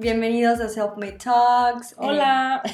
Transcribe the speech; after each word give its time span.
Bienvenidos 0.00 0.60
a 0.60 0.68
Self 0.68 0.96
Made 0.96 1.18
Talks. 1.18 1.96
Hola. 1.98 2.62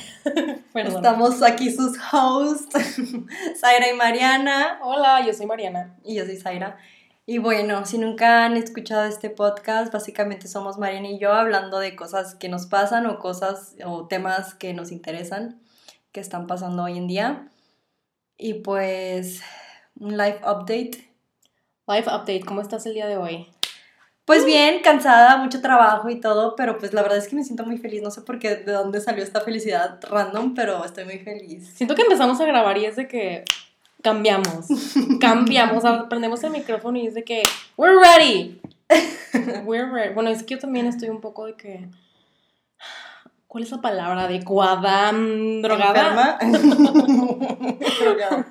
Eh, 0.75 0.83
estamos 0.89 1.41
aquí 1.41 1.71
sus 1.71 1.97
hosts, 2.13 2.77
Zaira 3.61 3.89
y 3.91 3.97
Mariana. 3.97 4.81
Hola, 4.83 5.25
yo 5.25 5.33
soy 5.33 5.47
Mariana. 5.47 5.97
Y 6.03 6.17
yo 6.17 6.27
soy 6.27 6.37
Zaira. 6.37 6.77
Y 7.27 7.39
bueno, 7.39 7.87
si 7.87 7.97
nunca 7.97 8.45
han 8.45 8.57
escuchado 8.57 9.05
este 9.05 9.31
podcast, 9.31 9.93
básicamente 9.93 10.49
somos 10.49 10.77
Mariana 10.77 11.09
y 11.09 11.19
yo 11.19 11.33
hablando 11.33 11.79
de 11.79 11.95
cosas 11.95 12.35
que 12.35 12.49
nos 12.49 12.67
pasan 12.67 13.07
o 13.07 13.21
cosas 13.21 13.77
o 13.87 14.09
temas 14.09 14.55
que 14.55 14.75
nos 14.75 14.91
interesan, 14.91 15.63
que 16.13 16.21
están 16.21 16.49
pasando 16.49 16.83
hoy 16.83 16.99
en 16.99 17.07
día. 17.07 17.49
Y 18.37 18.55
pues, 18.55 19.41
un 19.99 20.19
live 20.19 20.41
update. 20.43 21.09
Live 21.87 22.09
update, 22.09 22.43
¿cómo 22.45 22.61
estás 22.61 22.85
el 22.85 22.95
día 22.95 23.07
de 23.07 23.17
hoy? 23.17 23.54
Pues 24.25 24.47
bien, 24.47 24.81
cansada, 24.83 25.37
mucho 25.37 25.61
trabajo 25.61 26.09
y 26.09 26.19
todo, 26.19 26.57
pero 26.57 26.79
pues 26.79 26.95
la 26.95 27.03
verdad 27.03 27.19
es 27.19 27.29
que 27.29 27.37
me 27.37 27.45
siento 27.45 27.65
muy 27.65 27.77
feliz. 27.77 28.03
No 28.03 28.11
sé 28.11 28.23
por 28.23 28.39
qué, 28.39 28.57
de 28.57 28.73
dónde 28.73 29.01
salió 29.01 29.23
esta 29.23 29.43
felicidad 29.43 30.01
random, 30.03 30.55
pero 30.55 30.85
estoy 30.85 31.05
muy 31.05 31.19
feliz. 31.19 31.71
Siento 31.75 31.95
que 31.95 32.03
empezamos 32.03 32.41
a 32.41 32.47
grabar 32.47 32.79
y 32.79 32.87
es 32.87 32.97
de 32.97 33.07
que 33.07 33.45
cambiamos, 34.03 34.67
cambiamos, 35.21 35.85
prendemos 36.09 36.43
el 36.43 36.53
micrófono 36.53 36.99
y 36.99 37.07
es 37.07 37.15
de 37.15 37.25
que 37.25 37.43
we're 37.77 37.99
ready. 37.99 38.61
We're 39.65 39.91
ready. 39.91 40.15
Bueno, 40.15 40.31
es 40.31 40.43
que 40.43 40.55
yo 40.55 40.61
también 40.61 40.87
estoy 40.87 41.09
un 41.09 41.21
poco 41.21 41.47
de 41.47 41.55
que 41.55 41.89
¿Cuál 43.55 43.63
es 43.63 43.71
la 43.71 43.81
palabra 43.81 44.25
adecuada? 44.25 45.13
¿Drogada? 45.13 46.39
drogada. 48.01 48.47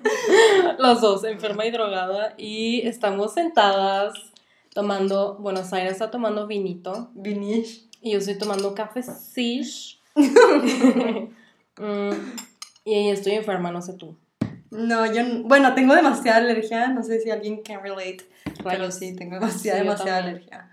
Los 0.79 1.01
dos, 1.01 1.25
enferma 1.25 1.65
y 1.65 1.71
drogada. 1.71 2.33
Y 2.37 2.87
estamos 2.87 3.33
sentadas 3.33 4.13
tomando, 4.73 5.37
bueno, 5.39 5.63
Zaira 5.63 5.89
está 5.89 6.11
tomando 6.11 6.47
vinito. 6.47 7.11
Vinish. 7.13 7.87
Y 8.01 8.11
yo 8.11 8.17
estoy 8.17 8.37
tomando 8.37 8.73
café 8.75 9.03
sish. 9.03 9.99
Mm, 11.75 12.11
y 12.85 13.09
estoy 13.09 13.33
enferma, 13.33 13.71
no 13.71 13.81
sé 13.81 13.93
tú. 13.93 14.15
No, 14.69 15.11
yo, 15.11 15.23
bueno, 15.45 15.73
tengo 15.73 15.95
demasiada 15.95 16.37
alergia, 16.37 16.89
no 16.89 17.01
sé 17.01 17.19
si 17.19 17.31
alguien 17.31 17.63
can 17.63 17.81
relate, 17.81 18.19
pero 18.63 18.91
sí, 18.91 19.15
tengo 19.15 19.39
demasiada, 19.39 19.79
demasiada 19.79 20.17
alergia. 20.19 20.69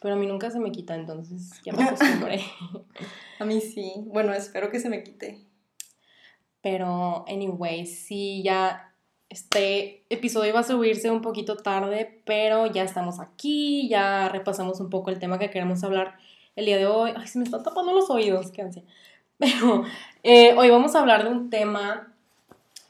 Pero 0.00 0.14
a 0.14 0.16
mí 0.16 0.26
nunca 0.26 0.50
se 0.50 0.58
me 0.58 0.72
quita, 0.72 0.94
entonces 0.94 1.60
ya 1.62 1.74
me 1.74 1.84
acostumbré. 1.84 2.42
a 3.38 3.44
mí 3.44 3.60
sí, 3.60 3.92
bueno, 4.06 4.32
espero 4.32 4.70
que 4.70 4.80
se 4.80 4.88
me 4.88 5.02
quite. 5.02 5.38
Pero, 6.62 7.24
anyway, 7.28 7.84
sí, 7.84 8.42
ya 8.42 8.89
este 9.30 10.02
episodio 10.10 10.50
iba 10.50 10.60
a 10.60 10.64
subirse 10.64 11.10
un 11.10 11.22
poquito 11.22 11.56
tarde, 11.56 12.20
pero 12.24 12.66
ya 12.66 12.82
estamos 12.82 13.20
aquí, 13.20 13.88
ya 13.88 14.28
repasamos 14.28 14.80
un 14.80 14.90
poco 14.90 15.10
el 15.10 15.20
tema 15.20 15.38
que 15.38 15.50
queremos 15.50 15.84
hablar 15.84 16.18
el 16.56 16.66
día 16.66 16.76
de 16.76 16.86
hoy. 16.86 17.12
Ay, 17.16 17.28
se 17.28 17.38
me 17.38 17.44
están 17.44 17.62
tapando 17.62 17.92
los 17.92 18.10
oídos, 18.10 18.50
qué 18.50 18.62
ansia. 18.62 18.82
Pero 19.38 19.84
eh, 20.22 20.54
hoy 20.58 20.68
vamos 20.68 20.94
a 20.94 21.00
hablar 21.00 21.24
de 21.24 21.30
un 21.30 21.48
tema 21.48 22.12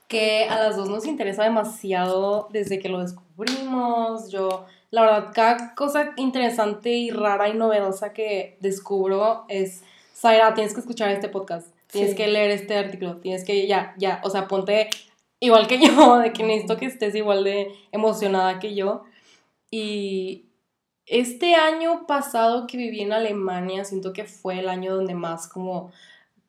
que 0.08 0.48
a 0.48 0.56
las 0.56 0.76
dos 0.76 0.88
nos 0.88 1.06
interesa 1.06 1.44
demasiado 1.44 2.48
desde 2.50 2.80
que 2.80 2.88
lo 2.88 3.00
descubrimos. 3.00 4.32
Yo, 4.32 4.66
la 4.90 5.02
verdad, 5.02 5.30
cada 5.32 5.74
cosa 5.74 6.12
interesante 6.16 6.90
y 6.90 7.10
rara 7.10 7.48
y 7.48 7.54
novedosa 7.54 8.12
que 8.12 8.56
descubro 8.60 9.44
es, 9.48 9.84
Zaira, 10.16 10.54
tienes 10.54 10.74
que 10.74 10.80
escuchar 10.80 11.10
este 11.10 11.28
podcast, 11.28 11.68
tienes 11.86 12.16
que 12.16 12.26
leer 12.26 12.50
este 12.50 12.76
artículo, 12.76 13.18
tienes 13.18 13.44
que, 13.44 13.68
ya, 13.68 13.94
ya, 13.98 14.20
o 14.24 14.30
sea, 14.30 14.48
ponte 14.48 14.90
igual 15.40 15.66
que 15.66 15.80
yo, 15.84 16.18
de 16.18 16.32
que 16.32 16.44
necesito 16.44 16.76
que 16.76 16.86
estés 16.86 17.14
igual 17.14 17.42
de 17.42 17.74
emocionada 17.90 18.58
que 18.60 18.74
yo. 18.74 19.02
Y 19.70 20.46
este 21.06 21.54
año 21.54 22.06
pasado 22.06 22.66
que 22.66 22.76
viví 22.76 23.00
en 23.00 23.12
Alemania, 23.12 23.84
siento 23.84 24.12
que 24.12 24.24
fue 24.24 24.60
el 24.60 24.68
año 24.68 24.94
donde 24.94 25.14
más 25.14 25.48
como 25.48 25.90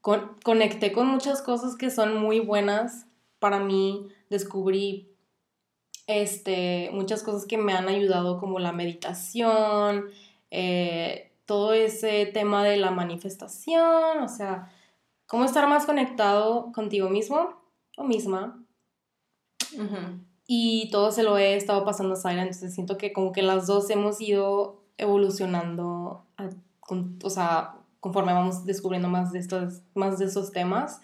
conecté 0.01 0.91
con 0.91 1.07
muchas 1.07 1.41
cosas 1.43 1.75
que 1.75 1.91
son 1.91 2.17
muy 2.17 2.39
buenas 2.39 3.05
para 3.39 3.59
mí, 3.59 4.07
descubrí 4.29 5.09
este, 6.07 6.89
muchas 6.91 7.21
cosas 7.21 7.45
que 7.45 7.57
me 7.57 7.73
han 7.73 7.87
ayudado 7.87 8.39
como 8.39 8.59
la 8.59 8.71
meditación, 8.71 10.05
eh, 10.49 11.31
todo 11.45 11.73
ese 11.73 12.25
tema 12.25 12.63
de 12.63 12.77
la 12.77 12.91
manifestación, 12.91 14.19
o 14.21 14.27
sea, 14.27 14.71
cómo 15.27 15.45
estar 15.45 15.67
más 15.67 15.85
conectado 15.85 16.71
contigo 16.71 17.09
mismo 17.09 17.61
o 17.97 18.03
misma 18.03 18.61
y 20.47 20.89
todo 20.91 21.11
se 21.11 21.23
lo 21.23 21.37
he 21.37 21.55
estado 21.55 21.85
pasando 21.85 22.13
a 22.13 22.17
Zaira, 22.17 22.41
entonces 22.41 22.73
siento 22.73 22.97
que 22.97 23.13
como 23.13 23.31
que 23.31 23.41
las 23.41 23.67
dos 23.67 23.89
hemos 23.89 24.19
ido 24.19 24.81
evolucionando, 24.97 26.25
o 27.23 27.29
sea, 27.29 27.75
conforme 27.99 28.33
vamos 28.33 28.65
descubriendo 28.65 29.07
más 29.07 29.31
de, 29.31 29.39
estos, 29.39 29.81
más 29.93 30.19
de 30.19 30.25
esos 30.25 30.51
temas. 30.51 30.99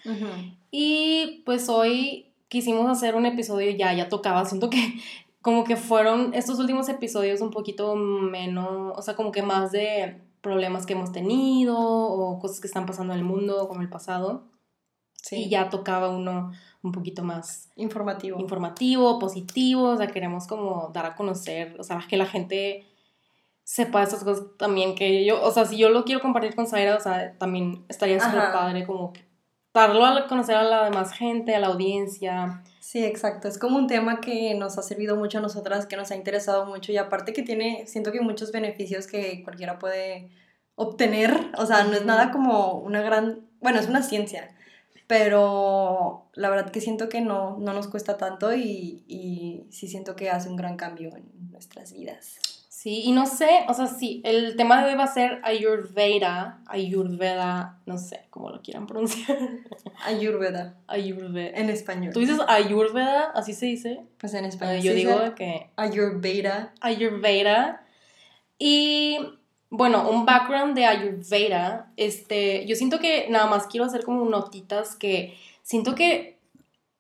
Y 0.71 1.43
pues 1.45 1.69
hoy 1.69 2.33
quisimos 2.49 2.89
hacer 2.89 3.15
un 3.15 3.25
episodio, 3.25 3.71
ya, 3.71 3.93
ya 3.93 4.09
tocaba, 4.09 4.45
siento 4.45 4.69
que 4.69 4.95
como 5.41 5.63
que 5.63 5.77
fueron 5.77 6.33
estos 6.33 6.59
últimos 6.59 6.89
episodios 6.89 7.39
un 7.39 7.51
poquito 7.51 7.95
menos, 7.95 8.97
o 8.97 9.01
sea, 9.01 9.15
como 9.15 9.31
que 9.31 9.43
más 9.43 9.71
de 9.71 10.21
problemas 10.41 10.85
que 10.85 10.93
hemos 10.93 11.11
tenido 11.11 11.77
o 11.79 12.39
cosas 12.39 12.59
que 12.59 12.67
están 12.67 12.85
pasando 12.85 13.13
en 13.13 13.19
el 13.19 13.25
mundo 13.25 13.67
como 13.67 13.81
el 13.81 13.89
pasado. 13.89 14.45
Sí. 15.21 15.43
Y 15.43 15.49
ya 15.49 15.69
tocaba 15.69 16.09
uno 16.09 16.51
un 16.87 16.91
poquito 16.91 17.23
más 17.23 17.69
informativo. 17.75 18.39
Informativo, 18.39 19.19
positivo, 19.19 19.89
o 19.89 19.97
sea, 19.97 20.07
queremos 20.07 20.47
como 20.47 20.89
dar 20.93 21.05
a 21.05 21.15
conocer, 21.15 21.75
o 21.79 21.83
sea, 21.83 22.03
que 22.09 22.17
la 22.17 22.25
gente 22.25 22.85
sepa 23.63 24.01
esas 24.01 24.23
cosas 24.23 24.45
también 24.57 24.95
que 24.95 25.25
yo, 25.25 25.43
o 25.43 25.51
sea, 25.51 25.65
si 25.65 25.77
yo 25.77 25.89
lo 25.89 26.05
quiero 26.05 26.21
compartir 26.21 26.55
con 26.55 26.67
Zaira, 26.67 26.95
o 26.95 26.99
sea, 26.99 27.37
también 27.37 27.85
estaría 27.89 28.19
súper 28.19 28.51
padre 28.53 28.85
como 28.85 29.13
darlo 29.73 30.05
a 30.05 30.27
conocer 30.27 30.55
a 30.55 30.63
la 30.63 30.85
demás 30.85 31.11
gente, 31.11 31.53
a 31.53 31.59
la 31.59 31.67
audiencia. 31.67 32.63
Sí, 32.79 33.03
exacto. 33.03 33.47
Es 33.47 33.59
como 33.59 33.77
un 33.77 33.87
tema 33.87 34.21
que 34.21 34.55
nos 34.55 34.77
ha 34.77 34.81
servido 34.81 35.15
mucho 35.15 35.37
a 35.37 35.41
nosotras, 35.41 35.85
que 35.85 35.97
nos 35.97 36.09
ha 36.11 36.15
interesado 36.15 36.65
mucho 36.65 36.91
y 36.91 36.97
aparte 36.97 37.33
que 37.33 37.43
tiene, 37.43 37.85
siento 37.85 38.11
que 38.11 38.21
muchos 38.21 38.51
beneficios 38.51 39.07
que 39.07 39.43
cualquiera 39.43 39.77
puede 39.77 40.31
obtener. 40.75 41.51
O 41.57 41.65
sea, 41.65 41.83
no 41.83 41.93
es 41.93 42.05
nada 42.05 42.31
como 42.31 42.79
una 42.79 43.01
gran, 43.01 43.41
bueno, 43.61 43.79
es 43.79 43.87
una 43.87 44.01
ciencia, 44.01 44.55
pero 45.07 46.29
la 46.33 46.49
verdad 46.49 46.71
que 46.71 46.81
siento 46.81 47.09
que 47.09 47.21
no, 47.21 47.57
no 47.57 47.73
nos 47.73 47.87
cuesta 47.87 48.17
tanto 48.17 48.53
y, 48.53 49.03
y 49.07 49.65
sí 49.71 49.87
siento 49.87 50.15
que 50.15 50.29
hace 50.29 50.49
un 50.49 50.57
gran 50.57 50.77
cambio 50.77 51.15
en 51.15 51.51
nuestras 51.51 51.93
vidas. 51.93 52.39
Sí, 52.77 53.01
y 53.03 53.11
no 53.11 53.25
sé, 53.25 53.65
o 53.67 53.73
sea, 53.73 53.87
sí, 53.87 54.21
el 54.23 54.55
tema 54.55 54.83
de 54.83 54.91
hoy 54.91 54.97
va 54.97 55.05
a 55.05 55.13
ser 55.13 55.41
Ayurveda, 55.43 56.61
Ayurveda, 56.67 57.81
no 57.87 57.97
sé 57.97 58.27
cómo 58.29 58.51
lo 58.51 58.61
quieran 58.61 58.85
pronunciar. 58.85 59.35
Ayurveda. 60.05 60.77
Ayurveda. 60.85 61.57
En 61.57 61.71
español. 61.71 62.13
¿Tú 62.13 62.19
dices 62.19 62.39
Ayurveda? 62.47 63.31
¿Así 63.33 63.55
se 63.55 63.65
dice? 63.65 64.05
Pues 64.19 64.35
en 64.35 64.45
español. 64.45 64.83
yo 64.83 64.93
digo 64.93 65.33
que... 65.33 65.71
Ayurveda. 65.75 66.71
Ayurveda. 66.79 67.83
Y 68.59 69.17
bueno, 69.69 70.09
un 70.09 70.25
background 70.25 70.75
de 70.75 70.85
Ayurveda, 70.85 71.91
este, 71.97 72.65
yo 72.65 72.75
siento 72.75 72.99
que 72.99 73.27
nada 73.29 73.47
más 73.47 73.67
quiero 73.67 73.85
hacer 73.85 74.03
como 74.03 74.25
notitas 74.25 74.95
que 74.95 75.37
siento 75.61 75.95
que 75.95 76.37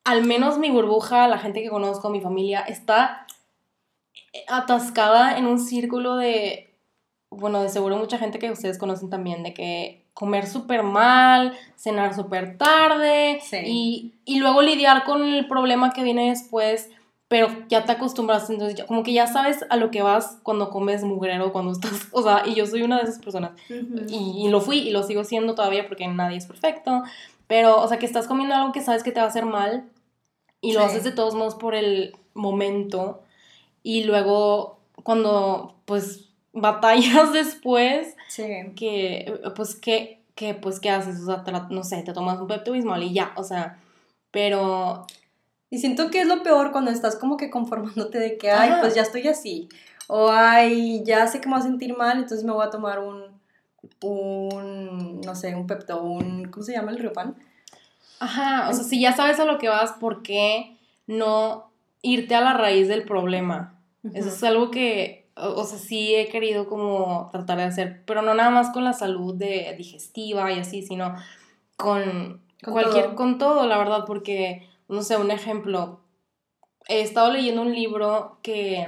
al 0.03 0.25
menos 0.25 0.57
mi 0.57 0.69
burbuja, 0.69 1.27
la 1.27 1.37
gente 1.37 1.61
que 1.61 1.69
conozco, 1.69 2.09
mi 2.09 2.21
familia, 2.21 2.61
está 2.61 3.27
atascada 4.47 5.37
en 5.37 5.47
un 5.47 5.59
círculo 5.59 6.15
de, 6.15 6.73
bueno, 7.29 7.61
de 7.61 7.69
seguro 7.69 7.97
mucha 7.97 8.17
gente 8.17 8.39
que 8.39 8.51
ustedes 8.51 8.77
conocen 8.77 9.09
también, 9.09 9.43
de 9.43 9.53
que 9.53 10.05
comer 10.13 10.47
súper 10.47 10.83
mal, 10.83 11.57
cenar 11.75 12.15
súper 12.15 12.57
tarde 12.57 13.39
y, 13.65 14.13
y 14.25 14.39
luego 14.39 14.61
lidiar 14.61 15.03
con 15.03 15.23
el 15.23 15.47
problema 15.47 15.91
que 15.91 16.03
viene 16.03 16.29
después 16.29 16.89
pero 17.27 17.49
ya 17.67 17.85
te 17.85 17.91
acostumbras, 17.91 18.49
entonces 18.49 18.85
como 18.85 19.03
que 19.03 19.11
ya 19.11 19.27
sabes 19.27 19.65
a 19.69 19.75
lo 19.75 19.91
que 19.91 20.01
vas 20.01 20.37
cuando 20.43 20.69
comes 20.69 21.03
mugrero, 21.03 21.51
cuando 21.51 21.71
estás, 21.71 22.07
o 22.11 22.23
sea, 22.23 22.43
y 22.45 22.55
yo 22.55 22.65
soy 22.65 22.83
una 22.83 22.97
de 22.97 23.03
esas 23.03 23.19
personas, 23.19 23.51
y, 23.69 24.47
lo 24.49 24.61
fui 24.61 24.79
y 24.79 24.91
lo 24.91 25.03
sigo 25.03 25.23
siendo 25.23 25.55
todavía 25.55 25.87
porque 25.87 26.07
nadie 26.07 26.37
es 26.37 26.45
perfecto, 26.45 27.03
pero, 27.47 27.81
o 27.81 27.87
sea, 27.87 27.99
que 27.99 28.05
estás 28.05 28.27
comiendo 28.27 28.55
algo 28.55 28.71
que 28.71 28.81
sabes 28.81 29.03
que 29.03 29.11
te 29.11 29.19
va 29.19 29.25
a 29.25 29.29
hacer 29.29 29.45
mal 29.45 29.89
y 30.61 30.73
lo 30.73 30.81
haces 30.81 31.03
de 31.03 31.11
todos 31.11 31.35
modos 31.35 31.55
por 31.55 31.75
el 31.75 32.15
momento, 32.33 33.21
y 33.83 34.03
luego 34.03 34.79
cuando, 35.03 35.75
pues, 35.85 36.29
batallas 36.53 37.33
después, 37.33 38.15
que, 38.75 39.39
pues, 39.55 39.75
¿qué, 39.75 40.21
que, 40.35 40.53
pues, 40.53 40.79
¿qué 40.79 40.89
haces? 40.89 41.21
O 41.21 41.25
sea, 41.25 41.43
no 41.69 41.83
sé, 41.83 42.01
te 42.03 42.13
tomas 42.13 42.39
un 42.39 42.47
Pepto 42.47 42.71
Bismol 42.71 43.03
y 43.03 43.13
ya, 43.13 43.33
o 43.35 43.43
sea, 43.43 43.79
pero 44.31 45.05
y 45.69 45.79
siento 45.79 46.09
que 46.09 46.21
es 46.21 46.27
lo 46.27 46.43
peor 46.43 46.71
cuando 46.71 46.91
estás 46.91 47.15
como 47.15 47.37
que 47.37 47.49
conformándote 47.49 48.19
de 48.19 48.37
que, 48.37 48.51
ay, 48.51 48.71
pues 48.81 48.95
ya 48.95 49.01
estoy 49.01 49.27
así. 49.27 49.69
O, 50.07 50.29
ay, 50.29 51.03
ya 51.03 51.27
sé 51.27 51.41
que 51.41 51.47
me 51.47 51.55
voy 51.55 51.61
a 51.61 51.67
sentir 51.67 51.97
mal, 51.97 52.17
entonces 52.17 52.43
me 52.43 52.53
voy 52.53 52.65
a 52.65 52.69
tomar 52.69 52.99
un, 52.99 53.23
un 54.01 55.21
no 55.21 55.35
sé, 55.35 55.53
un 55.55 55.67
Pepto, 55.67 56.01
un, 56.01 56.45
¿cómo 56.49 56.63
se 56.63 56.73
llama 56.73 56.91
el 56.91 56.99
Riopan? 56.99 57.35
Ajá, 58.19 58.69
o 58.69 58.73
sea, 58.73 58.83
si 58.83 59.01
ya 59.01 59.13
sabes 59.13 59.39
a 59.39 59.45
lo 59.45 59.57
que 59.57 59.69
vas, 59.69 59.91
¿por 59.93 60.23
qué 60.23 60.77
no 61.05 61.71
irte 62.01 62.35
a 62.35 62.41
la 62.41 62.53
raíz 62.53 62.87
del 62.87 63.03
problema? 63.03 63.79
Eso 64.13 64.29
es 64.29 64.43
algo 64.43 64.71
que 64.71 65.27
o, 65.39 65.63
sea, 65.63 65.77
sí 65.77 66.15
he 66.15 66.29
querido 66.29 66.67
como 66.67 67.29
tratar 67.31 67.57
de 67.57 67.65
hacer, 67.65 68.03
pero 68.05 68.21
no 68.21 68.33
nada 68.33 68.49
más 68.49 68.71
con 68.71 68.83
la 68.83 68.93
salud 68.93 69.35
de 69.35 69.73
digestiva 69.77 70.51
y 70.51 70.59
así, 70.59 70.81
sino 70.81 71.15
con, 71.75 72.41
cualquier, 72.63 73.13
con 73.13 73.37
todo, 73.37 73.67
la 73.67 73.77
verdad, 73.77 74.03
porque, 74.07 74.67
no 74.87 75.01
sé, 75.01 75.17
un 75.17 75.31
ejemplo, 75.31 75.99
he 76.87 77.01
estado 77.01 77.31
leyendo 77.31 77.61
un 77.61 77.73
libro 77.73 78.37
que, 78.41 78.87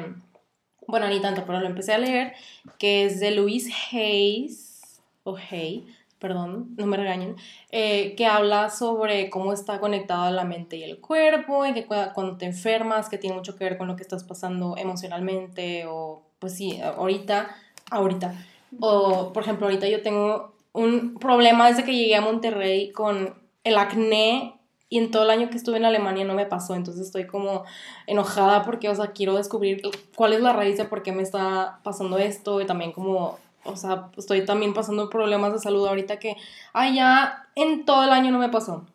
bueno, 0.88 1.08
ni 1.08 1.20
tanto, 1.20 1.44
pero 1.46 1.60
lo 1.60 1.68
empecé 1.68 1.94
a 1.94 1.98
leer, 1.98 2.34
que 2.78 3.06
es 3.06 3.20
de 3.20 3.32
Louise 3.32 3.72
Hayes, 3.92 5.02
o 5.24 5.38
Hay, 5.38 5.88
perdón, 6.18 6.76
no 6.78 6.86
me 6.86 6.98
regañen, 6.98 7.36
eh, 7.72 8.16
que 8.16 8.26
habla 8.26 8.70
sobre 8.70 9.30
cómo 9.30 9.54
está 9.54 9.80
conectada 9.80 10.32
la 10.32 10.44
mente 10.44 10.78
y 10.78 10.84
el 10.84 11.00
cuerpo, 11.00 11.66
y 11.66 11.74
que 11.74 11.86
cuando 11.86 12.38
te 12.38 12.46
enfermas, 12.46 13.10
que 13.10 13.18
tiene 13.18 13.36
mucho 13.36 13.56
que 13.56 13.64
ver 13.64 13.78
con 13.78 13.88
lo 13.88 13.96
que 13.96 14.04
estás 14.04 14.24
pasando 14.24 14.76
emocionalmente, 14.78 15.86
o 15.88 16.24
pues 16.40 16.56
sí, 16.56 16.80
ahorita, 16.82 17.56
ahorita. 17.92 18.46
O, 18.80 19.34
por 19.34 19.44
ejemplo, 19.44 19.68
ahorita 19.68 19.88
yo 19.88 20.02
tengo 20.02 20.56
un 20.74 21.16
problema 21.16 21.68
desde 21.68 21.84
que 21.84 21.96
llegué 21.96 22.16
a 22.16 22.22
Monterrey 22.22 22.92
con 22.92 23.36
el 23.64 23.78
acné 23.78 24.59
y 24.90 24.98
en 24.98 25.12
todo 25.12 25.24
el 25.24 25.30
año 25.30 25.50
que 25.50 25.58
estuve 25.58 25.78
en 25.78 25.86
Alemania 25.86 26.26
no 26.26 26.34
me 26.34 26.46
pasó, 26.46 26.76
entonces 26.76 27.06
estoy 27.06 27.28
como 27.28 27.64
enojada 28.08 28.64
porque, 28.64 28.90
o 28.90 28.96
sea, 28.96 29.12
quiero 29.12 29.36
descubrir 29.36 29.82
cuál 30.16 30.34
es 30.34 30.42
la 30.42 30.54
raíz 30.54 30.78
de 30.78 30.86
por 30.86 31.04
qué 31.04 31.12
me 31.12 31.24
está 31.24 31.80
pasando 31.84 32.18
esto 32.18 32.60
y 32.62 32.66
también 32.66 32.92
como 32.92 33.38
o 33.64 33.76
sea, 33.76 34.10
estoy 34.18 34.46
también 34.46 34.74
pasando 34.74 35.10
problemas 35.10 35.54
de 35.54 35.60
salud 35.60 35.86
ahorita 35.88 36.18
que, 36.18 36.38
ay, 36.74 36.96
ya 36.96 37.48
en 37.56 37.86
todo 37.86 38.04
el 38.04 38.12
año 38.12 38.32
no 38.32 38.40
me 38.40 38.50
pasó. 38.50 38.86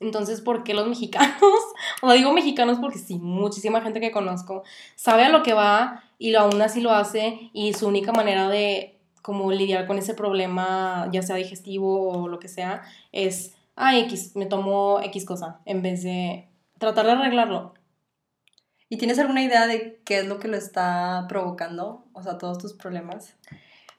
Entonces, 0.00 0.40
¿por 0.40 0.64
qué 0.64 0.74
los 0.74 0.88
mexicanos? 0.88 1.36
O 2.02 2.12
digo 2.12 2.32
mexicanos 2.32 2.78
porque 2.80 2.98
sí, 2.98 3.18
muchísima 3.18 3.80
gente 3.80 4.00
que 4.00 4.10
conozco 4.10 4.64
sabe 4.96 5.24
a 5.24 5.28
lo 5.28 5.44
que 5.44 5.52
va 5.52 6.02
y 6.18 6.34
aún 6.34 6.60
así 6.60 6.80
lo 6.80 6.90
hace 6.90 7.50
y 7.52 7.74
su 7.74 7.86
única 7.86 8.12
manera 8.12 8.48
de 8.48 8.98
como 9.22 9.52
lidiar 9.52 9.86
con 9.86 9.98
ese 9.98 10.14
problema, 10.14 11.08
ya 11.12 11.22
sea 11.22 11.36
digestivo 11.36 12.08
o 12.08 12.26
lo 12.26 12.40
que 12.40 12.48
sea, 12.48 12.82
es, 13.12 13.54
ay, 13.76 14.00
X, 14.00 14.36
me 14.36 14.46
tomo 14.46 15.00
X 15.02 15.24
cosa, 15.24 15.60
en 15.64 15.82
vez 15.82 16.02
de 16.02 16.48
tratar 16.78 17.06
de 17.06 17.12
arreglarlo. 17.12 17.74
¿Y 18.88 18.98
tienes 18.98 19.18
alguna 19.18 19.42
idea 19.42 19.66
de 19.66 20.00
qué 20.04 20.18
es 20.18 20.26
lo 20.26 20.38
que 20.38 20.48
lo 20.48 20.56
está 20.56 21.24
provocando? 21.28 22.04
O 22.12 22.22
sea, 22.22 22.36
todos 22.38 22.58
tus 22.58 22.74
problemas. 22.74 23.36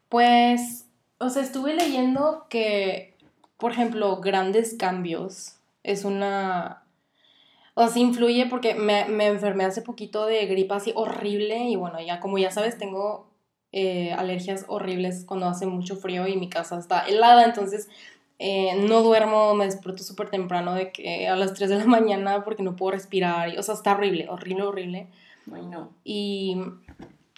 Pues, 0.08 0.86
o 1.18 1.30
sea, 1.30 1.42
estuve 1.42 1.74
leyendo 1.74 2.46
que, 2.50 3.18
por 3.58 3.72
ejemplo, 3.72 4.18
grandes 4.22 4.76
cambios 4.78 5.56
es 5.82 6.06
una... 6.06 6.84
O 7.74 7.88
sea, 7.88 8.02
influye 8.02 8.46
porque 8.46 8.76
me, 8.76 9.06
me 9.06 9.26
enfermé 9.26 9.66
hace 9.66 9.82
poquito 9.82 10.28
de 10.28 10.46
gripa 10.46 10.76
así 10.76 10.92
horrible 10.96 11.58
y 11.70 11.76
bueno, 11.76 12.00
ya 12.00 12.20
como 12.20 12.38
ya 12.38 12.52
sabes, 12.52 12.78
tengo 12.78 13.34
eh, 13.76 14.14
alergias 14.14 14.66
horribles 14.68 15.26
cuando 15.26 15.48
hace 15.48 15.66
mucho 15.66 15.96
frío 15.96 16.28
y 16.28 16.38
mi 16.38 16.48
casa 16.48 16.78
está 16.78 17.08
helada, 17.08 17.44
entonces 17.44 17.90
eh, 18.46 18.76
no 18.76 19.04
duermo, 19.04 19.54
me 19.56 19.64
despierto 19.64 20.04
súper 20.04 20.30
temprano 20.30 20.74
de 20.74 20.92
que 20.92 21.30
a 21.30 21.36
las 21.38 21.54
3 21.54 21.70
de 21.70 21.78
la 21.78 21.86
mañana 21.86 22.44
porque 22.44 22.62
no 22.62 22.76
puedo 22.76 22.92
respirar, 22.92 23.48
y, 23.48 23.58
o 23.58 23.64
sea, 23.64 23.74
está 23.74 23.94
horrible, 23.94 24.28
horrible, 24.28 24.64
horrible. 24.64 25.08
Bueno. 25.46 25.92
Y, 26.04 26.58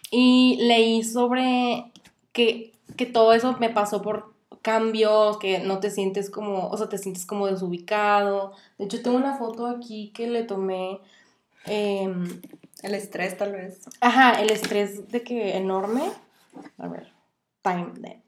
y 0.09 0.57
leí 0.61 1.03
sobre 1.03 1.91
que, 2.33 2.73
que 2.97 3.05
todo 3.05 3.33
eso 3.33 3.55
me 3.59 3.69
pasó 3.69 4.01
por 4.01 4.33
cambios, 4.63 5.37
que 5.37 5.59
no 5.59 5.79
te 5.79 5.91
sientes 5.91 6.31
como, 6.31 6.69
o 6.69 6.77
sea, 6.77 6.89
te 6.89 6.97
sientes 6.97 7.27
como 7.27 7.45
desubicado. 7.45 8.53
De 8.79 8.85
hecho, 8.85 9.03
tengo 9.03 9.15
una 9.15 9.37
foto 9.37 9.67
aquí 9.67 10.09
que 10.09 10.27
le 10.27 10.41
tomé. 10.41 11.01
Em, 11.67 12.41
el 12.81 12.95
estrés, 12.95 13.37
tal 13.37 13.51
vez. 13.51 13.81
Ajá, 14.01 14.41
el 14.41 14.49
estrés 14.49 15.07
de 15.09 15.21
que 15.21 15.55
enorme. 15.55 16.01
A 16.79 16.87
ver, 16.87 17.13
time 17.61 17.91
then. 18.01 18.25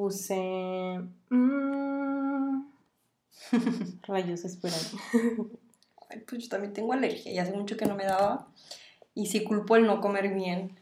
Puse. 0.00 0.98
Mm, 1.28 2.64
rayos, 4.08 4.46
esperen. 4.46 4.78
Ay, 6.08 6.20
pues 6.26 6.44
yo 6.44 6.48
también 6.48 6.72
tengo 6.72 6.94
alergia 6.94 7.30
y 7.30 7.38
hace 7.38 7.52
mucho 7.52 7.76
que 7.76 7.84
no 7.84 7.96
me 7.96 8.06
daba. 8.06 8.48
Y 9.14 9.26
sí 9.26 9.44
culpo 9.44 9.76
el 9.76 9.84
no 9.84 10.00
comer 10.00 10.32
bien 10.32 10.80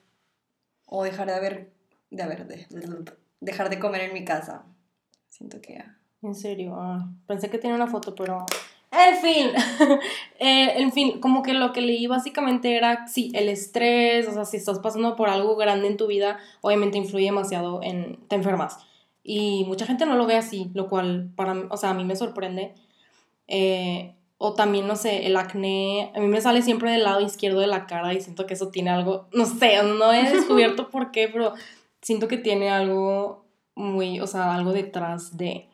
o 0.87 1.03
dejar 1.03 1.27
de 1.27 1.35
haber, 1.35 1.73
de 2.13 2.23
haber, 2.23 2.47
de, 2.47 2.65
dejar 3.41 3.71
de 3.71 3.81
comer 3.81 4.03
en 4.03 4.15
mi 4.15 4.25
casa. 4.25 4.63
Siento 5.29 5.61
que 5.61 5.75
ya. 5.75 5.99
En 6.23 6.37
serio, 6.37 6.77
ah, 6.77 7.11
pensé 7.27 7.51
que 7.51 7.59
tenía 7.59 7.75
una 7.75 7.89
foto, 7.89 8.15
pero... 8.15 8.47
En 8.93 9.17
fin, 9.17 9.51
eh, 10.39 10.81
en 10.81 10.93
fin, 10.93 11.21
como 11.21 11.43
que 11.43 11.55
lo 11.55 11.73
que 11.73 11.81
leí 11.81 12.07
básicamente 12.07 12.77
era, 12.77 13.09
sí, 13.09 13.33
el 13.35 13.49
estrés, 13.49 14.29
o 14.29 14.33
sea, 14.33 14.45
si 14.45 14.59
estás 14.59 14.79
pasando 14.79 15.17
por 15.17 15.29
algo 15.29 15.57
grande 15.57 15.89
en 15.89 15.97
tu 15.97 16.07
vida, 16.07 16.39
obviamente 16.61 16.99
influye 16.99 17.25
demasiado 17.25 17.83
en, 17.83 18.17
te 18.29 18.37
enfermas. 18.37 18.88
Y 19.31 19.67
mucha 19.67 19.85
gente 19.85 20.07
no 20.07 20.17
lo 20.17 20.25
ve 20.25 20.37
así, 20.37 20.71
lo 20.73 20.89
cual, 20.89 21.29
para, 21.37 21.53
o 21.69 21.77
sea, 21.77 21.91
a 21.91 21.95
mí 21.95 22.03
me 22.03 22.17
sorprende. 22.17 22.73
Eh, 23.47 24.15
o 24.39 24.55
también, 24.55 24.87
no 24.87 24.97
sé, 24.97 25.27
el 25.27 25.37
acné, 25.37 26.11
a 26.17 26.21
mí 26.21 26.29
me 26.29 26.41
sale 26.41 26.63
siempre 26.63 26.91
del 26.91 27.05
lado 27.05 27.21
izquierdo 27.21 27.61
de 27.61 27.67
la 27.67 27.87
cara 27.87 28.15
y 28.15 28.23
siento 28.23 28.47
que 28.47 28.55
eso 28.55 28.69
tiene 28.69 28.89
algo, 28.89 29.29
no 29.35 29.45
sé, 29.45 29.83
no 29.83 30.15
he 30.15 30.33
descubierto 30.33 30.89
por 30.91 31.11
qué, 31.11 31.29
pero 31.29 31.53
siento 32.01 32.27
que 32.27 32.39
tiene 32.39 32.71
algo 32.71 33.45
muy, 33.75 34.19
o 34.19 34.27
sea, 34.27 34.55
algo 34.55 34.73
detrás 34.73 35.37
de. 35.37 35.69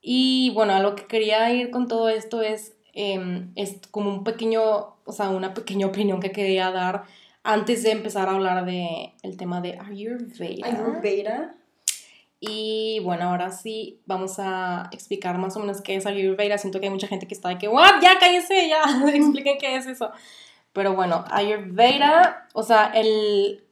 Y 0.00 0.52
bueno, 0.54 0.72
a 0.72 0.80
lo 0.80 0.94
que 0.94 1.06
quería 1.06 1.52
ir 1.52 1.70
con 1.70 1.88
todo 1.88 2.08
esto 2.08 2.40
es, 2.40 2.76
em, 2.92 3.50
es 3.56 3.80
como 3.90 4.10
un 4.10 4.22
pequeño, 4.22 4.62
o 5.04 5.12
sea, 5.12 5.30
una 5.30 5.54
pequeña 5.54 5.88
opinión 5.88 6.20
que 6.20 6.30
quería 6.30 6.70
dar 6.70 7.02
antes 7.42 7.82
de 7.82 7.90
empezar 7.90 8.28
a 8.28 8.34
hablar 8.34 8.64
de 8.64 9.12
el 9.24 9.36
tema 9.36 9.60
de 9.60 9.76
Ayurveda. 9.80 10.68
Ayurveda. 10.68 11.56
Y 12.44 12.98
bueno, 13.04 13.28
ahora 13.28 13.52
sí 13.52 14.00
vamos 14.04 14.40
a 14.40 14.88
explicar 14.90 15.38
más 15.38 15.56
o 15.56 15.60
menos 15.60 15.80
qué 15.80 15.94
es 15.94 16.06
Ayurveda. 16.06 16.58
Siento 16.58 16.80
que 16.80 16.86
hay 16.86 16.92
mucha 16.92 17.06
gente 17.06 17.28
que 17.28 17.34
está 17.34 17.50
de 17.50 17.56
que, 17.56 17.68
¡What! 17.68 18.02
Ya 18.02 18.18
cállese, 18.18 18.68
ya 18.68 18.82
expliquen 19.14 19.58
qué 19.58 19.76
es 19.76 19.86
eso. 19.86 20.10
Pero 20.72 20.96
bueno, 20.96 21.24
Ayurveda, 21.30 22.48
o 22.52 22.64
sea, 22.64 22.90
el, 22.96 23.62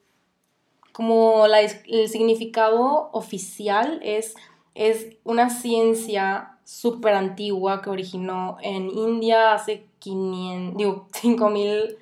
como 0.93 1.49
la, 1.49 1.63
el 1.63 2.09
significado 2.09 3.11
oficial 3.13 3.99
es, 4.05 4.37
es 4.77 5.17
una 5.25 5.51
ciencia 5.51 6.57
súper 6.63 7.15
antigua 7.15 7.83
que 7.83 7.91
originó 7.91 8.57
en 8.63 8.89
India 8.89 9.53
hace 9.53 9.89
500, 9.99 10.77
digo, 10.77 11.09
5000 11.15 11.99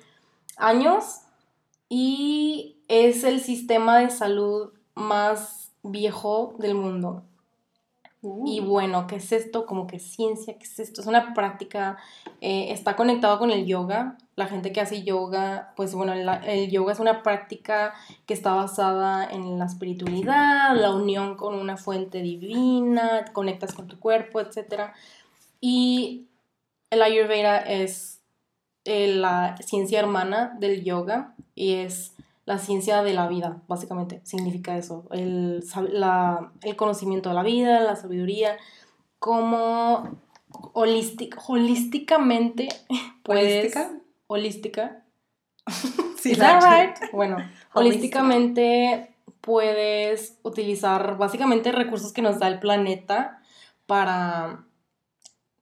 años 0.57 1.21
y 1.89 2.77
es 2.87 3.23
el 3.23 3.39
sistema 3.39 3.97
de 3.97 4.11
salud 4.11 4.71
más 4.93 5.58
viejo 5.83 6.55
del 6.59 6.75
mundo. 6.75 7.23
Y 8.21 8.59
uh. 8.59 8.65
bueno, 8.65 9.07
¿qué 9.07 9.15
es 9.15 9.31
esto? 9.31 9.65
Como 9.65 9.87
que 9.87 9.99
ciencia, 9.99 10.57
¿qué 10.57 10.65
es 10.65 10.79
esto? 10.79 10.99
Es 10.99 11.07
una 11.07 11.33
práctica, 11.33 11.97
eh, 12.41 12.71
está 12.71 12.97
conectado 12.97 13.39
con 13.39 13.49
el 13.51 13.65
yoga. 13.65 14.17
La 14.35 14.47
gente 14.47 14.73
que 14.73 14.81
hace 14.81 15.03
yoga, 15.03 15.73
pues 15.77 15.93
bueno, 15.95 16.13
el, 16.13 16.69
yoga 16.69 16.91
es 16.91 16.99
una 16.99 17.23
práctica 17.23 17.93
que 18.25 18.33
está 18.33 18.53
basada 18.53 19.25
en 19.25 19.57
la 19.57 19.65
espiritualidad, 19.65 20.75
la 20.75 20.91
unión 20.91 21.35
con 21.35 21.55
una 21.55 21.77
fuente 21.77 22.21
divina, 22.21 23.23
conectas 23.31 23.73
con 23.73 23.87
tu 23.87 23.99
cuerpo, 23.99 24.41
etc. 24.41 24.91
Y 25.61 26.27
el 26.89 27.01
Ayurveda 27.01 27.57
es 27.59 28.19
eh, 28.83 29.07
la 29.15 29.55
ciencia 29.57 29.99
hermana 29.99 30.57
del 30.59 30.83
yoga 30.83 31.35
y 31.55 31.75
es 31.75 32.13
la 32.49 32.57
ciencia 32.57 33.03
de 33.03 33.13
la 33.13 33.27
vida, 33.27 33.61
básicamente, 33.67 34.21
significa 34.23 34.75
eso, 34.75 35.07
el, 35.11 35.63
conocimiento 36.77 37.29
de 37.29 37.35
la 37.35 37.43
vida, 37.43 37.79
la 37.81 37.95
sabiduría, 37.95 38.57
como 39.19 40.19
holísticamente 40.73 42.69
puedes... 43.23 43.75
¿Holística? 43.75 43.91
Holística. 44.25 45.03
sí, 46.19 46.33
right? 46.33 46.97
Bueno, 47.11 47.37
holísticamente 47.75 49.13
puedes 49.41 50.39
utilizar 50.41 51.19
básicamente 51.19 51.71
recursos 51.71 52.13
que 52.13 52.23
nos 52.23 52.39
da 52.39 52.47
el 52.47 52.57
planeta 52.59 53.43
para, 53.85 54.65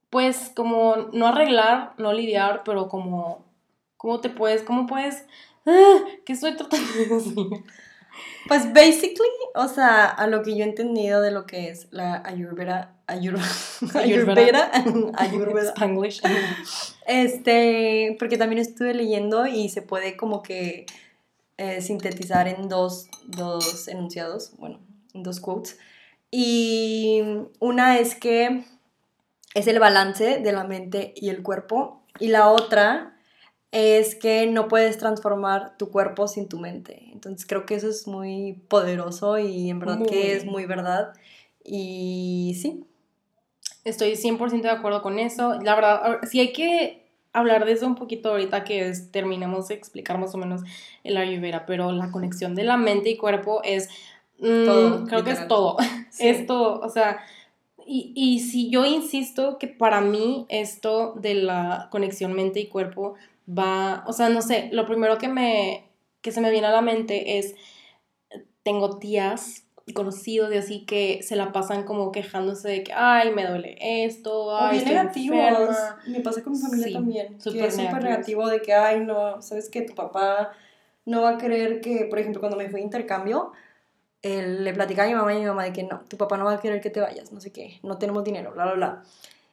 pues, 0.08 0.50
como 0.56 0.96
no 1.12 1.26
arreglar, 1.26 1.92
no 1.98 2.14
lidiar, 2.14 2.62
pero 2.64 2.88
como, 2.88 3.44
¿cómo 3.98 4.20
te 4.20 4.30
puedes, 4.30 4.62
cómo 4.62 4.86
puedes 4.86 5.26
¿Qué 6.24 6.32
estoy 6.32 6.56
tratando 6.56 6.92
de 6.94 7.06
decir? 7.06 7.64
Pues 8.46 8.72
basically, 8.72 9.28
o 9.54 9.68
sea, 9.68 10.06
a 10.06 10.26
lo 10.26 10.42
que 10.42 10.56
yo 10.56 10.64
he 10.64 10.68
entendido 10.68 11.20
de 11.20 11.30
lo 11.30 11.46
que 11.46 11.68
es 11.68 11.88
la 11.90 12.22
Ayurveda, 12.24 12.96
Ayurveda, 13.06 13.46
Ayurveda, 13.94 14.70
Ayurveda, 15.14 15.70
Spanglish. 15.70 16.22
Este, 17.06 18.16
porque 18.18 18.38
también 18.38 18.60
estuve 18.60 18.94
leyendo 18.94 19.46
y 19.46 19.68
se 19.68 19.82
puede 19.82 20.16
como 20.16 20.42
que 20.42 20.86
eh, 21.58 21.82
sintetizar 21.82 22.48
en 22.48 22.68
dos, 22.68 23.08
dos 23.26 23.86
enunciados, 23.88 24.52
bueno, 24.58 24.80
en 25.12 25.22
dos 25.22 25.40
quotes. 25.40 25.78
Y 26.30 27.22
una 27.58 27.98
es 27.98 28.14
que 28.14 28.64
es 29.54 29.66
el 29.66 29.78
balance 29.78 30.40
de 30.40 30.52
la 30.52 30.64
mente 30.64 31.12
y 31.16 31.28
el 31.28 31.42
cuerpo 31.42 32.02
y 32.18 32.28
la 32.28 32.48
otra 32.48 33.17
es 33.70 34.14
que 34.14 34.46
no 34.46 34.68
puedes 34.68 34.98
transformar 34.98 35.76
tu 35.76 35.90
cuerpo 35.90 36.26
sin 36.26 36.48
tu 36.48 36.58
mente. 36.58 37.10
Entonces 37.12 37.46
creo 37.46 37.66
que 37.66 37.74
eso 37.74 37.88
es 37.88 38.06
muy 38.06 38.54
poderoso 38.68 39.38
y 39.38 39.68
en 39.70 39.78
verdad 39.78 40.06
que 40.06 40.34
es 40.34 40.44
muy 40.44 40.64
verdad. 40.64 41.12
Y 41.64 42.56
sí. 42.60 42.84
Estoy 43.84 44.12
100% 44.12 44.62
de 44.62 44.70
acuerdo 44.70 45.02
con 45.02 45.18
eso. 45.18 45.60
La 45.60 45.74
verdad, 45.74 46.20
si 46.30 46.40
hay 46.40 46.52
que 46.52 47.06
hablar 47.32 47.66
de 47.66 47.72
eso 47.72 47.86
un 47.86 47.94
poquito 47.94 48.30
ahorita 48.30 48.64
que 48.64 48.92
terminemos 49.12 49.68
de 49.68 49.74
explicar 49.74 50.18
más 50.18 50.34
o 50.34 50.38
menos 50.38 50.62
el 51.04 51.16
Ayurveda, 51.16 51.66
pero 51.66 51.92
la 51.92 52.10
conexión 52.10 52.54
de 52.54 52.64
la 52.64 52.76
mente 52.76 53.10
y 53.10 53.16
cuerpo 53.16 53.62
es... 53.64 53.88
Mm, 54.38 55.06
creo 55.08 55.24
que 55.24 55.32
es 55.32 55.48
todo. 55.48 55.76
Es 56.18 56.46
todo. 56.46 56.80
O 56.80 56.88
sea, 56.88 57.20
y, 57.86 58.12
y 58.16 58.40
si 58.40 58.70
yo 58.70 58.84
insisto 58.84 59.58
que 59.58 59.68
para 59.68 60.00
mí 60.00 60.46
esto 60.48 61.12
de 61.14 61.34
la 61.34 61.88
conexión 61.90 62.32
mente 62.32 62.58
y 62.60 62.66
cuerpo 62.66 63.14
va, 63.48 64.04
o 64.06 64.12
sea, 64.12 64.28
no 64.28 64.42
sé, 64.42 64.68
lo 64.72 64.86
primero 64.86 65.18
que 65.18 65.28
me, 65.28 65.90
que 66.20 66.32
se 66.32 66.40
me 66.40 66.50
viene 66.50 66.66
a 66.66 66.72
la 66.72 66.82
mente 66.82 67.38
es, 67.38 67.54
tengo 68.62 68.98
tías 68.98 69.64
conocidos 69.94 70.50
de 70.50 70.58
así 70.58 70.84
que 70.84 71.22
se 71.22 71.34
la 71.36 71.52
pasan 71.52 71.84
como 71.84 72.12
quejándose 72.12 72.68
de 72.68 72.84
que, 72.84 72.92
ay, 72.92 73.32
me 73.32 73.46
duele 73.46 73.76
esto, 74.04 74.54
ay, 74.54 74.68
o 74.68 74.70
bien 74.72 74.84
negativos. 74.84 75.70
Me 76.06 76.20
pasa 76.20 76.42
con 76.42 76.52
mi 76.52 76.58
familia 76.58 76.92
también. 76.92 77.40
Super 77.40 77.60
que 77.60 77.66
es 77.66 77.74
súper 77.74 78.02
negativo 78.02 78.48
de 78.48 78.60
que, 78.60 78.74
ay, 78.74 79.00
no, 79.00 79.40
sabes 79.40 79.70
que 79.70 79.82
tu 79.82 79.94
papá 79.94 80.52
no 81.06 81.22
va 81.22 81.30
a 81.30 81.38
querer 81.38 81.80
que, 81.80 82.04
por 82.04 82.18
ejemplo, 82.18 82.40
cuando 82.40 82.58
me 82.58 82.68
fui 82.68 82.80
a 82.80 82.84
intercambio, 82.84 83.52
le 84.22 84.74
platicaba 84.74 85.06
a 85.06 85.10
mi 85.10 85.14
mamá 85.14 85.32
y 85.32 85.36
a 85.36 85.40
mi 85.40 85.46
mamá 85.46 85.64
de 85.64 85.72
que 85.72 85.84
no, 85.84 86.00
tu 86.08 86.16
papá 86.16 86.36
no 86.36 86.44
va 86.44 86.54
a 86.54 86.60
querer 86.60 86.80
que 86.80 86.90
te 86.90 87.00
vayas, 87.00 87.32
no 87.32 87.40
sé 87.40 87.52
qué, 87.52 87.78
no 87.82 87.98
tenemos 87.98 88.24
dinero, 88.24 88.52
bla, 88.52 88.64
bla, 88.64 88.74
bla. 88.74 89.02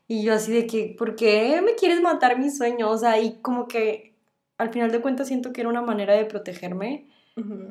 Y 0.07 0.23
yo 0.23 0.33
así 0.33 0.51
de 0.51 0.67
que, 0.67 0.95
¿por 0.97 1.15
qué 1.15 1.61
me 1.63 1.75
quieres 1.75 2.01
matar 2.01 2.37
mis 2.37 2.57
sueños? 2.57 2.91
O 2.91 2.97
sea, 2.97 3.19
y 3.19 3.39
como 3.41 3.67
que 3.67 4.15
al 4.57 4.71
final 4.71 4.91
de 4.91 5.01
cuentas 5.01 5.27
siento 5.27 5.51
que 5.51 5.61
era 5.61 5.69
una 5.69 5.81
manera 5.81 6.13
de 6.13 6.25
protegerme, 6.25 7.07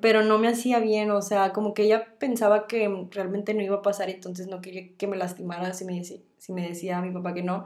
pero 0.03 0.23
no 0.23 0.39
me 0.39 0.49
hacía 0.49 0.79
bien, 0.79 1.11
o 1.11 1.23
sea, 1.23 1.55
como 1.55 1.73
que 1.73 1.85
ella 1.85 2.19
pensaba 2.19 2.67
que 2.67 3.07
realmente 3.11 3.55
no 3.55 3.63
iba 3.63 3.77
a 3.77 3.83
pasar, 3.83 4.11
entonces 4.11 4.47
no 4.47 4.61
quería 4.61 4.95
que 4.99 5.07
me 5.07 5.17
lastimara 5.17 5.73
si 5.73 5.87
me, 5.87 5.95
decía, 5.95 6.19
si 6.37 6.53
me 6.53 6.69
decía 6.69 6.99
a 6.99 7.03
mi 7.03 7.11
papá 7.11 7.33
que 7.33 7.43
no, 7.43 7.65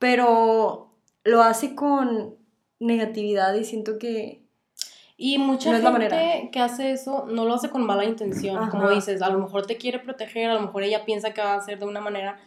pero 0.00 0.90
lo 1.22 1.42
hace 1.42 1.76
con 1.76 2.34
negatividad 2.80 3.54
y 3.54 3.64
siento 3.64 3.98
que... 3.98 4.42
Y 5.16 5.38
mucha 5.38 5.78
gente 5.78 6.50
que 6.52 6.60
hace 6.60 6.90
eso 6.90 7.26
no 7.26 7.46
lo 7.46 7.54
hace 7.54 7.70
con 7.70 7.86
mala 7.86 8.04
intención, 8.04 8.68
como 8.68 8.90
dices, 8.90 9.22
a 9.22 9.30
lo 9.30 9.38
mejor 9.38 9.66
te 9.66 9.76
quiere 9.76 10.00
proteger, 10.00 10.50
a 10.50 10.54
lo 10.54 10.60
mejor 10.60 10.82
ella 10.82 11.06
piensa 11.06 11.32
que 11.32 11.40
va 11.40 11.54
a 11.54 11.58
hacer 11.58 11.78
de 11.78 11.86
una 11.86 12.00
manera, 12.00 12.38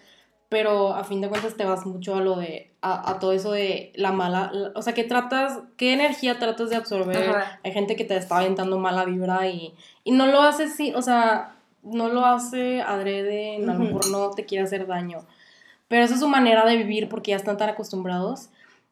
pero 0.49 0.95
a 0.95 1.03
fin 1.03 1.21
de 1.21 1.29
cuentas 1.29 1.55
te 1.55 1.63
vas 1.63 1.85
mucho 1.85 2.15
a 2.15 2.21
lo 2.21 2.35
de, 2.35 2.71
a, 2.81 3.11
a 3.11 3.19
todo 3.19 3.31
eso 3.31 3.51
de 3.51 3.93
la 3.95 4.11
mala, 4.11 4.51
o 4.75 4.81
sea, 4.81 4.93
que 4.93 5.03
tratas, 5.03 5.59
qué 5.77 5.93
energía 5.93 6.39
tratas 6.39 6.71
de 6.71 6.75
absorber. 6.75 7.31
Hay 7.63 7.71
gente 7.71 7.95
que 7.95 8.03
te 8.03 8.17
está 8.17 8.39
aventando 8.39 8.79
mala 8.79 9.05
vibra 9.05 9.47
y, 9.47 9.73
y 10.03 10.11
no 10.11 10.25
lo 10.25 10.41
hace, 10.41 10.67
sí, 10.67 10.91
o 10.95 11.03
sea, 11.03 11.55
no 11.83 12.09
lo 12.09 12.25
hace 12.25 12.81
adrede, 12.81 13.57
a 13.57 13.73
lo 13.73 13.73
mejor 13.75 14.09
no 14.09 14.31
te 14.31 14.45
quiere 14.45 14.63
hacer 14.63 14.87
daño. 14.87 15.25
Pero 15.87 16.03
esa 16.03 16.15
es 16.15 16.19
su 16.19 16.27
manera 16.27 16.65
de 16.65 16.77
vivir 16.77 17.09
porque 17.09 17.31
ya 17.31 17.37
están 17.37 17.57
tan 17.57 17.69
acostumbrados. 17.69 18.49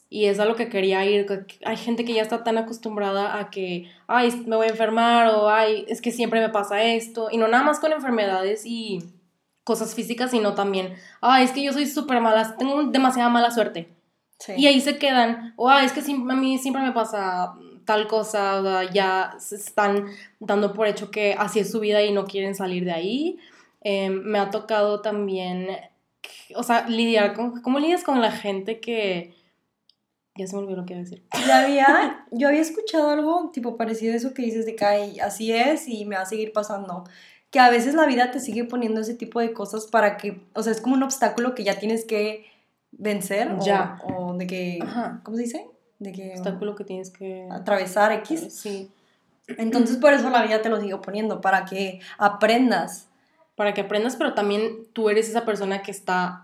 Y 0.10 0.26
es 0.26 0.40
a 0.40 0.46
lo 0.46 0.56
que 0.56 0.70
quería 0.70 1.06
ir. 1.06 1.28
Hay 1.66 1.76
gente 1.76 2.06
que 2.06 2.14
ya 2.14 2.22
está 2.22 2.44
tan 2.44 2.58
acostumbrada 2.58 3.38
a 3.40 3.50
que, 3.50 3.92
ay, 4.08 4.32
me 4.48 4.56
voy 4.56 4.68
a 4.68 4.70
enfermar 4.70 5.28
o, 5.36 5.50
ay, 5.50 5.86
es 5.90 6.02
que 6.02 6.12
siempre 6.12 6.40
me 6.40 6.50
pasa 6.50 6.82
esto. 6.82 7.28
Y 7.30 7.38
no 7.38 7.48
nada 7.50 7.64
más 7.64 7.80
con 7.80 7.92
enfermedades 7.92 8.66
y 8.66 9.04
cosas 9.68 9.94
físicas, 9.94 10.32
sino 10.32 10.56
también, 10.56 10.94
ah, 11.20 11.44
es 11.44 11.52
que 11.52 11.62
yo 11.62 11.74
soy 11.74 11.88
súper 11.88 12.22
mala, 12.22 12.56
tengo 12.56 12.84
demasiada 12.84 13.28
mala 13.28 13.52
suerte. 13.52 13.90
Y 14.56 14.66
ahí 14.66 14.80
se 14.80 14.98
quedan, 14.98 15.54
o 15.58 15.70
ah, 15.70 15.84
es 15.84 15.92
que 15.92 16.00
a 16.00 16.36
mí 16.36 16.58
siempre 16.58 16.82
me 16.82 16.94
pasa 16.94 17.54
tal 17.84 18.08
cosa, 18.08 18.62
o 18.62 18.84
ya 18.94 19.36
se 19.40 19.56
están 19.56 20.06
dando 20.40 20.74
por 20.74 20.88
hecho 20.88 21.12
que 21.12 21.36
así 21.38 21.60
es 21.60 21.70
su 21.70 21.82
vida 21.82 22.02
y 22.02 22.14
no 22.14 22.26
quieren 22.26 22.56
salir 22.56 22.86
de 22.86 22.94
ahí. 22.94 23.40
Em, 23.82 24.22
me 24.24 24.40
ha 24.40 24.52
tocado 24.52 25.02
también, 25.02 25.68
o 26.56 26.64
sea, 26.64 26.88
lidiar 26.88 27.34
con, 27.34 27.62
¿cómo 27.62 27.80
lidias 27.80 28.06
con 28.06 28.22
la 28.22 28.32
gente 28.32 28.80
que... 28.80 29.36
Ya 30.36 30.46
se 30.46 30.56
me 30.56 30.62
olvidó 30.62 30.78
lo 30.78 30.86
que 30.86 30.94
iba 30.94 31.02
a 31.02 31.04
decir. 31.04 31.24
Ya 31.48 31.64
había, 31.64 32.26
yo 32.32 32.48
había 32.48 32.62
escuchado 32.62 33.10
algo 33.10 33.50
tipo 33.52 33.76
parecido 33.76 34.14
a 34.14 34.16
eso 34.16 34.34
que 34.34 34.44
dices 34.44 34.66
de 34.66 34.76
que 34.78 34.86
así 35.22 35.52
es 35.52 35.90
y 35.90 36.06
me 36.06 36.16
va 36.16 36.22
a 36.22 36.26
seguir 36.26 36.54
pasando 36.54 37.04
que 37.50 37.60
a 37.60 37.70
veces 37.70 37.94
la 37.96 38.06
vida 38.06 38.32
te 38.32 38.40
sigue 38.40 38.66
poniendo 38.66 39.02
ese 39.02 39.14
tipo 39.14 39.40
de 39.40 39.54
cosas 39.54 39.88
para 39.88 40.18
que, 40.18 40.42
o 40.54 40.64
sea, 40.64 40.72
es 40.72 40.82
como 40.82 40.96
un 40.96 41.04
obstáculo 41.04 41.56
que 41.56 41.64
ya 41.64 41.80
tienes 41.80 42.06
que 42.06 42.46
vencer. 42.92 43.56
Ya. 43.64 44.02
O, 44.04 44.34
de 44.34 44.48
que, 44.48 44.80
¿cómo 45.24 45.38
se 45.38 45.44
dice? 45.44 45.70
De 46.00 46.12
que... 46.12 46.32
Obstáculo 46.32 46.76
que 46.76 46.84
tienes 46.84 47.10
que... 47.10 47.48
Atravesar 47.50 48.12
X. 48.12 48.54
Sí. 48.54 48.92
Entonces 49.48 49.98
por 49.98 50.14
eso 50.14 50.30
la 50.30 50.44
vida 50.44 50.62
te 50.62 50.70
lo 50.70 50.82
sigo 50.82 51.02
poniendo, 51.02 51.40
para 51.40 51.66
que 51.66 52.02
aprendas. 52.18 53.08
Para 53.56 53.74
que 53.74 53.82
aprendas, 53.82 54.18
pero 54.18 54.34
también 54.34 54.86
tú 54.94 55.10
eres 55.10 55.30
esa 55.30 55.46
persona 55.46 55.82
que 55.82 55.92
está... 55.92 56.44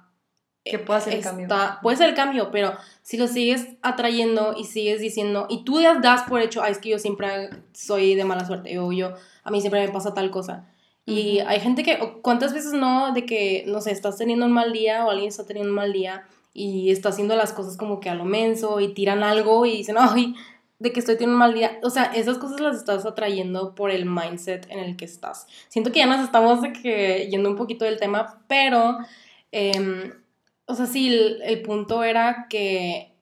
Que 0.65 0.79
puede 0.79 0.99
hacer 0.99 1.13
el 1.15 1.21
cambio. 1.21 1.49
Puede 1.81 1.97
ser 1.97 2.07
el 2.07 2.15
cambio, 2.15 2.49
pero 2.49 2.71
si 3.01 3.17
lo 3.17 3.27
sigues 3.27 3.67
atrayendo 3.81 4.55
y 4.57 4.63
sigues 4.63 5.01
diciendo, 5.01 5.45
y 5.49 5.65
tú 5.65 5.81
das 6.01 6.23
por 6.23 6.39
hecho, 6.39 6.63
ah, 6.63 6.69
es 6.69 6.77
que 6.77 6.87
yo 6.87 6.99
siempre 6.99 7.49
soy 7.73 8.15
de 8.15 8.23
mala 8.23 8.45
suerte, 8.45 8.79
o 8.79 8.93
yo, 8.93 9.13
a 9.43 9.51
mí 9.51 9.59
siempre 9.59 9.85
me 9.85 9.91
pasa 9.91 10.13
tal 10.13 10.31
cosa 10.31 10.65
y 11.05 11.39
hay 11.39 11.59
gente 11.59 11.83
que, 11.83 11.99
¿cuántas 12.21 12.53
veces 12.53 12.73
no? 12.73 13.13
De 13.13 13.25
que, 13.25 13.65
no 13.67 13.81
sé, 13.81 13.91
estás 13.91 14.17
teniendo 14.17 14.45
un 14.45 14.53
mal 14.53 14.71
día 14.71 15.05
o 15.05 15.09
alguien 15.09 15.29
está 15.29 15.45
teniendo 15.45 15.69
un 15.69 15.75
mal 15.75 15.91
día 15.91 16.25
y 16.53 16.91
está 16.91 17.09
haciendo 17.09 17.35
las 17.35 17.51
cosas 17.51 17.77
como 17.77 17.99
que 17.99 18.09
a 18.09 18.15
lo 18.15 18.25
menso 18.25 18.79
y 18.79 18.93
tiran 18.93 19.23
algo 19.23 19.65
y 19.65 19.77
dicen, 19.77 19.95
ay, 19.99 20.35
de 20.79 20.93
que 20.93 20.99
estoy 20.99 21.15
teniendo 21.15 21.35
un 21.35 21.39
mal 21.39 21.53
día. 21.53 21.79
O 21.83 21.89
sea, 21.89 22.05
esas 22.05 22.37
cosas 22.37 22.61
las 22.61 22.77
estás 22.77 23.05
atrayendo 23.05 23.75
por 23.75 23.91
el 23.91 24.05
mindset 24.05 24.69
en 24.69 24.79
el 24.79 24.95
que 24.95 25.05
estás. 25.05 25.47
Siento 25.67 25.91
que 25.91 25.99
ya 25.99 26.05
nos 26.05 26.23
estamos 26.23 26.61
de 26.61 26.73
que 26.73 27.27
yendo 27.29 27.49
un 27.49 27.57
poquito 27.57 27.85
del 27.85 27.99
tema, 27.99 28.43
pero, 28.47 28.97
em, 29.51 30.13
o 30.67 30.75
sea, 30.75 30.85
sí, 30.85 31.09
el, 31.09 31.41
el 31.43 31.61
punto 31.63 32.03
era 32.03 32.47
que 32.49 33.13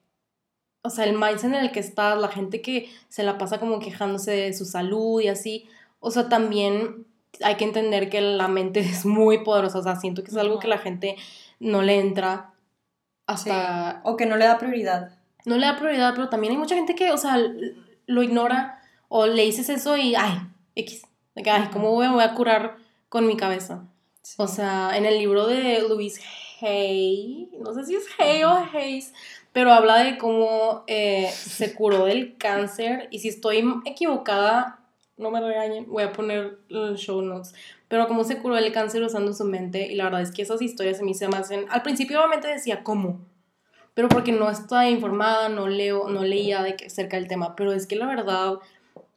o 0.84 0.90
sea, 0.90 1.04
el 1.04 1.16
mindset 1.16 1.44
en 1.44 1.54
el 1.54 1.72
que 1.72 1.80
estás, 1.80 2.18
la 2.18 2.28
gente 2.28 2.60
que 2.60 2.90
se 3.08 3.22
la 3.22 3.38
pasa 3.38 3.60
como 3.60 3.78
quejándose 3.78 4.32
de 4.32 4.52
su 4.52 4.64
salud 4.64 5.20
y 5.20 5.28
así, 5.28 5.68
o 6.00 6.10
sea, 6.10 6.28
también 6.28 7.06
hay 7.42 7.56
que 7.56 7.64
entender 7.64 8.10
que 8.10 8.20
la 8.20 8.48
mente 8.48 8.80
es 8.80 9.06
muy 9.06 9.44
poderosa, 9.44 9.78
o 9.78 9.82
sea, 9.82 9.96
siento 9.96 10.22
que 10.22 10.30
es 10.30 10.36
algo 10.36 10.58
que 10.58 10.68
la 10.68 10.78
gente 10.78 11.16
no 11.60 11.82
le 11.82 11.98
entra 12.00 12.54
hasta... 13.26 14.00
O 14.04 14.16
que 14.16 14.26
no 14.26 14.36
le 14.36 14.44
da 14.44 14.58
prioridad. 14.58 15.16
No 15.44 15.56
le 15.56 15.66
da 15.66 15.76
prioridad, 15.76 16.14
pero 16.14 16.28
también 16.28 16.52
hay 16.52 16.58
mucha 16.58 16.74
gente 16.74 16.94
que, 16.94 17.12
o 17.12 17.16
sea, 17.16 17.38
lo 18.06 18.22
ignora 18.22 18.80
o 19.08 19.26
le 19.26 19.42
dices 19.42 19.68
eso 19.68 19.96
y, 19.96 20.14
ay, 20.14 20.40
X, 20.74 21.02
de 21.34 21.42
que, 21.42 21.50
ay, 21.50 21.68
¿cómo 21.72 21.90
voy, 21.90 22.08
voy 22.08 22.22
a 22.22 22.34
curar 22.34 22.76
con 23.08 23.26
mi 23.26 23.36
cabeza? 23.36 23.84
O 24.38 24.46
sea, 24.46 24.96
en 24.96 25.04
el 25.04 25.18
libro 25.18 25.46
de 25.46 25.80
Louise 25.88 26.22
Hay, 26.60 27.50
no 27.60 27.74
sé 27.74 27.84
si 27.84 27.96
es 27.96 28.04
Hay 28.18 28.44
o 28.44 28.50
Hayes, 28.72 29.12
pero 29.52 29.72
habla 29.72 29.98
de 29.98 30.16
cómo 30.16 30.84
eh, 30.86 31.30
se 31.32 31.74
curó 31.74 32.04
del 32.04 32.36
cáncer 32.38 33.08
y 33.10 33.18
si 33.18 33.28
estoy 33.28 33.64
equivocada, 33.84 34.81
no 35.22 35.30
me 35.30 35.40
regañen, 35.40 35.86
voy 35.88 36.02
a 36.02 36.12
poner 36.12 36.58
los 36.68 37.00
show 37.00 37.22
notes. 37.22 37.54
Pero 37.88 38.08
cómo 38.08 38.24
se 38.24 38.38
curó 38.38 38.56
el 38.56 38.72
cáncer 38.72 39.02
usando 39.02 39.32
su 39.32 39.44
mente, 39.44 39.86
y 39.86 39.94
la 39.94 40.04
verdad 40.04 40.22
es 40.22 40.32
que 40.32 40.42
esas 40.42 40.60
historias 40.60 41.00
a 41.00 41.04
mí 41.04 41.14
se 41.14 41.28
me 41.28 41.36
hacen. 41.36 41.66
Al 41.70 41.82
principio, 41.82 42.18
obviamente, 42.18 42.48
decía 42.48 42.82
cómo, 42.82 43.20
pero 43.94 44.08
porque 44.08 44.32
no 44.32 44.50
estaba 44.50 44.88
informada, 44.88 45.48
no 45.48 45.68
leo, 45.68 46.08
no 46.08 46.24
leía 46.24 46.62
de 46.62 46.76
que, 46.76 46.90
cerca 46.90 47.16
del 47.16 47.28
tema. 47.28 47.54
Pero 47.56 47.72
es 47.72 47.86
que 47.86 47.96
la 47.96 48.06
verdad, 48.06 48.54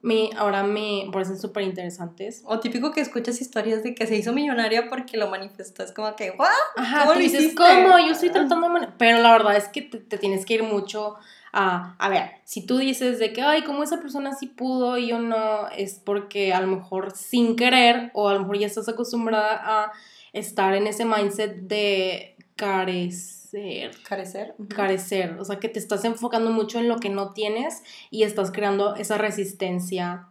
me, 0.02 0.30
ahora 0.38 0.64
me 0.64 1.08
parecen 1.12 1.40
súper 1.40 1.64
interesantes. 1.64 2.44
O 2.46 2.60
típico 2.60 2.92
que 2.92 3.02
escuchas 3.02 3.40
historias 3.40 3.84
de 3.84 3.96
que 3.96 4.06
se 4.06 4.18
hizo 4.18 4.34
millonaria 4.34 4.90
porque 4.90 5.18
lo 5.18 5.30
manifestó. 5.30 5.84
Es 5.84 5.94
como 5.94 6.16
que, 6.16 6.32
¿what? 6.32 6.50
Ajá, 6.76 7.06
¿Cómo 7.06 7.20
dices, 7.20 7.54
¿cómo? 7.56 7.98
Yo 8.00 8.12
estoy 8.12 8.30
tratando 8.30 8.68
de. 8.80 8.90
Pero 8.98 9.22
la 9.22 9.32
verdad 9.32 9.56
es 9.56 9.70
que 9.70 9.82
te 9.82 10.18
tienes 10.18 10.46
que 10.46 10.56
ir 10.56 10.64
mucho 10.64 11.16
a, 11.58 12.10
ver, 12.10 12.32
si 12.44 12.66
tú 12.66 12.78
dices 12.78 13.18
de 13.18 13.32
que, 13.32 13.42
ay, 13.42 13.64
como 13.64 13.82
esa 13.82 14.02
persona 14.02 14.34
sí 14.34 14.48
pudo 14.48 14.98
y 14.98 15.08
yo 15.08 15.20
no, 15.20 15.70
es 15.70 16.02
porque 16.04 16.54
a 16.54 16.60
lo 16.60 16.68
mejor 16.68 17.16
sin 17.16 17.56
querer 17.56 18.12
o 18.14 18.28
a 18.28 18.34
lo 18.34 18.42
mejor 18.42 18.58
ya 18.58 18.68
estás 18.68 18.90
acostumbrada 18.90 19.62
a 19.64 19.92
estar 20.34 20.76
en 20.76 20.86
ese 20.86 21.06
mindset 21.06 21.56
de 21.62 22.36
carecer. 22.58 23.92
Carecer. 24.04 24.56
Carecer, 24.68 25.38
o 25.40 25.46
sea, 25.46 25.60
que 25.60 25.70
te 25.70 25.80
estás 25.80 26.04
enfocando 26.04 26.52
mucho 26.52 26.78
en 26.78 26.90
lo 26.90 26.98
que 26.98 27.10
no 27.10 27.32
tienes 27.32 27.84
y 28.12 28.24
estás 28.24 28.52
creando 28.52 28.96
esa 28.96 29.18
resistencia 29.18 30.28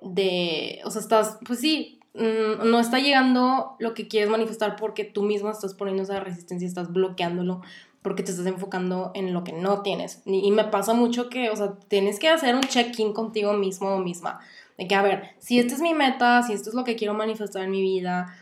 de, 0.00 0.80
o 0.84 0.90
sea, 0.90 1.00
estás, 1.00 1.38
pues 1.46 1.60
sí, 1.60 2.00
mm, 2.14 2.68
no 2.68 2.80
está 2.80 2.98
llegando 2.98 3.76
lo 3.78 3.94
que 3.94 4.08
quieres 4.08 4.30
manifestar 4.30 4.74
porque 4.74 5.04
tú 5.04 5.22
mismo 5.22 5.48
estás 5.48 5.74
poniendo 5.74 6.02
esa 6.02 6.18
resistencia, 6.18 6.66
estás 6.66 6.92
bloqueándolo 6.92 7.62
porque 8.04 8.22
te 8.22 8.32
estás 8.32 8.44
enfocando 8.44 9.12
en 9.14 9.32
lo 9.32 9.44
que 9.44 9.54
no 9.54 9.80
tienes. 9.80 10.20
Y, 10.26 10.50
me 10.50 10.64
pasa 10.64 10.92
mucho 10.92 11.30
que, 11.30 11.48
o 11.48 11.56
sea, 11.56 11.78
tienes 11.88 12.18
que 12.18 12.28
hacer 12.28 12.54
un 12.54 12.60
check-in 12.60 13.14
contigo 13.14 13.54
mismo 13.54 13.88
o 13.94 13.98
misma. 13.98 14.40
De 14.76 14.86
que, 14.86 14.94
a 14.94 15.00
ver, 15.00 15.30
si 15.38 15.58
esta 15.58 15.72
es 15.72 15.80
mi 15.80 15.94
meta, 15.94 16.42
si 16.42 16.52
esto 16.52 16.68
es 16.68 16.74
lo 16.74 16.84
que 16.84 16.96
quiero 16.96 17.14
manifestar 17.14 17.62
en 17.62 17.70
mi 17.70 17.80
vida, 17.80 18.36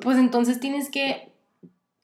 pues 0.00 0.16
entonces 0.16 0.60
tienes 0.60 0.88
que 0.88 1.30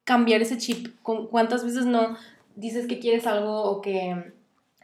cambiar 0.05 0.43
ese 0.43 0.59
chip. 0.59 0.95
¿Cuántas 1.03 1.65
veces 1.65 1.87
no 1.87 2.15
dices 2.57 2.87
que 2.87 2.99
quieres 2.99 3.27
algo 3.27 3.63
o 3.63 3.81
que 3.81 4.35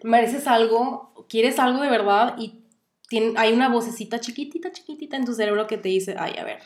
mereces 0.03 0.47
algo, 0.47 1.13
quieres 1.29 1.59
algo 1.59 1.83
de 1.83 1.91
verdad 1.91 2.37
y 2.39 2.63
hay 3.37 3.53
una 3.53 3.69
vocecita 3.69 4.19
chiquitita, 4.19 4.73
chiquitita 4.73 5.19
en 5.19 5.27
tu 5.27 5.35
cerebro 5.35 5.67
que 5.67 5.77
te 5.77 5.91
dice, 5.91 6.17
ay, 6.19 6.37
a 6.39 6.45
ver, 6.45 6.63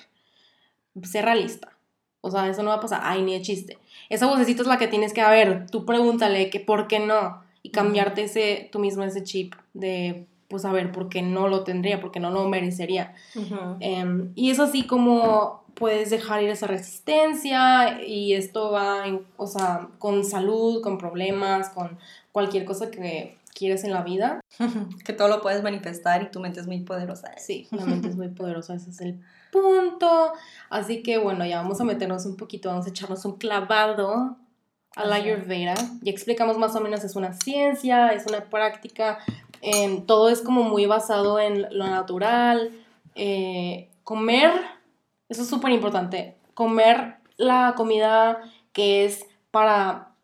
sé 1.02 1.20
realista. 1.20 1.76
O 2.22 2.30
sea, 2.30 2.48
eso 2.48 2.62
no 2.62 2.70
va 2.70 2.76
a 2.76 2.80
pasar, 2.80 3.00
ay, 3.02 3.22
ni 3.22 3.34
de 3.34 3.42
chiste. 3.42 3.78
Esa 4.08 4.26
vocecita 4.26 4.62
es 4.62 4.68
la 4.68 4.78
que 4.78 4.88
tienes 4.88 5.12
que, 5.12 5.20
a 5.20 5.30
ver, 5.30 5.66
tú 5.70 5.84
pregúntale 5.84 6.48
que 6.50 6.60
por 6.60 6.86
qué 6.86 7.00
no 7.00 7.42
y 7.62 7.70
cambiarte 7.70 8.24
ese, 8.24 8.68
tú 8.72 8.78
mismo 8.78 9.02
ese 9.02 9.22
chip 9.22 9.54
de, 9.74 10.26
pues, 10.48 10.64
a 10.64 10.72
ver, 10.72 10.92
por 10.92 11.08
qué 11.08 11.20
no 11.22 11.48
lo 11.48 11.64
tendría, 11.64 12.00
por 12.00 12.12
qué 12.12 12.20
no 12.20 12.30
lo 12.30 12.48
merecería. 12.48 13.14
Em, 13.80 14.32
y 14.34 14.50
es 14.50 14.60
así 14.60 14.84
como 14.84 15.62
puedes 15.74 16.10
dejar 16.10 16.42
ir 16.42 16.50
esa 16.50 16.66
resistencia 16.66 18.02
y 18.02 18.34
esto 18.34 18.70
va, 18.70 19.04
o 19.36 19.46
sea, 19.46 19.88
con 19.98 20.24
salud, 20.24 20.82
con 20.82 20.98
problemas, 20.98 21.70
con 21.70 21.98
cualquier 22.30 22.64
cosa 22.64 22.90
que 22.90 23.36
quieres 23.54 23.84
en 23.84 23.92
la 23.92 24.02
vida. 24.02 24.40
que 25.04 25.12
todo 25.12 25.28
lo 25.28 25.40
puedes 25.40 25.62
manifestar 25.62 26.22
y 26.22 26.30
tu 26.30 26.40
mente 26.40 26.60
es 26.60 26.66
muy 26.66 26.80
poderosa. 26.80 27.32
Sí, 27.38 27.66
la 27.70 27.84
mente 27.84 28.08
es 28.08 28.16
muy 28.16 28.28
poderosa, 28.28 28.74
ese 28.74 28.90
es 28.90 29.00
el 29.00 29.20
punto. 29.52 30.32
Así 30.68 31.04
que 31.04 31.18
bueno, 31.18 31.47
ya 31.47 31.62
vamos 31.62 31.80
a 31.80 31.85
meternos 31.85 32.26
un 32.26 32.37
poquito, 32.37 32.71
vamos 32.71 32.87
a 32.87 32.90
echarnos 32.90 33.25
un 33.25 33.37
clavado 33.37 34.37
a 34.97 35.04
la 35.04 35.16
Ayurveda. 35.16 35.75
Ya 36.00 36.11
explicamos 36.11 36.59
más 36.59 36.75
o 36.75 36.80
menos, 36.80 37.04
es 37.04 37.14
una 37.14 37.32
ciencia, 37.35 38.09
es 38.09 38.26
una 38.26 38.47
práctica, 38.50 39.18
em, 39.61 40.04
todo 40.06 40.28
es 40.28 40.40
como 40.40 40.64
muy 40.64 40.87
basado 40.87 41.38
en 41.38 41.62
lo 41.76 41.87
natural. 41.87 42.73
Eh, 43.14 43.90
comer, 44.02 44.50
eso 45.28 45.42
es 45.42 45.49
súper 45.49 45.71
importante, 45.71 46.37
comer 46.54 47.18
la 47.37 47.75
comida 47.76 48.42
que 48.73 49.04
es 49.04 49.26
para 49.52 50.14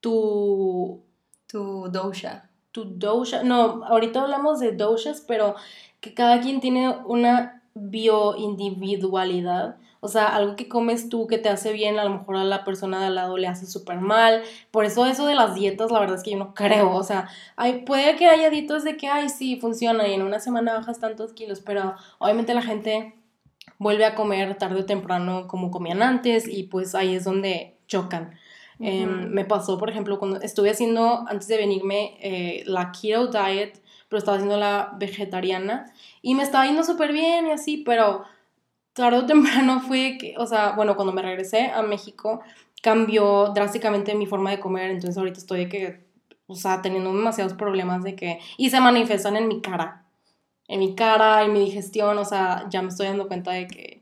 tu... 0.00 1.02
Tu 1.50 1.88
dosha 1.90 2.48
tu 2.72 2.84
dosha, 2.84 3.42
no, 3.42 3.82
ahorita 3.84 4.22
hablamos 4.22 4.60
de 4.60 4.72
doshas, 4.72 5.24
pero 5.26 5.54
que 6.00 6.14
cada 6.14 6.40
quien 6.40 6.60
tiene 6.60 6.90
una 7.06 7.57
bioindividualidad. 7.78 9.76
O 10.00 10.08
sea, 10.08 10.26
algo 10.26 10.54
que 10.54 10.68
comes 10.68 11.08
tú 11.08 11.26
que 11.26 11.38
te 11.38 11.48
hace 11.48 11.72
bien, 11.72 11.98
a 11.98 12.04
lo 12.04 12.10
mejor 12.10 12.36
a 12.36 12.44
la 12.44 12.64
persona 12.64 13.00
de 13.00 13.06
al 13.06 13.16
lado 13.16 13.36
le 13.36 13.48
hace 13.48 13.66
súper 13.66 14.00
mal. 14.00 14.42
Por 14.70 14.84
eso 14.84 15.06
eso 15.06 15.26
de 15.26 15.34
las 15.34 15.54
dietas, 15.54 15.90
la 15.90 15.98
verdad 15.98 16.16
es 16.16 16.22
que 16.22 16.30
yo 16.32 16.38
no 16.38 16.54
creo. 16.54 16.94
O 16.94 17.02
sea, 17.02 17.28
hay, 17.56 17.82
puede 17.82 18.16
que 18.16 18.26
haya 18.26 18.50
dietas 18.50 18.84
de 18.84 18.96
que, 18.96 19.08
ay, 19.08 19.28
sí, 19.28 19.56
funciona 19.60 20.06
y 20.06 20.14
en 20.14 20.22
una 20.22 20.38
semana 20.40 20.74
bajas 20.74 21.00
tantos 21.00 21.32
kilos, 21.32 21.60
pero 21.60 21.94
obviamente 22.18 22.54
la 22.54 22.62
gente 22.62 23.14
vuelve 23.78 24.04
a 24.04 24.14
comer 24.14 24.56
tarde 24.56 24.80
o 24.80 24.86
temprano 24.86 25.46
como 25.48 25.70
comían 25.70 26.02
antes 26.02 26.48
y 26.48 26.64
pues 26.64 26.94
ahí 26.94 27.14
es 27.14 27.24
donde 27.24 27.76
chocan. 27.86 28.34
Em, 28.80 29.30
me 29.30 29.44
pasó, 29.44 29.76
por 29.76 29.90
ejemplo, 29.90 30.20
cuando 30.20 30.40
estuve 30.40 30.70
haciendo, 30.70 31.24
antes 31.28 31.48
de 31.48 31.56
venirme, 31.56 32.16
eh, 32.20 32.62
la 32.66 32.92
keto 32.92 33.26
diet, 33.26 33.82
pero 34.08 34.18
estaba 34.18 34.36
haciendo 34.36 34.56
la 34.56 34.92
vegetariana 34.98 35.92
y 36.22 36.34
me 36.34 36.42
estaba 36.42 36.66
yendo 36.66 36.84
súper 36.84 37.12
bien 37.12 37.46
y 37.46 37.50
así, 37.50 37.78
pero 37.78 38.24
tarde 38.92 39.18
o 39.18 39.26
temprano 39.26 39.80
fue 39.86 40.18
que, 40.18 40.34
o 40.38 40.46
sea, 40.46 40.72
bueno, 40.72 40.96
cuando 40.96 41.12
me 41.12 41.22
regresé 41.22 41.70
a 41.70 41.82
México, 41.82 42.40
cambió 42.82 43.52
drásticamente 43.54 44.14
mi 44.14 44.26
forma 44.26 44.50
de 44.50 44.60
comer, 44.60 44.90
entonces 44.90 45.18
ahorita 45.18 45.38
estoy 45.38 45.60
de 45.60 45.68
que, 45.68 46.04
o 46.46 46.54
sea, 46.54 46.82
teniendo 46.82 47.12
demasiados 47.12 47.54
problemas 47.54 48.02
de 48.02 48.14
que, 48.16 48.40
y 48.56 48.70
se 48.70 48.80
manifiestan 48.80 49.36
en 49.36 49.48
mi 49.48 49.60
cara, 49.60 50.04
en 50.68 50.80
mi 50.80 50.94
cara, 50.94 51.44
en 51.44 51.52
mi 51.52 51.60
digestión, 51.60 52.18
o 52.18 52.24
sea, 52.24 52.66
ya 52.70 52.82
me 52.82 52.88
estoy 52.88 53.06
dando 53.06 53.28
cuenta 53.28 53.52
de 53.52 53.66
que 53.66 53.98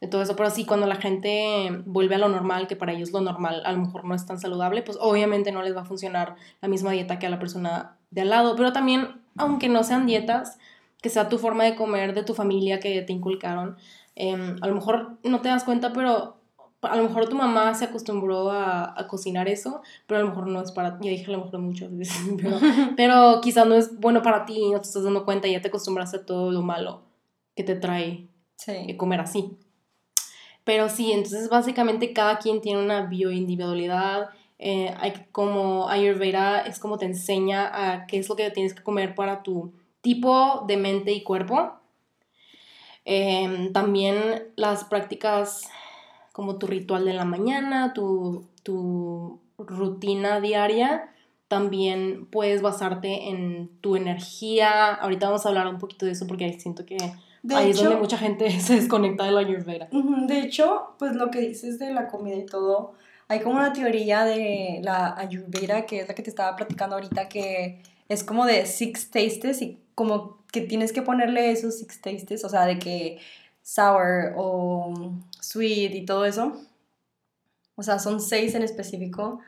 de 0.00 0.08
todo 0.08 0.22
eso. 0.22 0.36
Pero 0.36 0.50
sí, 0.50 0.64
cuando 0.64 0.86
la 0.86 0.96
gente 0.96 1.82
vuelve 1.86 2.14
a 2.16 2.18
lo 2.18 2.28
normal, 2.28 2.66
que 2.66 2.76
para 2.76 2.92
ellos 2.92 3.12
lo 3.12 3.20
normal 3.20 3.62
a 3.64 3.72
lo 3.72 3.78
mejor 3.78 4.04
no 4.04 4.14
es 4.14 4.26
tan 4.26 4.38
saludable, 4.38 4.82
pues 4.82 4.98
obviamente 5.00 5.52
no 5.52 5.62
les 5.62 5.76
va 5.76 5.82
a 5.82 5.84
funcionar 5.84 6.36
la 6.60 6.68
misma 6.68 6.92
dieta 6.92 7.18
que 7.18 7.26
a 7.26 7.30
la 7.30 7.38
persona 7.38 7.96
de 8.10 8.22
al 8.22 8.30
lado. 8.30 8.56
Pero 8.56 8.72
también, 8.72 9.20
aunque 9.38 9.68
no 9.68 9.84
sean 9.84 10.06
dietas, 10.06 10.58
que 11.00 11.10
sea 11.10 11.28
tu 11.28 11.38
forma 11.38 11.64
de 11.64 11.76
comer 11.76 12.14
de 12.14 12.24
tu 12.24 12.34
familia 12.34 12.80
que 12.80 13.02
te 13.02 13.12
inculcaron, 13.12 13.76
em, 14.16 14.56
a 14.60 14.66
lo 14.66 14.74
mejor 14.74 15.18
no 15.22 15.40
te 15.40 15.48
das 15.48 15.64
cuenta, 15.64 15.92
pero 15.92 16.38
a 16.82 16.96
lo 16.96 17.04
mejor 17.04 17.28
tu 17.28 17.36
mamá 17.36 17.74
se 17.74 17.86
acostumbró 17.86 18.50
a, 18.52 18.94
cocinar 19.08 19.48
eso, 19.48 19.82
pero 20.06 20.20
a 20.20 20.22
lo 20.22 20.30
mejor 20.30 20.46
no 20.46 20.60
es 20.60 20.72
para 20.72 20.98
ti. 20.98 21.06
Ya 21.06 21.10
dije 21.10 21.26
a 21.26 21.36
lo 21.36 21.44
mejor 21.44 21.60
muchas 21.60 21.96
veces, 21.96 22.16
pero, 22.40 22.58
pero 22.96 23.40
quizás 23.40 23.66
no 23.66 23.74
es 23.74 23.98
bueno 23.98 24.22
para 24.22 24.44
ti, 24.44 24.70
no 24.70 24.80
te 24.80 24.86
estás 24.86 25.04
dando 25.04 25.24
cuenta 25.24 25.48
y 25.48 25.52
ya 25.52 25.60
te 25.60 25.68
acostumbraste 25.68 26.18
a 26.18 26.26
todo 26.26 26.52
lo 26.52 26.62
malo 26.62 27.02
que 27.54 27.64
te 27.64 27.74
trae 27.74 28.28
comer 28.96 29.20
así. 29.20 29.56
Pero 30.64 30.88
sí, 30.88 31.12
entonces 31.12 31.48
básicamente 31.48 32.12
cada 32.12 32.38
quien 32.38 32.60
tiene 32.60 32.82
una 32.82 33.06
bioindividualidad. 33.06 34.30
Eh, 34.58 34.92
hay 34.98 35.12
como 35.30 35.88
Ayurveda 35.88 36.60
es 36.60 36.80
como 36.80 36.98
te 36.98 37.06
enseña 37.06 37.70
a 37.72 38.06
qué 38.06 38.18
es 38.18 38.28
lo 38.28 38.34
que 38.34 38.50
tienes 38.50 38.74
que 38.74 38.82
comer 38.82 39.14
para 39.14 39.42
tu 39.42 39.72
tipo 40.00 40.64
de 40.66 40.76
mente 40.76 41.12
y 41.12 41.22
cuerpo. 41.22 41.74
Em, 43.04 43.72
también 43.72 44.52
las 44.56 44.84
prácticas 44.84 45.68
como 46.32 46.58
tu 46.58 46.66
ritual 46.66 47.04
de 47.04 47.14
la 47.14 47.24
mañana, 47.24 47.92
tu, 47.94 48.46
tu 48.62 49.40
rutina 49.58 50.40
diaria, 50.40 51.12
también 51.48 52.26
puedes 52.26 52.62
basarte 52.62 53.28
en 53.28 53.70
tu 53.80 53.96
energía. 53.96 54.94
Ahorita 54.94 55.26
vamos 55.26 55.46
a 55.46 55.48
hablar 55.48 55.66
un 55.68 55.78
poquito 55.78 56.06
de 56.06 56.12
eso 56.12 56.26
porque 56.26 56.52
siento 56.60 56.84
que 56.84 56.96
Ahí 57.50 57.70
es 57.70 57.82
donde 57.82 57.96
mucha 57.96 58.18
gente 58.18 58.50
se 58.60 58.74
desconecta 58.74 59.24
de 59.24 59.32
la 59.32 59.40
Ayurveda. 59.40 59.88
De 59.90 60.40
hecho, 60.40 60.94
pues 60.98 61.14
lo 61.14 61.30
que 61.30 61.40
dices 61.40 61.78
de 61.78 61.92
la 61.92 62.08
comida 62.08 62.36
y 62.36 62.46
todo, 62.46 62.94
hay 63.28 63.40
como 63.40 63.56
una 63.56 63.72
teoría 63.72 64.24
de 64.24 64.80
la 64.82 65.14
Ayurveda, 65.16 65.84
que 65.84 66.00
es 66.00 66.08
la 66.08 66.14
que 66.14 66.22
te 66.22 66.30
estaba 66.30 66.56
platicando 66.56 66.96
ahorita, 66.96 67.28
que 67.28 67.82
es 68.08 68.24
como 68.24 68.46
de 68.46 68.64
six 68.64 69.10
tastes 69.10 69.60
y 69.60 69.78
como 69.94 70.38
que 70.50 70.62
tienes 70.62 70.92
que 70.92 71.02
ponerle 71.02 71.50
esos 71.50 71.78
six 71.78 72.00
tastes, 72.00 72.42
o 72.44 72.48
sea, 72.48 72.64
de 72.64 72.78
que 72.78 73.18
sour 73.62 74.32
o 74.36 75.12
sweet 75.40 75.94
y 75.94 76.06
todo 76.06 76.24
eso. 76.24 76.58
O 77.76 77.82
sea, 77.82 77.98
son 77.98 78.20
seis 78.20 78.54
en 78.54 78.62
específico. 78.62 79.40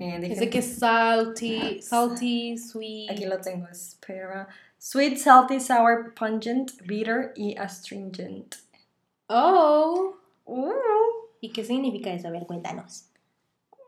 Eh, 0.00 0.18
Dice 0.20 0.48
que 0.48 0.62
salty, 0.62 1.82
salty, 1.82 2.56
sweet. 2.56 3.10
Aquí 3.10 3.26
lo 3.26 3.38
tengo, 3.40 3.68
espera. 3.68 4.48
Sweet, 4.78 5.18
salty, 5.18 5.60
sour, 5.60 6.14
pungent, 6.14 6.72
bitter 6.86 7.32
y 7.36 7.56
astringent. 7.56 8.56
Oh. 9.28 10.16
Uh. 10.46 10.72
¿Y 11.42 11.50
qué 11.50 11.64
significa 11.64 12.12
eso? 12.12 12.28
A 12.28 12.30
ver, 12.30 12.46
cuéntanos. 12.46 13.06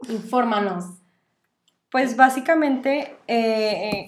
Infórmanos. 0.09 0.87
Pues 1.89 2.17
básicamente, 2.17 3.17
eh, 3.29 3.91
eh, 3.93 4.07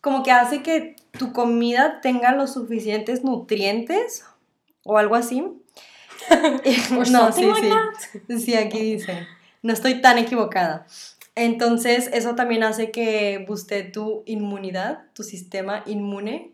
como 0.00 0.24
que 0.24 0.32
hace 0.32 0.64
que 0.64 0.96
tu 1.16 1.32
comida 1.32 2.00
tenga 2.00 2.32
los 2.32 2.54
suficientes 2.54 3.22
nutrientes 3.22 4.24
o 4.82 4.98
algo 4.98 5.14
así. 5.14 5.42
no, 7.12 7.32
sí, 7.32 7.48
sí. 8.28 8.38
Sí, 8.40 8.54
aquí 8.56 8.80
dice. 8.80 9.28
No 9.62 9.72
estoy 9.72 10.00
tan 10.00 10.18
equivocada. 10.18 10.88
Entonces, 11.36 12.10
eso 12.12 12.34
también 12.34 12.64
hace 12.64 12.90
que 12.90 13.44
buste 13.46 13.84
tu 13.84 14.24
inmunidad, 14.26 15.04
tu 15.12 15.22
sistema 15.22 15.84
inmune. 15.86 16.50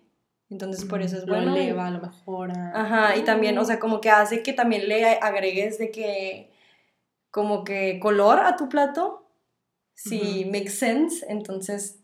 Entonces, 0.52 0.84
por 0.84 1.02
eso 1.02 1.16
es 1.16 1.26
bueno. 1.26 1.50
Lo 1.50 1.56
eleva, 1.56 1.90
lo 1.90 2.00
mejora. 2.00 2.72
Ajá, 2.74 3.16
y 3.16 3.22
también, 3.22 3.56
o 3.58 3.64
sea, 3.64 3.80
como 3.80 4.00
que 4.00 4.10
hace 4.10 4.42
que 4.42 4.52
también 4.52 4.88
le 4.88 5.04
agregues 5.04 5.78
de 5.78 5.90
que, 5.90 6.50
como 7.30 7.64
que 7.64 7.98
color 8.00 8.40
a 8.40 8.56
tu 8.56 8.68
plato. 8.68 9.18
Si 9.94 10.44
makes 10.46 10.70
sense, 10.70 11.24
entonces 11.28 12.02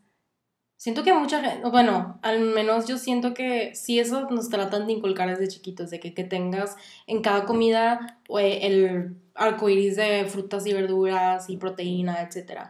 Siento 0.78 1.02
que 1.02 1.12
mucha 1.12 1.40
gente, 1.40 1.68
bueno, 1.68 2.20
al 2.22 2.38
menos 2.40 2.86
yo 2.86 2.98
siento 2.98 3.34
que 3.34 3.74
si 3.74 3.98
eso 3.98 4.30
nos 4.30 4.48
tratan 4.48 4.86
de 4.86 4.92
inculcar 4.92 5.28
desde 5.28 5.48
chiquitos, 5.48 5.90
de 5.90 5.98
que, 5.98 6.14
que 6.14 6.22
tengas 6.22 6.76
en 7.08 7.20
cada 7.20 7.46
comida 7.46 8.20
eh, 8.38 8.60
el 8.62 9.16
arco 9.34 9.68
iris 9.68 9.96
de 9.96 10.24
frutas 10.26 10.64
y 10.66 10.72
verduras 10.72 11.50
y 11.50 11.56
proteína, 11.56 12.22
etc. 12.22 12.68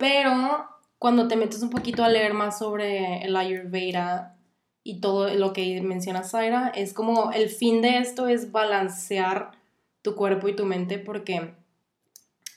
Pero 0.00 0.68
cuando 0.98 1.28
te 1.28 1.36
metes 1.36 1.62
un 1.62 1.70
poquito 1.70 2.02
a 2.02 2.08
leer 2.08 2.34
más 2.34 2.58
sobre 2.58 3.22
el 3.22 3.36
Ayurveda 3.36 4.36
y 4.88 5.00
todo 5.00 5.28
lo 5.34 5.52
que 5.52 5.82
menciona 5.82 6.24
Zaira, 6.24 6.72
es 6.74 6.94
como 6.94 7.30
el 7.32 7.50
fin 7.50 7.82
de 7.82 7.98
esto 7.98 8.26
es 8.26 8.52
balancear 8.52 9.50
tu 10.00 10.14
cuerpo 10.14 10.48
y 10.48 10.56
tu 10.56 10.64
mente 10.64 10.98
porque, 10.98 11.52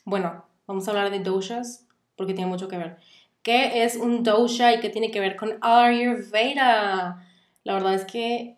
bueno, 0.05 0.45
vamos 0.65 0.87
a 0.87 0.91
hablar 0.91 1.11
de 1.11 1.19
doshas 1.19 1.85
porque 2.15 2.33
tiene 2.33 2.49
mucho 2.49 2.69
que 2.69 2.77
ver 2.77 2.97
¿Qué 3.43 3.83
es 3.83 3.97
un 3.97 4.23
dosha 4.23 4.71
y 4.73 4.79
qué 4.79 4.89
tiene 4.89 5.11
que 5.11 5.19
ver 5.19 5.35
con 5.35 5.57
Ayurveda? 5.59 7.27
La 7.65 7.73
verdad 7.73 7.95
es 7.95 8.05
que 8.05 8.55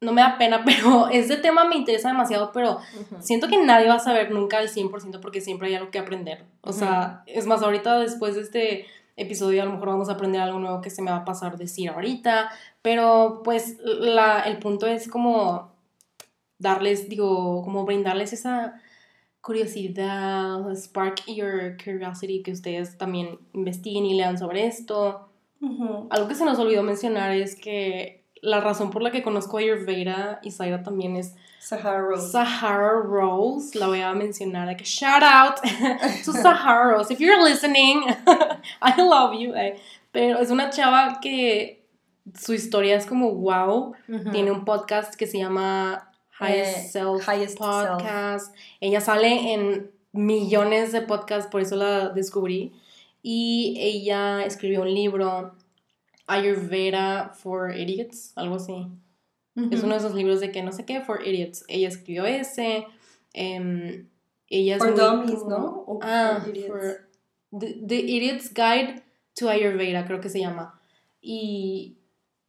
no 0.00 0.12
me 0.12 0.22
da 0.22 0.38
pena, 0.38 0.62
pero 0.64 1.08
ese 1.08 1.36
tema 1.36 1.64
me 1.64 1.76
interesa 1.76 2.08
demasiado, 2.08 2.50
pero 2.52 2.78
siento 3.20 3.48
que 3.48 3.58
nadie 3.58 3.88
va 3.88 3.96
a 3.96 3.98
saber 3.98 4.30
nunca 4.30 4.56
al 4.56 4.68
100% 4.68 5.20
porque 5.20 5.42
siempre 5.42 5.68
hay 5.68 5.74
algo 5.74 5.90
que 5.90 5.98
aprender. 5.98 6.44
O 6.62 6.72
sea, 6.72 7.24
es 7.26 7.46
más, 7.46 7.62
ahorita 7.62 7.98
después 7.98 8.36
de 8.36 8.40
este 8.40 8.86
episodio 9.16 9.62
a 9.62 9.64
lo 9.64 9.72
mejor 9.72 9.88
vamos 9.88 10.08
a 10.08 10.12
aprender 10.12 10.40
algo 10.40 10.58
nuevo 10.58 10.80
que 10.80 10.90
se 10.90 11.02
me 11.02 11.10
va 11.10 11.18
a 11.18 11.24
pasar 11.24 11.56
decir 11.56 11.88
ahorita, 11.88 12.50
pero 12.82 13.42
pues 13.44 13.78
la, 13.82 14.40
el 14.40 14.58
punto 14.58 14.86
es 14.86 15.08
como 15.08 15.72
darles, 16.58 17.08
digo, 17.08 17.62
como 17.62 17.84
brindarles 17.84 18.32
esa 18.32 18.80
curiosidad, 19.40 20.58
spark 20.74 21.26
your 21.26 21.76
curiosity, 21.82 22.42
que 22.42 22.52
ustedes 22.52 22.96
también 22.96 23.38
investiguen 23.52 24.06
y 24.06 24.14
lean 24.14 24.38
sobre 24.38 24.66
esto. 24.66 25.28
Algo 26.10 26.28
que 26.28 26.34
se 26.34 26.44
nos 26.44 26.58
olvidó 26.58 26.82
mencionar 26.82 27.32
es 27.32 27.54
que 27.54 28.24
la 28.42 28.60
razón 28.60 28.90
por 28.90 29.02
la 29.02 29.10
que 29.10 29.22
conozco 29.22 29.56
a 29.56 29.60
Ayurveda 29.60 30.40
y 30.42 30.50
Zaira 30.50 30.82
también 30.82 31.16
es 31.16 31.34
Sahara 31.64 32.02
Rose. 32.02 32.30
Sahara 32.30 33.00
Rose, 33.00 33.74
la 33.74 33.86
voy 33.86 34.02
a 34.02 34.12
mencionar, 34.12 34.66
like 34.66 34.84
shout 34.84 35.22
out 35.22 35.62
to 35.62 36.32
Sahara 36.42 36.92
Rose. 36.92 37.10
If 37.10 37.20
you're 37.20 37.42
listening, 37.42 38.04
I 38.82 39.00
love 39.00 39.32
you. 39.40 39.54
Eh. 39.54 39.78
Pero 40.12 40.40
es 40.40 40.50
una 40.50 40.68
chava 40.70 41.20
que 41.22 41.78
su 42.34 42.52
historia 42.52 42.96
es 42.96 43.06
como 43.06 43.32
wow. 43.32 43.94
Tiene 44.30 44.50
un 44.50 44.66
podcast 44.66 45.14
que 45.14 45.26
se 45.26 45.38
llama 45.38 46.06
Highest 46.38 46.94
eh, 46.96 47.16
Self 47.16 47.56
Podcast. 47.56 48.54
Ella 48.82 49.00
sale 49.00 49.54
en 49.54 49.90
millones 50.12 50.92
de 50.92 51.00
podcasts, 51.00 51.50
por 51.50 51.62
eso 51.62 51.76
la 51.76 52.10
descubrí. 52.10 52.74
Y 53.22 53.78
ella 53.80 54.44
escribió 54.44 54.82
un 54.82 54.92
libro, 54.92 55.54
Ayurveda 56.26 57.30
for 57.32 57.74
Idiots, 57.74 58.32
algo 58.36 58.56
así. 58.56 58.86
Es 59.70 59.82
uno 59.82 59.94
de 59.94 59.98
esos 59.98 60.14
libros 60.14 60.40
de 60.40 60.50
que 60.50 60.62
no 60.62 60.72
sé 60.72 60.84
qué, 60.84 61.00
For 61.00 61.26
Idiots. 61.26 61.64
Ella 61.68 61.88
escribió 61.88 62.24
ese. 62.26 62.86
Um, 63.34 64.08
ella 64.48 64.78
for 64.78 64.94
Dummies, 64.94 65.44
¿no? 65.46 65.98
ah, 66.02 66.40
for 66.42 66.50
idiots. 66.50 67.00
the, 67.52 67.96
Idiot's 67.98 68.52
Guide 68.52 69.02
to 69.36 69.48
Ayurveda, 69.48 70.06
creo 70.06 70.20
que 70.20 70.28
se 70.28 70.40
llama. 70.40 70.80
Y, 71.20 71.98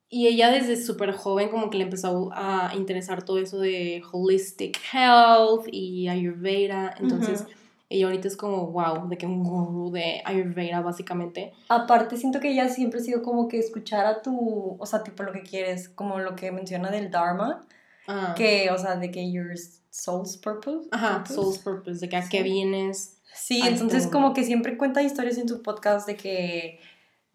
y 0.10 0.28
ella 0.28 0.52
desde 0.52 0.78
súper 0.78 1.13
joven 1.13 1.50
como 1.50 1.70
que 1.70 1.78
le 1.78 1.84
empezó 1.84 2.32
a 2.34 2.74
interesar 2.76 3.24
todo 3.24 3.38
eso 3.38 3.60
de 3.60 4.04
holistic 4.12 4.80
health 4.91 5.68
y 5.72 6.08
Ayurveda. 6.08 6.96
Entonces... 7.00 7.46
Y 7.88 8.04
ahorita 8.04 8.28
es 8.28 8.36
como, 8.36 8.67
wow, 8.71 9.08
de 9.08 9.17
que 9.17 9.28
un 9.28 9.43
gurú 9.43 9.91
de 9.91 10.21
Ayurveda, 10.26 10.82
básicamente. 10.82 11.54
Aparte, 11.69 12.17
siento 12.17 12.39
que 12.39 12.52
ella 12.52 12.67
siempre 12.67 13.00
ha 13.00 13.04
sido 13.04 13.21
como 13.21 13.48
que 13.48 13.60
escuchar 13.60 14.06
a 14.08 14.21
tu, 14.21 14.76
o 14.80 14.86
sea, 14.86 15.04
tipo 15.04 15.24
lo 15.24 15.32
que 15.32 15.43
quieres, 15.43 15.89
como 15.89 16.19
lo 16.19 16.36
que 16.36 16.52
menciona 16.52 16.89
del 16.89 17.12
Dharma, 17.12 17.67
ah. 18.08 18.34
que, 18.36 18.71
o 18.71 18.78
sea, 18.78 18.95
de 18.95 19.12
que 19.12 19.32
your 19.32 19.54
soul's 19.91 20.38
purpose. 20.38 20.88
Ajá, 20.91 21.24
soul's 21.28 21.60
purpose, 21.60 22.00
de 22.00 22.10
que 22.10 22.17
a 22.17 22.28
qué 22.28 22.41
vienes. 22.41 23.21
Sí, 23.34 23.62
entonces 23.65 24.08
como 24.08 24.34
que 24.34 24.43
siempre 24.43 24.78
cuenta 24.78 25.04
historias 25.04 25.38
en 25.38 25.45
tu 25.45 25.62
podcast 25.62 26.08
de 26.08 26.15
que 26.15 26.80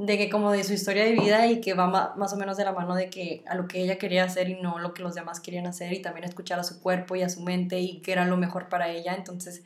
de 0.00 0.16
que 0.16 0.30
como 0.30 0.50
de 0.50 0.64
su 0.64 0.72
historia 0.72 1.04
de 1.04 1.12
vida 1.12 1.46
y 1.46 1.60
que 1.60 1.74
va 1.74 2.14
más 2.16 2.32
o 2.32 2.36
menos 2.36 2.56
de 2.56 2.64
la 2.64 2.72
mano 2.72 2.94
de 2.94 3.10
que 3.10 3.44
a 3.46 3.54
lo 3.54 3.68
que 3.68 3.82
ella 3.82 3.98
quería 3.98 4.24
hacer 4.24 4.48
y 4.48 4.54
no 4.54 4.78
lo 4.78 4.94
que 4.94 5.02
los 5.02 5.14
demás 5.14 5.40
querían 5.40 5.66
hacer 5.66 5.92
y 5.92 6.00
también 6.00 6.24
escuchar 6.24 6.58
a 6.58 6.64
su 6.64 6.80
cuerpo 6.80 7.16
y 7.16 7.22
a 7.22 7.28
su 7.28 7.42
mente 7.42 7.80
y 7.80 8.00
que 8.00 8.12
era 8.12 8.24
lo 8.24 8.38
mejor 8.38 8.70
para 8.70 8.88
ella. 8.88 9.14
Entonces, 9.14 9.62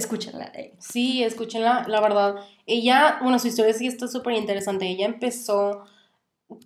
escúchenla. 0.00 0.52
Sí, 0.78 1.22
escúchenla, 1.22 1.86
la 1.86 2.00
verdad. 2.00 2.36
Ella, 2.66 3.18
bueno, 3.22 3.38
su 3.38 3.48
historia 3.48 3.72
sí 3.72 3.86
está 3.86 4.08
súper 4.08 4.34
interesante. 4.34 4.88
Ella 4.88 5.06
empezó 5.06 5.84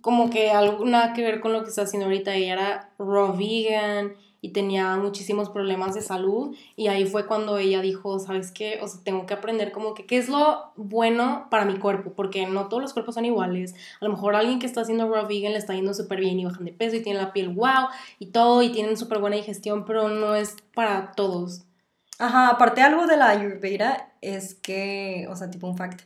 como 0.01 0.29
que 0.29 0.51
algo 0.51 0.85
nada 0.85 1.13
que 1.13 1.21
ver 1.21 1.41
con 1.41 1.53
lo 1.53 1.63
que 1.63 1.69
está 1.69 1.83
haciendo 1.83 2.05
ahorita. 2.07 2.33
Ella 2.33 2.53
era 2.53 2.93
raw 2.97 3.35
vegan 3.37 4.15
y 4.45 4.49
tenía 4.49 4.95
muchísimos 4.97 5.49
problemas 5.49 5.95
de 5.95 6.01
salud 6.01 6.55
y 6.75 6.87
ahí 6.87 7.05
fue 7.05 7.25
cuando 7.25 7.57
ella 7.57 7.81
dijo, 7.81 8.19
¿sabes 8.19 8.51
qué? 8.51 8.77
O 8.79 8.87
sea, 8.87 9.01
tengo 9.03 9.25
que 9.25 9.33
aprender 9.33 9.71
como 9.71 9.95
que 9.95 10.05
qué 10.05 10.17
es 10.17 10.29
lo 10.29 10.71
bueno 10.75 11.47
para 11.49 11.65
mi 11.65 11.79
cuerpo, 11.79 12.13
porque 12.15 12.45
no 12.45 12.67
todos 12.67 12.83
los 12.83 12.93
cuerpos 12.93 13.15
son 13.15 13.25
iguales. 13.25 13.73
A 13.99 14.05
lo 14.05 14.11
mejor 14.11 14.35
alguien 14.35 14.59
que 14.59 14.67
está 14.67 14.81
haciendo 14.81 15.09
raw 15.09 15.27
vegan 15.27 15.53
le 15.53 15.57
está 15.57 15.73
yendo 15.73 15.95
súper 15.95 16.19
bien 16.19 16.39
y 16.39 16.45
bajan 16.45 16.65
de 16.65 16.73
peso 16.73 16.95
y 16.95 17.01
tiene 17.01 17.19
la 17.19 17.33
piel 17.33 17.49
wow 17.49 17.87
y 18.19 18.27
todo 18.27 18.61
y 18.61 18.71
tienen 18.71 18.97
súper 18.97 19.17
buena 19.17 19.35
digestión, 19.35 19.83
pero 19.83 20.09
no 20.09 20.35
es 20.35 20.55
para 20.75 21.13
todos. 21.13 21.64
Ajá, 22.19 22.49
aparte 22.49 22.81
algo 22.81 23.07
de 23.07 23.17
la 23.17 23.29
Ayurveda 23.29 24.13
es 24.21 24.55
que, 24.55 25.27
o 25.29 25.35
sea, 25.35 25.49
tipo 25.49 25.67
un 25.67 25.77
fact, 25.77 26.01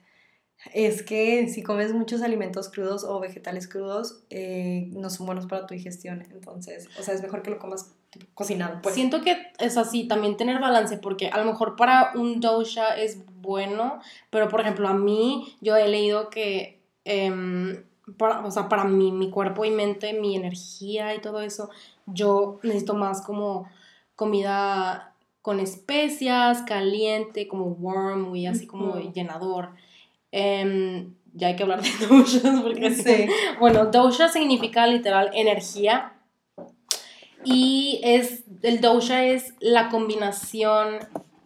es 0.73 1.03
que 1.03 1.47
si 1.47 1.63
comes 1.63 1.93
muchos 1.93 2.21
alimentos 2.21 2.69
crudos 2.69 3.03
o 3.03 3.19
vegetales 3.19 3.67
crudos, 3.67 4.23
eh, 4.29 4.89
no 4.91 5.09
son 5.09 5.25
buenos 5.25 5.45
para 5.45 5.65
tu 5.65 5.73
digestión. 5.73 6.21
Entonces, 6.31 6.89
o 6.99 7.03
sea, 7.03 7.13
es 7.13 7.21
mejor 7.21 7.41
que 7.41 7.51
lo 7.51 7.59
comas 7.59 7.93
cocinado. 8.33 8.81
Pues. 8.81 8.95
Siento 8.95 9.21
que 9.21 9.37
es 9.59 9.77
así, 9.77 10.07
también 10.07 10.35
tener 10.35 10.59
balance, 10.59 10.97
porque 10.97 11.29
a 11.29 11.37
lo 11.37 11.45
mejor 11.45 11.75
para 11.75 12.11
un 12.15 12.41
dosha 12.41 12.95
es 12.97 13.19
bueno, 13.41 14.01
pero 14.29 14.49
por 14.49 14.61
ejemplo, 14.61 14.87
a 14.89 14.93
mí, 14.93 15.55
yo 15.61 15.77
he 15.77 15.87
leído 15.87 16.29
que, 16.29 16.81
em, 17.05 17.85
o 18.19 18.51
sea, 18.51 18.67
para 18.67 18.83
mí, 18.83 19.11
mi 19.11 19.29
cuerpo 19.29 19.63
y 19.63 19.71
mente, 19.71 20.13
mi 20.13 20.35
energía 20.35 21.15
y 21.15 21.21
todo 21.21 21.41
eso, 21.41 21.69
yo 22.05 22.59
necesito 22.63 22.95
más 22.95 23.21
como 23.21 23.69
comida 24.15 25.08
con 25.41 25.60
especias, 25.60 26.62
caliente, 26.63 27.47
como 27.47 27.65
warm, 27.65 28.30
muy 28.30 28.45
así 28.45 28.67
como 28.67 28.97
llenador. 28.99 29.69
Em, 30.32 31.13
ya 31.34 31.47
hay 31.47 31.56
que 31.56 31.63
hablar 31.63 31.82
de 31.82 31.89
doshas 32.08 32.62
porque 32.62 32.91
sí. 32.91 33.28
Bueno, 33.60 33.86
dosha 33.86 34.30
significa 34.30 34.86
literal 34.88 35.32
energía 35.34 36.13
y 37.43 38.02
es 38.04 38.43
el 38.62 38.82
dosha 38.82 39.25
es 39.25 39.54
la 39.60 39.89
combinación 39.89 40.99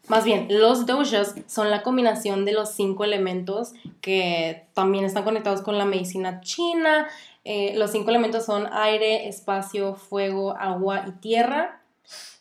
más 0.09 0.25
bien, 0.25 0.47
los 0.49 0.85
doshas 0.85 1.35
son 1.47 1.69
la 1.69 1.81
combinación 1.81 2.43
de 2.43 2.51
los 2.51 2.71
cinco 2.71 3.05
elementos 3.05 3.73
que 4.01 4.67
también 4.73 5.05
están 5.05 5.23
conectados 5.23 5.61
con 5.61 5.77
la 5.77 5.85
medicina 5.85 6.41
china. 6.41 7.07
Eh, 7.45 7.73
los 7.77 7.91
cinco 7.91 8.09
elementos 8.09 8.45
son 8.45 8.67
aire, 8.73 9.29
espacio, 9.29 9.95
fuego, 9.95 10.57
agua 10.57 11.05
y 11.07 11.11
tierra. 11.11 11.81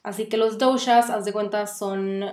Así 0.02 0.26
que 0.26 0.36
los 0.36 0.58
doshas, 0.58 1.10
haz 1.10 1.24
de 1.24 1.32
cuenta, 1.32 1.66
son 1.66 2.24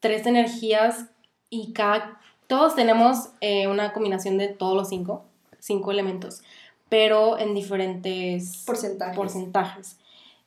tres 0.00 0.26
energías 0.26 1.06
y 1.50 1.72
cada, 1.72 2.20
todos 2.46 2.74
tenemos 2.74 3.30
eh, 3.40 3.66
una 3.66 3.92
combinación 3.92 4.38
de 4.38 4.48
todos 4.48 4.76
los 4.76 4.88
cinco, 4.88 5.24
cinco 5.58 5.90
elementos, 5.90 6.42
pero 6.88 7.38
en 7.38 7.54
diferentes 7.54 8.64
porcentajes. 8.66 9.16
porcentajes. 9.16 9.98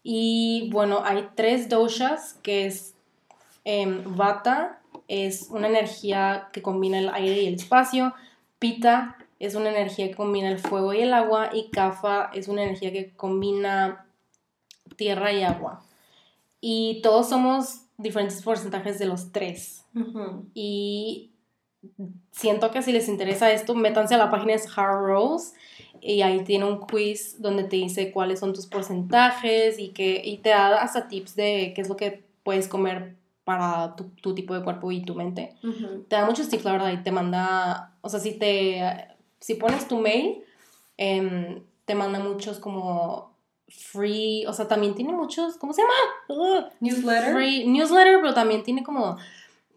Y 0.02 0.70
bueno, 0.72 1.02
hay 1.06 1.30
tres 1.36 1.70
doshas, 1.70 2.34
que 2.42 2.66
es 2.66 2.94
eh, 3.64 4.02
Vata, 4.06 4.82
es 5.08 5.48
una 5.50 5.68
energía 5.68 6.50
que 6.52 6.62
combina 6.62 7.00
el 7.00 7.10
aire 7.10 7.44
y 7.44 7.48
el 7.48 7.56
espacio, 7.56 8.14
Pita 8.60 9.18
es 9.40 9.56
una 9.56 9.70
energía 9.70 10.08
que 10.08 10.16
combina 10.16 10.50
el 10.50 10.60
fuego 10.60 10.94
y 10.94 11.02
el 11.02 11.14
agua, 11.14 11.50
y 11.54 11.70
Kapha 11.70 12.32
es 12.34 12.48
una 12.48 12.64
energía 12.64 12.92
que 12.92 13.12
combina 13.12 14.06
tierra 14.96 15.34
y 15.34 15.44
agua. 15.44 15.84
Y 16.66 17.02
todos 17.02 17.28
somos 17.28 17.82
diferentes 17.98 18.42
porcentajes 18.42 18.98
de 18.98 19.06
los 19.06 19.34
tres. 19.34 19.84
Y 20.54 21.34
siento 22.32 22.72
que 22.72 22.82
si 22.82 22.94
les 22.94 23.10
interesa 23.10 23.52
esto, 23.52 23.76
métanse 23.76 24.16
a 24.16 24.18
la 24.18 24.32
página 24.32 24.54
de 24.54 24.62
Hard 24.74 25.06
Rose 25.06 25.52
y 26.00 26.22
ahí 26.22 26.46
tiene 26.46 26.64
un 26.64 26.80
quiz 26.80 27.42
donde 27.42 27.66
te 27.66 27.76
dice 27.76 28.14
cuáles 28.14 28.40
son 28.40 28.54
tus 28.54 28.68
porcentajes 28.68 29.78
y, 29.78 29.90
que, 29.90 30.22
y 30.24 30.38
te 30.38 30.52
da 30.52 30.82
hasta 30.82 31.10
tips 31.10 31.36
de 31.36 31.74
qué 31.76 31.82
es 31.82 31.90
lo 31.90 31.98
que 31.98 32.24
puedes 32.44 32.70
comer 32.70 33.18
para 33.44 33.98
tu, 33.98 34.34
tipo 34.34 34.54
de 34.54 34.64
cuerpo 34.64 34.90
y 34.94 35.04
tu 35.04 35.16
mente. 35.16 35.58
Te 36.08 36.16
da 36.16 36.26
muchos 36.26 36.48
tips, 36.48 36.64
la 36.64 36.72
verdad, 36.72 36.94
y 36.94 37.04
te 37.04 37.12
manda, 37.12 37.92
o 38.00 38.08
sea, 38.08 38.22
si 38.22 38.36
te, 38.36 39.06
si 39.42 39.56
pones 39.56 39.86
tu 39.90 40.00
mail, 40.00 40.46
em, 40.96 41.62
te 41.84 41.94
manda 41.94 42.20
muchos 42.20 42.60
como 42.60 43.33
free, 43.70 44.46
o 44.46 44.54
sea, 44.54 44.68
también 44.68 44.96
tiene 44.96 45.14
muchos, 45.14 45.58
¿cómo 45.58 45.74
se 45.74 45.82
llama? 45.82 46.72
newsletter. 46.80 47.34
Free 47.34 47.68
newsletter, 47.68 48.20
pero 48.22 48.34
también 48.34 48.64
tiene 48.64 48.84
como 48.84 49.18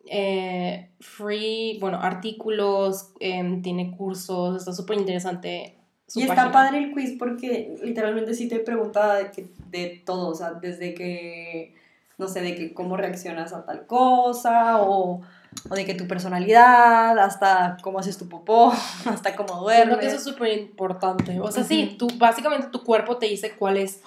eh, 0.07 0.91
free, 1.01 1.79
bueno, 1.81 1.99
artículos, 2.01 3.13
em, 3.21 3.63
tiene 3.63 3.97
cursos, 3.97 4.57
está 4.57 4.73
súper 4.73 4.99
interesante. 4.99 5.79
y 6.15 6.23
está 6.23 6.53
padre 6.53 6.79
el 6.79 6.93
quiz 6.93 7.17
porque 7.19 7.77
literalmente 7.83 8.35
sí 8.35 8.49
te 8.49 8.61
pregunta 8.61 9.17
de, 9.17 9.49
de 9.71 10.03
todo, 10.05 10.29
o 10.29 10.35
sea, 10.35 10.53
desde 10.53 10.95
que, 10.95 11.75
no 12.19 12.29
sé, 12.29 12.43
de 12.43 12.55
que 12.55 12.75
cómo 12.75 12.97
reaccionas 12.97 13.53
a 13.53 13.65
tal 13.65 13.87
cosa 13.87 14.81
o 14.83 15.23
o 15.69 15.75
de 15.75 15.85
que 15.85 15.95
tu 15.95 16.07
personalidad, 16.07 17.19
hasta 17.19 17.77
cómo 17.83 17.99
haces 17.99 18.19
tu 18.19 18.29
popó, 18.29 18.73
hasta 19.07 19.35
cómo 19.37 19.61
duermes. 19.61 19.87
Creo 19.87 19.99
que 19.99 20.07
eso 20.07 20.17
es 20.17 20.25
súper 20.25 20.59
importante. 20.59 21.41
O 21.41 21.51
sea, 21.51 21.65
sí, 21.65 21.97
tú, 21.99 22.09
básicamente 22.19 22.69
tu 22.69 22.83
cuerpo 22.83 23.17
te 23.17 23.27
dice 23.27 23.53
cuáles, 23.57 24.03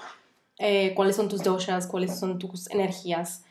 eh, 0.58 0.94
cuáles 0.96 1.16
son 1.16 1.30
tus 1.30 1.44
doshas, 1.44 1.88
cuáles 1.88 2.18
son 2.18 2.40
tus 2.40 2.70
energías. 2.70 3.44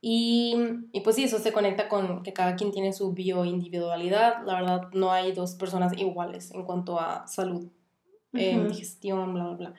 Y, 0.00 0.56
y, 0.92 1.00
pues 1.00 1.16
sí, 1.16 1.24
eso 1.24 1.38
se 1.38 1.52
conecta 1.52 1.88
con 1.88 2.22
que 2.22 2.32
cada 2.32 2.54
quien 2.54 2.70
tiene 2.70 2.92
su 2.92 3.12
bioindividualidad. 3.12 4.44
La 4.44 4.54
verdad, 4.54 4.88
no 4.92 5.10
hay 5.10 5.32
dos 5.32 5.54
personas 5.54 5.92
iguales 5.98 6.52
en 6.52 6.64
cuanto 6.64 7.00
a 7.00 7.26
salud, 7.26 7.66
eh, 8.32 8.64
digestión, 8.68 9.34
bla, 9.34 9.44
bla, 9.44 9.56
bla. 9.56 9.74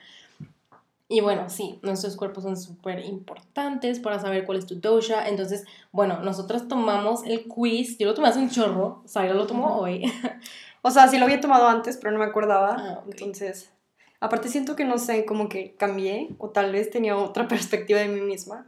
Y 1.12 1.22
bueno, 1.22 1.50
sí, 1.50 1.80
nuestros 1.82 2.14
cuerpos 2.14 2.44
son 2.44 2.56
súper 2.56 3.04
importantes 3.04 3.98
para 3.98 4.20
saber 4.20 4.46
cuál 4.46 4.58
es 4.58 4.66
tu 4.66 4.76
dosha. 4.76 5.26
Entonces, 5.28 5.66
bueno, 5.90 6.20
nosotros 6.20 6.68
tomamos 6.68 7.24
el 7.26 7.48
quiz. 7.48 7.98
Yo 7.98 8.06
lo 8.06 8.14
tomé 8.14 8.28
hace 8.28 8.38
un 8.38 8.48
chorro. 8.48 9.02
Zaira 9.08 9.34
lo 9.34 9.48
tomó 9.48 9.76
hoy. 9.76 10.04
o 10.82 10.90
sea, 10.92 11.08
sí 11.08 11.18
lo 11.18 11.24
había 11.24 11.40
tomado 11.40 11.66
antes, 11.66 11.96
pero 11.96 12.12
no 12.12 12.20
me 12.20 12.26
acordaba. 12.26 12.76
Ah, 12.78 13.04
Entonces, 13.10 13.72
aparte 14.20 14.48
siento 14.48 14.76
que 14.76 14.84
no 14.84 14.98
sé, 14.98 15.24
como 15.24 15.48
que 15.48 15.74
cambié 15.74 16.28
o 16.38 16.50
tal 16.50 16.70
vez 16.70 16.90
tenía 16.90 17.16
otra 17.16 17.48
perspectiva 17.48 17.98
de 17.98 18.06
mí 18.06 18.20
misma. 18.20 18.64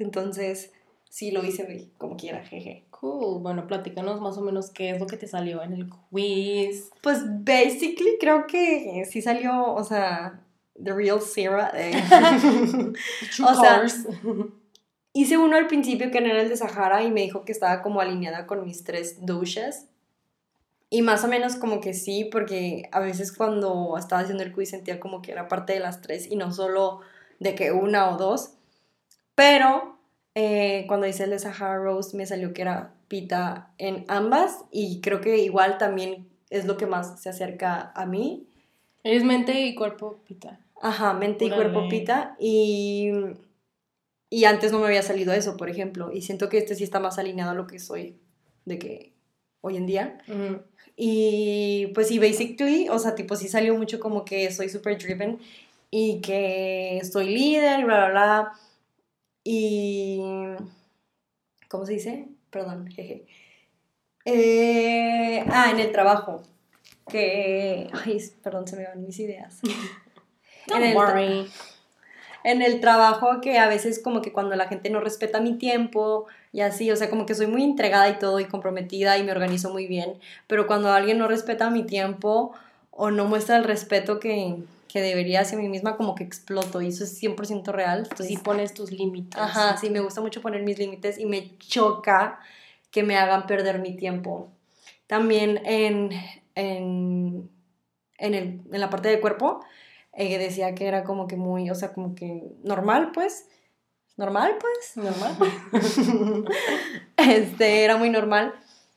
Entonces, 0.00 0.72
sí 1.08 1.30
lo 1.30 1.44
hice 1.44 1.92
como 1.96 2.16
quiera, 2.16 2.44
jeje. 2.44 2.86
Cool. 2.90 3.40
Bueno, 3.40 3.68
platícanos 3.68 4.20
más 4.20 4.36
o 4.36 4.40
menos 4.40 4.70
qué 4.70 4.90
es 4.90 4.98
lo 4.98 5.06
que 5.06 5.16
te 5.16 5.28
salió 5.28 5.62
en 5.62 5.74
el 5.74 5.88
quiz. 6.10 6.90
Pues, 7.04 7.22
basically, 7.44 8.16
creo 8.18 8.48
que 8.48 9.04
sí 9.08 9.22
salió, 9.22 9.74
o 9.74 9.84
sea, 9.84 10.40
The 10.82 10.92
Real 10.92 11.20
Sarah. 11.20 11.70
Eh. 11.74 11.92
o 13.44 13.54
sea, 13.54 13.84
hice 15.12 15.38
uno 15.38 15.56
al 15.56 15.66
principio 15.66 16.10
que 16.10 16.20
no 16.20 16.28
era 16.28 16.42
el 16.42 16.48
de 16.48 16.56
Sahara 16.56 17.02
y 17.02 17.10
me 17.10 17.22
dijo 17.22 17.44
que 17.44 17.52
estaba 17.52 17.82
como 17.82 18.00
alineada 18.00 18.46
con 18.46 18.64
mis 18.64 18.84
tres 18.84 19.24
douches. 19.24 19.86
Y 20.90 21.02
más 21.02 21.22
o 21.22 21.28
menos 21.28 21.56
como 21.56 21.80
que 21.80 21.92
sí, 21.92 22.24
porque 22.24 22.88
a 22.92 23.00
veces 23.00 23.32
cuando 23.32 23.96
estaba 23.98 24.22
haciendo 24.22 24.42
el 24.42 24.54
quiz 24.54 24.70
sentía 24.70 24.98
como 24.98 25.20
que 25.20 25.32
era 25.32 25.46
parte 25.48 25.74
de 25.74 25.80
las 25.80 26.00
tres 26.00 26.30
y 26.30 26.36
no 26.36 26.50
solo 26.50 27.00
de 27.40 27.54
que 27.54 27.72
una 27.72 28.10
o 28.10 28.16
dos. 28.16 28.52
Pero 29.34 29.98
eh, 30.34 30.84
cuando 30.88 31.06
hice 31.06 31.24
el 31.24 31.30
de 31.30 31.38
Sahara 31.38 31.76
Rose 31.76 32.16
me 32.16 32.24
salió 32.24 32.54
que 32.54 32.62
era 32.62 32.94
pita 33.08 33.70
en 33.76 34.04
ambas 34.08 34.64
y 34.70 35.00
creo 35.00 35.20
que 35.20 35.38
igual 35.38 35.78
también 35.78 36.28
es 36.48 36.64
lo 36.64 36.76
que 36.76 36.86
más 36.86 37.20
se 37.20 37.28
acerca 37.28 37.92
a 37.94 38.06
mí. 38.06 38.46
Es 39.04 39.24
mente 39.24 39.60
y 39.60 39.74
cuerpo 39.74 40.20
pita. 40.26 40.60
Ajá, 40.80 41.12
mente 41.12 41.44
y 41.44 41.50
cuerpo 41.50 41.88
pita 41.88 42.36
y, 42.38 43.10
y 44.30 44.44
antes 44.44 44.70
no 44.70 44.78
me 44.78 44.86
había 44.86 45.02
salido 45.02 45.32
eso, 45.32 45.56
por 45.56 45.68
ejemplo, 45.68 46.12
y 46.12 46.22
siento 46.22 46.48
que 46.48 46.58
este 46.58 46.74
sí 46.74 46.84
está 46.84 47.00
más 47.00 47.18
alineado 47.18 47.50
a 47.50 47.54
lo 47.54 47.66
que 47.66 47.78
soy 47.78 48.20
de 48.64 48.78
que 48.78 49.12
hoy 49.60 49.76
en 49.76 49.86
día. 49.86 50.18
Y 50.96 51.88
pues 51.94 52.08
sí, 52.08 52.18
basically, 52.18 52.88
o 52.88 52.98
sea, 52.98 53.14
tipo 53.14 53.36
sí 53.36 53.48
salió 53.48 53.76
mucho 53.76 54.00
como 54.00 54.24
que 54.24 54.50
soy 54.52 54.68
super 54.68 54.98
driven 54.98 55.38
y 55.90 56.20
que 56.20 57.00
soy 57.10 57.28
líder, 57.28 57.84
bla, 57.84 58.08
bla, 58.08 58.10
bla. 58.10 58.52
Y... 59.44 60.20
¿Cómo 61.68 61.86
se 61.86 61.94
dice? 61.94 62.28
Perdón, 62.50 62.88
jeje. 62.88 63.26
Eh, 64.24 65.44
ah, 65.48 65.70
en 65.70 65.80
el 65.80 65.92
trabajo. 65.92 66.42
Que... 67.08 67.88
Ay, 67.92 68.18
perdón, 68.42 68.66
se 68.66 68.76
me 68.76 68.84
van 68.84 69.02
mis 69.02 69.18
ideas. 69.18 69.60
Don't 70.68 70.84
en 70.84 70.96
worry. 70.96 71.50
En 72.44 72.62
el 72.62 72.80
trabajo 72.80 73.40
que 73.40 73.58
a 73.58 73.68
veces 73.68 74.00
como 74.02 74.22
que 74.22 74.32
cuando 74.32 74.54
la 74.54 74.68
gente 74.68 74.90
no 74.90 75.00
respeta 75.00 75.40
mi 75.40 75.58
tiempo 75.58 76.26
y 76.52 76.60
así, 76.60 76.90
o 76.90 76.96
sea, 76.96 77.10
como 77.10 77.26
que 77.26 77.34
soy 77.34 77.46
muy 77.46 77.64
entregada 77.64 78.08
y 78.08 78.18
todo 78.18 78.40
y 78.40 78.44
comprometida 78.46 79.18
y 79.18 79.24
me 79.24 79.32
organizo 79.32 79.70
muy 79.70 79.86
bien, 79.86 80.14
pero 80.46 80.66
cuando 80.66 80.92
alguien 80.92 81.18
no 81.18 81.28
respeta 81.28 81.68
mi 81.68 81.84
tiempo 81.84 82.52
o 82.90 83.10
no 83.10 83.24
muestra 83.26 83.56
el 83.56 83.64
respeto 83.64 84.18
que, 84.18 84.56
que 84.88 85.00
debería 85.00 85.42
hacia 85.42 85.58
mí 85.58 85.68
misma, 85.68 85.96
como 85.96 86.14
que 86.14 86.24
exploto 86.24 86.80
y 86.80 86.88
eso 86.88 87.04
es 87.04 87.20
100% 87.22 87.72
real. 87.72 88.00
Entonces, 88.04 88.28
sí 88.28 88.36
pones 88.36 88.72
tus 88.72 88.90
límites. 88.90 89.40
Ajá, 89.40 89.76
sí, 89.76 89.90
me 89.90 90.00
gusta 90.00 90.20
mucho 90.20 90.40
poner 90.40 90.62
mis 90.62 90.78
límites 90.78 91.18
y 91.18 91.26
me 91.26 91.56
choca 91.58 92.40
que 92.90 93.02
me 93.02 93.16
hagan 93.16 93.46
perder 93.46 93.78
mi 93.80 93.94
tiempo. 93.96 94.48
También 95.06 95.60
en, 95.64 96.10
en, 96.54 97.50
en, 98.18 98.34
el, 98.34 98.60
en 98.72 98.80
la 98.80 98.90
parte 98.90 99.08
del 99.08 99.20
cuerpo, 99.20 99.64
eh, 100.18 100.36
decía 100.36 100.74
que 100.74 100.86
era 100.88 101.04
como 101.04 101.28
que 101.28 101.36
muy, 101.36 101.70
o 101.70 101.76
sea, 101.76 101.92
como 101.92 102.16
que 102.16 102.42
normal, 102.64 103.12
pues 103.14 103.48
normal, 104.16 104.56
pues, 104.60 104.96
normal. 104.96 105.36
este, 107.16 107.84
era 107.84 107.96
muy 107.96 108.10
normal. 108.10 108.52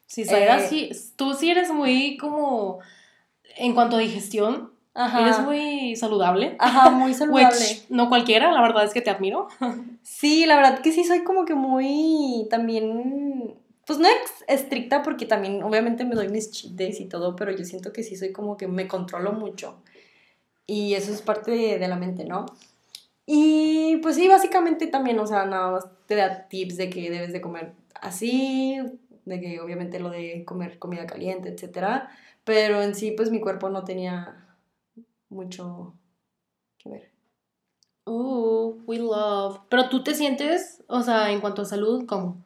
Sí, 0.07 0.23
eh, 0.27 0.89
tú 1.15 1.35
sí 1.35 1.51
eres 1.51 1.69
muy 1.69 2.17
como, 2.17 2.79
en 3.55 3.73
cuanto 3.75 3.97
a 3.97 3.99
digestión, 3.99 4.73
eres 4.95 5.39
muy 5.41 5.95
saludable. 5.95 6.55
Ajá, 6.57 6.89
muy 6.89 7.13
saludable. 7.13 7.83
no 7.89 8.09
cualquiera, 8.09 8.51
la 8.51 8.61
verdad 8.61 8.83
es 8.83 8.93
que 8.93 9.01
te 9.01 9.11
admiro. 9.11 9.47
sí, 10.01 10.47
la 10.47 10.55
verdad 10.55 10.81
que 10.81 10.91
sí 10.91 11.03
soy 11.03 11.23
como 11.23 11.45
que 11.45 11.53
muy, 11.53 12.47
también, 12.49 13.59
pues 13.85 13.99
no 13.99 14.07
estricta 14.47 15.03
porque 15.03 15.27
también 15.27 15.61
obviamente 15.61 16.03
me 16.03 16.15
doy 16.15 16.29
mis 16.29 16.49
cheat 16.49 16.99
y 16.99 17.05
todo, 17.05 17.35
pero 17.35 17.51
yo 17.51 17.63
siento 17.63 17.93
que 17.93 18.01
sí 18.01 18.15
soy 18.15 18.31
como 18.31 18.57
que 18.57 18.67
me 18.67 18.87
controlo 18.87 19.33
mucho. 19.33 19.83
Y 20.67 20.93
eso 20.93 21.11
es 21.11 21.21
parte 21.21 21.51
de 21.51 21.87
la 21.87 21.95
mente, 21.97 22.25
¿no? 22.25 22.45
Y 23.25 23.97
pues 24.01 24.15
sí, 24.15 24.27
básicamente 24.27 24.87
también, 24.87 25.19
o 25.19 25.27
sea, 25.27 25.45
nada 25.45 25.71
más 25.71 25.87
te 26.05 26.15
da 26.15 26.47
tips 26.47 26.77
de 26.77 26.89
que 26.89 27.09
debes 27.09 27.31
de 27.33 27.41
comer 27.41 27.73
así, 27.95 28.77
de 29.25 29.39
que 29.39 29.59
obviamente 29.61 29.99
lo 29.99 30.09
de 30.09 30.43
comer 30.45 30.79
comida 30.79 31.05
caliente, 31.05 31.49
etcétera, 31.49 32.09
pero 32.43 32.81
en 32.81 32.95
sí 32.95 33.11
pues 33.11 33.31
mi 33.31 33.39
cuerpo 33.39 33.69
no 33.69 33.83
tenía 33.83 34.57
mucho 35.29 35.93
que 36.77 36.89
ver. 36.89 37.11
Uh, 38.05 38.81
we 38.85 38.97
love. 38.97 39.59
Pero 39.69 39.89
tú 39.89 40.03
te 40.03 40.15
sientes, 40.15 40.83
o 40.87 41.01
sea, 41.01 41.31
en 41.31 41.39
cuanto 41.39 41.61
a 41.61 41.65
salud, 41.65 42.05
¿cómo? 42.07 42.43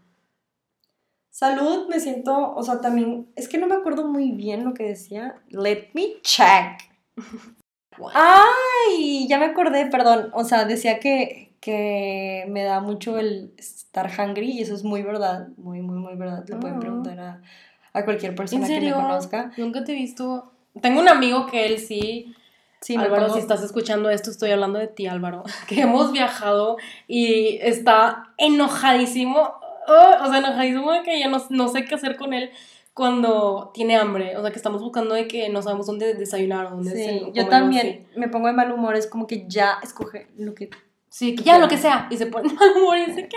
Salud, 1.30 1.88
me 1.90 2.00
siento, 2.00 2.54
o 2.54 2.64
sea, 2.64 2.80
también, 2.80 3.32
es 3.36 3.50
que 3.50 3.58
no 3.58 3.68
me 3.68 3.76
acuerdo 3.76 4.08
muy 4.08 4.32
bien 4.32 4.64
lo 4.64 4.74
que 4.74 4.84
decía. 4.84 5.42
Let 5.50 5.90
me 5.94 6.22
check. 6.22 6.80
¡Ay! 8.14 9.28
Ya 9.28 9.40
me 9.40 9.46
acordé, 9.46 9.88
perdón. 9.88 10.30
O 10.34 10.44
sea, 10.44 10.66
decía 10.66 11.00
que, 11.00 11.54
que 11.60 12.46
me 12.50 12.64
da 12.64 12.80
mucho 12.80 13.18
el 13.18 13.54
estar 13.58 14.10
hungry 14.18 14.52
y 14.52 14.62
eso 14.62 14.76
es 14.76 14.84
muy 14.84 15.02
verdad. 15.02 15.48
Muy, 15.58 15.82
muy, 15.82 15.98
muy 15.98 16.16
verdad. 16.16 16.44
Le 16.48 16.56
pueden 16.58 16.78
ah. 16.78 16.80
preguntar 16.80 17.20
a, 17.20 17.42
a 17.94 18.06
cualquier 18.06 18.36
persona 18.36 18.68
que 18.68 18.82
me 18.82 18.94
conozca. 18.94 19.52
Nunca 19.58 19.84
te 19.84 19.94
he 19.94 19.96
visto. 19.96 20.52
Tengo 20.82 21.00
un 21.00 21.10
amigo 21.10 21.46
que 21.48 21.66
él 21.66 21.80
sí. 21.80 22.36
Sí, 22.82 22.96
Álvaro, 22.98 23.34
si 23.34 23.40
estás 23.40 23.64
escuchando 23.64 24.12
esto, 24.12 24.30
estoy 24.30 24.52
hablando 24.52 24.78
de 24.78 24.88
ti, 24.88 25.08
Álvaro. 25.08 25.44
Que 25.68 25.82
hemos 25.82 26.12
viajado 26.12 26.78
y 27.08 27.58
está 27.62 28.34
enojadísimo. 28.38 29.54
Oh, 29.88 30.24
o 30.24 30.30
sea, 30.30 30.40
enojadísimo 30.40 30.92
de 30.92 31.04
que 31.04 31.20
ya 31.20 31.28
no, 31.28 31.42
no 31.50 31.68
sé 31.68 31.86
qué 31.86 31.96
hacer 31.96 32.16
con 32.16 32.34
él 32.34 32.52
cuando 32.96 33.72
tiene 33.74 33.98
hambre, 33.98 34.38
o 34.38 34.42
sea, 34.42 34.52
que 34.52 34.56
estamos 34.56 34.82
buscando 34.82 35.16
de 35.16 35.28
que 35.28 35.50
no 35.50 35.62
sabemos 35.62 35.86
dónde 35.86 36.14
desayunar 36.14 36.68
o 36.68 36.70
dónde 36.78 36.92
sí, 36.96 37.32
yo 37.34 37.50
también 37.50 38.08
me 38.16 38.30
pongo 38.30 38.48
de 38.48 38.54
mal 38.54 38.72
humor, 38.72 38.96
es 38.96 39.06
como 39.06 39.28
que 39.28 39.46
ya 39.50 39.80
escoge 39.84 40.30
lo 40.38 40.56
que... 40.56 40.70
Sí, 41.10 41.36
que 41.36 41.44
ya 41.44 41.60
lo 41.60 41.68
que 41.68 41.78
sea, 41.78 42.08
y 42.10 42.16
se 42.16 42.28
pone 42.28 42.48
de 42.50 42.56
mal 42.56 42.72
humor 42.78 42.98
y 42.98 43.08
dice 43.08 43.28
que... 43.28 43.36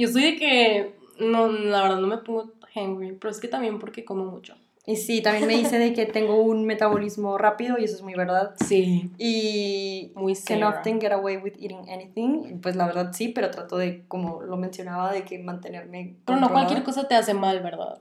Yo 0.00 0.06
soy 0.06 0.22
de 0.22 0.36
que, 0.36 0.94
no, 1.18 1.48
la 1.48 1.82
verdad 1.82 1.98
no 1.98 2.06
me 2.06 2.18
pongo 2.18 2.52
hungry, 2.72 3.16
pero 3.20 3.32
es 3.32 3.40
que 3.40 3.48
también 3.48 3.80
porque 3.80 4.04
como 4.04 4.26
mucho. 4.26 4.54
Y 4.86 4.96
sí, 4.96 5.22
también 5.22 5.46
me 5.46 5.56
dice 5.56 5.78
de 5.78 5.94
que 5.94 6.04
tengo 6.04 6.42
un 6.42 6.66
metabolismo 6.66 7.38
rápido 7.38 7.78
y 7.78 7.84
eso 7.84 7.94
es 7.94 8.02
muy 8.02 8.14
verdad. 8.14 8.54
Sí. 8.62 9.10
Y 9.16 10.12
muy 10.14 10.34
can 10.36 10.62
often 10.62 11.00
get 11.00 11.12
away 11.12 11.38
with 11.38 11.54
eating 11.58 11.88
anything. 11.88 12.60
Pues 12.60 12.76
la 12.76 12.86
verdad 12.86 13.12
sí, 13.14 13.28
pero 13.28 13.50
trato 13.50 13.78
de, 13.78 14.04
como 14.08 14.42
lo 14.42 14.58
mencionaba, 14.58 15.10
de 15.10 15.22
que 15.22 15.38
mantenerme. 15.38 16.16
Pero 16.26 16.38
no 16.38 16.50
cualquier 16.50 16.82
cosa 16.82 17.08
te 17.08 17.14
hace 17.14 17.32
mal, 17.32 17.62
¿verdad? 17.62 17.98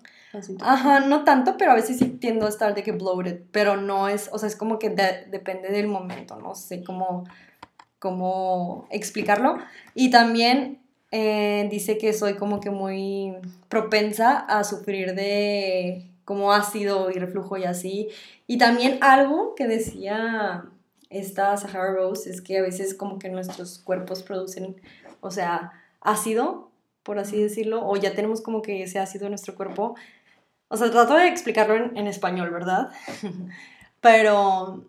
Ajá, 0.61 0.99
no 0.99 1.23
tanto, 1.23 1.55
pero 1.57 1.71
a 1.71 1.75
veces 1.75 1.99
sí 1.99 2.05
tiendo 2.09 2.47
a 2.47 2.49
estar 2.49 2.75
de 2.75 2.83
que 2.83 2.91
bloated, 2.91 3.43
pero 3.51 3.77
no 3.77 4.09
es, 4.09 4.29
o 4.33 4.37
sea, 4.37 4.47
es 4.47 4.55
como 4.55 4.79
que 4.79 4.89
depende 4.89 5.69
del 5.69 5.87
momento, 5.87 6.37
no 6.41 6.55
sé 6.55 6.83
cómo, 6.83 7.23
cómo 7.99 8.87
explicarlo. 8.89 9.57
Y 9.93 10.09
también 10.09 10.79
eh, 11.11 11.67
dice 11.69 11.97
que 11.97 12.11
soy 12.11 12.33
como 12.33 12.59
que 12.59 12.71
muy 12.71 13.35
propensa 13.69 14.39
a 14.39 14.63
sufrir 14.63 15.13
de 15.13 16.12
como 16.25 16.53
ácido 16.53 17.11
y 17.11 17.15
reflujo 17.15 17.57
y 17.57 17.65
así. 17.65 18.09
Y 18.47 18.57
también 18.57 18.97
algo 19.01 19.55
que 19.55 19.67
decía 19.67 20.65
esta 21.09 21.55
Sahara 21.57 21.93
Rose 21.93 22.29
es 22.29 22.41
que 22.41 22.57
a 22.57 22.61
veces 22.61 22.95
como 22.95 23.19
que 23.19 23.29
nuestros 23.29 23.77
cuerpos 23.77 24.23
producen, 24.23 24.81
o 25.21 25.29
sea, 25.29 25.73
ácido, 26.01 26.71
por 27.03 27.19
así 27.19 27.41
decirlo, 27.41 27.87
o 27.87 27.95
ya 27.97 28.15
tenemos 28.15 28.41
como 28.41 28.61
que 28.61 28.83
ese 28.83 28.99
ácido 28.99 29.25
en 29.25 29.31
nuestro 29.31 29.55
cuerpo. 29.55 29.95
O 30.69 30.77
sea, 30.77 30.89
trato 30.89 31.15
de 31.15 31.27
explicarlo 31.27 31.75
en, 31.75 32.07
español, 32.07 32.49
¿verdad? 32.49 32.89
pero, 34.01 34.85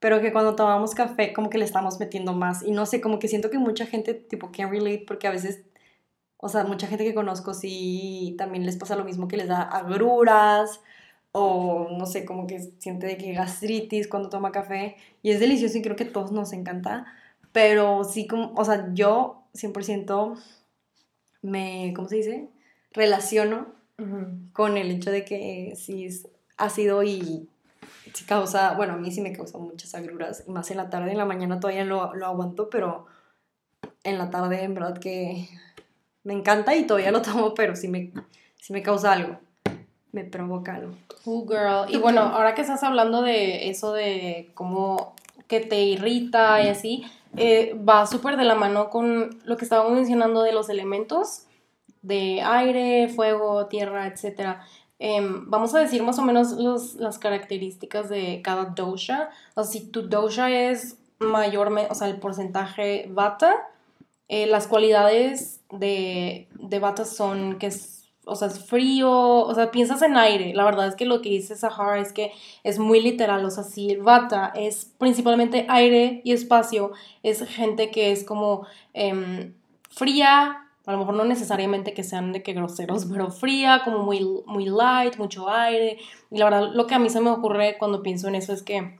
pero 0.00 0.20
que 0.20 0.32
cuando 0.32 0.54
tomamos 0.54 0.94
café 0.94 1.32
como 1.32 1.48
que 1.48 1.58
le 1.58 1.64
estamos 1.64 1.98
metiendo 1.98 2.34
más. 2.34 2.62
Y 2.62 2.72
no 2.72 2.84
sé, 2.84 3.00
como 3.00 3.18
que 3.18 3.28
siento 3.28 3.50
que 3.50 3.58
mucha 3.58 3.86
gente 3.86 4.14
tipo 4.14 4.50
can 4.52 4.70
relate 4.70 5.04
porque 5.06 5.28
a 5.28 5.30
veces 5.30 5.62
o 6.38 6.48
sea, 6.48 6.64
mucha 6.64 6.86
gente 6.86 7.04
que 7.04 7.14
conozco 7.14 7.52
sí 7.52 8.34
también 8.38 8.64
les 8.64 8.76
pasa 8.76 8.96
lo 8.96 9.04
mismo 9.04 9.28
que 9.28 9.36
les 9.36 9.48
da 9.48 9.62
agruras 9.62 10.80
o 11.32 11.88
no 11.90 12.06
sé, 12.06 12.24
como 12.24 12.46
que 12.46 12.60
siente 12.78 13.06
de 13.06 13.18
que 13.18 13.32
gastritis 13.32 14.08
cuando 14.08 14.30
toma 14.30 14.52
café 14.52 14.96
y 15.22 15.30
es 15.30 15.40
delicioso 15.40 15.78
y 15.78 15.82
creo 15.82 15.96
que 15.96 16.04
a 16.04 16.12
todos 16.12 16.32
nos 16.32 16.52
encanta, 16.52 17.06
pero 17.52 18.04
sí 18.04 18.26
como, 18.26 18.52
o 18.54 18.64
sea, 18.64 18.88
yo 18.94 19.42
100% 19.54 20.38
me, 21.42 21.92
¿cómo 21.94 22.08
se 22.08 22.16
dice? 22.16 22.48
Relaciono 22.92 23.66
con 24.52 24.76
el 24.76 24.92
hecho 24.92 25.10
de 25.10 25.24
que 25.24 25.74
sí 25.76 26.04
es 26.04 26.28
ácido 26.56 27.02
y 27.02 27.48
sí 28.14 28.24
causa, 28.24 28.74
bueno, 28.74 28.94
a 28.94 28.96
mí 28.96 29.10
sí 29.10 29.20
me 29.20 29.32
causa 29.32 29.58
muchas 29.58 29.94
agruras, 29.96 30.44
y 30.46 30.52
más 30.52 30.70
en 30.70 30.76
la 30.76 30.88
tarde, 30.88 31.10
en 31.10 31.18
la 31.18 31.24
mañana 31.24 31.58
todavía 31.58 31.84
lo, 31.84 32.14
lo 32.14 32.26
aguanto, 32.26 32.70
pero 32.70 33.06
en 34.04 34.18
la 34.18 34.30
tarde 34.30 34.62
en 34.62 34.74
verdad 34.74 34.98
que 34.98 35.48
me 36.28 36.34
encanta 36.34 36.76
y 36.76 36.86
todavía 36.86 37.10
lo 37.10 37.22
tomo, 37.22 37.54
pero 37.54 37.74
si 37.74 37.88
me, 37.88 38.12
si 38.60 38.74
me 38.74 38.82
causa 38.82 39.12
algo, 39.12 39.38
me 40.12 40.24
provoca 40.24 40.74
algo. 40.74 40.92
Cool 41.24 41.48
girl. 41.48 41.86
Y 41.88 41.96
bueno, 41.96 42.20
ahora 42.20 42.54
que 42.54 42.60
estás 42.60 42.82
hablando 42.82 43.22
de 43.22 43.70
eso 43.70 43.94
de 43.94 44.50
cómo 44.52 45.14
que 45.46 45.60
te 45.60 45.80
irrita 45.80 46.62
y 46.62 46.68
así, 46.68 47.04
eh, 47.38 47.74
va 47.76 48.06
súper 48.06 48.36
de 48.36 48.44
la 48.44 48.54
mano 48.54 48.90
con 48.90 49.38
lo 49.46 49.56
que 49.56 49.64
estábamos 49.64 49.92
mencionando 49.92 50.42
de 50.42 50.52
los 50.52 50.68
elementos. 50.68 51.44
de 52.02 52.42
aire, 52.42 53.08
fuego, 53.08 53.66
tierra, 53.66 54.06
etc. 54.06 54.58
Em, 54.98 55.50
vamos 55.50 55.74
a 55.74 55.80
decir 55.80 56.02
más 56.02 56.18
o 56.18 56.22
menos 56.22 56.52
los, 56.52 56.94
las 56.96 57.18
características 57.18 58.10
de 58.10 58.42
cada 58.42 58.66
dosha. 58.66 59.30
O 59.54 59.64
sea, 59.64 59.72
si 59.72 59.88
tu 59.88 60.02
dosha 60.08 60.50
es 60.50 60.98
mayor, 61.18 61.72
o 61.88 61.94
sea, 61.94 62.08
el 62.08 62.20
porcentaje 62.20 63.06
vata, 63.10 63.68
eh, 64.28 64.46
las 64.46 64.66
cualidades 64.66 65.60
de, 65.70 66.48
de 66.54 66.78
vata 66.78 67.04
son 67.04 67.58
que 67.58 67.66
es 67.66 67.98
o 68.28 68.36
sea, 68.36 68.48
es 68.48 68.62
frío, 68.64 69.10
o 69.10 69.54
sea, 69.54 69.70
piensas 69.70 70.02
en 70.02 70.16
aire. 70.16 70.52
La 70.54 70.64
verdad 70.64 70.86
es 70.86 70.94
que 70.94 71.06
lo 71.06 71.22
que 71.22 71.30
dice 71.30 71.56
Sahara 71.56 71.98
es 71.98 72.12
que 72.12 72.32
es 72.62 72.78
muy 72.78 73.00
literal, 73.00 73.44
o 73.44 73.50
sea, 73.50 73.64
si 73.64 73.96
Vata 73.96 74.52
es 74.54 74.94
principalmente 74.98 75.64
aire 75.68 76.20
y 76.24 76.32
espacio, 76.32 76.92
es 77.22 77.42
gente 77.48 77.90
que 77.90 78.12
es 78.12 78.24
como 78.24 78.66
em, 78.92 79.54
fría, 79.90 80.68
a 80.84 80.92
lo 80.92 80.98
mejor 80.98 81.14
no 81.14 81.24
necesariamente 81.24 81.94
que 81.94 82.04
sean 82.04 82.32
de 82.32 82.42
que 82.42 82.52
groseros, 82.52 83.06
pero 83.10 83.30
fría, 83.30 83.80
como 83.82 84.00
muy, 84.00 84.20
muy 84.46 84.66
light, 84.66 85.16
mucho 85.16 85.48
aire. 85.48 85.98
Y 86.30 86.38
la 86.38 86.44
verdad, 86.44 86.70
lo 86.74 86.86
que 86.86 86.94
a 86.94 86.98
mí 86.98 87.08
se 87.08 87.20
me 87.20 87.30
ocurre 87.30 87.76
cuando 87.78 88.02
pienso 88.02 88.28
en 88.28 88.34
eso 88.34 88.52
es 88.52 88.62
que, 88.62 88.98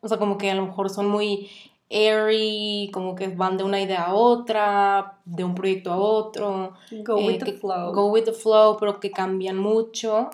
o 0.00 0.08
sea, 0.08 0.18
como 0.18 0.38
que 0.38 0.50
a 0.50 0.54
lo 0.56 0.66
mejor 0.66 0.90
son 0.90 1.08
muy 1.08 1.50
airy, 1.90 2.90
como 2.92 3.14
que 3.14 3.28
van 3.28 3.56
de 3.56 3.64
una 3.64 3.80
idea 3.80 4.04
a 4.06 4.14
otra, 4.14 5.18
de 5.24 5.44
un 5.44 5.54
proyecto 5.54 5.92
a 5.92 5.96
otro. 5.96 6.74
Go 7.04 7.16
with 7.16 7.42
eh, 7.42 7.44
the 7.44 7.52
flow. 7.52 7.92
Go 7.92 8.06
with 8.06 8.24
the 8.24 8.32
flow, 8.32 8.76
pero 8.78 8.98
que 9.00 9.10
cambian 9.10 9.56
mucho. 9.56 10.30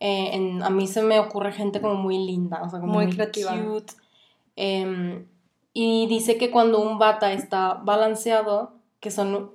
Eh, 0.00 0.58
a 0.62 0.70
mí 0.70 0.86
se 0.86 1.02
me 1.02 1.18
ocurre 1.18 1.52
gente 1.52 1.80
como 1.80 1.94
muy 1.94 2.18
linda, 2.18 2.62
o 2.62 2.70
sea, 2.70 2.80
como 2.80 2.94
muy, 2.94 3.10
creativa. 3.10 3.52
Cute. 3.52 3.92
Em, 4.56 5.26
y 5.74 6.06
dice 6.06 6.38
que 6.38 6.50
cuando 6.50 6.80
un 6.80 6.98
bata 6.98 7.32
está 7.32 7.74
balanceado, 7.74 8.72
que 9.00 9.10
son, 9.10 9.52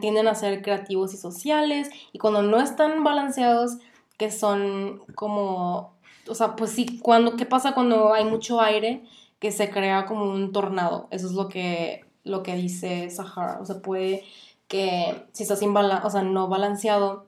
tienden 0.00 0.28
a 0.28 0.34
ser 0.34 0.62
creativos 0.62 1.14
y 1.14 1.16
sociales, 1.16 1.90
y 2.12 2.18
cuando 2.18 2.42
no 2.42 2.60
están 2.60 3.04
balanceados, 3.04 3.78
que 4.16 4.30
son 4.30 5.02
como, 5.14 5.94
o 6.28 6.34
sea, 6.34 6.56
pues 6.56 6.72
sí, 6.72 7.00
cuando, 7.00 7.36
¿qué 7.36 7.46
pasa 7.46 7.74
cuando 7.74 8.12
hay 8.12 8.24
mucho 8.24 8.60
aire? 8.60 9.04
Que 9.44 9.52
se 9.52 9.68
crea 9.68 10.06
como 10.06 10.24
un 10.24 10.52
tornado. 10.52 11.06
Eso 11.10 11.26
es 11.26 11.34
lo 11.34 11.50
que, 11.50 12.06
lo 12.22 12.42
que 12.42 12.56
dice 12.56 13.10
Sahara. 13.10 13.58
O 13.60 13.66
sea, 13.66 13.82
puede 13.82 14.24
que 14.68 15.26
si 15.32 15.42
estás 15.42 15.60
o 15.62 16.10
sea, 16.10 16.22
no 16.22 16.48
balanceado, 16.48 17.26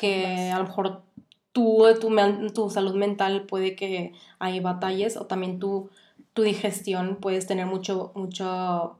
que 0.00 0.50
a 0.50 0.56
lo 0.56 0.64
mejor 0.64 1.02
tú, 1.52 1.84
tu, 2.00 2.08
tu 2.54 2.70
salud 2.70 2.94
mental 2.94 3.42
puede 3.42 3.76
que 3.76 4.14
hay 4.38 4.60
batallas 4.60 5.18
o 5.18 5.26
también 5.26 5.58
tu, 5.58 5.90
tu 6.32 6.40
digestión 6.40 7.16
puedes 7.16 7.46
tener 7.46 7.66
mucho, 7.66 8.12
mucho 8.14 8.96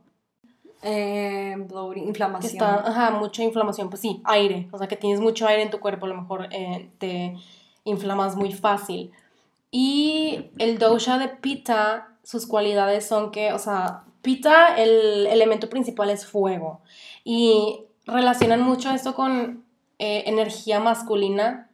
eh, 0.83 1.57
inflamación. 1.95 2.63
ajá, 2.63 3.13
mucha 3.13 3.43
inflamación, 3.43 3.89
pues 3.89 4.03
sí, 4.03 4.21
aire, 4.25 4.69
o 4.73 4.77
sea 4.77 4.89
que 4.89 4.97
tienes 4.97 5.21
mucho 5.21 5.47
aire 5.47 5.63
en 5.63 5.71
tu 5.71 5.81
cuerpo, 5.81 6.05
a 6.05 6.11
lo 6.11 6.21
mejor 6.21 6.49
eh, 6.51 6.91
te 6.99 7.35
inflamas 7.85 8.37
muy 8.37 8.53
fácil. 8.53 9.11
Y 9.71 10.51
el 10.59 10.79
dosha 10.79 11.17
de 11.19 11.29
pita 11.29 12.16
sus 12.27 12.45
cualidades 12.49 13.07
son 13.07 13.31
que, 13.31 13.53
o 13.53 13.59
sea, 13.61 14.03
Pita, 14.21 14.75
el 14.77 15.29
elemento 15.29 15.71
principal 15.71 16.11
es 16.11 16.27
fuego. 16.27 16.81
Y 17.23 17.85
relacionan 18.05 18.63
mucho 18.63 18.91
esto 18.91 19.15
con 19.15 19.65
eh, 20.01 20.25
energía 20.27 20.81
masculina. 20.81 21.71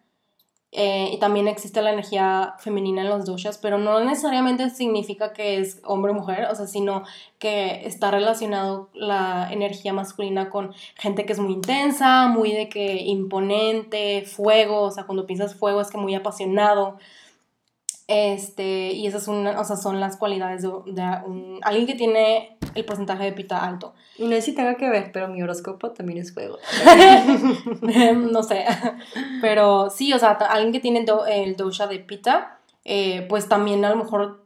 Eh, 0.70 1.08
y 1.10 1.18
también 1.18 1.48
existe 1.48 1.80
la 1.80 1.92
energía 1.92 2.54
femenina 2.58 3.00
en 3.00 3.08
los 3.08 3.24
doshas, 3.24 3.56
pero 3.56 3.78
no 3.78 4.04
necesariamente 4.04 4.68
significa 4.68 5.32
que 5.32 5.58
es 5.58 5.80
hombre 5.84 6.12
o 6.12 6.14
mujer, 6.14 6.46
o 6.50 6.54
sea, 6.54 6.66
sino 6.66 7.04
que 7.38 7.86
está 7.86 8.10
relacionado 8.10 8.90
la 8.92 9.48
energía 9.50 9.94
masculina 9.94 10.50
con 10.50 10.74
gente 10.96 11.24
que 11.24 11.32
es 11.32 11.38
muy 11.38 11.54
intensa, 11.54 12.26
muy 12.28 12.52
de 12.52 12.68
que 12.68 12.96
imponente, 13.04 14.24
fuego, 14.26 14.82
o 14.82 14.90
sea, 14.90 15.04
cuando 15.04 15.26
piensas 15.26 15.54
fuego 15.54 15.80
es 15.80 15.90
que 15.90 15.98
muy 15.98 16.14
apasionado, 16.14 16.98
este, 18.14 18.92
y 18.92 19.06
esas 19.06 19.24
son, 19.24 19.46
o 19.46 19.64
sea, 19.64 19.76
son 19.76 19.98
las 19.98 20.18
cualidades 20.18 20.60
de, 20.60 21.02
alguien 21.62 21.86
que 21.86 21.94
tiene 21.94 22.58
el 22.74 22.84
porcentaje 22.84 23.24
de 23.24 23.32
pita 23.32 23.64
alto. 23.64 23.94
No 24.18 24.28
sé 24.28 24.42
si 24.42 24.54
tenga 24.54 24.76
que 24.76 24.90
ver, 24.90 25.12
pero 25.12 25.28
mi 25.28 25.42
horóscopo 25.42 25.92
también 25.92 26.18
es 26.18 26.34
fuego. 26.34 26.58
no 28.30 28.42
sé. 28.42 28.66
Pero 29.40 29.88
sí, 29.88 30.12
o 30.12 30.18
sea, 30.18 30.32
alguien 30.32 30.72
que 30.72 30.80
tiene 30.80 31.06
el 31.30 31.56
dosha 31.56 31.86
de 31.86 32.00
pita, 32.00 32.58
eh, 32.84 33.24
pues 33.30 33.48
también 33.48 33.82
a 33.86 33.90
lo 33.90 33.96
mejor 33.96 34.44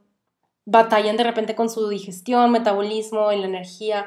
batallan 0.64 1.16
de 1.16 1.24
repente 1.24 1.56
con 1.56 1.68
su 1.68 1.88
digestión, 1.88 2.52
metabolismo 2.52 3.32
y 3.32 3.38
la 3.38 3.46
energía. 3.46 4.06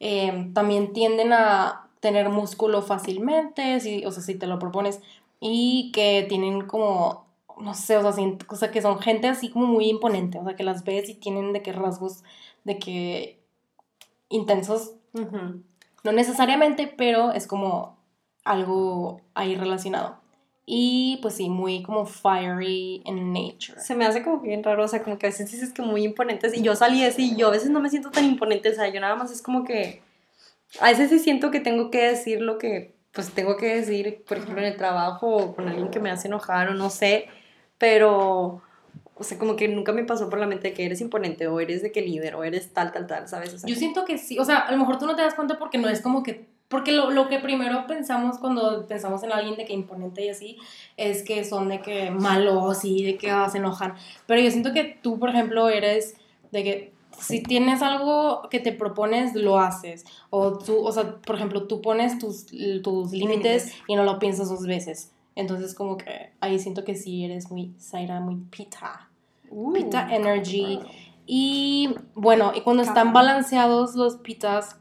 Eh, 0.00 0.50
también 0.52 0.92
tienden 0.92 1.32
a 1.32 1.90
tener 2.00 2.28
músculo 2.28 2.82
fácilmente, 2.82 3.78
si, 3.78 4.04
o 4.04 4.10
sea, 4.10 4.24
si 4.24 4.34
te 4.34 4.48
lo 4.48 4.58
propones, 4.58 5.00
y 5.38 5.92
que 5.92 6.26
tienen 6.28 6.62
como 6.62 7.25
no 7.58 7.74
sé, 7.74 7.96
o 7.96 8.12
sea, 8.56 8.70
que 8.70 8.82
son 8.82 8.98
gente 8.98 9.28
así 9.28 9.50
como 9.50 9.66
muy 9.66 9.88
imponente, 9.88 10.38
o 10.38 10.44
sea, 10.44 10.56
que 10.56 10.64
las 10.64 10.84
ves 10.84 11.08
y 11.08 11.14
tienen 11.14 11.52
de 11.52 11.62
qué 11.62 11.72
rasgos, 11.72 12.22
de 12.64 12.78
que 12.78 13.38
intensos, 14.28 14.92
no 15.12 16.12
necesariamente, 16.12 16.92
pero 16.96 17.32
es 17.32 17.46
como 17.46 17.96
algo 18.44 19.20
ahí 19.34 19.54
relacionado. 19.54 20.18
Y 20.66 21.20
pues 21.22 21.34
sí, 21.34 21.48
muy 21.48 21.82
como 21.82 22.06
fiery 22.06 23.00
in 23.04 23.32
nature. 23.32 23.80
Se 23.80 23.94
me 23.94 24.04
hace 24.04 24.24
como 24.24 24.40
bien 24.40 24.64
raro, 24.64 24.84
o 24.84 24.88
sea, 24.88 25.02
como 25.02 25.16
que 25.16 25.26
a 25.26 25.30
veces 25.30 25.50
dices 25.50 25.72
que 25.72 25.82
muy 25.82 26.02
imponentes 26.02 26.56
y 26.56 26.62
yo 26.62 26.74
salí 26.74 27.04
así 27.04 27.32
y 27.32 27.36
yo 27.36 27.48
a 27.48 27.52
veces 27.52 27.70
no 27.70 27.80
me 27.80 27.88
siento 27.88 28.10
tan 28.10 28.24
imponente, 28.24 28.70
o 28.70 28.74
sea, 28.74 28.88
yo 28.88 29.00
nada 29.00 29.14
más 29.14 29.30
es 29.30 29.42
como 29.42 29.64
que 29.64 30.02
a 30.80 30.88
veces 30.88 31.08
sí 31.10 31.20
siento 31.20 31.50
que 31.50 31.60
tengo 31.60 31.90
que 31.90 32.02
decir 32.02 32.40
lo 32.40 32.58
que 32.58 32.96
pues 33.12 33.32
tengo 33.32 33.56
que 33.56 33.76
decir, 33.76 34.24
por 34.28 34.36
ejemplo, 34.36 34.60
en 34.60 34.68
el 34.72 34.76
trabajo 34.76 35.36
o 35.36 35.56
con 35.56 35.68
alguien 35.68 35.88
que 35.88 36.00
me 36.00 36.10
hace 36.10 36.28
enojar 36.28 36.68
o 36.68 36.74
no 36.74 36.90
sé, 36.90 37.28
pero, 37.78 38.62
o 39.14 39.24
sea, 39.24 39.38
como 39.38 39.56
que 39.56 39.68
nunca 39.68 39.92
me 39.92 40.04
pasó 40.04 40.28
por 40.28 40.38
la 40.38 40.46
mente 40.46 40.72
que 40.72 40.84
eres 40.84 41.00
imponente 41.00 41.46
o 41.46 41.60
eres 41.60 41.82
de 41.82 41.92
qué 41.92 42.02
líder 42.02 42.34
o 42.34 42.44
eres 42.44 42.72
tal, 42.72 42.92
tal, 42.92 43.06
tal, 43.06 43.28
¿sabes? 43.28 43.62
Yo 43.64 43.74
siento 43.74 44.04
que 44.04 44.18
sí, 44.18 44.38
o 44.38 44.44
sea, 44.44 44.58
a 44.58 44.72
lo 44.72 44.78
mejor 44.78 44.98
tú 44.98 45.06
no 45.06 45.16
te 45.16 45.22
das 45.22 45.34
cuenta 45.34 45.58
porque 45.58 45.78
no 45.78 45.88
es 45.88 46.00
como 46.00 46.22
que, 46.22 46.46
porque 46.68 46.92
lo, 46.92 47.10
lo, 47.10 47.28
que 47.28 47.38
primero 47.38 47.86
pensamos 47.86 48.38
cuando 48.38 48.86
pensamos 48.86 49.22
en 49.22 49.32
alguien 49.32 49.56
de 49.56 49.64
que 49.64 49.72
imponente 49.72 50.24
y 50.24 50.28
así, 50.30 50.58
es 50.96 51.22
que 51.22 51.44
son 51.44 51.68
de 51.68 51.80
que 51.80 52.10
malos 52.10 52.84
y 52.84 53.04
de 53.04 53.16
que 53.16 53.32
vas 53.32 53.54
a 53.54 53.58
enojar, 53.58 53.94
pero 54.26 54.40
yo 54.40 54.50
siento 54.50 54.72
que 54.72 54.98
tú, 55.02 55.18
por 55.18 55.30
ejemplo, 55.30 55.68
eres 55.68 56.16
de 56.50 56.64
que 56.64 56.96
si 57.18 57.42
tienes 57.42 57.82
algo 57.82 58.48
que 58.50 58.60
te 58.60 58.72
propones, 58.72 59.34
lo 59.34 59.58
haces. 59.58 60.04
O 60.30 60.58
tú, 60.58 60.84
o 60.84 60.92
sea, 60.92 61.16
por 61.16 61.36
ejemplo, 61.36 61.66
tú 61.66 61.80
pones 61.80 62.18
tus, 62.18 62.46
tus 62.82 63.12
límites 63.12 63.72
y 63.86 63.96
no 63.96 64.04
lo 64.04 64.18
piensas 64.18 64.48
dos 64.48 64.66
veces. 64.66 65.12
Entonces 65.36 65.74
como 65.74 65.96
que 65.96 66.32
ahí 66.40 66.58
siento 66.58 66.82
que 66.82 66.96
sí 66.96 67.24
eres 67.24 67.50
muy 67.50 67.74
Zaira, 67.78 68.20
muy 68.20 68.36
pita. 68.36 69.08
Uh, 69.50 69.72
pita 69.72 70.12
energy. 70.12 70.80
Y 71.26 71.94
bueno, 72.14 72.52
y 72.54 72.62
cuando 72.62 72.82
están 72.82 73.12
balanceados 73.12 73.94
los 73.94 74.16
pitas, 74.16 74.80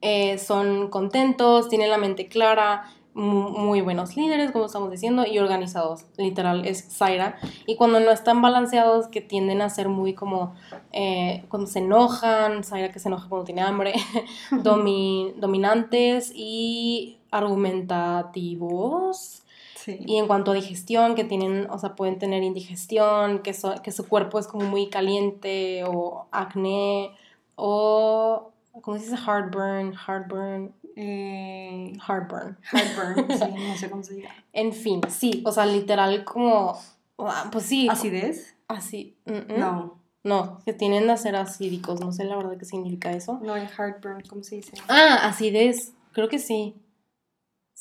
eh, 0.00 0.38
son 0.38 0.88
contentos, 0.88 1.68
tienen 1.68 1.90
la 1.90 1.98
mente 1.98 2.26
clara, 2.28 2.90
muy 3.14 3.82
buenos 3.82 4.16
líderes, 4.16 4.50
como 4.52 4.64
estamos 4.66 4.90
diciendo, 4.90 5.24
y 5.26 5.38
organizados. 5.38 6.06
Literal, 6.16 6.66
es 6.66 6.96
Zaira. 6.96 7.36
Y 7.66 7.76
cuando 7.76 8.00
no 8.00 8.10
están 8.10 8.42
balanceados, 8.42 9.06
que 9.08 9.20
tienden 9.20 9.60
a 9.60 9.68
ser 9.68 9.88
muy 9.88 10.14
como, 10.14 10.54
eh, 10.92 11.44
cuando 11.48 11.68
se 11.68 11.80
enojan, 11.80 12.64
Zaira 12.64 12.90
que 12.90 12.98
se 12.98 13.08
enoja 13.08 13.28
cuando 13.28 13.44
tiene 13.44 13.60
hambre, 13.62 13.92
dominantes 14.50 16.32
y 16.34 17.18
argumentativos. 17.30 19.41
Y 19.86 20.16
en 20.16 20.26
cuanto 20.26 20.52
a 20.52 20.54
digestión, 20.54 21.14
que 21.14 21.24
tienen, 21.24 21.68
o 21.70 21.78
sea, 21.78 21.94
pueden 21.94 22.18
tener 22.18 22.42
indigestión, 22.42 23.40
que, 23.40 23.54
que 23.82 23.92
su 23.92 24.08
cuerpo 24.08 24.38
es 24.38 24.46
como 24.46 24.64
muy 24.66 24.88
caliente 24.88 25.84
o 25.84 26.26
acné 26.30 27.10
o, 27.54 28.52
¿cómo 28.80 28.98
se 28.98 29.04
dice? 29.04 29.16
Heartburn, 29.16 29.94
heartburn. 29.94 30.72
Eh, 30.96 31.92
heartburn. 32.06 32.58
Heartburn, 32.72 33.26
sí, 33.38 33.68
no 33.68 33.76
sé 33.76 33.90
cómo 33.90 34.02
se 34.02 34.14
dice. 34.14 34.28
En 34.52 34.72
fin, 34.72 35.00
sí, 35.08 35.42
o 35.44 35.52
sea, 35.52 35.66
literal 35.66 36.24
como, 36.24 36.78
ah, 37.18 37.48
pues 37.50 37.64
sí. 37.66 37.88
¿Acidez? 37.88 38.56
Así, 38.68 39.16
no. 39.26 40.00
No, 40.24 40.60
que 40.64 40.72
tienen 40.72 41.10
a 41.10 41.16
ser 41.16 41.34
acídicos, 41.34 42.00
no 42.00 42.12
sé 42.12 42.24
la 42.24 42.36
verdad 42.36 42.56
qué 42.56 42.64
significa 42.64 43.10
eso. 43.10 43.40
No, 43.42 43.56
el 43.56 43.66
heartburn, 43.66 44.22
¿cómo 44.28 44.44
se 44.44 44.56
dice? 44.56 44.72
Ah, 44.88 45.18
acidez, 45.22 45.94
creo 46.12 46.28
que 46.28 46.38
sí. 46.38 46.76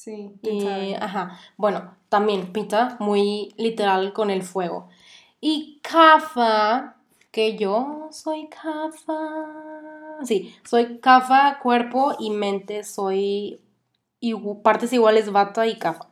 Sí. 0.04 0.32
Y, 0.42 0.96
ajá, 0.96 1.40
bueno, 1.58 1.96
también 2.10 2.52
pinta 2.52 2.98
muy 3.00 3.54
literal 3.56 4.14
con 4.14 4.32
el 4.32 4.42
fuego. 4.42 4.90
Y 5.40 5.80
Kafa, 5.84 6.96
que 7.30 7.56
yo 7.56 8.10
soy 8.12 8.50
Kafa. 8.50 10.18
Sí, 10.24 10.56
soy 10.64 10.98
Kafa, 10.98 11.60
cuerpo 11.60 12.16
y 12.18 12.32
mente, 12.32 12.84
soy 12.84 13.60
partes 14.64 14.92
iguales 14.92 15.32
Bata 15.32 15.68
y 15.68 15.78
Kafa. 15.78 16.08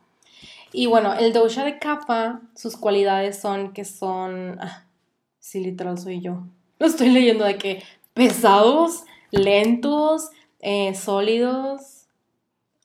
Y 0.72 0.86
bueno, 0.86 1.12
el 1.14 1.32
dosha 1.32 1.64
de 1.64 1.80
Kafa, 1.80 2.42
sus 2.54 2.76
cualidades 2.76 3.40
son 3.40 3.72
que 3.72 3.84
son. 3.84 4.56
Ah, 4.60 4.84
sí, 5.40 5.64
literal 5.64 5.98
soy 5.98 6.20
yo. 6.20 6.44
Lo 6.78 6.86
estoy 6.86 7.08
leyendo 7.08 7.44
de 7.44 7.58
que 7.58 7.82
pesados, 8.14 9.02
lentos, 9.32 10.30
eh, 10.60 10.94
sólidos, 10.94 11.99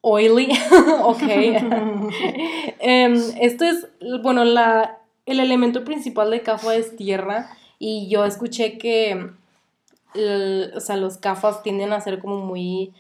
oily. 0.05 0.49
ok. 1.03 1.21
Em, 2.79 3.13
esto 3.41 3.65
es, 3.65 3.87
bueno, 4.21 4.43
la, 4.43 4.99
el 5.25 5.39
elemento 5.39 5.83
principal 5.83 6.29
de 6.29 6.41
CAFA 6.41 6.75
es 6.75 6.95
tierra. 6.95 7.49
Y 7.79 8.07
yo 8.09 8.25
escuché 8.25 8.77
que 8.77 9.31
o 10.75 10.79
sea, 10.79 10.97
los 10.97 11.17
CAFAs 11.17 11.63
tienden 11.63 11.93
a 11.93 11.99
ser 11.99 12.19
como 12.19 12.37
muy 12.37 12.93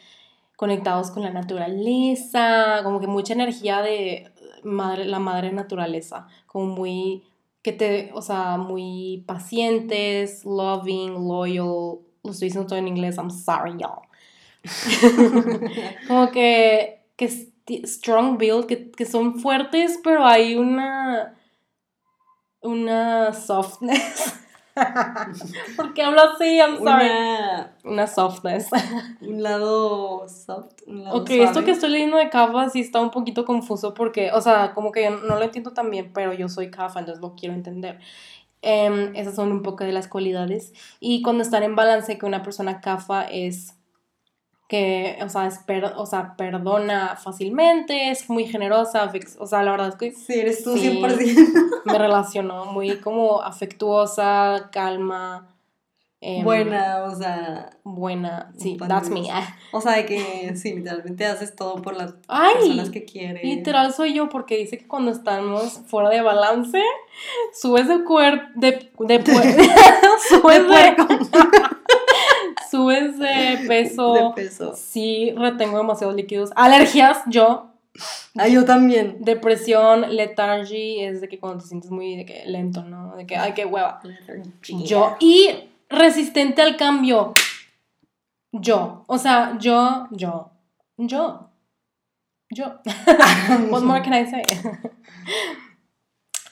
conectados 0.55 1.11
con 1.11 1.23
la 1.23 1.31
naturaleza, 1.31 2.81
como 2.83 2.99
que 2.99 3.07
mucha 3.07 3.33
energía 3.33 3.81
de 3.81 4.31
madre, 4.63 5.05
la 5.05 5.19
madre 5.19 5.51
naturaleza, 5.51 6.27
como 6.47 6.67
muy, 6.67 7.23
que 7.61 7.71
te, 7.71 8.11
o 8.13 8.21
sea, 8.21 8.57
muy 8.57 9.23
pacientes, 9.25 10.45
loving, 10.45 11.13
loyal, 11.27 11.99
lo 12.23 12.31
estoy 12.31 12.47
diciendo 12.47 12.67
todo 12.67 12.79
en 12.79 12.87
inglés, 12.87 13.17
I'm 13.17 13.31
sorry, 13.31 13.77
y'all. 13.77 14.01
como 16.07 16.31
que, 16.31 17.05
que 17.15 17.29
strong 17.85 18.37
build, 18.37 18.65
que, 18.65 18.91
que 18.91 19.05
son 19.05 19.39
fuertes, 19.39 19.99
pero 20.03 20.25
hay 20.25 20.55
una, 20.55 21.35
una 22.61 23.33
softness 23.33 24.41
porque 25.77 26.03
hablo 26.03 26.21
así? 26.21 26.57
I'm 26.57 26.77
sorry. 26.77 27.07
Una, 27.83 28.07
softness. 28.07 28.69
Un 29.21 29.41
lado 29.41 30.27
soft, 30.27 30.81
un 30.87 31.03
lado 31.03 31.17
Ok, 31.17 31.29
esto 31.31 31.63
que 31.63 31.71
estoy 31.71 31.91
leyendo 31.91 32.17
de 32.17 32.29
Kafa 32.29 32.69
sí 32.69 32.81
está 32.81 32.99
un 32.99 33.11
poquito 33.11 33.45
confuso 33.45 33.93
porque, 33.93 34.31
o 34.31 34.41
sea, 34.41 34.73
como 34.73 34.91
que 34.91 35.09
no 35.09 35.35
lo 35.35 35.43
entiendo 35.43 35.71
tan 35.71 35.89
bien, 35.89 36.11
pero 36.13 36.33
yo 36.33 36.49
soy 36.49 36.71
Kafa, 36.71 36.99
entonces 36.99 37.21
lo 37.21 37.35
quiero 37.35 37.55
entender. 37.55 37.99
Em, 38.61 39.15
esas 39.15 39.35
son 39.35 39.51
un 39.51 39.61
poco 39.61 39.83
de 39.83 39.91
las 39.91 40.07
cualidades. 40.07 40.73
Y 40.99 41.21
cuando 41.21 41.43
están 41.43 41.63
en 41.63 41.75
balance, 41.75 42.17
que 42.17 42.25
una 42.25 42.43
persona 42.43 42.81
Kafa 42.81 43.23
es 43.23 43.75
que, 44.67 45.17
o 45.23 45.29
sea, 45.29 45.49
o 45.95 46.05
sea, 46.05 46.35
perdona 46.35 47.15
fácilmente, 47.17 48.09
es 48.09 48.29
muy 48.29 48.45
generosa, 48.45 49.11
o 49.39 49.45
sea, 49.45 49.63
la 49.63 49.71
verdad 49.71 49.89
es 49.89 49.95
que... 49.95 50.11
Sí, 50.11 50.33
eres 50.39 50.63
tú 50.63 50.75
100%. 50.75 51.83
Me 51.85 51.97
relacionó 51.97 52.65
muy 52.65 52.97
como 52.97 53.41
afectuosa, 53.41 54.69
calma. 54.71 55.47
Em, 56.19 56.43
buena, 56.43 57.03
o 57.03 57.15
sea... 57.15 57.69
Buena, 57.83 58.51
sí, 58.57 58.77
that's 58.87 59.09
me. 59.09 59.27
O 59.71 59.81
sea, 59.81 59.91
de 59.91 60.07
que 60.07 60.55
sí, 60.55 60.73
literalmente 60.73 61.25
haces 61.25 61.55
todo 61.55 61.83
por 61.83 61.95
las 61.95 62.13
personas 62.13 62.89
que 62.89 63.05
quieres. 63.05 63.43
Literal 63.43 63.93
soy 63.93 64.15
yo, 64.15 64.29
porque 64.29 64.57
dice 64.57 64.79
que 64.79 64.87
cuando 64.87 65.11
estamos 65.11 65.81
fuera 65.85 66.09
de 66.09 66.21
balance, 66.21 66.81
subes 67.53 67.87
de 67.87 68.03
cuerpo... 68.03 68.47
De, 68.55 68.89
de, 68.97 69.23
subes 70.29 70.67
de 70.67 70.95
subes 72.75 73.17
de 73.17 73.63
peso. 73.67 74.13
De 74.13 74.43
peso. 74.43 74.73
Sí, 74.75 75.33
retengo 75.37 75.77
demasiados 75.77 76.15
líquidos. 76.15 76.51
Alergias, 76.55 77.19
yo. 77.27 77.71
Ah, 78.37 78.47
yo 78.47 78.65
también. 78.65 79.17
Depresión, 79.21 80.15
lethargy, 80.15 81.01
es 81.01 81.21
de 81.21 81.29
que 81.29 81.39
cuando 81.39 81.63
te 81.63 81.69
sientes 81.69 81.91
muy 81.91 82.17
de 82.17 82.25
que 82.25 82.45
lento, 82.45 82.83
¿no? 82.83 83.15
De 83.15 83.25
que, 83.25 83.37
ay, 83.37 83.53
qué 83.53 83.65
hueva. 83.65 84.01
Yo. 84.61 85.15
Y 85.19 85.49
resistente 85.89 86.61
al 86.61 86.75
cambio. 86.75 87.33
Yo. 88.51 89.03
O 89.07 89.17
sea, 89.17 89.57
yo, 89.59 90.07
yo, 90.11 90.51
yo. 90.97 91.49
Yo. 92.49 92.79
What 93.69 93.81
more 93.81 94.01
can 94.01 94.13
I 94.13 94.29
say? 94.29 94.43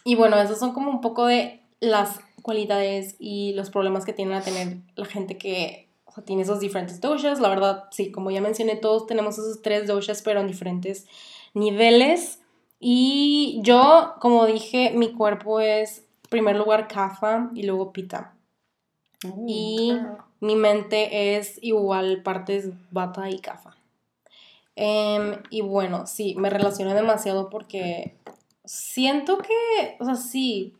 y 0.05 0.15
bueno, 0.15 0.37
esos 0.37 0.59
son 0.59 0.73
como 0.73 0.89
un 0.89 1.01
poco 1.01 1.25
de 1.25 1.61
las 1.81 2.21
cualidades 2.41 3.15
y 3.19 3.53
los 3.53 3.69
problemas 3.69 4.05
que 4.05 4.13
tienen 4.13 4.35
a 4.35 4.41
tener 4.41 4.77
la 4.95 5.05
gente 5.05 5.37
que 5.37 5.92
o 6.13 6.15
sea, 6.15 6.23
tiene 6.23 6.43
esos 6.43 6.59
diferentes 6.59 7.01
doshas. 7.01 7.39
La 7.39 7.49
verdad, 7.49 7.85
sí, 7.89 8.11
como 8.11 8.29
ya 8.29 8.39
mencioné, 8.39 8.75
todos 8.75 9.07
tenemos 9.07 9.39
esos 9.39 9.63
tres 9.63 9.87
doshas, 9.87 10.21
pero 10.21 10.41
en 10.41 10.47
diferentes 10.47 11.07
niveles. 11.55 12.39
Y 12.79 13.59
yo, 13.63 14.13
como 14.19 14.45
dije, 14.45 14.91
mi 14.93 15.11
cuerpo 15.13 15.59
es, 15.59 15.99
en 16.25 16.29
primer 16.29 16.55
lugar, 16.55 16.87
kafa 16.87 17.49
y 17.55 17.63
luego 17.63 17.91
pita. 17.91 18.35
Uh, 19.25 19.45
y 19.47 19.97
mi 20.39 20.55
mente 20.55 21.35
es 21.35 21.57
igual 21.63 22.21
partes 22.21 22.69
bata 22.91 23.27
y 23.31 23.39
kafa. 23.39 23.75
Em, 24.75 25.41
y 25.49 25.61
bueno, 25.61 26.05
sí, 26.05 26.35
me 26.37 26.51
relacioné 26.51 26.93
demasiado 26.93 27.49
porque 27.49 28.15
siento 28.65 29.39
que, 29.39 29.97
o 29.99 30.05
sea, 30.05 30.15
sí, 30.15 30.75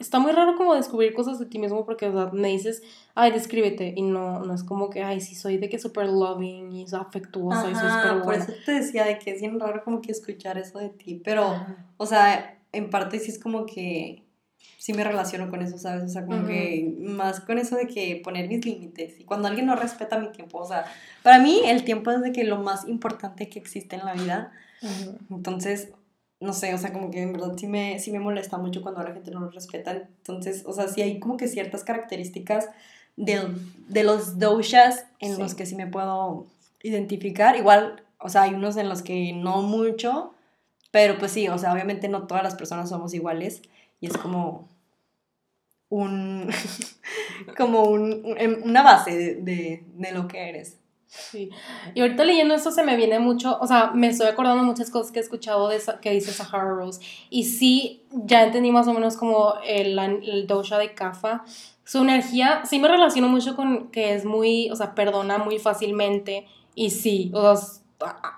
está 0.00 0.18
muy 0.18 0.32
raro 0.32 0.56
como 0.56 0.74
descubrir 0.74 1.14
cosas 1.14 1.38
de 1.38 1.46
ti 1.46 1.60
mismo 1.60 1.84
porque, 1.84 2.08
o 2.08 2.12
sea, 2.12 2.30
me 2.32 2.48
dices, 2.48 2.82
ay, 3.18 3.32
descríbete, 3.32 3.94
y 3.96 4.02
no, 4.02 4.40
no 4.40 4.54
es 4.54 4.62
como 4.62 4.90
que, 4.90 5.02
ay, 5.02 5.22
sí, 5.22 5.34
soy 5.34 5.56
de 5.56 5.70
que 5.70 5.78
súper 5.78 6.06
loving 6.06 6.70
y 6.70 6.84
afectuosa 6.92 7.70
y 7.70 7.74
soy 7.74 7.88
súper 7.88 8.12
buena. 8.12 8.24
Por 8.24 8.34
eso 8.34 8.52
te 8.66 8.72
decía 8.72 9.06
de 9.06 9.18
que 9.18 9.30
es 9.30 9.40
bien 9.40 9.58
raro 9.58 9.82
como 9.82 10.02
que 10.02 10.12
escuchar 10.12 10.58
eso 10.58 10.78
de 10.78 10.90
ti, 10.90 11.22
pero, 11.24 11.66
o 11.96 12.04
sea, 12.04 12.58
en 12.72 12.90
parte 12.90 13.18
sí 13.18 13.30
es 13.30 13.38
como 13.38 13.64
que 13.64 14.22
sí 14.76 14.92
me 14.92 15.02
relaciono 15.02 15.48
con 15.48 15.62
eso, 15.62 15.78
¿sabes? 15.78 16.04
O 16.04 16.08
sea, 16.08 16.26
como 16.26 16.46
que 16.46 16.94
más 16.98 17.40
con 17.40 17.58
eso 17.58 17.76
de 17.76 17.86
que 17.86 18.20
poner 18.22 18.48
mis 18.48 18.66
límites 18.66 19.18
y 19.18 19.24
cuando 19.24 19.48
alguien 19.48 19.64
no 19.64 19.76
respeta 19.76 20.18
mi 20.18 20.30
tiempo, 20.30 20.58
o 20.58 20.66
sea, 20.66 20.84
para 21.22 21.38
mí 21.38 21.62
el 21.64 21.84
tiempo 21.84 22.10
es 22.10 22.20
de 22.20 22.32
que 22.32 22.44
lo 22.44 22.58
más 22.58 22.86
importante 22.86 23.48
que 23.48 23.58
existe 23.58 23.96
en 23.96 24.04
la 24.04 24.12
vida. 24.12 24.52
Entonces, 25.30 25.88
no 26.38 26.52
sé, 26.52 26.74
o 26.74 26.78
sea, 26.78 26.92
como 26.92 27.10
que 27.10 27.22
en 27.22 27.32
verdad 27.32 27.54
sí 27.56 27.66
me, 27.66 27.98
sí 27.98 28.12
me 28.12 28.20
molesta 28.20 28.58
mucho 28.58 28.82
cuando 28.82 29.02
la 29.02 29.14
gente 29.14 29.30
no 29.30 29.40
lo 29.40 29.50
respeta. 29.50 29.92
Entonces, 29.92 30.64
o 30.66 30.74
sea, 30.74 30.86
sí 30.88 31.00
hay 31.00 31.18
como 31.18 31.38
que 31.38 31.48
ciertas 31.48 31.82
características 31.82 32.68
de, 33.16 33.54
de 33.88 34.04
los 34.04 34.38
doshas 34.38 35.06
en 35.18 35.38
los 35.38 35.54
que 35.54 35.66
sí 35.66 35.74
me 35.74 35.86
puedo 35.86 36.46
identificar. 36.82 37.56
Igual, 37.56 38.04
o 38.18 38.28
sea, 38.28 38.42
hay 38.42 38.54
unos 38.54 38.76
en 38.76 38.88
los 38.88 39.02
que 39.02 39.32
no 39.32 39.62
mucho, 39.62 40.34
pero 40.90 41.18
pues 41.18 41.32
sí, 41.32 41.48
o 41.48 41.58
sea, 41.58 41.72
obviamente 41.72 42.08
no 42.08 42.26
todas 42.26 42.42
las 42.42 42.54
personas 42.54 42.88
somos 42.88 43.14
iguales 43.14 43.62
y 44.00 44.06
es 44.06 44.16
como 44.16 44.68
un, 45.88 46.50
como 47.56 47.84
un, 47.84 48.36
una 48.64 48.82
base 48.82 49.16
de, 49.16 49.34
de, 49.36 49.84
de 49.94 50.12
lo 50.12 50.28
que 50.28 50.48
eres. 50.48 50.78
Sí. 51.06 51.50
Y 51.94 52.00
ahorita 52.00 52.24
leyendo 52.24 52.54
esto 52.54 52.70
se 52.70 52.82
me 52.82 52.96
viene 52.96 53.18
mucho, 53.18 53.58
o 53.60 53.66
sea, 53.66 53.92
me 53.94 54.08
estoy 54.08 54.26
acordando 54.26 54.64
muchas 54.64 54.90
cosas 54.90 55.12
que 55.12 55.20
he 55.20 55.22
escuchado 55.22 55.68
de 55.68 55.80
que 56.00 56.10
dice 56.10 56.32
Sahara 56.32 56.70
Rose. 56.70 57.00
Y 57.30 57.44
sí, 57.44 58.02
ya 58.10 58.42
entendí 58.42 58.70
más 58.70 58.88
o 58.88 58.92
menos 58.92 59.16
como 59.16 59.54
el, 59.64 59.98
el 59.98 60.46
dosha 60.46 60.78
de 60.78 60.94
Kafa. 60.94 61.44
Su 61.84 61.98
energía, 61.98 62.62
sí 62.64 62.78
me 62.78 62.88
relaciono 62.88 63.28
mucho 63.28 63.54
con 63.54 63.88
que 63.90 64.14
es 64.14 64.24
muy, 64.24 64.70
o 64.70 64.76
sea, 64.76 64.94
perdona 64.94 65.38
muy 65.38 65.58
fácilmente. 65.58 66.46
Y 66.74 66.90
sí, 66.90 67.30
o 67.32 67.56
sea, 67.56 67.80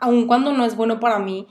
aun 0.00 0.26
cuando 0.26 0.52
no 0.52 0.64
es 0.64 0.76
bueno 0.76 1.00
para 1.00 1.18
mí, 1.18 1.46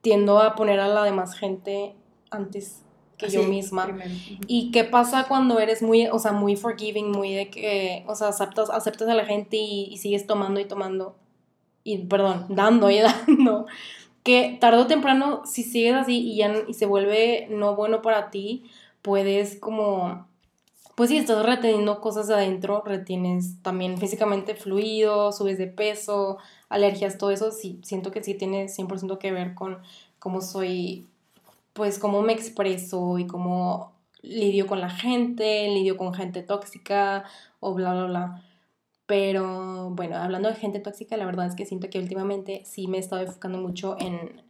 tiendo 0.00 0.40
a 0.40 0.54
poner 0.54 0.80
a 0.80 0.88
la 0.88 1.02
demás 1.04 1.34
gente 1.34 1.94
antes 2.30 2.82
que 3.20 3.28
yo 3.30 3.42
misma. 3.42 3.98
¿Y 4.46 4.70
qué 4.70 4.84
pasa 4.84 5.26
cuando 5.28 5.60
eres 5.60 5.82
muy, 5.82 6.06
o 6.08 6.18
sea, 6.18 6.32
muy 6.32 6.56
forgiving, 6.56 7.10
muy 7.10 7.34
de 7.34 7.50
que, 7.50 8.04
o 8.06 8.14
sea, 8.14 8.28
aceptas, 8.28 8.70
aceptas 8.70 9.08
a 9.08 9.14
la 9.14 9.26
gente 9.26 9.56
y, 9.56 9.96
sigues 9.98 10.26
tomando 10.26 10.60
y 10.60 10.64
tomando, 10.64 11.16
y 11.84 11.98
perdón, 11.98 12.46
dando 12.48 12.90
y 12.90 12.98
dando, 13.26 13.66
que 14.22 14.56
tarde 14.60 14.78
o 14.78 14.86
temprano, 14.86 15.42
si 15.44 15.62
sigues 15.62 15.94
así 15.94 16.18
y 16.18 16.36
ya 16.36 16.52
y 16.66 16.74
se 16.74 16.86
vuelve 16.86 17.46
no 17.50 17.76
bueno 17.76 18.02
para 18.02 18.30
ti, 18.30 18.64
puedes 19.02 19.58
como, 19.58 20.26
pues 20.94 21.10
si 21.10 21.18
estás 21.18 21.44
reteniendo 21.44 22.00
cosas 22.00 22.30
adentro, 22.30 22.82
retienes 22.84 23.62
también 23.62 23.98
físicamente 23.98 24.54
fluido, 24.54 25.32
subes 25.32 25.58
de 25.58 25.66
peso, 25.66 26.38
alergias, 26.68 27.18
todo 27.18 27.30
eso, 27.30 27.50
sí, 27.50 27.80
siento 27.82 28.10
que 28.10 28.22
sí 28.22 28.34
tiene 28.34 28.68
100% 28.68 29.18
que 29.18 29.32
ver 29.32 29.54
con 29.54 29.78
cómo 30.18 30.40
soy 30.40 31.06
pues 31.72 31.98
cómo 31.98 32.22
me 32.22 32.32
expreso 32.32 33.18
y 33.18 33.26
cómo 33.26 33.92
lidio 34.22 34.66
con 34.66 34.80
la 34.80 34.90
gente, 34.90 35.68
lidio 35.68 35.96
con 35.96 36.14
gente 36.14 36.42
tóxica 36.42 37.24
o 37.60 37.74
bla, 37.74 37.92
bla, 37.92 38.04
bla. 38.04 38.42
Pero 39.06 39.90
bueno, 39.90 40.16
hablando 40.16 40.48
de 40.48 40.54
gente 40.54 40.78
tóxica, 40.78 41.16
la 41.16 41.26
verdad 41.26 41.46
es 41.46 41.56
que 41.56 41.66
siento 41.66 41.90
que 41.90 41.98
últimamente 41.98 42.62
sí 42.64 42.86
me 42.86 42.98
he 42.98 43.00
estado 43.00 43.22
enfocando 43.22 43.58
mucho 43.58 43.96
en, 43.98 44.42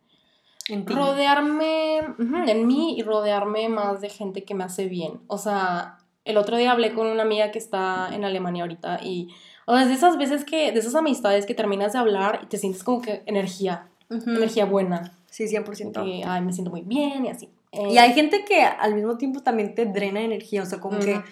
rodearme, 0.87 2.01
en 2.47 2.67
mí 2.67 2.95
y 2.99 3.03
rodearme 3.03 3.69
más 3.69 4.01
de 4.01 4.11
gente 4.11 4.45
que 4.45 4.55
me 4.55 4.65
hace 4.65 4.87
bien. 4.87 5.21
O 5.29 5.39
sea, 5.39 5.99
el 6.25 6.37
otro 6.37 6.59
día 6.59 6.73
hablé 6.73 6.93
con 6.93 7.07
una 7.07 7.23
amiga 7.23 7.51
que 7.51 7.59
está 7.59 8.11
en 8.13 8.25
Alemania 8.25 8.65
ahorita 8.65 9.01
y, 9.03 9.29
o 9.65 9.75
sea, 9.75 9.87
de 9.87 9.95
esas 9.95 10.19
veces 10.19 10.45
que, 10.45 10.73
de 10.73 10.79
esas 10.79 10.95
amistades 10.95 11.47
que 11.47 11.55
terminas 11.55 11.95
de 11.95 11.99
hablar 11.99 12.41
y 12.43 12.47
te 12.47 12.59
sientes 12.59 12.85
como 12.85 13.01
que 13.01 13.23
energía, 13.25 13.89
energía 14.11 14.65
buena. 14.65 15.13
Sí, 15.31 15.45
100%. 15.45 16.05
Que, 16.05 16.25
ay, 16.27 16.43
me 16.43 16.53
siento 16.53 16.71
muy 16.71 16.83
bien 16.83 17.25
y 17.25 17.29
así. 17.29 17.49
y 17.73 17.99
hay 17.99 18.13
gente 18.13 18.45
que 18.45 18.63
al 18.63 18.95
mismo 18.95 19.17
tiempo 19.17 19.41
también 19.41 19.75
te 19.75 19.87
drena 19.87 20.21
energía, 20.21 20.63
o 20.63 20.67
sea, 20.67 20.81
como 20.81 20.99
que 20.99 21.23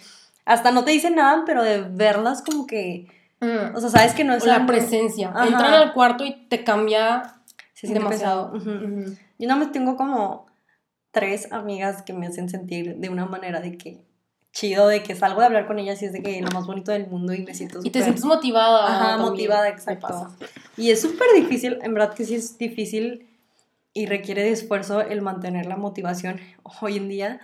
hasta 0.44 0.70
no 0.70 0.84
te 0.84 0.92
dicen 0.92 1.16
nada, 1.16 1.42
pero 1.44 1.62
de 1.62 1.82
verlas 1.82 2.42
como 2.42 2.66
que... 2.66 3.06
Mm. 3.40 3.76
O 3.76 3.80
sea, 3.80 3.90
sabes 3.90 4.14
que 4.14 4.24
no 4.24 4.34
es... 4.34 4.44
la 4.44 4.66
presencia. 4.66 5.28
Entran 5.28 5.74
al 5.74 5.92
cuarto 5.92 6.24
y 6.24 6.46
te 6.48 6.64
cambia 6.64 7.42
Se 7.74 7.86
demasiado. 7.86 8.54
Yo 8.54 9.46
nada 9.46 9.60
más 9.60 9.72
tengo 9.72 9.96
como 9.96 10.46
tres 11.10 11.52
amigas 11.52 12.02
que 12.02 12.12
me 12.12 12.26
hacen 12.26 12.48
sentir 12.48 12.96
de 12.96 13.08
una 13.08 13.26
manera 13.26 13.60
de 13.60 13.76
que 13.76 14.07
chido 14.52 14.88
de 14.88 15.02
que 15.02 15.14
salgo 15.14 15.40
de 15.40 15.46
hablar 15.46 15.66
con 15.66 15.78
ellas 15.78 16.00
y 16.02 16.06
es 16.06 16.12
de 16.12 16.22
que 16.22 16.40
lo 16.40 16.50
más 16.50 16.66
bonito 16.66 16.92
del 16.92 17.06
mundo 17.06 17.32
y 17.34 17.42
me 17.42 17.54
siento 17.54 17.80
Y 17.82 17.90
te 17.90 18.02
sientes 18.02 18.24
motivada. 18.24 18.86
Ajá, 18.86 19.08
también, 19.10 19.30
motivada, 19.30 19.68
exacto. 19.68 20.28
Y 20.76 20.90
es 20.90 21.00
súper 21.00 21.28
difícil, 21.36 21.78
en 21.82 21.94
verdad 21.94 22.14
que 22.14 22.24
sí 22.24 22.34
es 22.34 22.58
difícil 22.58 23.26
y 23.92 24.06
requiere 24.06 24.42
de 24.42 24.50
esfuerzo 24.50 25.00
el 25.00 25.22
mantener 25.22 25.66
la 25.66 25.76
motivación 25.76 26.40
hoy 26.80 26.96
en 26.96 27.08
día. 27.08 27.40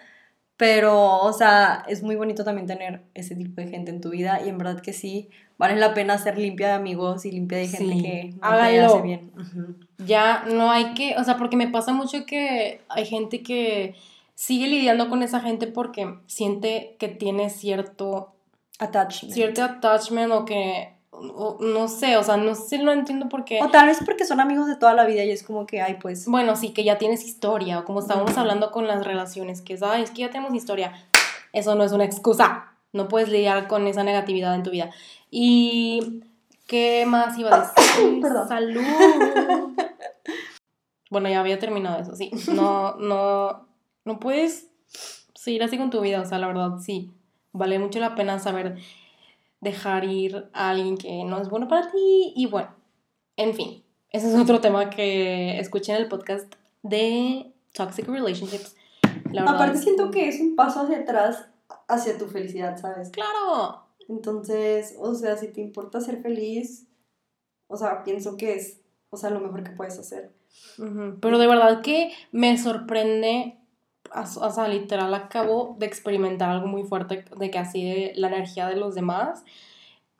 Pero, 0.57 1.19
o 1.19 1.33
sea, 1.33 1.85
es 1.89 2.05
muy 2.05 2.15
bonito 2.15 2.45
también 2.45 2.69
tener 2.69 3.03
ese 3.15 3.35
tipo 3.35 3.61
de 3.61 3.67
gente 3.67 3.91
en 3.91 4.01
tu 4.01 4.11
vida 4.11 4.41
y 4.45 4.49
en 4.49 4.57
verdad 4.57 4.81
que 4.81 4.93
sí, 4.93 5.29
vale 5.59 5.75
la 5.75 5.95
pena 5.95 6.17
ser 6.17 6.39
limpia 6.39 6.69
de 6.69 6.73
amigos 6.75 7.25
y 7.25 7.33
limpia 7.33 7.59
de 7.59 7.67
gente 7.67 7.93
Sí, 7.93 8.03
que 8.03 8.35
no 8.41 8.57
te 8.57 8.81
hace 8.81 9.03
bien. 9.03 9.33
Ujú. 9.37 9.75
Ya 9.99 10.45
no 10.47 10.71
hay 10.71 10.95
que, 10.95 11.17
o 11.17 11.25
sea, 11.25 11.39
porque 11.39 11.57
me 11.57 11.67
pasa 11.69 11.93
mucho 11.93 12.25
que 12.25 12.81
hay 12.89 13.05
gente 13.05 13.43
que 13.43 13.97
sigue 14.35 14.67
lidiando 14.69 15.09
con 15.09 15.23
esa 15.23 15.41
gente 15.41 15.67
porque 15.67 16.19
siente 16.27 16.97
que 16.99 17.09
tiene 17.09 17.51
cierto, 17.51 18.35
Attachment. 18.79 19.35
cierto 19.35 19.63
attachment 19.63 20.33
o 20.33 20.45
que, 20.45 20.93
o- 21.11 21.59
no 21.61 21.87
sé, 21.89 22.17
o 22.17 22.23
sea, 22.25 22.37
no 22.37 22.55
sé, 22.55 22.79
no 22.79 22.93
entiendo 22.93 23.29
por 23.29 23.45
qué. 23.45 23.61
O 23.63 23.69
tal 23.71 23.87
vez 23.87 23.99
porque 24.05 24.25
son 24.25 24.41
amigos 24.41 24.67
de 24.67 24.77
toda 24.77 24.95
la 24.95 25.05
vida 25.07 25.23
y 25.25 25.31
es 25.31 25.43
como 25.45 25.67
que, 25.67 25.81
ay, 25.81 25.99
pues, 26.01 26.27
Bueno, 26.27 26.57
sí, 26.57 26.71
que 26.73 26.83
ya 26.85 26.99
tienes 26.99 27.25
historia, 27.25 27.79
o 27.79 27.85
como 27.85 28.01
estábamos 28.01 28.37
hablando 28.37 28.71
con 28.73 28.87
las 28.89 29.05
relaciones, 29.07 29.61
que 29.63 29.75
es, 29.75 29.83
"Ay, 29.83 30.03
es 30.03 30.11
que 30.11 30.23
ya 30.23 30.31
tenemos 30.31 30.55
historia. 30.55 30.93
Eso 31.53 31.75
no 31.77 31.85
es 31.85 31.93
una 31.93 32.05
excusa. 32.05 32.73
No 32.93 33.07
puedes 33.09 33.29
lidiar 33.29 33.69
con 33.69 33.87
esa 33.87 34.03
negatividad 34.03 34.55
en 34.57 34.63
tu 34.65 34.71
vida. 34.71 34.91
Y, 35.31 36.23
¿qué 36.67 37.05
más 37.07 37.39
iba 37.39 37.51
a 37.55 37.61
decir? 37.61 37.75
Perdón. 38.21 38.49
Salud. 38.49 39.75
Bueno, 41.11 41.29
ya 41.29 41.41
había 41.41 41.59
terminado 41.59 42.01
eso, 42.03 42.17
sí. 42.17 42.31
No, 42.53 42.97
no, 42.97 43.67
no 44.05 44.21
puedes 44.21 44.69
seguir 45.35 45.63
así 45.63 45.79
con 45.79 45.91
tu 45.91 46.01
vida, 46.01 46.21
o 46.21 46.25
sea, 46.25 46.39
la 46.39 46.47
verdad, 46.47 46.79
sí. 46.79 47.13
Vale 47.53 47.79
mucho 47.79 48.01
la 48.01 48.15
pena 48.15 48.39
saber 48.39 48.79
dejar 49.61 50.05
ir 50.05 50.49
a 50.53 50.71
alguien 50.71 50.97
que 50.97 51.25
no 51.25 51.41
es 51.41 51.49
bueno 51.49 51.69
para 51.69 51.91
ti. 51.91 52.33
Y 52.37 52.47
bueno, 52.47 52.75
en 53.37 53.55
fin, 53.55 53.83
ese 54.11 54.29
es 54.29 54.39
otro 54.39 54.61
tema 54.61 54.91
que 54.91 55.59
escuché 55.59 55.93
en 55.93 56.03
el 56.03 56.09
podcast 56.09 56.53
de 56.83 57.53
Toxic 57.73 58.07
Relationships. 58.07 58.77
La 59.33 59.43
verdad, 59.43 59.57
aparte 59.57 59.79
siento 59.79 60.11
que 60.11 60.29
es 60.29 60.41
un 60.41 60.55
paso 60.55 60.83
hacia 60.83 60.99
atrás, 60.99 61.49
hacia 61.89 62.19
tu 62.19 62.27
felicidad, 62.27 62.77
¿sabes? 62.77 63.11
Claro. 63.11 63.85
Entonces, 64.09 64.97
o 64.99 65.15
sea, 65.15 65.37
si 65.37 65.49
te 65.49 65.61
importa 65.61 66.01
ser 66.01 66.23
feliz, 66.23 66.87
o 67.67 67.77
sea, 67.77 68.05
pienso 68.05 68.37
que 68.37 68.55
es, 68.55 68.81
o 69.11 69.17
sea, 69.17 69.31
lo 69.31 69.41
mejor 69.41 69.65
que 69.65 69.71
puedes 69.71 69.99
hacer. 69.99 70.33
Pero 71.21 71.39
de 71.39 71.47
verdad 71.47 71.83
que 71.83 72.13
me 72.31 72.57
sorprende, 72.59 73.59
o 74.17 74.51
sea, 74.51 74.69
literal 74.69 75.13
acabo 75.15 75.77
de 75.79 75.87
experimentar 75.87 76.51
algo 76.51 76.67
muy 76.67 76.85
fuerte 76.85 77.25
de 77.37 77.51
que 77.51 77.59
así 77.59 77.85
de 77.85 78.13
la 78.17 78.29
energía 78.29 78.69
de 78.69 78.77
los 78.77 78.95
demás, 78.95 79.45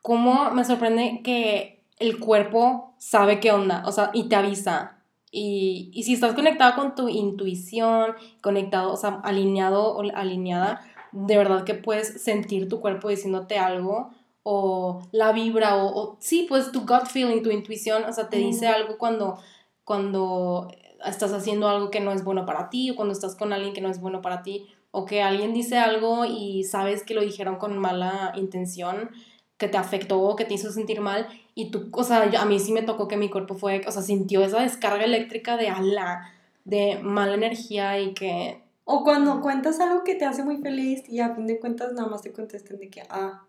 cómo 0.03 0.51
me 0.51 0.65
sorprende 0.65 1.21
que 1.25 1.83
el 1.99 2.19
cuerpo 2.19 2.95
sabe 2.99 3.41
qué 3.41 3.53
onda, 3.53 3.83
o 3.87 3.93
sea, 3.93 4.11
y 4.13 4.25
te 4.29 4.37
avisa. 4.37 4.99
Y, 5.31 5.91
y 5.93 6.05
si 6.05 6.15
estás 6.15 6.35
conectado 6.35 6.77
con 6.77 6.95
tu 6.95 7.09
intuición, 7.09 8.15
conectado, 8.41 8.93
o 8.93 8.97
sea, 8.97 9.21
alineado 9.25 9.97
o 9.97 10.03
alineada, 10.15 10.81
de 11.13 11.37
verdad 11.37 11.65
que 11.65 11.75
puedes 11.75 12.23
sentir 12.23 12.69
tu 12.69 12.81
cuerpo 12.81 13.09
diciéndote 13.09 13.59
algo 13.59 14.11
o 14.43 15.03
la 15.13 15.33
vibra 15.33 15.77
o, 15.77 15.87
o- 15.87 16.17
sí, 16.21 16.47
pues 16.49 16.71
tu 16.73 16.81
gut 16.81 17.07
feeling, 17.07 17.43
tu 17.43 17.51
intuición, 17.51 18.05
o 18.05 18.13
sea, 18.13 18.29
te 18.29 18.37
dice 18.39 18.67
algo 18.69 18.99
cuando 18.99 19.39
cuando 19.85 20.69
estás 21.07 21.33
haciendo 21.33 21.69
algo 21.69 21.91
que 21.91 22.01
no 22.01 22.13
es 22.13 22.25
bueno 22.25 22.47
para 22.47 22.71
ti 22.71 22.91
o 22.91 22.97
cuando 22.97 23.13
estás 23.13 23.35
con 23.37 23.53
alguien 23.53 23.73
que 23.75 23.81
no 23.81 23.89
es 23.89 24.01
bueno 24.01 24.21
para 24.23 24.43
ti 24.43 24.67
o 24.91 25.05
que 25.07 25.23
alguien 25.23 25.53
dice 25.55 25.79
algo 25.79 26.25
y 26.25 26.65
sabes 26.65 27.03
que 27.03 27.15
lo 27.15 27.21
dijeron 27.23 27.57
con 27.57 27.77
mala 27.79 28.33
intención, 28.37 29.11
que 29.59 29.69
te 29.69 29.77
afectó, 29.77 30.35
que 30.37 30.45
te 30.45 30.55
hizo 30.55 30.71
sentir 30.73 31.01
mal 31.01 31.27
y 31.55 31.71
tú, 31.71 31.89
o 31.93 32.05
sea, 32.05 32.31
yo- 32.31 32.39
a 32.41 32.45
mí 32.45 32.59
sí 32.61 32.73
me 32.73 32.83
tocó 32.83 33.09
que 33.09 33.17
mi 33.17 33.29
cuerpo 33.31 33.55
fue, 33.55 33.83
o 33.87 33.91
sea, 33.93 34.03
sintió 34.03 34.43
esa 34.45 34.61
descarga 34.61 35.05
eléctrica 35.05 35.57
de 35.57 35.69
ala, 35.69 36.33
de 36.65 36.99
mala 37.03 37.35
energía 37.35 37.99
y 38.01 38.15
que 38.15 38.63
O 38.85 39.03
cuando 39.03 39.41
cuentas 39.41 39.81
algo 39.81 40.05
que 40.05 40.15
te 40.15 40.25
hace 40.27 40.45
muy 40.45 40.59
feliz 40.59 41.09
y 41.09 41.21
a 41.21 41.35
fin 41.35 41.47
de 41.47 41.59
cuentas 41.59 41.93
nada 41.95 42.09
más 42.09 42.23
te 42.23 42.33
contestan 42.33 42.79
de 42.79 42.91
que, 42.91 43.03
ah, 43.09 43.47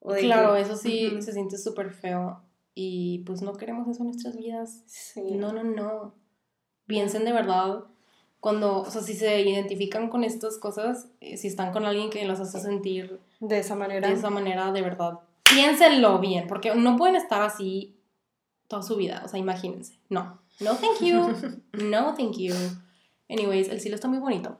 o 0.00 0.12
de 0.12 0.20
claro, 0.20 0.54
que, 0.54 0.60
eso 0.62 0.76
sí 0.76 1.08
ujú. 1.12 1.22
se 1.22 1.32
siente 1.32 1.58
súper 1.58 1.90
feo 1.90 2.42
y 2.74 3.18
pues 3.26 3.42
no 3.42 3.52
queremos 3.54 3.86
eso 3.88 4.00
en 4.02 4.06
nuestras 4.08 4.36
vidas. 4.36 4.82
Sí. 4.86 5.20
No, 5.22 5.52
no, 5.52 5.62
no. 5.64 6.14
Piensen 6.88 7.24
de 7.24 7.32
verdad 7.32 7.84
cuando, 8.40 8.80
o 8.80 8.90
sea, 8.90 9.02
si 9.02 9.14
se 9.14 9.40
identifican 9.42 10.08
con 10.08 10.24
estas 10.24 10.58
cosas, 10.58 11.08
eh, 11.20 11.36
si 11.36 11.46
están 11.46 11.72
con 11.72 11.84
alguien 11.84 12.10
que 12.10 12.24
los 12.24 12.40
hace 12.40 12.58
sentir 12.60 13.20
De 13.38 13.58
esa 13.58 13.76
manera. 13.76 14.08
de 14.08 14.14
esa 14.14 14.30
manera, 14.30 14.72
de 14.72 14.82
verdad, 14.82 15.20
piénsenlo 15.44 16.18
bien, 16.18 16.46
porque 16.48 16.74
no 16.74 16.96
pueden 16.96 17.14
estar 17.14 17.42
así 17.42 17.96
toda 18.66 18.82
su 18.82 18.96
vida, 18.96 19.22
o 19.24 19.28
sea, 19.28 19.38
imagínense. 19.38 19.98
No, 20.08 20.40
no 20.60 20.74
thank 20.74 21.00
you, 21.00 21.32
no 21.72 22.14
thank 22.14 22.36
you. 22.38 22.54
Anyways, 23.28 23.68
el 23.68 23.80
cielo 23.80 23.94
está 23.94 24.08
muy 24.08 24.18
bonito. 24.18 24.58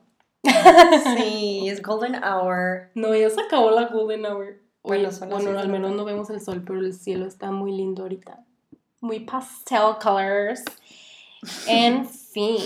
Sí, 1.16 1.68
es 1.68 1.83
golden 1.83 2.16
hour. 2.22 2.91
No, 2.95 3.14
ya 3.14 3.31
se 3.31 3.41
acabó 3.41 3.70
la 3.70 3.87
golden 3.89 4.26
hour. 4.26 4.61
Bueno, 4.83 5.11
al 5.59 5.68
menos 5.68 5.93
no 5.93 6.05
vemos 6.05 6.31
el 6.31 6.41
sol, 6.41 6.62
pero 6.66 6.81
el 6.81 6.95
cielo 6.95 7.26
está 7.26 7.51
muy 7.51 7.72
lindo 7.72 8.03
ahorita. 8.03 8.45
Muy 9.01 9.20
pastel 9.20 9.97
colors. 10.03 10.64
En 11.66 12.07
fin. 12.32 12.62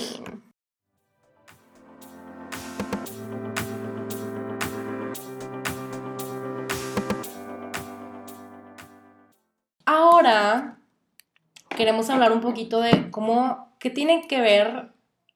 Ahora 9.84 10.78
queremos 11.76 12.08
hablar 12.10 12.32
un 12.32 12.40
poquito 12.40 12.80
de 12.80 13.10
cómo, 13.10 13.74
qué 13.78 13.90
tienen 13.90 14.28
que 14.28 14.40
ver 14.40 14.92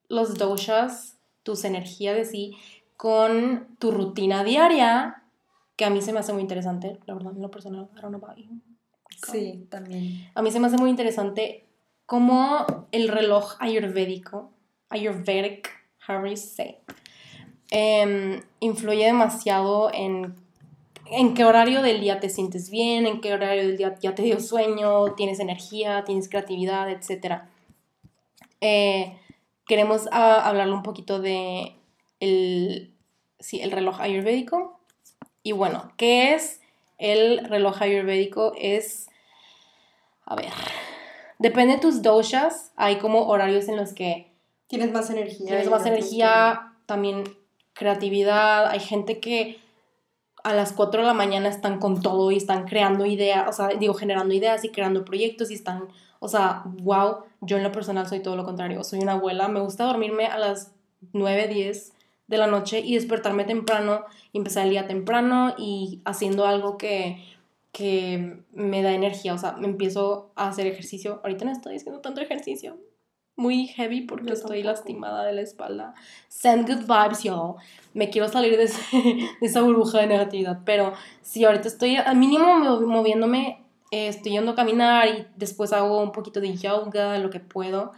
los 0.08 0.38
doshas, 0.38 1.18
tus 1.42 1.64
energías 1.64 2.16
de 2.16 2.24
sí, 2.24 2.56
con 2.96 3.76
tu 3.78 3.90
rutina 3.90 4.44
diaria, 4.44 5.24
que 5.76 5.84
a 5.84 5.90
mí 5.90 6.00
se 6.00 6.12
me 6.12 6.20
hace 6.20 6.32
muy 6.32 6.42
interesante, 6.42 7.00
la 7.06 7.14
verdad, 7.14 7.32
en 7.34 7.42
lo 7.42 7.50
personal, 7.50 7.90
I 7.96 8.00
don't 8.00 8.14
know 8.14 8.24
about 8.24 8.36
you. 8.38 8.60
Sí, 9.30 9.66
también. 9.70 10.30
A 10.34 10.42
mí 10.42 10.50
se 10.50 10.60
me 10.60 10.68
hace 10.68 10.76
muy 10.76 10.90
interesante 10.90 11.65
cómo 12.06 12.66
el 12.92 13.08
reloj 13.08 13.56
ayurvédico, 13.58 14.50
ayurvedic, 14.88 15.68
you 16.08 16.36
say, 16.36 16.78
em, 17.70 18.40
influye 18.60 19.06
demasiado 19.06 19.90
en, 19.92 20.36
en 21.10 21.34
qué 21.34 21.44
horario 21.44 21.82
del 21.82 22.00
día 22.00 22.20
te 22.20 22.30
sientes 22.30 22.70
bien, 22.70 23.06
en 23.06 23.20
qué 23.20 23.34
horario 23.34 23.62
del 23.66 23.76
día 23.76 23.96
ya 24.00 24.14
te 24.14 24.22
dio 24.22 24.40
sueño, 24.40 25.14
tienes 25.14 25.40
energía, 25.40 26.04
tienes 26.04 26.28
creatividad, 26.28 26.88
etc. 26.90 27.42
Eh, 28.60 29.18
queremos 29.66 30.08
ah, 30.12 30.48
hablarle 30.48 30.74
un 30.74 30.84
poquito 30.84 31.20
de 31.20 31.74
el, 32.20 32.94
sí, 33.40 33.60
el 33.60 33.72
reloj 33.72 34.00
ayurvédico. 34.00 34.78
Y 35.42 35.52
bueno, 35.52 35.92
¿qué 35.96 36.34
es 36.34 36.60
el 36.98 37.48
reloj 37.48 37.82
ayurvédico? 37.82 38.52
Es, 38.56 39.08
a 40.24 40.34
ver, 40.34 40.52
depende 41.38 41.74
de 41.74 41.80
tus 41.80 42.02
doshas, 42.02 42.72
hay 42.76 42.96
como 42.96 43.26
horarios 43.26 43.68
en 43.68 43.76
los 43.76 43.92
que 43.92 44.32
Tienes 44.68 44.92
más 44.92 45.10
energía. 45.10 45.46
tienes 45.46 45.70
más 45.70 45.86
energía, 45.86 46.72
también 46.86 47.24
creatividad. 47.72 48.66
Hay 48.66 48.80
gente 48.80 49.20
que 49.20 49.60
a 50.42 50.54
las 50.54 50.72
4 50.72 51.00
de 51.00 51.06
la 51.06 51.14
mañana 51.14 51.48
están 51.48 51.78
con 51.78 52.00
todo 52.00 52.30
y 52.32 52.36
están 52.36 52.66
creando 52.66 53.06
ideas, 53.06 53.48
o 53.48 53.52
sea, 53.52 53.68
digo, 53.78 53.94
generando 53.94 54.34
ideas 54.34 54.64
y 54.64 54.70
creando 54.70 55.04
proyectos 55.04 55.50
y 55.50 55.54
están, 55.54 55.88
o 56.20 56.28
sea, 56.28 56.62
wow, 56.64 57.18
yo 57.40 57.56
en 57.56 57.62
lo 57.62 57.72
personal 57.72 58.08
soy 58.08 58.20
todo 58.20 58.36
lo 58.36 58.44
contrario. 58.44 58.82
Soy 58.84 59.00
una 59.00 59.12
abuela, 59.12 59.48
me 59.48 59.60
gusta 59.60 59.84
dormirme 59.84 60.26
a 60.26 60.38
las 60.38 60.72
9, 61.12 61.48
10 61.48 61.92
de 62.28 62.38
la 62.38 62.46
noche 62.46 62.80
y 62.80 62.94
despertarme 62.94 63.44
temprano 63.44 64.04
y 64.32 64.38
empezar 64.38 64.64
el 64.64 64.70
día 64.70 64.86
temprano 64.86 65.54
y 65.58 66.00
haciendo 66.04 66.46
algo 66.46 66.76
que 66.76 67.24
que 67.76 68.42
me 68.52 68.82
da 68.82 68.92
energía, 68.92 69.34
o 69.34 69.38
sea, 69.38 69.52
me 69.52 69.66
empiezo 69.66 70.32
a 70.34 70.48
hacer 70.48 70.66
ejercicio. 70.66 71.20
Ahorita 71.22 71.44
no 71.44 71.52
estoy 71.52 71.76
haciendo 71.76 72.00
tanto 72.00 72.22
ejercicio, 72.22 72.78
muy 73.36 73.66
heavy 73.66 74.00
porque 74.00 74.28
Yo 74.28 74.32
estoy 74.32 74.62
tampoco. 74.62 74.70
lastimada 74.78 75.24
de 75.26 75.34
la 75.34 75.42
espalda. 75.42 75.94
Send 76.28 76.66
good 76.66 76.86
vibes, 76.86 77.22
y'all. 77.22 77.56
Me 77.92 78.08
quiero 78.08 78.28
salir 78.28 78.56
de, 78.56 78.62
ese- 78.64 78.80
de 79.40 79.46
esa 79.46 79.60
burbuja 79.60 79.98
de 80.00 80.06
negatividad. 80.06 80.60
Pero 80.64 80.94
si 81.20 81.44
ahorita 81.44 81.68
estoy 81.68 81.96
al 81.96 82.16
mínimo 82.16 82.46
movi- 82.46 82.86
moviéndome, 82.86 83.62
eh, 83.90 84.08
estoy 84.08 84.32
yendo 84.32 84.52
a 84.52 84.54
caminar 84.54 85.06
y 85.08 85.26
después 85.36 85.74
hago 85.74 86.00
un 86.02 86.12
poquito 86.12 86.40
de 86.40 86.56
yoga, 86.56 87.18
lo 87.18 87.28
que 87.28 87.40
puedo. 87.40 87.92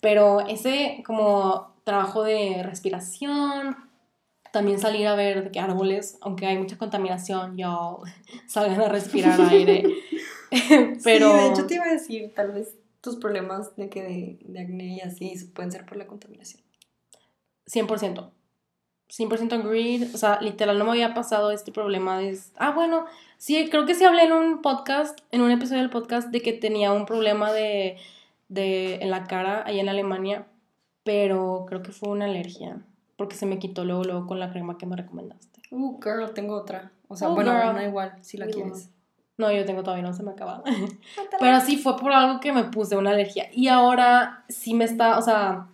Pero 0.00 0.42
ese 0.46 1.02
como 1.04 1.74
trabajo 1.82 2.22
de 2.22 2.62
respiración, 2.62 3.76
también 4.54 4.78
salir 4.78 5.08
a 5.08 5.16
ver 5.16 5.42
de 5.42 5.50
qué 5.50 5.58
árboles, 5.58 6.16
aunque 6.20 6.46
hay 6.46 6.56
mucha 6.56 6.78
contaminación, 6.78 7.56
y'all, 7.56 7.98
salgan 8.46 8.80
a 8.80 8.88
respirar 8.88 9.40
aire. 9.40 9.82
Pero... 11.02 11.32
Sí, 11.32 11.38
de 11.38 11.48
hecho 11.48 11.66
te 11.66 11.74
iba 11.74 11.84
a 11.86 11.92
decir, 11.92 12.32
tal 12.36 12.52
vez 12.52 12.76
tus 13.00 13.16
problemas 13.16 13.74
de 13.74 13.90
que 13.90 14.02
de, 14.04 14.38
de 14.42 14.60
acné 14.60 14.94
y 14.94 15.00
así 15.00 15.34
pueden 15.52 15.72
ser 15.72 15.84
por 15.84 15.96
la 15.96 16.06
contaminación. 16.06 16.62
100%. 17.66 18.30
100% 19.10 19.52
agreed. 19.52 20.14
O 20.14 20.18
sea, 20.18 20.40
literal, 20.40 20.78
no 20.78 20.84
me 20.84 20.92
había 20.92 21.14
pasado 21.14 21.50
este 21.50 21.72
problema. 21.72 22.18
De, 22.18 22.38
ah, 22.56 22.70
bueno, 22.70 23.06
sí, 23.36 23.68
creo 23.68 23.86
que 23.86 23.96
sí 23.96 24.04
hablé 24.04 24.22
en 24.22 24.32
un 24.32 24.62
podcast, 24.62 25.18
en 25.32 25.40
un 25.40 25.50
episodio 25.50 25.82
del 25.82 25.90
podcast, 25.90 26.28
de 26.28 26.42
que 26.42 26.52
tenía 26.52 26.92
un 26.92 27.06
problema 27.06 27.52
de, 27.52 27.96
de 28.48 28.96
en 29.02 29.10
la 29.10 29.24
cara 29.24 29.64
allá 29.66 29.80
en 29.80 29.88
Alemania, 29.88 30.46
pero 31.02 31.66
creo 31.68 31.82
que 31.82 31.90
fue 31.90 32.08
una 32.08 32.26
alergia, 32.26 32.86
porque 33.16 33.36
se 33.36 33.46
me 33.46 33.58
quitó 33.58 33.84
luego, 33.84 34.04
luego 34.04 34.26
con 34.26 34.40
la 34.40 34.50
crema 34.50 34.78
que 34.78 34.86
me 34.86 34.96
recomendaste. 34.96 35.60
Uh, 35.70 36.00
girl, 36.02 36.32
tengo 36.34 36.54
otra. 36.54 36.92
O 37.08 37.16
sea, 37.16 37.28
oh, 37.28 37.34
bueno, 37.34 37.52
una 37.52 37.84
igual, 37.84 38.14
si 38.22 38.36
la 38.36 38.46
quieres. 38.46 38.90
No, 39.36 39.50
yo 39.50 39.64
tengo 39.64 39.82
todavía, 39.82 40.04
no 40.04 40.14
se 40.14 40.22
me 40.22 40.30
acaba. 40.30 40.62
Pero 41.40 41.60
sí 41.60 41.76
fue 41.76 41.96
por 41.96 42.12
algo 42.12 42.40
que 42.40 42.52
me 42.52 42.64
puse 42.64 42.96
una 42.96 43.10
alergia. 43.10 43.48
Y 43.52 43.68
ahora 43.68 44.44
sí 44.48 44.74
me 44.74 44.84
está, 44.84 45.18
o 45.18 45.22
sea, 45.22 45.66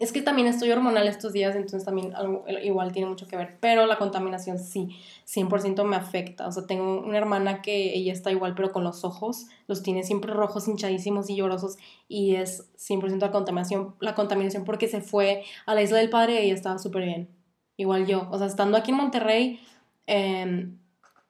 es 0.00 0.12
que 0.12 0.22
también 0.22 0.48
estoy 0.48 0.70
hormonal 0.70 1.06
estos 1.08 1.32
días, 1.32 1.54
entonces 1.54 1.84
también 1.84 2.14
algo, 2.14 2.44
igual 2.62 2.92
tiene 2.92 3.08
mucho 3.08 3.26
que 3.26 3.36
ver. 3.36 3.58
Pero 3.60 3.86
la 3.86 3.98
contaminación 3.98 4.58
sí, 4.58 4.96
100% 5.26 5.84
me 5.84 5.96
afecta. 5.96 6.46
O 6.46 6.52
sea, 6.52 6.66
tengo 6.66 7.00
una 7.00 7.18
hermana 7.18 7.62
que 7.62 7.94
ella 7.94 8.12
está 8.12 8.30
igual, 8.30 8.54
pero 8.54 8.72
con 8.72 8.84
los 8.84 9.04
ojos, 9.04 9.46
los 9.66 9.82
tiene 9.82 10.02
siempre 10.02 10.32
rojos, 10.32 10.68
hinchadísimos 10.68 11.28
y 11.30 11.36
llorosos. 11.36 11.76
Y 12.08 12.36
es 12.36 12.70
100% 12.76 13.20
la 13.20 13.30
contaminación, 13.30 13.94
la 14.00 14.14
contaminación 14.14 14.64
porque 14.64 14.88
se 14.88 15.00
fue 15.00 15.44
a 15.66 15.74
la 15.74 15.82
isla 15.82 15.98
del 15.98 16.10
padre 16.10 16.34
y 16.34 16.46
ella 16.46 16.54
estaba 16.54 16.78
súper 16.78 17.04
bien. 17.04 17.28
Igual 17.76 18.06
yo. 18.06 18.28
O 18.30 18.38
sea, 18.38 18.46
estando 18.46 18.76
aquí 18.76 18.90
en 18.90 18.96
Monterrey, 18.96 19.60
eh, 20.06 20.68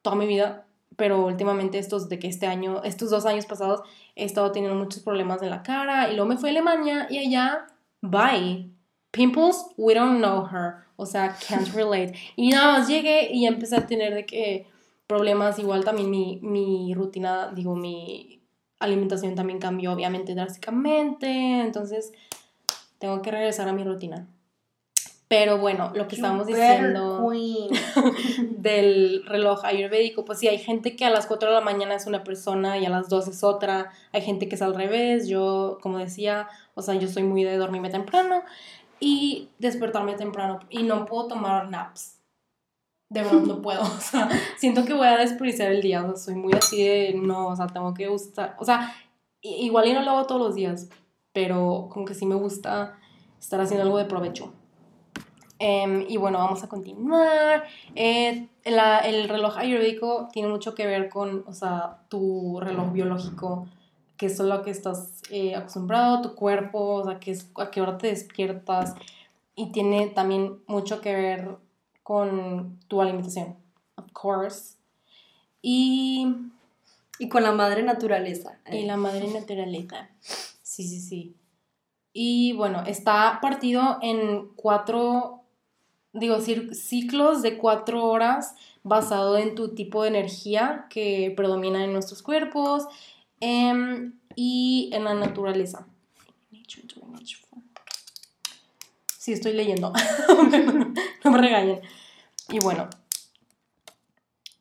toda 0.02 0.16
mi 0.16 0.26
vida 0.26 0.66
pero 0.96 1.24
últimamente 1.26 1.78
estos 1.78 2.08
de 2.08 2.18
que 2.18 2.28
este 2.28 2.46
año, 2.46 2.82
estos 2.84 3.10
dos 3.10 3.26
años 3.26 3.46
pasados, 3.46 3.80
he 4.14 4.24
estado 4.24 4.52
teniendo 4.52 4.78
muchos 4.78 5.02
problemas 5.02 5.42
en 5.42 5.50
la 5.50 5.62
cara 5.62 6.10
y 6.10 6.16
luego 6.16 6.28
me 6.28 6.36
fui 6.36 6.50
a 6.50 6.52
Alemania 6.52 7.06
y 7.10 7.18
allá, 7.18 7.66
bye. 8.02 8.68
Pimples, 9.12 9.64
we 9.76 9.94
don't 9.94 10.20
know 10.20 10.46
her. 10.46 10.84
O 10.96 11.06
sea, 11.06 11.36
can't 11.48 11.68
relate. 11.74 12.14
Y 12.36 12.50
nada 12.50 12.78
más 12.78 12.88
llegué 12.88 13.32
y 13.32 13.46
empecé 13.46 13.76
a 13.76 13.86
tener 13.86 14.14
de 14.14 14.26
que 14.26 14.66
problemas, 15.06 15.58
igual 15.58 15.84
también 15.84 16.10
mi, 16.10 16.40
mi 16.42 16.94
rutina, 16.94 17.52
digo, 17.54 17.76
mi 17.76 18.42
alimentación 18.78 19.34
también 19.34 19.58
cambió 19.58 19.92
obviamente 19.92 20.34
drásticamente, 20.34 21.60
entonces 21.60 22.12
tengo 22.98 23.22
que 23.22 23.30
regresar 23.30 23.68
a 23.68 23.72
mi 23.72 23.84
rutina. 23.84 24.28
Pero 25.32 25.56
bueno, 25.56 25.90
lo 25.94 26.08
que 26.08 26.16
estábamos 26.16 26.46
diciendo 26.46 27.26
del 28.50 29.24
reloj 29.24 29.64
ayurvédico, 29.64 30.26
pues 30.26 30.40
sí, 30.40 30.48
hay 30.48 30.58
gente 30.58 30.94
que 30.94 31.06
a 31.06 31.10
las 31.10 31.24
4 31.26 31.48
de 31.48 31.54
la 31.54 31.62
mañana 31.62 31.94
es 31.94 32.06
una 32.06 32.22
persona 32.22 32.76
y 32.76 32.84
a 32.84 32.90
las 32.90 33.08
2 33.08 33.28
es 33.28 33.42
otra. 33.42 33.92
Hay 34.12 34.20
gente 34.20 34.46
que 34.46 34.56
es 34.56 34.60
al 34.60 34.74
revés. 34.74 35.28
Yo, 35.28 35.78
como 35.80 35.96
decía, 35.96 36.48
o 36.74 36.82
sea, 36.82 36.96
yo 36.96 37.08
soy 37.08 37.22
muy 37.22 37.44
de 37.44 37.56
dormirme 37.56 37.88
temprano 37.88 38.42
y 39.00 39.48
despertarme 39.58 40.16
temprano 40.16 40.60
y 40.68 40.82
no 40.82 41.06
puedo 41.06 41.28
tomar 41.28 41.70
naps. 41.70 42.18
De 43.08 43.22
verdad 43.22 43.40
no 43.40 43.62
puedo, 43.62 43.80
o 43.80 44.00
sea, 44.00 44.28
siento 44.58 44.84
que 44.84 44.92
voy 44.92 45.06
a 45.06 45.16
desperdiciar 45.16 45.72
el 45.72 45.80
día, 45.80 46.04
o 46.04 46.08
sea, 46.08 46.16
soy 46.16 46.34
muy 46.34 46.52
así 46.52 46.86
de, 46.86 47.14
no, 47.14 47.46
o 47.46 47.56
sea, 47.56 47.68
tengo 47.68 47.94
que 47.94 48.06
gustar, 48.06 48.54
o 48.58 48.66
sea, 48.66 48.94
igual 49.40 49.86
y 49.88 49.94
no 49.94 50.02
lo 50.02 50.10
hago 50.10 50.26
todos 50.26 50.42
los 50.42 50.54
días, 50.54 50.90
pero 51.32 51.88
como 51.90 52.04
que 52.04 52.12
sí 52.12 52.26
me 52.26 52.34
gusta 52.34 52.98
estar 53.40 53.62
haciendo 53.62 53.84
algo 53.84 53.96
de 53.96 54.04
provecho. 54.04 54.52
Em, 55.64 56.04
y 56.08 56.16
bueno, 56.16 56.38
vamos 56.38 56.64
a 56.64 56.68
continuar. 56.68 57.62
Eh, 57.94 58.48
el 58.64 59.28
reloj 59.28 59.58
ayurvédico 59.58 60.28
tiene 60.32 60.48
mucho 60.48 60.74
que 60.74 60.88
ver 60.88 61.08
con, 61.08 61.44
o 61.46 61.52
sea, 61.52 62.00
tu 62.08 62.58
reloj 62.58 62.90
biológico, 62.90 63.68
que 64.16 64.26
es 64.26 64.40
lo 64.40 64.64
que 64.64 64.72
estás 64.72 65.22
eh, 65.30 65.54
acostumbrado, 65.54 66.20
tu 66.20 66.34
cuerpo, 66.34 66.94
o 66.94 67.04
sea, 67.04 67.20
que 67.20 67.30
es, 67.30 67.48
a 67.56 67.70
qué 67.70 67.80
hora 67.80 67.96
te 67.96 68.08
despiertas. 68.08 68.96
Y 69.54 69.70
tiene 69.70 70.08
también 70.08 70.60
mucho 70.66 71.00
que 71.00 71.14
ver 71.14 71.56
con 72.02 72.80
tu 72.88 73.00
alimentación, 73.00 73.56
of 73.94 74.10
course. 74.12 74.74
Y... 75.62 76.26
Y 77.20 77.28
con 77.28 77.44
la 77.44 77.52
madre 77.52 77.84
naturaleza. 77.84 78.58
Y 78.68 78.82
la 78.84 78.96
madre 78.96 79.28
naturaleza. 79.32 80.10
Sí, 80.20 80.82
sí, 80.82 80.98
sí. 80.98 81.36
Y 82.12 82.52
bueno, 82.54 82.82
está 82.84 83.38
partido 83.40 83.98
en 84.02 84.48
cuatro 84.56 85.41
digo, 86.12 86.38
ciclos 86.40 87.42
de 87.42 87.58
cuatro 87.58 88.04
horas 88.04 88.54
basado 88.82 89.38
en 89.38 89.54
tu 89.54 89.74
tipo 89.74 90.02
de 90.02 90.08
energía 90.08 90.86
que 90.90 91.32
predomina 91.36 91.84
en 91.84 91.92
nuestros 91.92 92.22
cuerpos 92.22 92.84
em, 93.40 94.14
y 94.34 94.90
en 94.92 95.04
la 95.04 95.14
naturaleza. 95.14 95.86
Sí, 99.18 99.32
estoy 99.32 99.52
leyendo. 99.52 99.92
no 101.24 101.30
me 101.30 101.38
regañen. 101.38 101.80
Y 102.48 102.58
bueno. 102.58 102.88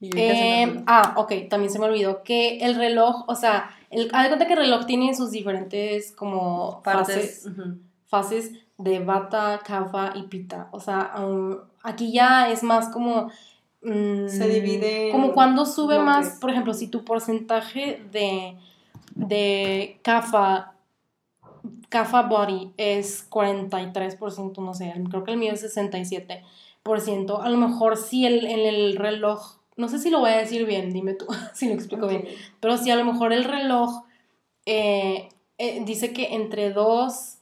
Em, 0.01 0.83
ah, 0.87 1.13
ok, 1.17 1.33
también 1.49 1.71
se 1.71 1.77
me 1.77 1.85
olvidó 1.85 2.23
que 2.23 2.57
el 2.57 2.75
reloj, 2.75 3.23
o 3.27 3.35
sea, 3.35 3.75
el, 3.91 4.09
haz 4.13 4.23
de 4.23 4.29
cuenta 4.29 4.47
que 4.47 4.53
el 4.53 4.59
reloj 4.59 4.85
tiene 4.85 5.13
sus 5.15 5.31
diferentes 5.31 6.11
como 6.11 6.81
fases, 6.83 7.47
fases 8.07 8.51
de 8.81 8.99
bata, 8.99 9.61
kafa 9.63 10.13
y 10.15 10.23
pita. 10.23 10.69
O 10.71 10.79
sea, 10.79 11.13
aquí 11.83 12.11
ya 12.11 12.49
es 12.49 12.63
más 12.63 12.89
como... 12.89 13.29
Mm, 13.81 14.27
Se 14.27 14.47
divide... 14.47 15.09
Como 15.11 15.33
cuando 15.33 15.65
sube 15.65 15.99
más, 15.99 16.37
por 16.39 16.49
ejemplo, 16.49 16.73
si 16.73 16.87
tu 16.87 17.03
porcentaje 17.03 18.03
de, 18.11 18.57
de 19.15 19.99
kafa, 20.03 20.73
kafa 21.89 22.23
body 22.23 22.73
es 22.77 23.29
43%, 23.29 24.57
no 24.57 24.73
sé, 24.73 24.93
creo 25.09 25.23
que 25.23 25.31
el 25.31 25.37
mío 25.37 25.53
es 25.53 25.63
67%. 25.63 27.39
A 27.41 27.49
lo 27.49 27.57
mejor 27.57 27.97
si 27.97 28.25
el, 28.25 28.45
en 28.45 28.59
el 28.59 28.95
reloj, 28.95 29.57
no 29.77 29.87
sé 29.89 29.99
si 29.99 30.09
lo 30.09 30.19
voy 30.19 30.31
a 30.31 30.37
decir 30.37 30.65
bien, 30.65 30.93
dime 30.93 31.13
tú 31.13 31.25
si 31.53 31.67
lo 31.67 31.73
explico 31.73 32.07
bien, 32.07 32.25
pero 32.59 32.77
si 32.77 32.89
a 32.91 32.95
lo 32.95 33.05
mejor 33.05 33.33
el 33.33 33.43
reloj 33.43 34.03
eh, 34.65 35.29
eh, 35.57 35.83
dice 35.85 36.13
que 36.13 36.33
entre 36.33 36.71
2 36.71 37.37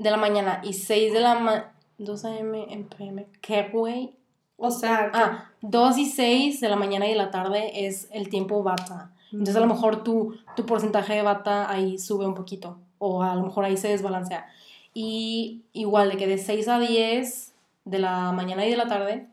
de 0.00 0.10
la 0.10 0.16
mañana 0.16 0.60
y 0.64 0.72
6 0.72 1.12
de 1.12 1.20
la 1.20 1.38
mañana. 1.38 1.72
2 1.98 2.24
a.m. 2.24 2.72
en 2.72 2.84
PM. 2.88 3.26
¿Qué, 3.42 3.68
güey? 3.70 4.16
O 4.56 4.70
sea. 4.70 5.10
Ah, 5.12 5.50
2 5.60 5.98
y 5.98 6.06
6 6.06 6.60
de 6.60 6.68
la 6.70 6.76
mañana 6.76 7.06
y 7.06 7.10
de 7.10 7.16
la 7.16 7.30
tarde 7.30 7.86
es 7.86 8.08
el 8.10 8.30
tiempo 8.30 8.62
bata. 8.62 9.12
Entonces 9.30 9.56
a 9.56 9.60
lo 9.60 9.66
mejor 9.66 10.02
tu, 10.02 10.34
tu 10.56 10.64
porcentaje 10.64 11.14
de 11.14 11.22
bata 11.22 11.70
ahí 11.70 11.98
sube 11.98 12.26
un 12.26 12.34
poquito. 12.34 12.78
O 12.98 13.22
a 13.22 13.34
lo 13.34 13.42
mejor 13.42 13.66
ahí 13.66 13.76
se 13.76 13.88
desbalancea. 13.88 14.46
Y 14.94 15.64
igual 15.74 16.10
de 16.10 16.16
que 16.16 16.26
de 16.26 16.38
6 16.38 16.68
a 16.68 16.78
10 16.78 17.54
de 17.84 17.98
la 17.98 18.32
mañana 18.32 18.66
y 18.66 18.70
de 18.70 18.76
la 18.76 18.88
tarde 18.88 19.28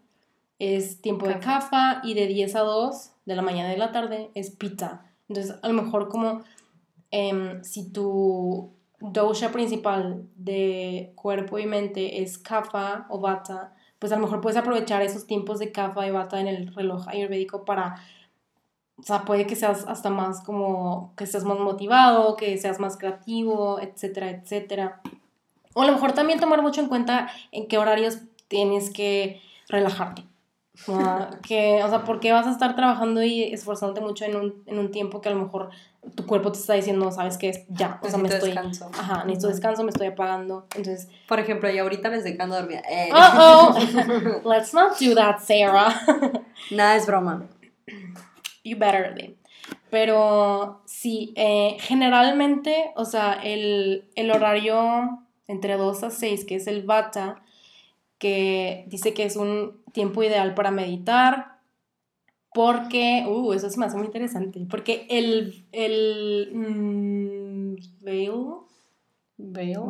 es 0.60 1.02
tiempo 1.02 1.28
de 1.28 1.40
kafa 1.40 2.02
y 2.04 2.14
de 2.14 2.28
10 2.28 2.56
a 2.56 2.60
2 2.62 3.12
de 3.26 3.36
la 3.36 3.42
mañana 3.42 3.70
y 3.70 3.72
de 3.72 3.78
la 3.78 3.94
tarde 3.94 4.32
es 4.36 4.52
pita. 4.52 5.06
Entonces 5.30 5.56
a 5.62 5.68
lo 5.70 5.82
mejor 5.82 6.10
como 6.10 6.42
em, 7.12 7.64
si 7.64 7.90
tu 7.90 8.77
dosha 9.00 9.52
principal 9.52 10.28
de 10.36 11.12
cuerpo 11.16 11.60
y 11.60 11.66
mente 11.66 12.22
es 12.22 12.38
kapha 12.38 13.06
o 13.10 13.20
vata, 13.20 13.74
pues 14.00 14.12
a 14.12 14.16
lo 14.16 14.24
mejor 14.24 14.42
puedes 14.42 14.58
aprovechar 14.58 15.02
esos 15.02 15.28
tiempos 15.28 15.60
de 15.60 15.72
kapha 15.72 16.08
y 16.08 16.12
vata 16.12 16.40
en 16.40 16.48
el 16.48 16.74
reloj 16.74 17.08
ayurvédico 17.08 17.66
para, 17.66 17.96
o 18.98 19.04
sea, 19.04 19.24
puede 19.26 19.48
que 19.48 19.56
seas 19.56 19.86
hasta 19.88 20.10
más 20.10 20.44
como, 20.44 21.14
que 21.16 21.24
estés 21.24 21.44
más 21.44 21.60
motivado, 21.60 22.36
que 22.36 22.58
seas 22.58 22.80
más 22.80 22.98
creativo, 22.98 23.80
etcétera, 23.80 24.30
etcétera. 24.30 25.02
O 25.74 25.84
a 25.84 25.86
lo 25.86 25.94
mejor 25.94 26.14
también 26.14 26.40
tomar 26.40 26.62
mucho 26.62 26.82
en 26.82 26.88
cuenta 26.88 27.30
en 27.52 27.68
qué 27.68 27.78
horarios 27.78 28.20
tienes 28.48 28.90
que 28.90 29.42
relajarte. 29.70 30.27
Que, 31.48 31.84
o 31.84 31.90
sea, 31.90 32.04
porque 32.04 32.32
vas 32.32 32.48
a 32.48 32.52
estar 32.52 32.76
trabajando 32.76 33.24
y 33.24 33.44
esforzándote 33.44 34.02
mucho 34.02 34.26
en 34.26 34.36
un, 34.36 34.64
en 34.66 34.80
un 34.80 34.92
tiempo 34.92 35.22
que 35.22 35.30
a 35.30 35.34
lo 35.34 35.42
mejor 35.42 35.70
tu 36.16 36.26
cuerpo 36.26 36.52
te 36.52 36.60
está 36.60 36.74
diciendo, 36.74 37.12
¿sabes 37.12 37.38
qué? 37.38 37.66
Ya, 37.70 38.00
o 38.02 38.10
sea, 38.10 38.18
me 38.18 38.30
estoy... 38.30 38.52
Descanso. 38.52 38.90
Ajá, 38.98 39.24
necesito 39.26 39.48
descanso, 39.48 39.84
me 39.84 39.90
estoy 39.90 40.08
apagando. 40.08 40.68
Entonces... 40.76 41.10
Por 41.28 41.40
ejemplo, 41.40 41.70
yo 41.70 41.84
ahorita 41.84 42.10
les 42.10 42.24
dejando 42.24 42.56
dormir. 42.56 42.82
Eh. 42.90 43.10
Oh, 43.12 43.76
oh, 43.76 44.42
let's 44.50 44.74
not 44.74 44.98
do 45.00 45.16
that, 45.16 45.40
Sarah. 45.40 45.94
Nada 46.72 46.96
es 46.96 47.06
broma. 47.06 47.46
You 48.64 48.78
better 48.78 49.14
be. 49.16 49.36
Pero 49.90 50.82
sí, 50.86 51.34
eh, 51.36 51.78
generalmente, 51.80 52.92
o 52.96 53.06
sea, 53.06 53.34
el, 53.34 54.10
el 54.16 54.32
horario 54.32 55.26
entre 55.48 55.78
2 55.78 56.04
a 56.04 56.10
6, 56.10 56.46
que 56.46 56.56
es 56.56 56.68
el 56.68 56.84
bata, 56.84 57.42
que 58.18 58.86
dice 58.88 59.14
que 59.14 59.26
es 59.26 59.36
un 59.36 59.82
tiempo 59.94 60.24
ideal 60.24 60.54
para 60.54 60.72
meditar, 60.72 61.60
porque, 62.54 63.26
uh, 63.28 63.54
eso 63.54 63.70
se 63.70 63.80
me 63.80 63.86
hace 63.86 63.98
muy 63.98 64.08
interesante, 64.08 64.66
porque 64.70 65.06
el, 65.10 65.68
el 65.72 66.52
mm, 66.54 67.76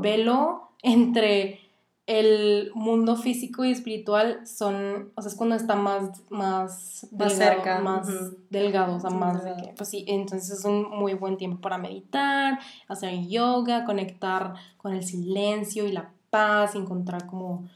velo 0.02 0.72
entre 0.84 1.62
el 2.08 2.72
mundo 2.74 3.18
físico 3.18 3.66
y 3.66 3.72
espiritual 3.72 4.48
son, 4.48 5.12
o 5.16 5.22
sea, 5.22 5.30
es 5.30 5.36
cuando 5.36 5.56
está 5.56 5.76
más, 5.76 6.24
más, 6.30 7.06
delgado, 7.12 7.36
cerca. 7.36 7.80
más 7.80 8.08
delgado, 8.50 8.96
o 8.96 9.00
sea, 9.00 9.10
más 9.10 9.44
de 9.44 9.54
que, 9.58 9.74
pues 9.76 9.90
sí, 9.90 10.06
entonces 10.08 10.60
es 10.60 10.66
un 10.66 10.90
muy 10.90 11.14
buen 11.16 11.36
tiempo 11.36 11.60
para 11.60 11.78
meditar, 11.78 12.60
hacer 12.88 13.28
yoga, 13.28 13.84
conectar 13.84 14.54
con 14.78 14.94
el 14.94 15.04
silencio 15.04 15.86
y 15.86 15.92
la 15.92 16.12
paz, 16.30 16.76
encontrar 16.76 17.28
como 17.28 17.68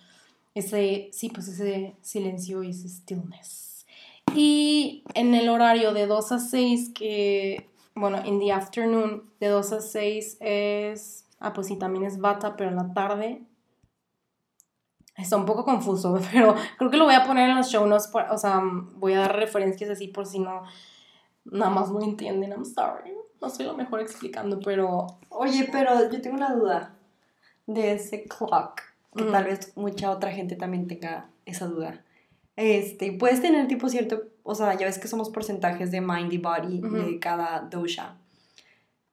ese, 0.53 1.09
sí, 1.13 1.29
pues 1.29 1.47
ese 1.47 1.95
silencio 2.01 2.63
y 2.63 2.71
ese 2.71 2.89
stillness. 2.89 3.85
Y 4.33 5.03
en 5.13 5.35
el 5.35 5.49
horario 5.49 5.93
de 5.93 6.07
2 6.07 6.31
a 6.31 6.39
6, 6.39 6.91
que, 6.95 7.69
bueno, 7.95 8.17
en 8.23 8.39
the 8.39 8.51
afternoon, 8.51 9.29
de 9.39 9.47
2 9.47 9.73
a 9.73 9.81
6 9.81 10.37
es, 10.39 11.25
ah, 11.39 11.53
pues 11.53 11.67
sí, 11.67 11.77
también 11.77 12.05
es 12.05 12.19
bata, 12.19 12.55
pero 12.55 12.69
en 12.69 12.77
la 12.77 12.93
tarde. 12.93 13.43
Está 15.17 15.35
un 15.35 15.45
poco 15.45 15.65
confuso, 15.65 16.19
pero 16.31 16.55
creo 16.77 16.89
que 16.89 16.97
lo 16.97 17.05
voy 17.05 17.15
a 17.15 17.25
poner 17.25 17.49
en 17.49 17.57
los 17.57 17.69
show 17.69 17.85
notes, 17.85 18.09
o 18.31 18.37
sea, 18.37 18.61
voy 18.95 19.13
a 19.13 19.19
dar 19.19 19.35
referencias 19.35 19.89
así 19.89 20.07
por 20.07 20.25
si 20.25 20.39
no, 20.39 20.63
nada 21.45 21.71
más 21.71 21.91
no 21.91 22.01
entienden, 22.01 22.51
I'm 22.51 22.65
sorry. 22.65 23.11
No 23.41 23.49
soy 23.49 23.65
lo 23.65 23.75
mejor 23.75 23.99
explicando, 23.99 24.59
pero... 24.59 25.07
Oye, 25.29 25.67
pero 25.71 26.09
yo 26.11 26.21
tengo 26.21 26.37
una 26.37 26.53
duda 26.53 26.95
de 27.65 27.93
ese 27.93 28.25
clock, 28.25 28.81
que 29.15 29.23
tal 29.23 29.43
vez 29.45 29.73
mucha 29.75 30.11
otra 30.11 30.31
gente 30.31 30.55
también 30.55 30.87
tenga 30.87 31.29
esa 31.45 31.67
duda. 31.67 32.03
Este, 32.55 33.11
puedes 33.13 33.41
tener 33.41 33.67
tipo 33.67 33.89
cierto, 33.89 34.23
o 34.43 34.55
sea, 34.55 34.77
ya 34.77 34.85
ves 34.85 34.99
que 34.99 35.07
somos 35.07 35.29
porcentajes 35.29 35.91
de 35.91 36.01
mind 36.01 36.31
y 36.33 36.37
body 36.37 36.81
de 36.81 37.19
cada 37.19 37.61
dosha. 37.61 38.17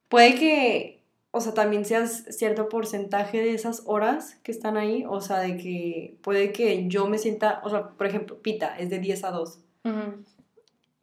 Puede 0.08 0.34
que, 0.34 1.02
o 1.30 1.40
sea, 1.40 1.54
también 1.54 1.84
seas 1.84 2.24
cierto 2.30 2.68
porcentaje 2.68 3.38
de 3.38 3.54
esas 3.54 3.82
horas 3.86 4.36
que 4.42 4.52
están 4.52 4.76
ahí, 4.76 5.04
o 5.08 5.20
sea, 5.20 5.38
de 5.38 5.56
que 5.56 6.16
puede 6.22 6.52
que 6.52 6.88
yo 6.88 7.06
me 7.06 7.18
sienta, 7.18 7.60
o 7.64 7.70
sea, 7.70 7.90
por 7.90 8.06
ejemplo, 8.06 8.38
pita 8.40 8.76
es 8.78 8.90
de 8.90 8.98
10 8.98 9.24
a 9.24 9.30
2. 9.30 9.58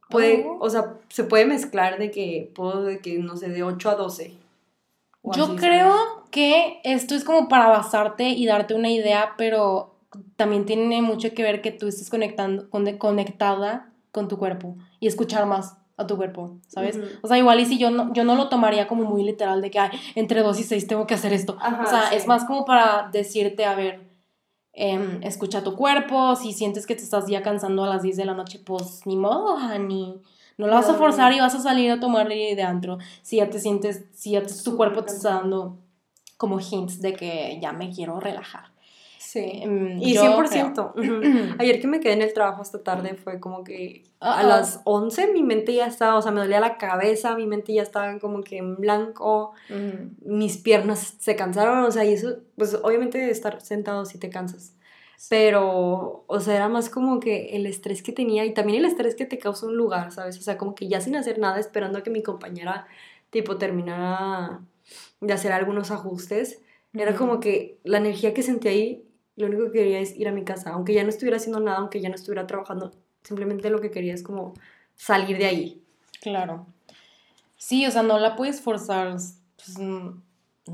Puede, 0.08 0.44
oh. 0.46 0.58
o 0.60 0.70
sea, 0.70 0.98
se 1.08 1.24
puede 1.24 1.46
mezclar 1.46 1.98
de 1.98 2.10
que 2.10 2.50
puedo, 2.54 2.84
de 2.84 3.00
que, 3.00 3.18
no 3.18 3.36
sé, 3.36 3.48
de 3.48 3.62
8 3.62 3.90
a 3.90 3.94
12. 3.96 4.45
Yo 5.34 5.56
creo 5.56 5.94
que 6.30 6.80
esto 6.84 7.14
es 7.14 7.24
como 7.24 7.48
para 7.48 7.68
basarte 7.68 8.28
y 8.28 8.46
darte 8.46 8.74
una 8.74 8.90
idea, 8.90 9.34
pero 9.36 9.96
también 10.36 10.66
tiene 10.66 11.02
mucho 11.02 11.32
que 11.34 11.42
ver 11.42 11.62
que 11.62 11.72
tú 11.72 11.88
estés 11.88 12.10
conectando, 12.10 12.68
conectada 12.98 13.92
con 14.12 14.28
tu 14.28 14.38
cuerpo 14.38 14.76
y 15.00 15.06
escuchar 15.06 15.46
más 15.46 15.76
a 15.96 16.06
tu 16.06 16.16
cuerpo, 16.16 16.58
¿sabes? 16.68 16.98
O 17.22 17.28
sea, 17.28 17.38
igual 17.38 17.58
y 17.60 17.66
si 17.66 17.78
yo 17.78 17.90
no, 17.90 18.12
yo 18.12 18.24
no 18.24 18.34
lo 18.34 18.48
tomaría 18.48 18.86
como 18.86 19.04
muy 19.04 19.24
literal 19.24 19.62
de 19.62 19.70
que, 19.70 19.78
ay, 19.78 19.90
entre 20.14 20.42
2 20.42 20.60
y 20.60 20.62
6 20.62 20.86
tengo 20.86 21.06
que 21.06 21.14
hacer 21.14 21.32
esto. 21.32 21.56
o 21.56 21.86
sea, 21.86 22.10
es 22.12 22.26
más 22.26 22.44
como 22.44 22.64
para 22.66 23.08
decirte, 23.10 23.64
a 23.64 23.74
ver, 23.74 24.06
Em, 24.78 25.22
escucha 25.22 25.64
tu 25.64 25.74
cuerpo, 25.74 26.36
si 26.36 26.52
sientes 26.52 26.86
que 26.86 26.94
te 26.94 27.02
estás 27.02 27.26
ya 27.28 27.42
cansando 27.42 27.82
a 27.84 27.88
las 27.88 28.02
10 28.02 28.18
de 28.18 28.26
la 28.26 28.34
noche, 28.34 28.60
pues 28.62 29.06
ni 29.06 29.16
modo, 29.16 29.54
honey. 29.54 30.20
No 30.58 30.66
lo 30.66 30.74
vas 30.74 30.88
a 30.88 30.94
forzar 30.94 31.32
y 31.32 31.40
vas 31.40 31.54
a 31.54 31.60
salir 31.60 31.90
a 31.90 32.00
tomar 32.00 32.28
de 32.28 32.62
antro. 32.62 32.98
Si 33.22 33.36
ya 33.36 33.50
te 33.50 33.60
sientes, 33.60 34.04
si 34.12 34.32
ya 34.32 34.42
tu 34.42 34.76
cuerpo 34.76 35.04
te 35.04 35.12
está 35.12 35.34
dando 35.34 35.78
como 36.36 36.58
hints 36.60 37.00
de 37.00 37.12
que 37.12 37.58
ya 37.60 37.72
me 37.72 37.90
quiero 37.90 38.20
relajar. 38.20 38.76
Sí. 39.18 39.44
Em, 39.62 40.00
y 40.00 40.16
100%. 40.16 40.94
Ayer 41.58 41.80
que 41.80 41.86
me 41.86 42.00
quedé 42.00 42.14
en 42.14 42.22
el 42.22 42.32
trabajo 42.32 42.62
hasta 42.62 42.82
tarde 42.82 43.14
fue 43.14 43.40
como 43.40 43.64
que 43.64 44.04
a 44.20 44.42
las 44.42 44.80
11 44.84 45.32
mi 45.32 45.42
mente 45.42 45.74
ya 45.74 45.86
estaba, 45.86 46.16
o 46.16 46.22
sea, 46.22 46.32
me 46.32 46.40
dolía 46.40 46.60
la 46.60 46.78
cabeza, 46.78 47.34
mi 47.36 47.46
mente 47.46 47.74
ya 47.74 47.82
estaba 47.82 48.18
como 48.18 48.42
que 48.42 48.58
en 48.58 48.76
blanco, 48.76 49.52
mis 50.24 50.56
piernas 50.58 51.16
se 51.18 51.36
cansaron, 51.36 51.84
o 51.84 51.90
sea, 51.90 52.04
y 52.04 52.14
eso, 52.14 52.38
pues 52.56 52.78
obviamente 52.82 53.18
de 53.18 53.30
estar 53.30 53.60
sentado 53.60 54.04
sí 54.04 54.18
te 54.18 54.30
cansas. 54.30 54.74
Pero, 55.28 56.24
o 56.26 56.40
sea, 56.40 56.56
era 56.56 56.68
más 56.68 56.90
como 56.90 57.20
que 57.20 57.56
el 57.56 57.66
estrés 57.66 58.02
que 58.02 58.12
tenía 58.12 58.44
y 58.44 58.54
también 58.54 58.78
el 58.78 58.84
estrés 58.84 59.14
que 59.14 59.26
te 59.26 59.38
causa 59.38 59.66
un 59.66 59.76
lugar, 59.76 60.12
¿sabes? 60.12 60.38
O 60.38 60.42
sea, 60.42 60.58
como 60.58 60.74
que 60.74 60.88
ya 60.88 61.00
sin 61.00 61.16
hacer 61.16 61.38
nada, 61.38 61.58
esperando 61.58 61.98
a 61.98 62.02
que 62.02 62.10
mi 62.10 62.22
compañera, 62.22 62.86
tipo, 63.30 63.56
terminara 63.56 64.60
de 65.20 65.32
hacer 65.32 65.52
algunos 65.52 65.90
ajustes. 65.90 66.60
Era 66.92 67.14
como 67.16 67.40
que 67.40 67.78
la 67.84 67.98
energía 67.98 68.34
que 68.34 68.42
sentí 68.42 68.68
ahí 68.68 69.06
lo 69.36 69.46
único 69.46 69.66
que 69.66 69.72
quería 69.72 70.00
es 70.00 70.16
ir 70.16 70.28
a 70.28 70.32
mi 70.32 70.44
casa, 70.44 70.70
aunque 70.70 70.94
ya 70.94 71.02
no 71.02 71.10
estuviera 71.10 71.36
haciendo 71.36 71.60
nada, 71.60 71.78
aunque 71.78 72.00
ya 72.00 72.08
no 72.08 72.14
estuviera 72.14 72.46
trabajando, 72.46 72.92
simplemente 73.22 73.68
lo 73.70 73.80
que 73.80 73.90
quería 73.90 74.14
es 74.14 74.22
como 74.22 74.54
salir 74.94 75.36
de 75.36 75.46
ahí. 75.46 75.82
Claro. 76.22 76.66
Sí, 77.58 77.86
o 77.86 77.90
sea, 77.90 78.02
no 78.02 78.18
la 78.18 78.34
puedes 78.34 78.60
forzar, 78.60 79.16
pues, 79.56 79.78
no 79.78 80.22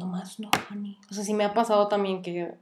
más 0.07 0.39
no, 0.39 0.51
honey. 0.71 0.97
O 1.11 1.15
sea, 1.15 1.25
sí 1.25 1.35
me 1.35 1.45
ha 1.45 1.55
pasado 1.55 1.89
también 1.89 2.23
que, 2.23 2.55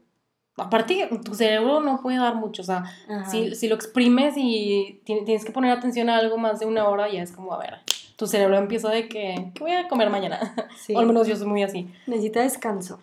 aparte, 0.57 1.09
tu 1.25 1.35
cerebro 1.35 1.81
no 1.81 2.01
puede 2.01 2.19
dar 2.19 2.35
mucho, 2.35 2.63
o 2.63 2.65
sea, 2.65 2.85
si, 3.31 3.55
si, 3.55 3.69
lo 3.69 3.75
exprimes 3.75 4.35
y 4.37 5.01
tienes 5.05 5.45
que 5.45 5.53
poner 5.53 5.73
atención 5.73 6.11
a 6.11 6.19
algo 6.19 6.39
más 6.39 6.61
de 6.61 6.67
una 6.67 6.89
hora, 6.89 7.09
ya 7.09 7.23
es 7.23 7.33
como, 7.33 7.53
a 7.53 7.59
ver, 7.59 7.79
tu 8.17 8.27
cerebro 8.27 8.59
empieza 8.59 8.91
de 8.91 9.09
que, 9.09 9.53
¿qué 9.55 9.61
voy 9.63 9.73
a 9.73 9.89
comer 9.89 10.11
mañana? 10.11 10.55
Sí. 10.77 10.95
o 10.95 10.99
al 10.99 11.07
menos 11.07 11.27
yo 11.27 11.37
soy 11.37 11.47
muy 11.47 11.63
así. 11.63 11.93
Necesita 12.07 12.41
descanso. 12.43 12.99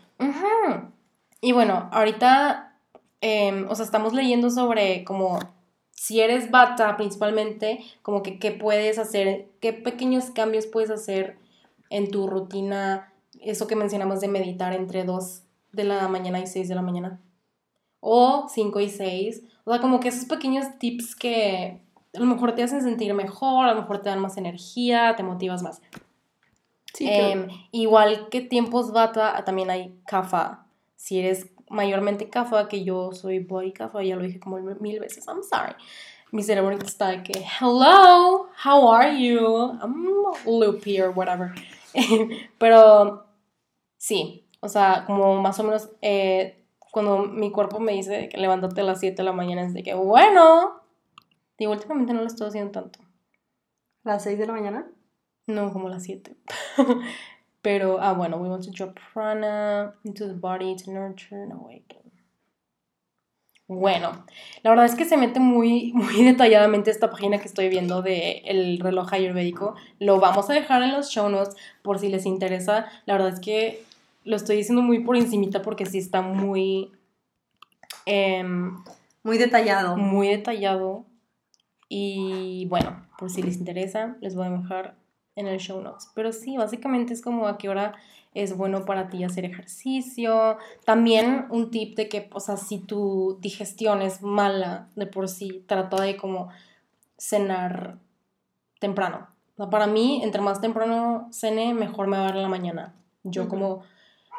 Y 1.42 1.52
bueno, 1.52 1.90
ahorita 1.92 2.68
Em, 3.22 3.68
o 3.70 3.76
sea, 3.76 3.86
estamos 3.86 4.14
leyendo 4.14 4.50
sobre 4.52 5.04
como 5.04 5.40
si 5.92 6.22
eres 6.22 6.52
bata 6.52 6.96
principalmente, 6.98 7.80
como 8.04 8.22
que 8.22 8.38
qué 8.38 8.52
puedes 8.52 9.00
hacer, 9.00 9.50
qué 9.60 9.74
pequeños 9.74 10.26
cambios 10.32 10.68
puedes 10.68 10.92
hacer 10.92 11.38
en 11.90 12.12
tu 12.12 12.28
rutina, 12.28 13.12
eso 13.42 13.68
que 13.68 13.76
mencionamos 13.76 14.22
de 14.22 14.28
meditar 14.28 14.74
entre 14.74 15.04
2 15.04 15.44
de 15.72 15.84
la 15.84 16.08
mañana 16.08 16.40
y 16.40 16.48
6 16.48 16.70
de 16.70 16.76
la 16.76 16.82
mañana, 16.82 17.20
o 18.00 18.48
5 18.50 18.80
y 18.80 18.90
6, 18.90 19.44
o 19.66 19.72
sea, 19.72 19.82
como 19.82 20.00
que 20.00 20.10
esos 20.10 20.26
pequeños 20.26 20.66
tips 20.80 21.16
que 21.16 21.82
a 22.16 22.20
lo 22.20 22.26
mejor 22.26 22.54
te 22.56 22.64
hacen 22.64 22.82
sentir 22.82 23.14
mejor, 23.14 23.68
a 23.68 23.74
lo 23.74 23.82
mejor 23.82 24.02
te 24.02 24.10
dan 24.10 24.20
más 24.20 24.38
energía, 24.38 25.16
te 25.16 25.24
motivas 25.24 25.62
más. 25.62 25.82
Sí, 26.94 27.08
em, 27.08 27.48
Igual 27.72 28.30
que 28.30 28.42
tiempos 28.42 28.92
bata, 28.92 29.44
también 29.46 29.70
hay 29.70 29.94
kafa. 30.08 30.66
Si 30.96 31.20
eres 31.20 31.48
mayormente 31.70 32.30
kafa, 32.30 32.68
que 32.68 32.84
yo 32.84 33.12
soy 33.12 33.40
body 33.40 33.72
kafa, 33.72 34.04
ya 34.04 34.16
lo 34.16 34.24
dije 34.24 34.40
como 34.40 34.58
mil 34.58 35.00
veces, 35.00 35.28
I'm 35.28 35.44
sorry. 35.44 35.76
Mi 36.32 36.44
cerebro 36.44 36.72
está 36.72 37.10
de 37.10 37.24
que, 37.24 37.46
hello, 37.62 38.50
how 38.66 38.92
are 38.92 39.16
you? 39.18 39.78
I'm 39.82 40.08
loopy 40.46 41.00
or 41.00 41.12
whatever. 41.12 41.54
Pero 42.58 43.26
sí, 43.98 44.46
o 44.60 44.68
sea, 44.68 45.04
como 45.06 45.42
más 45.42 45.60
o 45.60 45.64
menos 45.64 45.90
eh, 46.02 46.57
cuando 46.98 47.28
mi 47.28 47.52
cuerpo 47.52 47.80
me 47.80 47.92
dice 47.92 48.28
que 48.28 48.38
levántate 48.38 48.82
a 48.82 48.84
las 48.84 49.00
7 49.02 49.18
de 49.18 49.24
la 49.24 49.32
mañana, 49.32 49.62
es 49.62 49.72
de 49.76 49.84
que, 49.84 49.94
bueno, 49.94 50.82
digo, 51.60 51.72
últimamente 51.72 52.12
no 52.12 52.22
lo 52.22 52.26
estoy 52.26 52.48
haciendo 52.48 52.72
tanto. 52.72 52.98
¿Las 54.04 54.24
6 54.24 54.40
de 54.40 54.48
la 54.48 54.54
mañana? 54.54 54.88
No, 55.46 55.72
como 55.72 55.90
las 55.90 56.02
7. 56.02 56.36
Pero, 57.62 58.00
ah, 58.02 58.14
bueno, 58.14 58.38
we 58.38 58.50
want 58.50 58.66
to 58.66 58.72
drop 58.72 58.98
prana 59.14 59.94
into 60.06 60.26
the 60.26 60.34
body 60.34 60.76
to 60.76 60.92
nurture 60.92 61.40
and 61.40 61.52
awaken. 61.52 62.12
Bueno, 63.68 64.26
la 64.64 64.72
verdad 64.72 64.86
es 64.86 64.96
que 64.96 65.06
se 65.06 65.18
mete 65.18 65.40
muy, 65.40 65.92
muy 65.94 66.24
detalladamente 66.24 66.90
esta 66.90 67.12
página 67.12 67.38
que 67.38 67.48
estoy 67.48 67.70
viendo 67.70 68.02
del 68.02 68.42
el 68.46 68.80
reloj 68.80 69.14
ayurvédico. 69.14 69.76
Lo 70.00 70.20
vamos 70.20 70.50
a 70.50 70.54
dejar 70.54 70.82
en 70.82 70.94
los 70.94 71.10
show 71.10 71.30
notes 71.30 71.56
por 71.84 72.00
si 72.00 72.10
les 72.10 72.26
interesa. 72.26 72.88
La 73.06 73.14
verdad 73.14 73.36
es 73.36 73.40
que 73.40 73.84
lo 74.28 74.36
estoy 74.36 74.58
diciendo 74.58 74.82
muy 74.82 75.00
por 75.00 75.18
encimita 75.18 75.62
porque 75.62 75.86
sí 75.86 75.98
está 75.98 76.22
muy... 76.22 76.92
Em, 78.06 78.78
muy 79.24 79.38
detallado. 79.38 79.98
Muy 79.98 80.28
detallado. 80.28 81.06
Y 81.90 82.66
bueno, 82.70 83.08
por 83.18 83.30
si 83.30 83.42
les 83.42 83.58
interesa, 83.58 84.18
les 84.22 84.36
voy 84.36 84.48
a 84.48 84.52
dejar 84.52 84.96
en 85.36 85.48
el 85.48 85.60
show 85.60 85.82
notes. 85.82 86.10
Pero 86.14 86.32
sí, 86.34 86.58
básicamente 86.58 87.14
es 87.14 87.22
como 87.22 87.48
a 87.48 87.58
qué 87.58 87.70
hora 87.70 87.96
es 88.34 88.56
bueno 88.56 88.86
para 88.86 89.10
ti 89.10 89.24
hacer 89.24 89.46
ejercicio. 89.46 90.58
También 90.86 91.46
un 91.50 91.72
tip 91.72 91.96
de 91.96 92.10
que, 92.10 92.30
o 92.34 92.40
sea, 92.40 92.58
si 92.58 92.80
tu 92.80 93.38
digestión 93.42 94.02
es 94.02 94.22
mala 94.22 94.90
de 94.96 95.08
por 95.08 95.28
sí, 95.28 95.64
trata 95.68 96.02
de 96.02 96.18
como 96.18 96.50
cenar 97.18 97.98
temprano. 98.80 99.28
para 99.72 99.88
mí, 99.88 100.22
entre 100.24 100.42
más 100.42 100.62
temprano 100.62 101.30
cene, 101.32 101.74
mejor 101.74 102.08
me 102.08 102.18
va 102.18 102.24
a 102.24 102.26
dar 102.28 102.36
en 102.36 102.44
la 102.44 102.50
mañana. 102.50 102.94
Yo 103.24 103.50
como, 103.50 103.84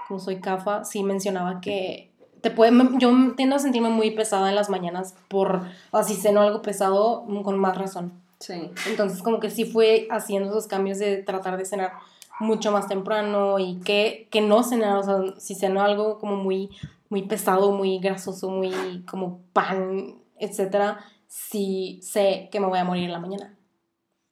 como 0.08 0.18
soy 0.18 0.40
CAFA, 0.40 0.84
sí 0.84 1.04
mencionaba 1.04 1.60
que 1.60 2.10
te 2.40 2.50
puede, 2.50 2.72
yo 2.98 3.12
tiendo 3.36 3.56
a 3.56 3.58
sentirme 3.58 3.90
muy 3.90 4.10
pesada 4.12 4.48
en 4.48 4.54
las 4.54 4.70
mañanas 4.70 5.14
por, 5.28 5.66
o 5.90 6.02
si 6.02 6.14
ceno 6.14 6.40
algo 6.40 6.62
pesado, 6.62 7.24
con 7.44 7.58
más 7.58 7.76
razón. 7.76 8.12
Sí. 8.40 8.70
Entonces 8.88 9.22
como 9.22 9.40
que 9.40 9.50
sí 9.50 9.64
fue 9.64 10.06
haciendo 10.10 10.50
esos 10.50 10.66
cambios 10.66 10.98
de 10.98 11.22
tratar 11.22 11.56
de 11.56 11.64
cenar 11.64 11.92
mucho 12.40 12.70
más 12.70 12.86
temprano 12.86 13.58
y 13.58 13.80
que, 13.80 14.28
que 14.30 14.40
no 14.40 14.62
cenar, 14.62 14.98
o 14.98 15.02
sea, 15.02 15.18
si 15.38 15.54
ceno 15.54 15.82
algo 15.82 16.18
como 16.18 16.36
muy, 16.36 16.70
muy 17.08 17.22
pesado, 17.22 17.72
muy 17.72 17.98
grasoso, 17.98 18.48
muy 18.48 19.04
como 19.10 19.40
pan, 19.52 20.14
etcétera, 20.38 20.98
sí 21.26 21.98
sé 22.02 22.48
que 22.52 22.60
me 22.60 22.68
voy 22.68 22.78
a 22.78 22.84
morir 22.84 23.04
en 23.04 23.12
la 23.12 23.18
mañana. 23.18 23.57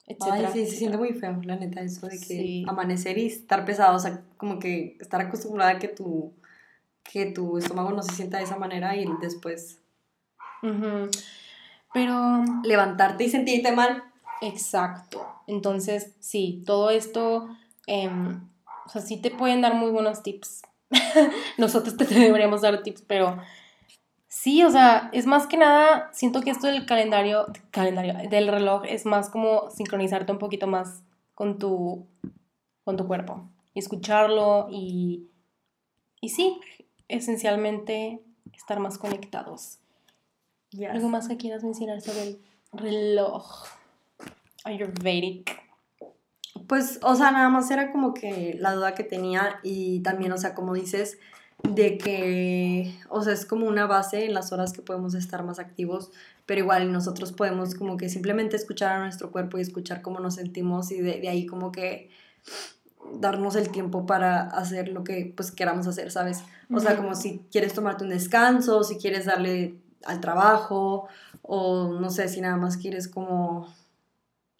Etcétera, 0.06 0.50
Ay, 0.54 0.64
sí, 0.64 0.66
se 0.66 0.76
siente 0.76 0.96
muy 0.96 1.12
feo, 1.14 1.40
la 1.42 1.56
neta, 1.56 1.80
eso 1.80 2.06
de 2.06 2.20
que 2.20 2.64
amanecer 2.68 3.18
y 3.18 3.26
estar 3.26 3.64
pesado, 3.64 3.96
o 3.96 3.98
sea, 3.98 4.22
como 4.36 4.60
que 4.60 4.96
estar 5.00 5.20
acostumbrada 5.20 5.72
a 5.72 5.78
que 5.80 5.88
tu, 5.88 6.32
que 7.02 7.26
tu 7.26 7.58
estómago 7.58 7.90
no 7.90 8.02
se 8.02 8.14
sienta 8.14 8.38
de 8.38 8.44
esa 8.44 8.56
manera 8.56 8.96
y 8.96 9.06
después... 9.20 9.80
Pero... 11.92 12.44
Levantarte 12.62 13.24
y 13.24 13.30
sentirte 13.30 13.72
mal. 13.72 14.04
Exacto. 14.42 15.26
Entonces, 15.46 16.14
sí, 16.20 16.62
todo 16.66 16.90
esto, 16.90 17.48
em, 17.86 18.48
o 18.84 18.88
sea, 18.88 19.02
sí 19.02 19.16
te 19.16 19.30
pueden 19.30 19.60
dar 19.60 19.74
muy 19.74 19.90
buenos 19.90 20.22
tips. 20.22 20.62
Nosotros 21.58 21.96
te 21.96 22.04
deberíamos 22.06 22.62
dar 22.62 22.82
tips, 22.82 23.02
pero 23.02 23.38
Sí, 24.46 24.62
o 24.62 24.70
sea, 24.70 25.10
es 25.12 25.26
más 25.26 25.48
que 25.48 25.56
nada, 25.56 26.08
siento 26.12 26.40
que 26.40 26.50
esto 26.50 26.68
del 26.68 26.86
calendario, 26.86 27.46
calendario, 27.72 28.14
del 28.30 28.46
reloj 28.46 28.84
es 28.88 29.04
más 29.04 29.28
como 29.28 29.72
sincronizarte 29.72 30.30
un 30.30 30.38
poquito 30.38 30.68
más 30.68 31.02
con 31.34 31.58
tu, 31.58 32.06
con 32.84 32.96
tu 32.96 33.08
cuerpo. 33.08 33.50
Y 33.74 33.80
escucharlo 33.80 34.68
y, 34.70 35.26
y 36.20 36.28
sí, 36.28 36.60
esencialmente 37.08 38.22
estar 38.54 38.78
más 38.78 38.98
conectados. 38.98 39.80
¿Algo 40.92 41.08
más 41.08 41.26
que 41.26 41.38
quieras 41.38 41.64
mencionar 41.64 42.00
sobre 42.00 42.22
el 42.22 42.40
reloj 42.72 43.64
Ayurvedic? 44.62 45.60
Pues, 46.68 47.00
o 47.02 47.16
sea, 47.16 47.32
nada 47.32 47.48
más 47.48 47.68
era 47.72 47.90
como 47.90 48.14
que 48.14 48.54
la 48.60 48.76
duda 48.76 48.94
que 48.94 49.02
tenía 49.02 49.58
y 49.64 50.04
también, 50.04 50.30
o 50.30 50.38
sea, 50.38 50.54
como 50.54 50.72
dices, 50.72 51.18
de 51.62 51.98
que, 51.98 52.94
o 53.08 53.22
sea, 53.22 53.32
es 53.32 53.46
como 53.46 53.66
una 53.66 53.86
base 53.86 54.24
en 54.24 54.34
las 54.34 54.52
horas 54.52 54.72
que 54.72 54.82
podemos 54.82 55.14
estar 55.14 55.42
más 55.42 55.58
activos, 55.58 56.10
pero 56.44 56.60
igual 56.60 56.92
nosotros 56.92 57.32
podemos 57.32 57.74
como 57.74 57.96
que 57.96 58.08
simplemente 58.08 58.56
escuchar 58.56 58.92
a 58.92 58.98
nuestro 59.00 59.30
cuerpo 59.30 59.58
y 59.58 59.62
escuchar 59.62 60.02
cómo 60.02 60.20
nos 60.20 60.34
sentimos 60.36 60.90
y 60.92 61.00
de, 61.00 61.28
ahí 61.28 61.46
como 61.46 61.72
que 61.72 62.10
darnos 63.14 63.56
el 63.56 63.70
tiempo 63.70 64.06
para 64.06 64.42
hacer 64.42 64.88
lo 64.88 65.02
que 65.04 65.32
pues 65.36 65.50
queramos 65.50 65.86
hacer, 65.86 66.10
¿sabes? 66.10 66.42
O 66.72 66.80
sea, 66.80 66.96
como 66.96 67.14
si 67.14 67.44
quieres 67.50 67.72
tomarte 67.72 68.04
un 68.04 68.10
descanso, 68.10 68.84
si 68.84 68.96
quieres 68.96 69.26
darle 69.26 69.76
al 70.04 70.20
trabajo 70.20 71.08
o 71.42 71.98
no 72.00 72.10
sé, 72.10 72.28
si 72.28 72.40
nada 72.40 72.56
más 72.56 72.76
quieres 72.76 73.08
como 73.08 73.68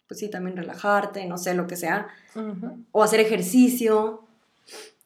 pues 0.07 0.21
sí, 0.21 0.29
también 0.29 0.55
relajarte, 0.55 1.25
no 1.25 1.37
sé, 1.37 1.53
lo 1.53 1.67
que 1.67 1.75
sea, 1.75 2.07
o 2.91 3.03
hacer 3.03 3.19
ejercicio, 3.19 4.23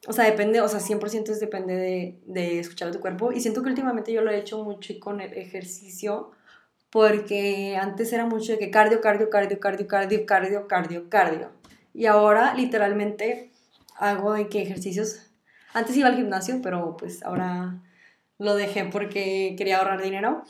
o 0.07 0.13
sea, 0.13 0.25
depende, 0.25 0.61
o 0.61 0.67
sea, 0.67 0.79
100% 0.79 1.29
es 1.29 1.39
depende 1.39 1.75
de, 1.75 2.19
de, 2.25 2.59
escuchar 2.59 2.89
a 2.89 2.91
tu 2.91 2.99
cuerpo. 2.99 3.31
Y 3.31 3.39
siento 3.39 3.61
que 3.61 3.69
últimamente 3.69 4.11
yo 4.11 4.21
lo 4.21 4.31
he 4.31 4.37
hecho 4.37 4.63
mucho 4.63 4.93
con 4.99 5.21
el 5.21 5.33
ejercicio, 5.33 6.31
porque 6.89 7.77
antes 7.79 8.11
era 8.11 8.25
mucho 8.25 8.53
de 8.53 8.59
que 8.59 8.71
cardio, 8.71 8.99
cardio, 8.99 9.29
cardio, 9.29 9.59
cardio, 9.59 9.87
cardio, 9.87 10.25
cardio, 10.25 10.67
cardio, 10.67 11.09
cardio. 11.09 11.51
Y 11.93 12.05
ahora 12.05 12.53
literalmente 12.55 13.51
hago 13.97 14.33
de 14.33 14.49
que 14.49 14.61
ejercicios. 14.61 15.27
Antes 15.73 15.95
iba 15.95 16.07
al 16.07 16.15
gimnasio, 16.15 16.59
pero 16.61 16.97
pues 16.97 17.23
ahora 17.23 17.81
lo 18.39 18.55
dejé 18.55 18.85
porque 18.85 19.55
quería 19.57 19.77
ahorrar 19.77 20.01
dinero. 20.01 20.43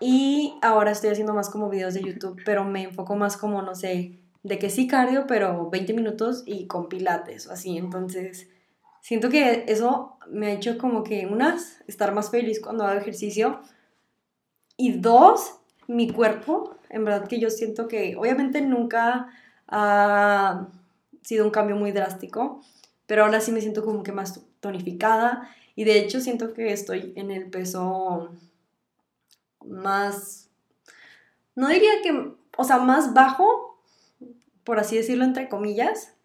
Y 0.00 0.58
ahora 0.60 0.90
estoy 0.90 1.10
haciendo 1.10 1.32
más 1.32 1.48
como 1.48 1.70
videos 1.70 1.94
de 1.94 2.02
YouTube, 2.02 2.42
pero 2.44 2.64
me 2.64 2.82
enfoco 2.82 3.16
más 3.16 3.36
como, 3.36 3.62
no 3.62 3.74
sé, 3.74 4.18
de 4.42 4.58
que 4.58 4.68
sí 4.68 4.86
cardio, 4.86 5.26
pero 5.26 5.70
20 5.70 5.94
minutos 5.94 6.42
y 6.44 6.66
con 6.66 6.88
pilates 6.88 7.46
o 7.46 7.52
así. 7.52 7.78
Entonces, 7.78 8.48
siento 9.06 9.28
que 9.28 9.66
eso 9.68 10.18
me 10.28 10.48
ha 10.48 10.52
hecho 10.52 10.78
como 10.78 11.04
que, 11.04 11.26
unas, 11.26 11.80
estar 11.86 12.12
más 12.12 12.28
feliz 12.28 12.60
cuando 12.60 12.84
hago 12.84 12.98
ejercicio. 12.98 13.60
Y 14.76 14.98
dos, 14.98 15.60
mi 15.86 16.10
cuerpo, 16.10 16.76
en 16.90 17.04
verdad 17.04 17.28
que 17.28 17.38
yo 17.38 17.48
siento 17.50 17.86
que 17.86 18.16
obviamente 18.16 18.60
nunca 18.62 19.28
ha 19.68 20.66
sido 21.22 21.44
un 21.44 21.52
cambio 21.52 21.76
muy 21.76 21.92
drástico, 21.92 22.64
pero 23.06 23.22
ahora 23.22 23.40
sí 23.40 23.52
me 23.52 23.60
siento 23.60 23.84
como 23.84 24.02
que 24.02 24.10
más 24.10 24.44
tonificada 24.58 25.54
y 25.76 25.84
de 25.84 26.00
hecho 26.00 26.20
siento 26.20 26.52
que 26.52 26.72
estoy 26.72 27.12
en 27.14 27.30
el 27.30 27.48
peso 27.48 28.32
más, 29.64 30.50
no 31.54 31.68
diría 31.68 32.02
que, 32.02 32.32
o 32.56 32.64
sea, 32.64 32.78
más 32.78 33.14
bajo, 33.14 33.80
por 34.64 34.80
así 34.80 34.96
decirlo, 34.96 35.24
entre 35.24 35.48
comillas, 35.48 36.15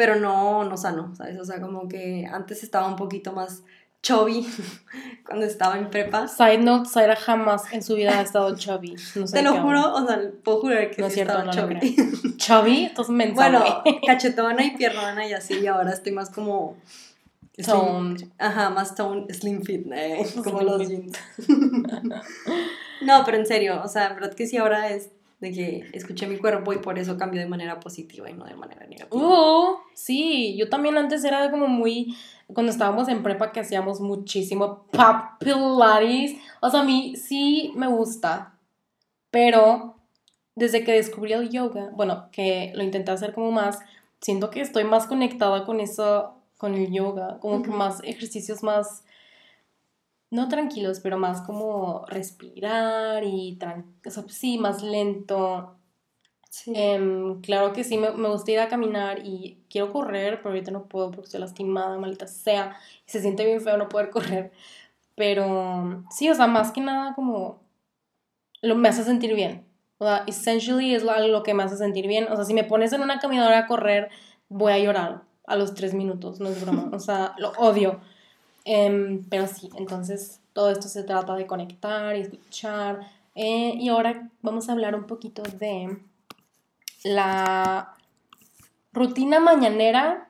pero 0.00 0.16
no, 0.16 0.64
no 0.64 0.78
sano, 0.78 1.14
¿sabes? 1.14 1.38
O 1.38 1.44
sea, 1.44 1.60
como 1.60 1.86
que 1.86 2.24
antes 2.24 2.62
estaba 2.62 2.86
un 2.86 2.96
poquito 2.96 3.34
más 3.34 3.64
chubby 4.00 4.48
cuando 5.26 5.44
estaba 5.44 5.76
en 5.76 5.90
prepa. 5.90 6.26
Side 6.26 6.56
note, 6.56 6.88
Zaira 6.88 7.16
jamás 7.16 7.70
en 7.70 7.82
su 7.82 7.96
vida 7.96 8.18
ha 8.18 8.22
estado 8.22 8.56
chubby. 8.56 8.96
No 9.16 9.26
sé 9.26 9.36
Te 9.36 9.42
lo 9.42 9.60
juro, 9.60 9.92
o 9.92 10.06
sea, 10.06 10.18
puedo 10.42 10.62
jurar 10.62 10.90
que 10.90 11.02
no 11.02 11.08
es 11.08 11.12
cierto, 11.12 11.44
no 11.44 11.52
chubby. 11.52 11.96
chubby, 12.38 12.86
entonces 12.86 13.14
mensaje. 13.14 13.50
Bueno, 13.50 13.82
cachetona 14.06 14.64
y 14.64 14.70
piernona 14.70 15.26
y 15.26 15.34
así, 15.34 15.58
y 15.58 15.66
ahora 15.66 15.92
estoy 15.92 16.12
más 16.12 16.30
como... 16.30 16.78
Toned. 17.62 18.26
Ajá, 18.38 18.70
más 18.70 18.94
toned, 18.94 19.30
slim 19.34 19.62
fit, 19.62 19.86
eh, 19.92 20.24
como 20.42 20.62
los 20.62 20.88
jeans. 20.88 21.18
no, 23.02 23.22
pero 23.26 23.36
en 23.36 23.44
serio, 23.44 23.82
o 23.84 23.88
sea, 23.88 24.06
en 24.06 24.14
verdad 24.14 24.32
que 24.32 24.46
sí 24.46 24.56
ahora 24.56 24.88
es 24.88 25.10
de 25.40 25.52
que 25.52 25.90
escuché 25.92 26.26
mi 26.26 26.36
cuerpo 26.36 26.72
y 26.72 26.78
por 26.78 26.98
eso 26.98 27.16
cambio 27.16 27.40
de 27.40 27.48
manera 27.48 27.80
positiva 27.80 28.30
y 28.30 28.34
no 28.34 28.44
de 28.44 28.54
manera 28.54 28.86
negativa. 28.86 29.08
Uh, 29.10 29.76
sí, 29.94 30.56
yo 30.56 30.68
también 30.68 30.98
antes 30.98 31.24
era 31.24 31.50
como 31.50 31.66
muy, 31.66 32.14
cuando 32.52 32.70
estábamos 32.70 33.08
en 33.08 33.22
prepa 33.22 33.50
que 33.50 33.60
hacíamos 33.60 34.00
muchísimo 34.00 34.84
pilates, 35.38 36.36
o 36.60 36.70
sea, 36.70 36.80
a 36.80 36.84
mí 36.84 37.16
sí 37.16 37.72
me 37.74 37.88
gusta, 37.88 38.54
pero 39.30 39.96
desde 40.54 40.84
que 40.84 40.92
descubrí 40.92 41.32
el 41.32 41.48
yoga, 41.48 41.90
bueno, 41.94 42.28
que 42.32 42.72
lo 42.74 42.82
intenté 42.82 43.10
hacer 43.10 43.32
como 43.32 43.50
más, 43.50 43.78
siento 44.20 44.50
que 44.50 44.60
estoy 44.60 44.84
más 44.84 45.06
conectada 45.06 45.64
con 45.64 45.80
eso, 45.80 46.34
con 46.58 46.74
el 46.74 46.92
yoga, 46.92 47.38
como 47.40 47.62
que 47.62 47.70
más 47.70 48.04
ejercicios 48.04 48.62
más 48.62 49.04
no 50.30 50.48
tranquilos, 50.48 51.00
pero 51.00 51.18
más 51.18 51.42
como 51.42 52.04
respirar 52.06 53.24
y, 53.24 53.58
o 54.06 54.10
sea, 54.10 54.24
sí, 54.28 54.58
más 54.58 54.82
lento. 54.82 55.76
Em, 56.66 57.40
claro 57.42 57.72
que 57.72 57.84
sí, 57.84 57.98
me, 57.98 58.10
me, 58.12 58.28
gusta 58.28 58.50
ir 58.50 58.60
a 58.60 58.68
caminar 58.68 59.20
y 59.24 59.64
quiero 59.70 59.92
correr, 59.92 60.38
pero 60.38 60.50
ahorita 60.50 60.70
no 60.72 60.86
puedo 60.86 61.10
porque 61.10 61.26
estoy 61.26 61.40
lastimada, 61.40 61.98
malita 61.98 62.26
sea. 62.26 62.76
Y 63.06 63.10
se 63.10 63.20
siente 63.20 63.44
bien 63.44 63.60
feo 63.60 63.76
no 63.76 63.88
poder 63.88 64.10
correr. 64.10 64.52
Pero 65.16 66.04
sí, 66.10 66.30
o 66.30 66.34
sea, 66.34 66.46
más 66.46 66.72
que 66.72 66.80
nada 66.80 67.14
como 67.14 67.60
lo, 68.62 68.76
me 68.76 68.88
hace 68.88 69.04
sentir 69.04 69.34
bien. 69.34 69.66
O 69.98 70.04
sea, 70.06 70.24
essentially 70.26 70.94
es 70.94 71.02
lo, 71.02 71.16
lo 71.28 71.42
que 71.42 71.54
me 71.54 71.62
hace 71.62 71.76
sentir 71.76 72.06
bien. 72.06 72.26
O 72.30 72.36
sea, 72.36 72.44
si 72.44 72.54
me 72.54 72.64
pones 72.64 72.92
en 72.92 73.02
una 73.02 73.18
caminadora 73.18 73.58
a 73.60 73.66
correr, 73.66 74.10
voy 74.48 74.72
a 74.72 74.78
llorar 74.78 75.22
a 75.46 75.56
los 75.56 75.74
tres 75.74 75.94
minutos, 75.94 76.40
no 76.40 76.48
es 76.48 76.60
broma. 76.62 76.90
O 76.94 77.00
sea, 77.00 77.34
lo 77.38 77.50
odio. 77.52 78.00
Em, 78.64 79.24
pero 79.28 79.46
sí, 79.46 79.70
entonces 79.76 80.40
todo 80.52 80.70
esto 80.70 80.88
se 80.88 81.02
trata 81.04 81.34
de 81.34 81.46
conectar 81.46 82.16
y 82.16 82.20
escuchar. 82.20 83.00
Eh, 83.34 83.74
y 83.76 83.88
ahora 83.88 84.28
vamos 84.42 84.68
a 84.68 84.72
hablar 84.72 84.94
un 84.94 85.06
poquito 85.06 85.42
de 85.42 85.98
la 87.04 87.94
rutina 88.92 89.40
mañanera 89.40 90.28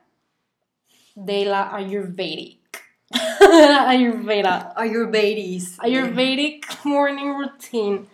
de 1.15 1.45
la 1.45 1.75
Ayurvedic. 1.75 2.59
Ayurveda. 3.87 4.73
Ayurvedis. 4.75 5.77
Ayurvedic 5.79 6.65
morning 6.85 7.33
routine. 7.37 8.05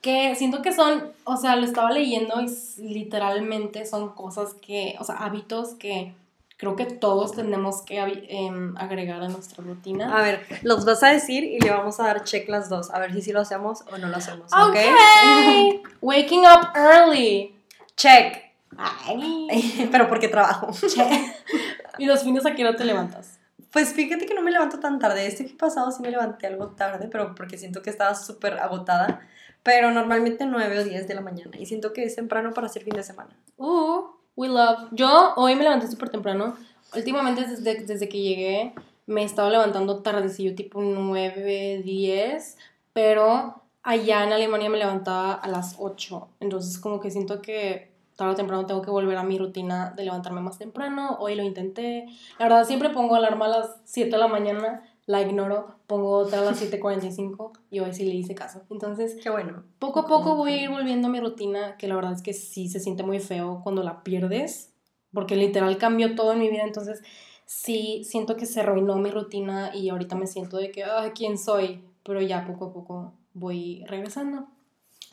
Que 0.00 0.34
siento 0.34 0.60
que 0.60 0.72
son, 0.72 1.12
o 1.24 1.36
sea, 1.36 1.56
lo 1.56 1.64
estaba 1.64 1.90
leyendo 1.90 2.34
y 2.42 2.82
literalmente 2.82 3.86
son 3.86 4.10
cosas 4.10 4.54
que, 4.54 4.96
o 4.98 5.04
sea, 5.04 5.16
hábitos 5.16 5.74
que 5.74 6.12
creo 6.56 6.76
que 6.76 6.86
todos 6.86 7.32
tenemos 7.32 7.82
que 7.82 7.98
em, 7.98 8.76
agregar 8.76 9.22
a 9.22 9.28
nuestra 9.28 9.64
rutina. 9.64 10.16
A 10.16 10.22
ver, 10.22 10.46
los 10.62 10.84
vas 10.84 11.02
a 11.02 11.08
decir 11.08 11.44
y 11.44 11.60
le 11.60 11.70
vamos 11.70 12.00
a 12.00 12.04
dar 12.04 12.24
check 12.24 12.48
las 12.48 12.68
dos, 12.68 12.90
a 12.90 12.98
ver 12.98 13.12
si 13.12 13.22
sí 13.22 13.32
lo 13.32 13.40
hacemos 13.40 13.84
o 13.92 13.98
no 13.98 14.08
lo 14.08 14.16
hacemos. 14.16 14.52
Ok. 14.52 14.70
okay. 14.70 15.82
Waking 16.00 16.44
up 16.46 16.68
early. 16.74 17.56
Check. 17.96 18.42
Ay. 18.76 19.88
Pero 19.92 20.08
porque 20.08 20.28
trabajo. 20.28 20.70
Check. 20.72 21.08
¿Y 21.98 22.06
los 22.06 22.22
fines 22.22 22.46
a 22.46 22.54
qué 22.54 22.64
hora 22.64 22.76
te 22.76 22.84
levantas? 22.84 23.38
Pues 23.70 23.92
fíjate 23.92 24.26
que 24.26 24.34
no 24.34 24.42
me 24.42 24.52
levanto 24.52 24.78
tan 24.78 24.98
tarde. 24.98 25.26
Este 25.26 25.44
pasado 25.44 25.90
sí 25.90 26.00
me 26.00 26.10
levanté 26.10 26.46
algo 26.46 26.68
tarde, 26.70 27.08
pero 27.10 27.34
porque 27.34 27.58
siento 27.58 27.82
que 27.82 27.90
estaba 27.90 28.14
súper 28.14 28.54
agotada. 28.54 29.20
Pero 29.64 29.90
normalmente 29.90 30.46
9 30.46 30.78
o 30.78 30.84
10 30.84 31.08
de 31.08 31.14
la 31.14 31.20
mañana. 31.20 31.56
Y 31.58 31.66
siento 31.66 31.92
que 31.92 32.04
es 32.04 32.14
temprano 32.14 32.52
para 32.52 32.68
hacer 32.68 32.84
fin 32.84 32.94
de 32.94 33.02
semana. 33.02 33.36
Uh. 33.56 34.23
We 34.36 34.48
love. 34.48 34.88
Yo 34.92 35.34
hoy 35.36 35.54
me 35.54 35.64
levanté 35.64 35.88
súper 35.88 36.10
temprano. 36.10 36.56
Últimamente, 36.94 37.46
desde, 37.46 37.84
desde 37.84 38.08
que 38.08 38.20
llegué, 38.20 38.74
me 39.06 39.22
he 39.22 39.24
estado 39.24 39.50
levantando 39.50 40.02
tardecillo, 40.02 40.54
tipo 40.54 40.80
9, 40.80 41.82
10. 41.84 42.56
Pero 42.92 43.62
allá 43.82 44.24
en 44.24 44.32
Alemania 44.32 44.70
me 44.70 44.78
levantaba 44.78 45.34
a 45.34 45.48
las 45.48 45.76
8. 45.78 46.28
Entonces, 46.40 46.78
como 46.78 47.00
que 47.00 47.10
siento 47.10 47.42
que 47.42 47.92
tarde 48.16 48.32
o 48.32 48.36
temprano 48.36 48.66
tengo 48.66 48.82
que 48.82 48.90
volver 48.90 49.16
a 49.16 49.24
mi 49.24 49.38
rutina 49.38 49.92
de 49.96 50.04
levantarme 50.04 50.40
más 50.40 50.58
temprano. 50.58 51.16
Hoy 51.20 51.34
lo 51.34 51.42
intenté. 51.42 52.06
La 52.38 52.46
verdad, 52.46 52.64
siempre 52.64 52.90
pongo 52.90 53.14
alarma 53.14 53.46
a 53.46 53.48
las 53.48 53.76
7 53.84 54.10
de 54.10 54.18
la 54.18 54.28
mañana 54.28 54.82
la 55.06 55.20
ignoro, 55.20 55.73
pongo 55.86 56.10
otra 56.10 56.40
a 56.40 56.44
las 56.44 56.62
7.45 56.62 57.52
y 57.70 57.80
hoy 57.80 57.92
sí 57.92 58.04
le 58.04 58.14
hice 58.14 58.34
caso. 58.34 58.62
Entonces, 58.70 59.16
qué 59.22 59.30
bueno. 59.30 59.64
Poco 59.78 60.00
a 60.00 60.06
poco 60.06 60.36
voy 60.36 60.52
a 60.52 60.62
ir 60.62 60.70
volviendo 60.70 61.08
a 61.08 61.10
mi 61.10 61.20
rutina, 61.20 61.76
que 61.76 61.88
la 61.88 61.96
verdad 61.96 62.12
es 62.12 62.22
que 62.22 62.32
sí 62.32 62.68
se 62.68 62.80
siente 62.80 63.02
muy 63.02 63.20
feo 63.20 63.60
cuando 63.62 63.82
la 63.82 64.02
pierdes, 64.02 64.72
porque 65.12 65.36
literal 65.36 65.76
cambió 65.78 66.14
todo 66.14 66.32
en 66.32 66.40
mi 66.40 66.48
vida, 66.48 66.64
entonces 66.64 67.02
sí 67.46 68.02
siento 68.04 68.36
que 68.36 68.46
se 68.46 68.60
arruinó 68.60 68.96
mi 68.96 69.10
rutina 69.10 69.74
y 69.74 69.90
ahorita 69.90 70.16
me 70.16 70.26
siento 70.26 70.56
de 70.56 70.70
que, 70.70 70.84
ay, 70.84 71.10
¿quién 71.14 71.38
soy? 71.38 71.84
Pero 72.02 72.20
ya 72.20 72.46
poco 72.46 72.66
a 72.66 72.72
poco 72.72 73.12
voy 73.34 73.84
regresando. 73.86 74.46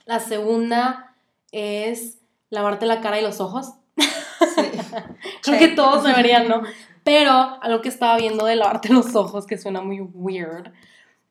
La 0.05 0.19
segunda 0.19 1.15
es 1.51 2.19
lavarte 2.49 2.86
la 2.86 3.01
cara 3.01 3.19
y 3.19 3.24
los 3.24 3.41
ojos. 3.41 3.74
Sí. 3.97 4.61
Creo 5.43 5.59
que 5.59 5.67
todos 5.69 6.03
deberían, 6.05 6.47
¿no? 6.47 6.63
Pero 7.03 7.31
algo 7.61 7.81
que 7.81 7.89
estaba 7.89 8.17
viendo 8.17 8.45
de 8.45 8.55
lavarte 8.55 8.89
los 8.93 9.15
ojos, 9.15 9.45
que 9.47 9.57
suena 9.57 9.81
muy 9.81 10.01
weird, 10.01 10.71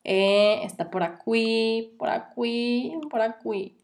Eh, 0.04 0.62
está 0.64 0.90
por 0.90 1.02
aquí, 1.02 1.94
por 1.98 2.08
aquí, 2.08 2.92
por 3.10 3.20
aquí. 3.20 3.76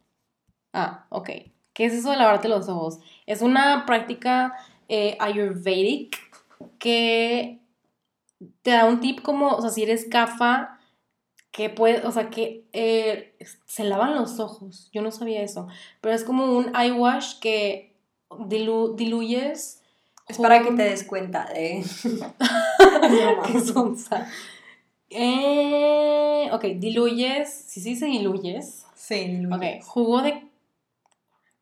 Ah, 0.73 1.07
ok. 1.11 1.31
¿Qué 1.75 1.85
es 1.87 1.93
eso 1.93 2.11
de 2.11 2.17
lavarte 2.17 2.49
los 2.49 2.69
ojos? 2.69 3.01
Es 3.27 3.43
una 3.43 3.85
práctica 3.87 4.55
eh, 4.89 5.17
ayurvedic 5.21 6.17
que 6.79 7.61
te 8.63 8.71
da 8.71 8.87
un 8.87 9.01
tip 9.01 9.23
como, 9.23 9.49
o 9.51 9.61
sea, 9.61 9.71
si 9.71 9.83
eres 9.83 10.07
CAFA, 10.11 10.79
que 11.53 11.71
puede, 11.71 12.07
o 12.07 12.13
sea, 12.13 12.29
que 12.31 12.67
eh, 12.73 13.37
se 13.67 13.85
lavan 13.85 14.15
los 14.15 14.39
ojos. 14.41 14.91
Yo 14.93 15.03
no 15.03 15.11
sabía 15.11 15.43
eso. 15.43 15.69
Pero 16.01 16.15
es 16.15 16.25
como 16.25 16.57
un 16.57 16.75
eye 16.77 16.93
wash 16.93 17.39
que 17.41 17.97
diluyes. 18.47 19.83
Es 20.29 20.39
para 20.39 20.63
que 20.63 20.73
te 20.73 20.83
des 20.83 21.05
cuenta 21.05 21.47
de. 21.53 21.85
¿Qué 23.47 23.61
sonsa? 23.61 24.29
Eh, 25.11 26.49
ok, 26.53 26.65
diluyes. 26.77 27.53
Sí, 27.53 27.81
sí, 27.81 27.97
se 27.97 28.07
diluyes. 28.07 28.87
Sí, 28.95 29.27
diluyes. 29.27 29.83
Ok, 29.83 29.87
jugo 29.87 30.23
de. 30.23 30.43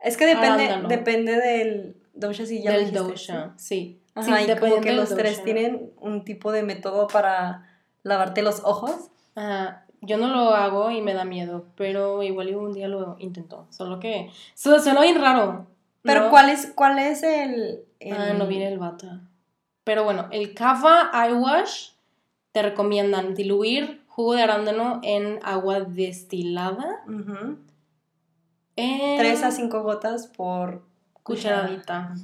Es 0.00 0.16
que 0.16 0.26
depende, 0.26 0.86
depende 0.88 1.36
del 1.36 1.96
dosha, 2.14 2.46
si 2.46 2.62
ya 2.62 2.72
Del 2.72 2.92
dosha, 2.92 3.54
sí. 3.56 4.00
Ajá, 4.14 4.42
y 4.42 4.56
como 4.58 4.80
que 4.80 4.92
los 4.92 5.14
tres 5.14 5.42
tienen 5.42 5.90
un 5.98 6.24
tipo 6.24 6.52
de 6.52 6.62
método 6.62 7.08
para 7.08 7.68
lavarte 8.02 8.42
los 8.42 8.60
ojos. 8.64 9.10
Ajá. 9.34 9.84
Yo 10.06 10.18
no 10.18 10.28
lo 10.28 10.54
hago 10.54 10.90
y 10.90 11.00
me 11.00 11.14
da 11.14 11.24
miedo, 11.24 11.64
pero 11.76 12.22
igual 12.22 12.54
un 12.54 12.74
día 12.74 12.88
lo 12.88 13.16
intento. 13.18 13.66
Solo 13.70 14.00
que 14.00 14.30
suena 14.54 15.00
bien 15.00 15.20
raro. 15.20 15.66
Pero 16.02 16.28
¿cuál 16.28 16.50
es, 16.50 16.70
cuál 16.74 16.98
es 16.98 17.22
el, 17.22 17.84
Ah, 18.12 18.34
no 18.36 18.47
viene 18.47 18.68
el 18.68 18.78
bata. 18.78 19.20
Pero 19.84 20.05
bueno, 20.05 20.28
el 20.30 20.55
Kava 20.55 21.11
Eye 21.12 21.34
Wash 21.34 21.90
te 22.53 22.62
recomiendan 22.62 23.34
diluir 23.34 24.03
jugo 24.07 24.34
de 24.34 24.42
arándano 24.42 25.01
en 25.03 25.40
agua 25.42 25.80
destilada. 25.80 27.03
Tres 28.76 29.42
a 29.42 29.51
cinco 29.51 29.82
gotas 29.82 30.26
por 30.26 30.82
cucharadita. 31.22 32.14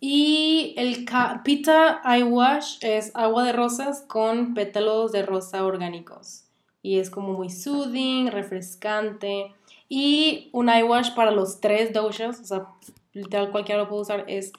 Y 0.00 0.74
el 0.76 1.06
Pita 1.42 2.02
Eye 2.04 2.24
Wash 2.24 2.78
es 2.82 3.10
agua 3.14 3.44
de 3.44 3.52
rosas 3.52 4.02
con 4.02 4.54
pétalos 4.54 5.12
de 5.12 5.22
rosa 5.22 5.64
orgánicos 5.64 6.44
y 6.84 6.98
es 6.98 7.08
como 7.08 7.32
muy 7.32 7.48
soothing, 7.48 8.26
refrescante. 8.30 9.54
Y 9.88 10.50
un 10.52 10.68
eye 10.68 10.84
wash 10.84 11.14
para 11.14 11.30
los 11.30 11.60
tres 11.60 11.94
doshas, 11.94 12.40
o 12.40 12.44
sea, 12.44 12.66
literal 13.14 13.50
cualquiera 13.50 13.82
lo 13.82 13.88
puede 13.88 14.02
usar, 14.02 14.24
es 14.28 14.52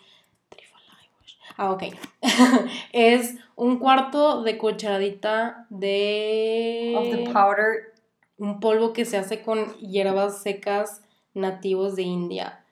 Ah, 1.57 1.71
ok. 1.71 1.83
es 2.91 3.35
un 3.55 3.79
cuarto 3.79 4.43
de 4.43 4.57
cucharadita 4.57 5.65
de... 5.69 6.93
Of 6.97 7.09
the 7.11 7.31
powder. 7.31 7.93
Un 8.37 8.59
polvo 8.59 8.91
que 8.91 9.05
se 9.05 9.17
hace 9.17 9.41
con 9.41 9.73
hierbas 9.77 10.41
secas 10.41 11.01
nativos 11.33 11.95
de 11.95 12.03
India. 12.03 12.65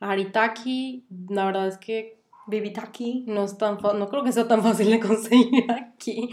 Haritaki, 0.00 1.04
la 1.28 1.46
verdad 1.46 1.68
es 1.68 1.78
que... 1.78 2.18
Bibitaki. 2.46 3.24
No, 3.28 3.44
es 3.44 3.58
tan 3.58 3.78
no 3.80 4.08
creo 4.08 4.24
que 4.24 4.32
sea 4.32 4.48
tan 4.48 4.62
fácil 4.62 4.90
de 4.90 4.98
conseguir 4.98 5.70
aquí, 5.70 6.30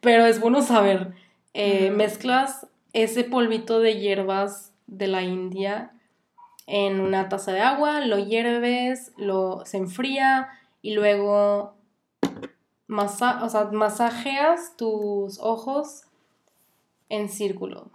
pero 0.00 0.24
es 0.26 0.40
bueno 0.40 0.62
saber. 0.62 1.14
Eh, 1.52 1.90
mezclas 1.90 2.66
ese 2.92 3.22
polvito 3.22 3.78
de 3.78 4.00
hierbas 4.00 4.72
de 4.88 5.06
la 5.06 5.22
India 5.22 5.92
en 6.70 7.00
una 7.00 7.28
taza 7.28 7.52
de 7.52 7.60
agua, 7.60 8.00
lo 8.00 8.18
hierves, 8.18 9.12
lo, 9.16 9.66
se 9.66 9.76
enfría 9.76 10.48
y 10.82 10.94
luego 10.94 11.74
masa, 12.86 13.44
o 13.44 13.72
masajeas 13.72 14.76
tus 14.76 15.40
ojos 15.40 16.02
en 17.08 17.28
círculos. 17.28 17.88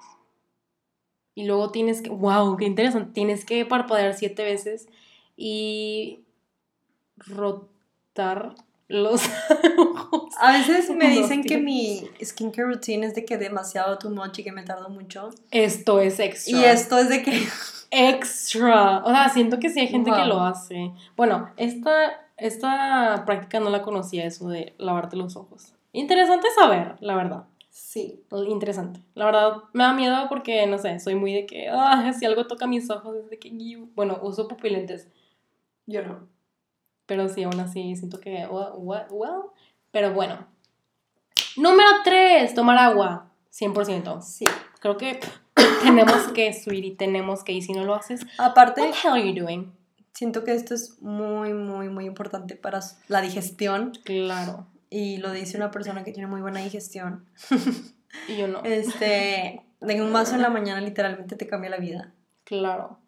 Y 1.36 1.46
luego 1.46 1.72
tienes 1.72 2.02
que, 2.02 2.10
wow, 2.10 2.58
qué 2.58 2.66
interesante, 2.66 3.14
tienes 3.14 3.46
que 3.46 3.66
parpadear 3.66 4.14
siete 4.14 4.44
veces 4.44 4.88
y 5.38 6.26
rotar 7.16 8.56
los 8.90 9.22
ojos. 9.78 10.34
A 10.38 10.52
veces 10.52 10.90
me 10.90 11.10
dicen 11.12 11.44
que 11.44 11.58
mi 11.58 12.10
skincare 12.22 12.68
routine 12.68 13.06
es 13.06 13.16
de 13.16 13.24
que 13.24 13.38
demasiado 13.38 13.98
too 13.98 14.10
much 14.10 14.40
y 14.40 14.44
que 14.44 14.52
me 14.52 14.64
tardo 14.64 14.90
mucho. 14.90 15.30
Esto 15.52 16.02
es 16.02 16.20
extra. 16.20 16.58
Y 16.58 16.66
esto 16.66 16.98
es 16.98 17.08
de 17.08 17.24
que... 17.24 17.42
Extra. 17.92 19.04
O 19.06 19.10
sea, 19.10 19.30
siento 19.30 19.60
que 19.60 19.70
sí 19.70 19.80
hay 19.80 19.88
gente 19.88 20.12
que 20.12 20.26
lo 20.26 20.42
hace. 20.42 20.92
Bueno, 21.16 21.50
esta, 21.58 22.28
esta 22.38 23.24
práctica 23.26 23.60
no 23.60 23.70
la 23.70 23.82
conocía, 23.82 24.26
eso 24.26 24.50
de 24.50 24.74
lavarte 24.78 25.16
los 25.16 25.36
ojos. 25.36 25.74
Interesante 25.92 26.48
saber, 26.56 26.96
la 27.00 27.16
verdad. 27.16 27.46
Sí. 27.70 28.24
Interesante. 28.48 29.02
La 29.16 29.26
verdad, 29.26 29.64
me 29.74 29.84
da 29.84 29.94
miedo 29.94 30.28
porque, 30.30 30.66
no 30.68 30.78
sé, 30.78 31.00
soy 31.00 31.16
muy 31.16 31.34
de 31.34 31.46
que, 31.46 31.70
ah, 31.70 32.12
si 32.14 32.26
algo 32.26 32.48
toca 32.48 32.68
mis 32.68 32.90
ojos, 32.90 33.16
es 33.18 33.30
de 33.30 33.40
que, 33.40 33.52
bueno, 33.96 34.20
uso 34.22 34.48
pupilentes. 34.48 35.08
Yo 35.86 36.02
no. 36.04 36.28
Pero 37.06 37.30
sí, 37.30 37.44
aún 37.44 37.60
así 37.60 37.96
siento 37.96 38.20
que, 38.20 38.48
well, 38.48 39.42
pero 39.92 40.14
bueno. 40.14 40.48
Número 41.58 41.90
3, 42.04 42.54
tomar 42.54 42.78
agua. 42.78 43.32
100%. 43.52 44.22
Sí. 44.22 44.46
Creo 44.80 44.98
que 44.98 45.20
tenemos 45.86 46.28
que 46.34 46.54
subir 46.54 46.86
y 46.86 46.96
tenemos 46.96 47.44
que, 47.44 47.54
y 47.54 47.62
si 47.62 47.74
no 47.74 47.84
lo 47.84 47.96
haces, 47.96 48.26
aparte, 48.38 48.82
what 48.82 48.92
the 48.92 49.08
hell 49.08 49.14
are 49.14 49.34
you 49.34 49.44
doing? 49.44 49.72
Siento 50.14 50.44
que 50.44 50.54
esto 50.54 50.74
es 50.74 51.02
muy, 51.02 51.54
muy, 51.54 51.90
muy 51.90 52.06
importante 52.06 52.56
para 52.56 52.80
la 53.08 53.22
digestión. 53.22 53.92
Claro. 54.04 54.66
Y 54.90 55.18
lo 55.18 55.32
dice 55.32 55.58
una 55.58 55.72
persona 55.72 56.04
que 56.04 56.14
tiene 56.14 56.28
muy 56.28 56.42
buena 56.42 56.62
digestión. 56.62 57.26
y 58.30 58.38
yo 58.38 58.48
no. 58.48 58.64
Este, 58.64 59.62
de 59.82 60.02
un 60.02 60.14
vaso 60.14 60.36
en 60.36 60.42
la 60.42 60.50
mañana 60.50 60.80
literalmente 60.80 61.36
te 61.36 61.48
cambia 61.48 61.70
la 61.70 61.78
vida. 61.78 62.14
Claro. 62.46 63.00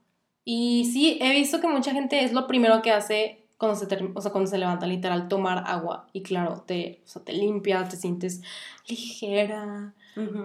Y 0.43 0.89
sí, 0.91 1.17
he 1.21 1.31
visto 1.31 1.61
que 1.61 1.67
mucha 1.67 1.91
gente 1.91 2.23
es 2.23 2.33
lo 2.33 2.47
primero 2.47 2.81
que 2.81 2.91
hace 2.91 3.47
cuando 3.57 3.77
se, 3.77 3.87
o 4.13 4.21
sea, 4.21 4.31
cuando 4.31 4.49
se 4.49 4.57
levanta, 4.57 4.85
literal, 4.85 5.27
tomar 5.27 5.63
agua. 5.65 6.07
Y 6.13 6.23
claro, 6.23 6.63
te, 6.65 7.01
o 7.05 7.07
sea, 7.07 7.23
te 7.23 7.33
limpia, 7.33 7.87
te 7.87 7.97
sientes 7.97 8.41
ligera. 8.87 9.93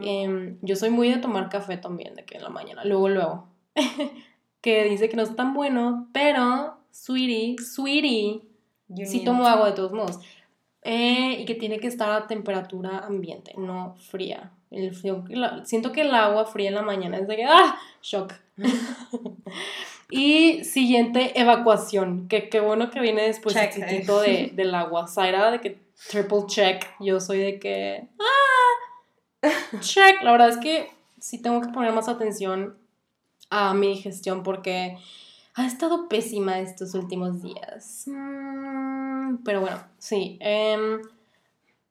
Em, 0.03 0.59
yo 0.61 0.77
soy 0.77 0.91
muy 0.91 1.09
de 1.09 1.17
tomar 1.17 1.49
café 1.49 1.77
también, 1.77 2.15
de 2.15 2.25
que 2.25 2.37
en 2.37 2.43
la 2.43 2.51
mañana, 2.51 2.85
luego, 2.85 3.09
luego. 3.09 3.49
que 4.61 4.85
dice 4.85 5.09
que 5.09 5.17
no 5.17 5.23
es 5.23 5.35
tan 5.35 5.55
bueno, 5.55 6.09
pero, 6.13 6.77
sweetie, 6.91 7.57
sweetie, 7.59 8.43
sí 9.05 9.25
tomo 9.25 9.47
agua 9.47 9.67
de 9.71 9.73
todos 9.73 9.93
modos. 9.93 10.19
Eh, 10.83 11.39
y 11.41 11.45
que 11.45 11.55
tiene 11.55 11.79
que 11.79 11.87
estar 11.87 12.11
a 12.11 12.27
temperatura 12.27 12.99
ambiente, 12.99 13.55
no 13.57 13.95
fría. 14.11 14.53
El 14.71 14.95
frío, 14.95 15.25
siento 15.65 15.93
que 15.93 16.03
el 16.03 16.15
agua 16.15 16.45
fría 16.47 16.69
en 16.69 16.75
la 16.75 16.83
mañana 16.83 17.19
es 17.19 17.29
de 17.29 17.37
que, 17.37 17.45
¡ah! 17.45 17.77
Shock. 18.03 18.35
Y 20.13 20.63
siguiente, 20.65 21.41
evacuación. 21.41 22.29
Que 22.29 22.51
qué 22.51 22.61
bueno 22.61 22.91
que 22.91 23.01
viene 23.01 23.23
después 23.23 23.57
eh. 23.57 24.05
de, 24.07 24.51
del 24.53 24.75
agua. 24.75 25.09
Zaira 25.09 25.51
de 25.51 25.61
que 25.61 25.79
triple 26.11 26.45
check. 26.47 26.85
Yo 27.01 27.19
soy 27.19 27.39
de 27.39 27.59
que. 27.59 28.09
¡Ah! 28.21 28.72
Check. 29.81 30.23
La 30.23 30.33
verdad 30.33 30.51
es 30.51 30.59
que 30.59 30.91
sí 31.19 31.39
tengo 31.39 31.61
que 31.61 31.69
poner 31.69 31.93
más 31.93 32.09
atención 32.09 32.77
a 33.51 33.75
mi 33.75 33.89
digestión 33.89 34.43
porque 34.43 34.99
ha 35.55 35.67
estado 35.67 36.09
pésima 36.09 36.61
estos 36.61 36.95
últimos 36.95 37.43
días. 37.43 38.05
Mm, 38.07 39.39
pero 39.45 39.61
bueno, 39.61 39.79
sí. 39.99 40.39
Em, 40.41 41.03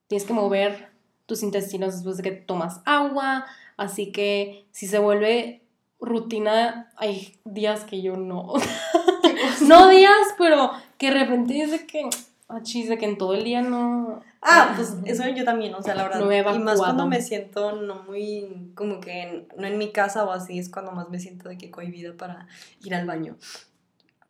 tienes 0.08 0.26
que 0.26 0.34
mover 0.34 0.90
tus 1.26 1.44
intestinos 1.44 1.94
después 1.94 2.18
de 2.18 2.24
que 2.24 2.32
tomas 2.32 2.82
agua. 2.86 3.46
Así 3.78 4.12
que 4.12 4.66
si 4.72 4.88
se 4.88 5.00
vuelve 5.00 5.62
rutina, 6.00 6.92
hay 6.98 7.40
días 7.46 7.84
que 7.84 8.02
yo 8.02 8.18
no. 8.18 8.54
no 9.68 9.88
días, 9.88 10.28
pero 10.38 10.72
que 10.98 11.12
de 11.12 11.20
repente 11.20 11.54
dice 11.54 11.86
que, 11.86 12.10
ah, 12.50 12.62
chis, 12.64 12.90
de 12.90 12.98
que 12.98 13.06
en 13.06 13.18
todo 13.18 13.34
el 13.36 13.44
día 13.44 13.62
no. 13.62 14.22
Ah, 14.42 14.74
pues 14.76 14.96
eso 15.06 15.28
yo 15.30 15.44
también, 15.44 15.74
o 15.76 15.82
sea, 15.82 15.96
la 15.96 16.04
verdad. 16.08 16.56
y 16.56 16.60
más 16.60 16.80
cuando 16.80 17.08
me 17.08 17.22
siento 17.22 17.74
no 17.74 18.04
muy, 18.04 18.72
como 18.76 19.00
que 19.00 19.48
no 19.58 19.68
en 19.68 19.78
mi 19.78 19.92
casa 19.92 20.24
o 20.24 20.32
así, 20.32 20.60
es 20.60 20.70
cuando 20.70 20.92
más 20.92 21.10
me 21.10 21.20
siento 21.20 21.50
de 21.50 21.58
que 21.58 21.72
cohibida 21.72 22.14
para 22.14 22.48
ir 22.84 22.96
al 22.96 23.06
baño. 23.06 23.38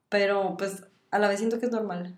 Pero 0.10 0.56
pues 0.58 0.84
a 1.12 1.20
la 1.20 1.28
vez 1.28 1.40
siento 1.40 1.60
que 1.60 1.68
es 1.68 1.72
normal. 1.72 2.16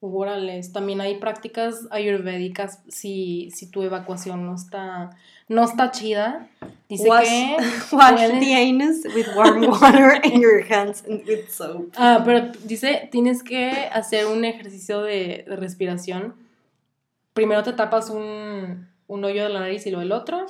Órales, 0.00 0.72
también 0.72 1.00
hay 1.00 1.18
prácticas 1.18 1.88
ayurvédicas 1.90 2.80
si, 2.88 3.50
si 3.54 3.70
tu 3.70 3.82
evacuación 3.82 4.44
no 4.44 4.54
está, 4.54 5.16
no 5.48 5.64
está 5.64 5.90
chida. 5.92 6.48
Dice 6.90 7.04
que 7.04 7.56
wash 7.96 8.28
the 8.38 8.54
anus 8.54 9.04
with 9.14 9.28
warm 9.34 9.66
water 9.66 10.20
and 10.22 10.42
your 10.42 10.62
hands 10.70 11.02
with 11.08 11.48
soap. 11.48 11.90
Ah, 11.96 12.22
pero 12.22 12.52
dice, 12.64 13.08
tienes 13.10 13.42
que 13.42 13.88
hacer 13.90 14.26
un 14.26 14.44
ejercicio 14.44 15.00
de, 15.00 15.46
respiración. 15.48 16.34
Primero 17.34 17.62
te 17.62 17.74
tapas 17.74 18.10
un, 18.10 18.88
un 19.06 19.24
hoyo 19.24 19.42
de 19.42 19.50
la 19.50 19.60
nariz 19.60 19.86
y 19.86 19.90
luego 19.90 20.02
el 20.02 20.12
otro 20.12 20.46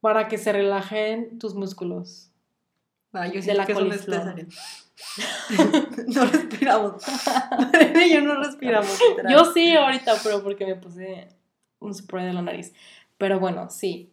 para 0.00 0.28
que 0.28 0.38
se 0.38 0.52
relajen 0.52 1.38
tus 1.38 1.54
músculos. 1.54 2.30
Ah, 3.12 3.26
yo 3.26 3.40
de 3.40 3.54
la 3.54 3.66
que 3.66 3.74
no 3.74 3.80
respiramos. 6.24 7.02
yo 8.12 8.20
no 8.20 8.42
respiramos. 8.42 8.98
Yo 9.28 9.52
sí 9.52 9.74
ahorita, 9.74 10.14
pero 10.22 10.42
porque 10.42 10.66
me 10.66 10.76
puse 10.76 11.28
un 11.80 11.94
spray 11.94 12.26
de 12.26 12.32
la 12.32 12.42
nariz. 12.42 12.72
Pero 13.18 13.40
bueno, 13.40 13.68
sí. 13.70 14.12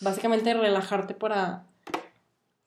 básicamente 0.00 0.54
relajarte 0.54 1.14
para 1.14 1.64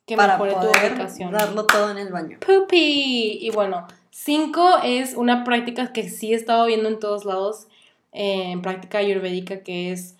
que 0.05 0.18
para 0.18 0.34
mejore 0.34 0.53
tu 0.53 0.59
poder 0.59 0.93
ubicación. 0.93 1.32
darlo 1.32 1.68
todo 1.68 1.91
en 1.91 1.97
el 1.97 2.12
baño. 2.12 2.39
Poopy. 2.45 3.38
Y 3.41 3.49
bueno, 3.51 3.88
cinco 4.09 4.80
es 4.84 5.14
una 5.14 5.43
práctica 5.43 5.93
que 5.93 6.09
sí 6.09 6.34
he 6.34 6.36
estado 6.36 6.66
viendo 6.66 6.89
en 6.89 6.99
todos 6.99 7.26
lados, 7.26 7.68
eh, 8.12 8.51
en 8.51 8.62
práctica 8.62 8.97
ayurvédica, 8.97 9.64
que 9.64 9.91
es 9.91 10.18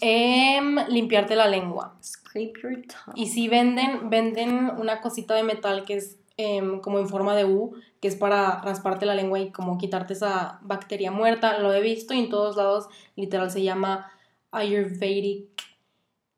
em, 0.00 0.76
limpiarte 0.88 1.36
la 1.36 1.46
lengua. 1.46 1.96
Scrape 2.02 2.52
your 2.62 2.82
tongue. 2.86 3.14
Y 3.14 3.26
si 3.26 3.48
venden, 3.48 4.08
venden 4.10 4.70
una 4.78 5.00
cosita 5.00 5.34
de 5.34 5.42
metal 5.42 5.84
que 5.84 5.96
es 5.96 6.18
em, 6.36 6.80
como 6.80 6.98
en 6.98 7.08
forma 7.08 7.36
de 7.36 7.44
U, 7.44 7.74
que 8.00 8.08
es 8.08 8.16
para 8.16 8.60
rasparte 8.62 9.06
la 9.06 9.14
lengua 9.14 9.38
y 9.38 9.50
como 9.50 9.78
quitarte 9.78 10.14
esa 10.14 10.58
bacteria 10.62 11.10
muerta. 11.10 11.58
Lo 11.58 11.72
he 11.72 11.80
visto 11.80 12.14
y 12.14 12.20
en 12.20 12.30
todos 12.30 12.56
lados 12.56 12.88
literal 13.16 13.50
se 13.50 13.62
llama 13.62 14.10
Ayurvedic 14.50 15.48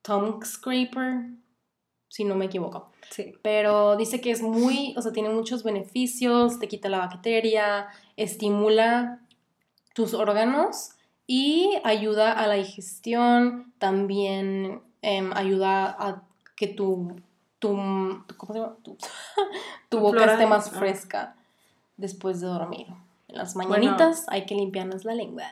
Tongue 0.02 0.44
Scraper, 0.44 1.30
si 2.08 2.24
no 2.24 2.34
me 2.34 2.46
equivoco. 2.46 2.90
Sí. 3.10 3.34
Pero 3.42 3.96
dice 3.96 4.20
que 4.20 4.32
es 4.32 4.42
muy, 4.42 4.94
o 4.96 5.02
sea, 5.02 5.12
tiene 5.12 5.28
muchos 5.28 5.62
beneficios, 5.62 6.58
te 6.58 6.66
quita 6.66 6.88
la 6.88 6.98
bacteria, 6.98 7.88
estimula 8.16 9.25
tus 9.96 10.12
órganos 10.12 10.90
y 11.26 11.78
ayuda 11.82 12.32
a 12.32 12.46
la 12.46 12.54
digestión, 12.54 13.72
también 13.78 14.82
em, 15.00 15.32
ayuda 15.34 15.86
a 15.98 16.22
que 16.54 16.66
tu, 16.68 17.16
tu, 17.58 17.68
¿cómo 18.36 18.52
se 18.52 18.58
llama? 18.60 18.76
Tu, 18.82 18.98
tu 19.88 19.98
boca 20.00 20.18
flora- 20.18 20.32
esté 20.34 20.46
más 20.46 20.70
fresca 20.70 21.34
después 21.96 22.42
de 22.42 22.46
dormir. 22.48 22.88
En 23.28 23.38
las 23.38 23.54
Bueno. 23.54 23.70
mañanitas 23.70 24.26
hay 24.28 24.44
que 24.44 24.54
limpiarnos 24.54 25.06
la 25.06 25.14
lengua. 25.14 25.44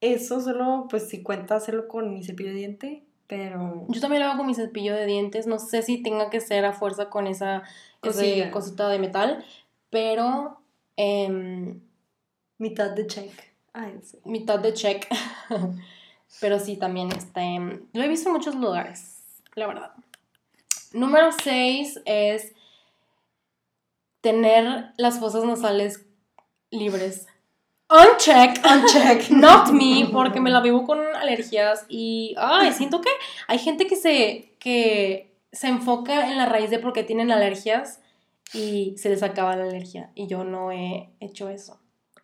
Eso 0.00 0.40
solo, 0.40 0.88
pues 0.90 1.08
si 1.08 1.22
cuenta 1.22 1.54
hacerlo 1.54 1.86
con 1.86 2.12
mi 2.12 2.24
cepillo 2.24 2.50
de 2.50 2.56
diente, 2.56 3.04
pero 3.28 3.86
Yo 3.88 4.00
también 4.00 4.22
lo 4.22 4.28
hago 4.28 4.38
con 4.38 4.46
mi 4.48 4.54
cepillo 4.54 4.94
de 4.94 5.06
dientes. 5.06 5.46
No 5.46 5.60
sé 5.60 5.82
si 5.82 6.02
tenga 6.02 6.28
que 6.28 6.40
ser 6.40 6.64
a 6.64 6.72
fuerza 6.72 7.08
con 7.08 7.28
esa 7.28 7.62
cosita 8.50 8.88
de 8.88 8.98
metal, 8.98 9.44
pero 9.90 10.58
em, 10.96 11.80
mitad 12.58 12.90
de 12.90 13.06
check. 13.06 13.32
Ay, 13.78 13.98
sí. 14.02 14.18
mitad 14.24 14.58
de 14.58 14.72
check. 14.72 15.06
pero 16.40 16.58
sí, 16.58 16.76
también 16.76 17.12
está 17.12 17.42
en- 17.42 17.88
Lo 17.92 18.02
he 18.02 18.08
visto 18.08 18.28
en 18.28 18.34
muchos 18.34 18.54
lugares, 18.54 19.16
la 19.54 19.66
verdad. 19.66 19.92
Número 20.92 21.30
6 21.42 22.00
es 22.06 22.52
tener 24.20 24.92
las 24.96 25.18
fosas 25.20 25.44
nasales 25.44 26.06
libres. 26.70 27.26
Uncheck, 27.88 28.58
uncheck, 28.64 29.30
not 29.30 29.70
me, 29.70 30.08
porque 30.12 30.40
me 30.40 30.50
la 30.50 30.60
vivo 30.60 30.84
con 30.84 30.98
alergias 31.14 31.84
y, 31.88 32.34
ay, 32.38 32.72
siento 32.72 33.00
que 33.00 33.10
hay 33.46 33.58
gente 33.58 33.86
que 33.86 33.94
se, 33.94 34.56
que 34.58 35.36
se 35.52 35.68
enfoca 35.68 36.28
en 36.28 36.36
la 36.38 36.46
raíz 36.46 36.70
de 36.70 36.80
por 36.80 36.92
qué 36.92 37.04
tienen 37.04 37.30
alergias 37.30 38.00
y 38.52 38.94
se 38.96 39.08
les 39.10 39.22
acaba 39.22 39.54
la 39.54 39.64
alergia 39.64 40.10
y 40.16 40.26
yo 40.26 40.42
no 40.42 40.72
he 40.72 41.10
hecho 41.20 41.48
eso. 41.48 41.78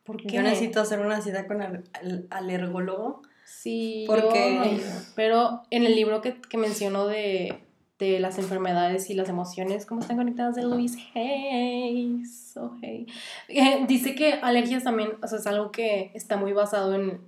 ¿Por 0.05 0.17
qué? 0.17 0.29
Yo 0.29 0.43
necesito 0.43 0.81
hacer 0.81 1.01
una 1.01 1.21
cita 1.21 1.47
con 1.47 1.63
el, 1.63 1.85
el 2.03 2.27
alergólogo. 2.31 3.23
Sí, 3.45 4.05
Porque- 4.07 4.79
yo 4.79 4.83
pero 5.15 5.63
en 5.71 5.85
el 5.85 5.95
libro 5.95 6.21
que, 6.21 6.41
que 6.41 6.57
mencionó 6.59 7.07
de, 7.07 7.63
de 7.99 8.19
las 8.19 8.39
enfermedades 8.39 9.11
y 9.11 9.15
las 9.15 9.29
emociones, 9.29 9.85
cómo 9.87 10.01
están 10.01 10.17
conectadas 10.17 10.55
de 10.57 10.63
Louise 10.63 10.99
Hayes, 11.15 12.57
oh, 12.57 12.77
hey. 12.81 13.07
Eh, 13.49 13.85
dice 13.87 14.15
que 14.15 14.35
alergias 14.35 14.85
también, 14.85 15.11
o 15.23 15.27
sea, 15.27 15.39
es 15.39 15.47
algo 15.47 15.71
que 15.71 16.11
está 16.15 16.37
muy 16.37 16.53
basado 16.53 16.95
en, 16.95 17.21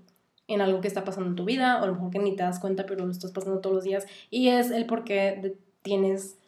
en 0.48 0.60
algo 0.60 0.80
que 0.80 0.88
está 0.88 1.04
pasando 1.04 1.28
en 1.30 1.36
tu 1.36 1.44
vida, 1.44 1.80
o 1.80 1.84
a 1.84 1.86
lo 1.86 1.94
mejor 1.94 2.10
que 2.10 2.18
ni 2.18 2.34
te 2.36 2.42
das 2.42 2.58
cuenta, 2.58 2.86
pero 2.86 3.04
lo 3.04 3.12
estás 3.12 3.30
pasando 3.32 3.60
todos 3.60 3.76
los 3.76 3.84
días, 3.84 4.06
y 4.30 4.48
es 4.48 4.70
el 4.70 4.86
por 4.86 5.04
qué 5.04 5.56
tienes 5.82 6.38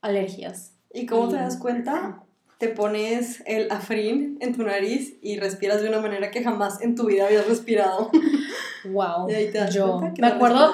alergias. 0.00 0.72
¿Y 0.92 1.06
cómo 1.06 1.28
te 1.28 1.36
das 1.36 1.56
cuenta? 1.58 2.22
Te 2.58 2.68
pones 2.68 3.42
el 3.46 3.70
afrin 3.70 4.38
en 4.40 4.54
tu 4.56 4.62
nariz 4.62 5.16
y 5.22 5.38
respiras 5.38 5.82
de 5.82 5.88
una 5.88 6.00
manera 6.00 6.30
que 6.30 6.42
jamás 6.42 6.80
en 6.80 6.94
tu 6.94 7.06
vida 7.06 7.26
habías 7.26 7.46
respirado. 7.48 8.10
Wow, 8.84 9.28
Y 9.28 9.34
ahí 9.34 9.50
te 9.50 9.58
das 9.58 9.74
yo 9.74 9.98
me 10.00 10.12
no 10.16 10.26
acuerdo. 10.28 10.72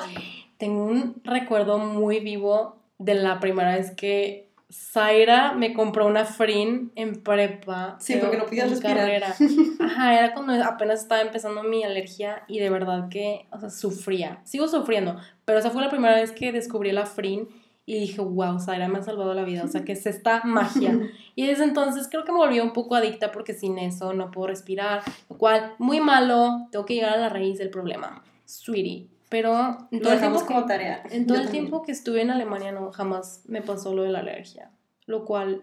Tengo 0.59 0.85
un 0.85 1.23
recuerdo 1.25 1.79
muy 1.79 2.21
vivo 2.21 2.77
de 2.99 3.15
la 3.15 3.41
primera 3.41 3.75
vez 3.77 3.93
que 3.93 4.51
Zaira 4.71 5.53
me 5.53 5.73
compró 5.73 6.07
una 6.07 6.25
frin 6.25 6.93
en 6.95 7.23
prepa. 7.23 7.97
Sí, 8.01 8.17
porque 8.21 8.37
no 8.37 8.45
podías 8.45 8.71
respirar. 8.71 8.97
carrera. 8.99 9.35
Ajá, 9.81 10.19
era 10.19 10.35
cuando 10.35 10.53
apenas 10.65 11.01
estaba 11.01 11.21
empezando 11.23 11.63
mi 11.63 11.85
alergia 11.85 12.43
y 12.49 12.59
de 12.59 12.71
verdad 12.71 13.09
que, 13.09 13.47
o 13.51 13.59
sea, 13.61 13.71
sufría. 13.71 14.41
Sigo 14.45 14.69
sufriendo, 14.69 15.17
pero 15.45 15.59
esa 15.59 15.71
fue 15.71 15.83
la 15.83 15.91
primera 15.91 16.15
vez 16.17 16.33
que 16.33 16.53
descubrí 16.53 16.93
la 16.93 17.07
frin 17.07 17.49
y 17.85 17.99
dije, 17.99 18.21
wow, 18.21 18.59
Zaira 18.61 18.89
me 18.89 18.99
ha 18.99 19.03
salvado 19.03 19.35
la 19.35 19.43
vida. 19.45 19.65
O 19.65 19.69
sea, 19.69 19.85
que 19.85 19.93
es 19.93 20.07
esta 20.07 20.43
magia. 20.45 21.01
Y 21.35 21.47
desde 21.47 21.65
entonces 21.65 22.09
creo 22.09 22.25
que 22.25 22.31
me 22.33 22.39
volví 22.39 22.61
un 22.61 22.73
poco 22.73 22.95
adicta 22.95 23.33
porque 23.33 23.55
sin 23.55 23.79
eso 23.79 24.13
no 24.13 24.31
puedo 24.31 24.49
respirar, 24.49 25.03
lo 25.29 25.37
cual 25.39 25.75
muy 25.79 26.01
malo, 26.01 26.69
tengo 26.71 26.85
que 26.85 26.95
llegar 26.95 27.15
a 27.15 27.17
la 27.17 27.29
raíz 27.29 27.59
del 27.59 27.71
problema. 27.71 28.23
Sweetie. 28.45 29.09
Pero 29.29 29.79
en 29.91 30.01
todo 30.03 30.13
el 30.13 30.21
tiempo 30.21 30.41
que- 30.41 30.47
como 30.47 30.67
tarea. 30.67 31.03
en 31.11 31.27
todo 31.27 31.39
el 31.39 31.49
tiempo 31.49 31.83
que 31.83 31.91
estuve 31.93 32.21
en 32.21 32.31
Alemania 32.31 32.71
no 32.71 32.93
jamás 32.93 33.43
me 33.49 33.63
pasó 33.63 33.95
lo 33.95 34.03
de 34.03 34.11
la 34.11 34.19
alergia, 34.21 34.71
lo 35.07 35.25
cual 35.25 35.63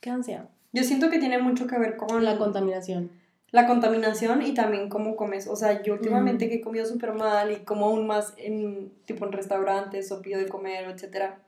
qué 0.00 0.10
ansia, 0.10 0.48
Yo 0.72 0.82
siento 0.82 1.08
que 1.08 1.18
tiene 1.20 1.38
mucho 1.38 1.66
que 1.68 1.78
ver 1.78 1.96
con 1.96 2.24
la 2.24 2.36
contaminación. 2.36 3.10
la 3.52 3.66
contaminación 3.68 4.42
y 4.42 4.52
también 4.54 4.88
cómo 4.90 5.14
comes. 5.16 5.46
O 5.46 5.54
sea, 5.56 5.82
yo 5.82 5.94
últimamente 5.94 6.48
que 6.48 6.56
he 6.56 6.60
comido 6.60 6.84
súper 6.84 7.12
mal 7.14 7.52
y 7.52 7.56
como 7.64 7.86
aún 7.86 8.06
más 8.08 8.34
en 8.36 8.92
tipo 9.06 9.24
en 9.24 9.32
restaurantes 9.32 10.10
o 10.12 10.20
pido 10.20 10.38
de 10.40 10.48
comer, 10.48 10.90
etcétera, 10.90 11.38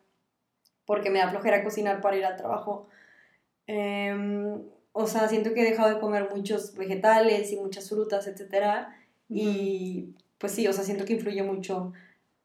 porque 0.89 1.11
me 1.11 1.19
da 1.19 1.29
flojera 1.29 1.63
cocinar 1.63 2.01
para 2.01 2.17
ir 2.17 2.25
al 2.25 2.39
trabajo. 2.39 2.89
Em, 3.67 4.63
o 4.93 5.07
sea, 5.07 5.29
siento 5.29 5.53
que 5.53 5.61
he 5.61 5.71
dejado 5.71 5.91
de 5.91 6.01
comer 6.01 6.31
muchos 6.35 6.75
vegetales 6.75 7.53
y 7.53 7.57
muchas 7.57 7.91
frutas, 7.91 8.27
etcétera. 8.27 8.97
Y 9.29 10.15
pues 10.39 10.53
sí, 10.53 10.67
o 10.67 10.73
sea, 10.73 10.85
siento 10.85 11.05
que 11.05 11.13
influye 11.13 11.43
mucho 11.43 11.93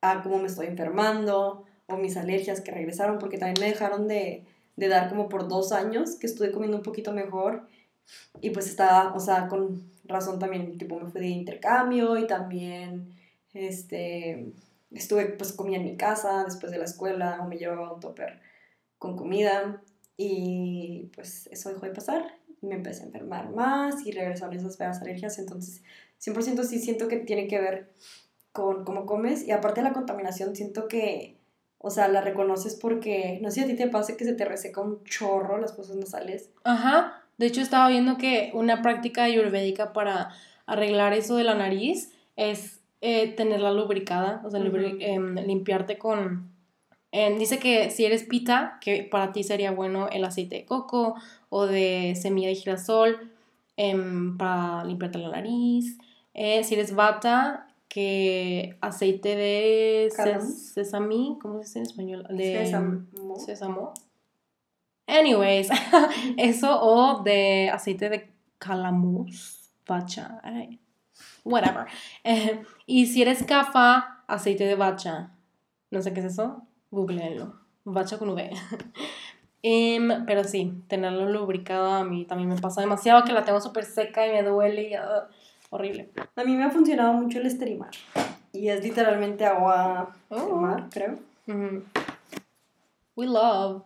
a 0.01 0.21
cómo 0.21 0.39
me 0.39 0.47
estoy 0.47 0.67
enfermando 0.67 1.63
o 1.87 1.95
mis 1.95 2.17
alergias 2.17 2.59
que 2.59 2.71
regresaron, 2.71 3.17
porque 3.17 3.37
también 3.37 3.61
me 3.61 3.71
dejaron 3.71 4.09
de, 4.09 4.43
de 4.75 4.87
dar 4.89 5.07
como 5.07 5.29
por 5.29 5.47
dos 5.47 5.71
años 5.71 6.17
que 6.17 6.27
estuve 6.27 6.51
comiendo 6.51 6.75
un 6.75 6.83
poquito 6.83 7.13
mejor. 7.13 7.69
Y 8.41 8.49
pues 8.49 8.67
estaba, 8.67 9.13
o 9.13 9.21
sea, 9.21 9.47
con 9.47 9.89
razón 10.03 10.37
también, 10.37 10.77
tipo, 10.77 10.99
me 10.99 11.09
fui 11.09 11.21
de 11.21 11.27
intercambio 11.27 12.17
y 12.17 12.27
también, 12.27 13.15
este, 13.53 14.51
estuve, 14.93 15.25
pues 15.25 15.53
comía 15.53 15.77
en 15.77 15.85
mi 15.85 15.97
casa 15.97 16.43
después 16.43 16.71
de 16.71 16.77
la 16.77 16.85
escuela 16.85 17.39
o 17.41 17.47
me 17.47 17.57
llevaba 17.57 17.93
un 17.93 17.99
topper 17.99 18.41
con 18.97 19.15
comida 19.15 19.81
y 20.17 21.11
pues 21.15 21.47
eso 21.47 21.69
dejó 21.69 21.85
de 21.85 21.91
pasar 21.91 22.37
y 22.61 22.65
me 22.65 22.75
empecé 22.75 23.03
a 23.03 23.07
enfermar 23.07 23.49
más 23.49 24.05
y 24.05 24.11
regresaron 24.11 24.55
esas 24.55 24.77
feas 24.77 25.01
alergias, 25.01 25.39
entonces 25.39 25.83
100% 26.19 26.63
sí 26.63 26.79
siento 26.79 27.07
que 27.07 27.17
tiene 27.17 27.47
que 27.47 27.59
ver 27.59 27.91
con 28.51 28.85
cómo 28.85 29.05
comes 29.05 29.45
y 29.45 29.51
aparte 29.51 29.81
de 29.81 29.87
la 29.87 29.93
contaminación 29.93 30.55
siento 30.55 30.87
que, 30.87 31.39
o 31.79 31.89
sea, 31.89 32.07
la 32.07 32.21
reconoces 32.21 32.75
porque, 32.75 33.39
no 33.41 33.49
sé 33.49 33.55
si 33.55 33.61
a 33.65 33.67
ti 33.67 33.75
te 33.75 33.87
pasa 33.87 34.15
que 34.15 34.25
se 34.25 34.33
te 34.33 34.45
reseca 34.45 34.79
un 34.81 35.03
chorro 35.03 35.57
las 35.57 35.75
fosas 35.75 35.97
nasales. 35.97 36.51
Ajá, 36.63 37.23
de 37.37 37.47
hecho 37.47 37.61
estaba 37.61 37.89
viendo 37.89 38.17
que 38.17 38.51
una 38.53 38.81
práctica 38.81 39.23
ayurvédica 39.23 39.91
para 39.91 40.29
arreglar 40.65 41.13
eso 41.13 41.35
de 41.35 41.43
la 41.43 41.55
nariz 41.55 42.13
es 42.35 42.82
eh, 43.05 43.27
tenerla 43.35 43.71
lubricada, 43.71 44.41
o 44.45 44.49
sea, 44.49 44.59
lubri- 44.61 44.97
em, 45.01 45.35
limpiarte 45.45 45.97
con... 45.97 46.49
em, 47.11 47.37
dice 47.37 47.59
que 47.59 47.89
si 47.91 48.05
eres 48.05 48.23
pita, 48.23 48.77
que 48.81 49.03
para 49.03 49.31
ti 49.33 49.43
sería 49.43 49.71
bueno 49.71 50.07
el 50.09 50.23
aceite 50.23 50.55
de 50.55 50.65
coco 50.65 51.15
o 51.49 51.67
de 51.67 52.13
semilla 52.15 52.47
de 52.47 52.55
girasol 52.55 53.31
em, 53.77 54.37
para 54.37 54.83
limpiarte 54.85 55.17
la 55.19 55.29
nariz. 55.29 55.97
Eh, 56.33 56.63
si 56.63 56.73
eres 56.75 56.95
bata, 56.95 57.67
que 57.89 58.75
aceite 58.81 59.35
de 59.35 60.09
ses- 60.39 60.73
sesame, 60.73 61.37
¿cómo 61.41 61.55
se 61.61 61.65
dice 61.65 61.79
en 61.79 61.85
español? 61.85 62.25
De, 62.29 62.65
Sésamo. 62.65 63.05
Sésamo. 63.37 63.93
Anyways, 65.07 65.69
eso 66.37 66.79
o 66.81 67.21
de 67.23 67.69
aceite 67.69 68.09
de 68.09 68.29
calamus, 68.57 69.69
bacha, 69.85 70.39
ay, 70.43 70.79
whatever. 71.43 71.85
Eh, 72.23 72.63
y 72.85 73.07
si 73.07 73.21
eres 73.21 73.43
cafa, 73.43 74.23
aceite 74.27 74.65
de 74.65 74.75
bacha. 74.75 75.31
No 75.91 76.01
sé 76.01 76.13
qué 76.13 76.19
es 76.21 76.27
eso, 76.27 76.63
googleenlo. 76.91 77.53
Bacha 77.85 78.17
con 78.17 78.29
V. 78.29 78.51
Em, 79.65 80.25
pero 80.25 80.43
sí, 80.43 80.73
tenerlo 80.89 81.29
lubricado 81.29 81.89
a 81.89 82.03
mí 82.03 82.25
también 82.25 82.49
me 82.49 82.57
pasa 82.57 82.81
demasiado 82.81 83.23
que 83.23 83.31
la 83.31 83.45
tengo 83.45 83.61
súper 83.61 83.85
seca 83.85 84.27
y 84.27 84.31
me 84.31 84.43
duele 84.43 84.89
y 84.89 84.93
ah, 84.93 85.29
horrible. 85.69 86.11
A 86.35 86.43
mí 86.43 86.53
me 86.57 86.65
ha 86.65 86.69
funcionado 86.69 87.13
mucho 87.13 87.39
el 87.39 87.45
esterimar. 87.45 87.91
Y 88.51 88.67
es 88.67 88.83
literalmente 88.83 89.45
agua 89.45 90.13
Oh. 90.29 90.57
mar, 90.57 90.89
creo. 90.91 91.17
We 93.15 93.25
love. 93.25 93.83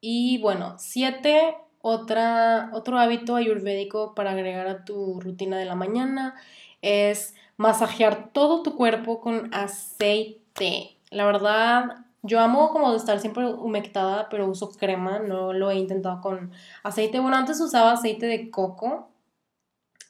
Y 0.00 0.38
bueno, 0.40 0.76
siete, 0.78 1.56
otra, 1.82 2.70
otro 2.72 2.98
hábito 3.00 3.34
ayurvédico 3.34 4.14
para 4.14 4.30
agregar 4.30 4.68
a 4.68 4.84
tu 4.84 5.20
rutina 5.20 5.58
de 5.58 5.64
la 5.64 5.74
mañana 5.74 6.36
es 6.80 7.34
masajear 7.58 8.30
todo 8.32 8.62
tu 8.62 8.76
cuerpo 8.76 9.20
con 9.20 9.52
aceite. 9.52 10.96
La 11.10 11.26
verdad, 11.26 12.06
yo 12.22 12.40
amo 12.40 12.70
como 12.70 12.94
estar 12.94 13.20
siempre 13.20 13.46
humectada, 13.46 14.28
pero 14.30 14.48
uso 14.48 14.70
crema, 14.70 15.18
no 15.18 15.52
lo 15.52 15.70
he 15.70 15.74
intentado 15.74 16.20
con 16.22 16.52
aceite. 16.82 17.20
Bueno, 17.20 17.36
antes 17.36 17.60
usaba 17.60 17.92
aceite 17.92 18.26
de 18.26 18.50
coco. 18.50 19.10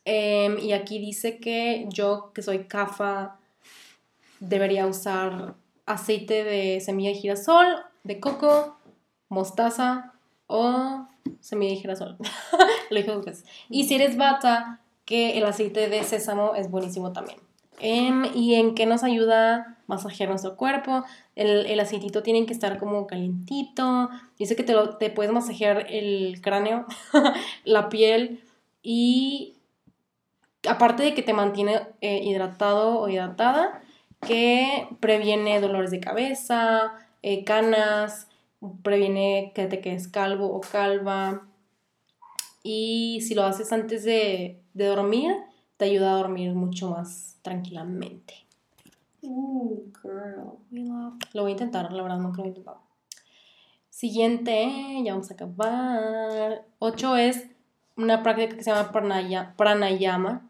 Em, 0.04 0.58
y 0.58 0.72
aquí 0.72 0.98
dice 0.98 1.38
que 1.38 1.86
yo, 1.88 2.32
que 2.34 2.42
soy 2.42 2.64
CAFA, 2.64 3.38
debería 4.40 4.86
usar 4.86 5.54
aceite 5.86 6.44
de 6.44 6.80
semilla 6.80 7.10
de 7.10 7.16
girasol, 7.16 7.66
de 8.04 8.20
coco, 8.20 8.78
mostaza 9.28 10.12
o 10.46 11.06
semilla 11.40 11.72
de 11.72 11.80
girasol. 11.80 12.16
lo 12.90 13.00
dije. 13.00 13.32
Y 13.70 13.84
si 13.84 13.94
eres 13.94 14.16
bata, 14.16 14.80
que 15.08 15.38
el 15.38 15.46
aceite 15.46 15.88
de 15.88 16.04
sésamo 16.04 16.54
es 16.54 16.70
buenísimo 16.70 17.14
también. 17.14 17.38
Em, 17.80 18.26
¿Y 18.34 18.56
en 18.56 18.74
qué 18.74 18.84
nos 18.84 19.02
ayuda 19.04 19.78
masajear 19.86 20.28
nuestro 20.28 20.54
cuerpo? 20.54 21.02
El, 21.34 21.64
el 21.64 21.80
aceitito 21.80 22.22
tiene 22.22 22.44
que 22.44 22.52
estar 22.52 22.78
como 22.78 23.06
calientito. 23.06 24.10
Dice 24.38 24.54
que 24.54 24.64
te, 24.64 24.74
lo, 24.74 24.98
te 24.98 25.08
puedes 25.08 25.32
masajear 25.32 25.86
el 25.88 26.42
cráneo, 26.42 26.84
la 27.64 27.88
piel 27.88 28.44
y 28.82 29.54
aparte 30.68 31.04
de 31.04 31.14
que 31.14 31.22
te 31.22 31.32
mantiene 31.32 31.80
eh, 32.02 32.20
hidratado 32.22 33.00
o 33.00 33.08
hidratada, 33.08 33.80
que 34.20 34.88
previene 35.00 35.58
dolores 35.62 35.90
de 35.90 36.00
cabeza, 36.00 36.92
eh, 37.22 37.44
canas, 37.44 38.28
previene 38.82 39.52
que 39.54 39.68
te 39.68 39.80
quedes 39.80 40.06
calvo 40.06 40.52
o 40.52 40.60
calva. 40.60 41.47
Y 42.70 43.22
si 43.22 43.34
lo 43.34 43.44
haces 43.44 43.72
antes 43.72 44.04
de, 44.04 44.60
de 44.74 44.84
dormir, 44.84 45.34
te 45.78 45.86
ayuda 45.86 46.12
a 46.12 46.16
dormir 46.16 46.52
mucho 46.52 46.90
más 46.90 47.38
tranquilamente. 47.40 48.34
Uh, 49.22 49.84
girl. 50.02 50.58
Lo 51.32 51.42
voy 51.42 51.48
a 51.48 51.52
intentar, 51.52 51.90
la 51.90 52.02
verdad, 52.02 52.18
nunca 52.18 52.42
lo 52.42 52.44
he 52.44 52.48
intentado. 52.48 52.82
Siguiente, 53.88 55.00
ya 55.02 55.12
vamos 55.14 55.30
a 55.30 55.34
acabar. 55.34 56.66
Ocho 56.78 57.16
es 57.16 57.46
una 57.96 58.22
práctica 58.22 58.54
que 58.56 58.62
se 58.62 58.70
llama 58.70 58.92
pranaya- 58.92 59.54
pranayama, 59.56 60.46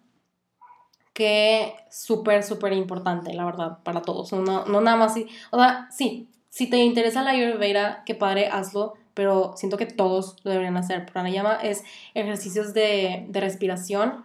que 1.13 1.63
es 1.89 2.05
súper, 2.05 2.43
súper 2.43 2.73
importante, 2.73 3.33
la 3.33 3.45
verdad, 3.45 3.79
para 3.85 4.03
todos. 4.03 4.33
No, 4.33 4.65
no 4.67 4.81
nada 4.81 4.97
más, 4.97 5.15
si- 5.15 5.29
o 5.53 5.59
sea, 5.59 5.89
sí, 5.93 6.29
si 6.49 6.69
te 6.69 6.79
interesa 6.79 7.23
la 7.23 7.31
Ayurveda, 7.31 8.03
qué 8.05 8.17
padre, 8.17 8.49
hazlo, 8.49 8.95
pero 9.19 9.55
siento 9.57 9.77
que 9.77 9.87
todos 9.87 10.37
lo 10.45 10.53
deberían 10.53 10.77
hacer. 10.77 11.05
Pranayama 11.07 11.57
es 11.57 11.83
ejercicios 12.15 12.73
de, 12.73 13.27
de 13.29 13.41
respiración, 13.41 14.25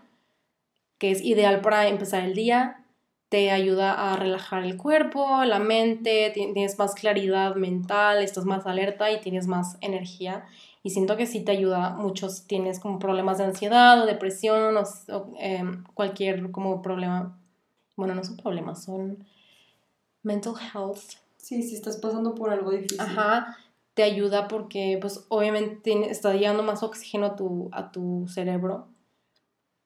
que 1.00 1.10
es 1.10 1.20
ideal 1.24 1.62
para 1.62 1.88
empezar 1.88 2.24
el 2.24 2.36
día, 2.36 2.86
te 3.30 3.50
ayuda 3.50 4.12
a 4.14 4.16
relajar 4.18 4.64
el 4.64 4.78
cuerpo, 4.78 5.44
la 5.46 5.58
mente, 5.58 6.30
ti- 6.36 6.54
tienes 6.54 6.78
más 6.78 6.94
claridad 6.94 7.56
mental, 7.56 8.22
estás 8.22 8.46
más 8.46 8.68
alerta 8.68 9.10
y 9.10 9.20
tienes 9.20 9.48
más 9.48 9.78
energía. 9.82 10.46
Y 10.84 10.92
siento 10.92 11.18
que 11.18 11.26
sí 11.26 11.44
te 11.44 11.54
ayuda 11.54 11.90
mucho 11.96 12.30
si 12.30 12.46
tienes 12.46 12.80
como 12.80 13.00
problemas 13.00 13.40
de 13.40 13.46
ansiedad 13.46 14.00
o 14.00 14.06
depresión 14.06 14.78
o, 14.78 14.84
o, 15.12 15.34
em, 15.40 15.84
cualquier 15.96 16.52
como 16.52 16.84
problema. 16.84 17.36
Bueno, 17.96 18.14
no 18.14 18.24
son 18.24 18.38
problemas, 18.38 18.84
son 18.84 19.26
mental 20.22 20.54
health. 20.72 21.00
Sí, 21.38 21.64
si 21.64 21.76
estás 21.76 21.98
pasando 21.98 22.36
por 22.36 22.52
algo 22.52 22.70
difícil. 22.72 23.02
Ajá, 23.02 23.58
te 23.94 24.04
ayuda 24.04 24.48
porque 24.48 24.98
pues 25.00 25.26
obviamente 25.30 26.10
está 26.10 26.34
llegando 26.34 26.64
más 26.64 26.84
oxígeno 26.84 27.28
a 27.28 27.36
tu, 27.36 27.70
a 27.72 27.92
tu 27.92 28.28
cerebro. 28.28 28.88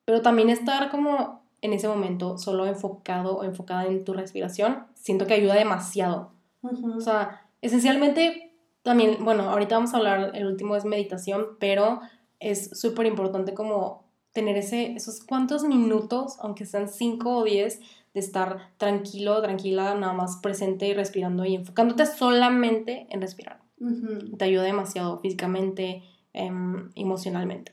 Pero 0.06 0.22
también 0.22 0.50
estar 0.50 0.90
como 0.90 1.42
en 1.62 1.74
ese 1.74 1.88
momento 1.88 2.38
solo 2.38 2.66
enfocado 2.66 3.38
o 3.38 3.44
enfocada 3.44 3.86
en 3.86 4.04
tu 4.06 4.14
respiración, 4.14 4.86
siento 4.94 5.26
que 5.28 5.34
ayuda 5.34 5.56
demasiado. 5.56 6.32
Ujú. 6.62 6.98
O 6.98 7.02
sea, 7.02 7.48
esencialmente 7.62 8.54
también, 8.84 9.18
bueno, 9.24 9.50
ahorita 9.50 9.76
vamos 9.76 9.94
a 9.94 9.98
hablar, 9.98 10.32
el 10.34 10.46
último 10.46 10.76
es 10.76 10.86
meditación, 10.86 11.58
pero 11.60 12.00
es 12.40 12.80
súper 12.80 13.06
importante 13.06 13.54
como 13.54 14.06
tener 14.32 14.56
ese, 14.56 14.94
esos 14.94 15.22
cuantos 15.24 15.64
minutos, 15.64 16.38
aunque 16.40 16.66
sean 16.66 16.88
5 16.88 17.38
o 17.38 17.44
10, 17.44 17.82
de 18.14 18.20
estar 18.20 18.72
tranquilo, 18.78 19.42
tranquila, 19.42 19.94
nada 19.96 20.14
más 20.14 20.38
presente 20.38 20.88
y 20.88 20.94
respirando 20.94 21.44
y 21.44 21.56
enfocándote 21.56 22.06
solamente 22.06 23.08
en 23.10 23.22
respirar. 23.22 23.67
Ujú. 23.80 24.36
Te 24.38 24.46
ayuda 24.46 24.64
demasiado 24.64 25.20
físicamente, 25.20 26.04
em, 26.34 26.90
emocionalmente. 26.96 27.72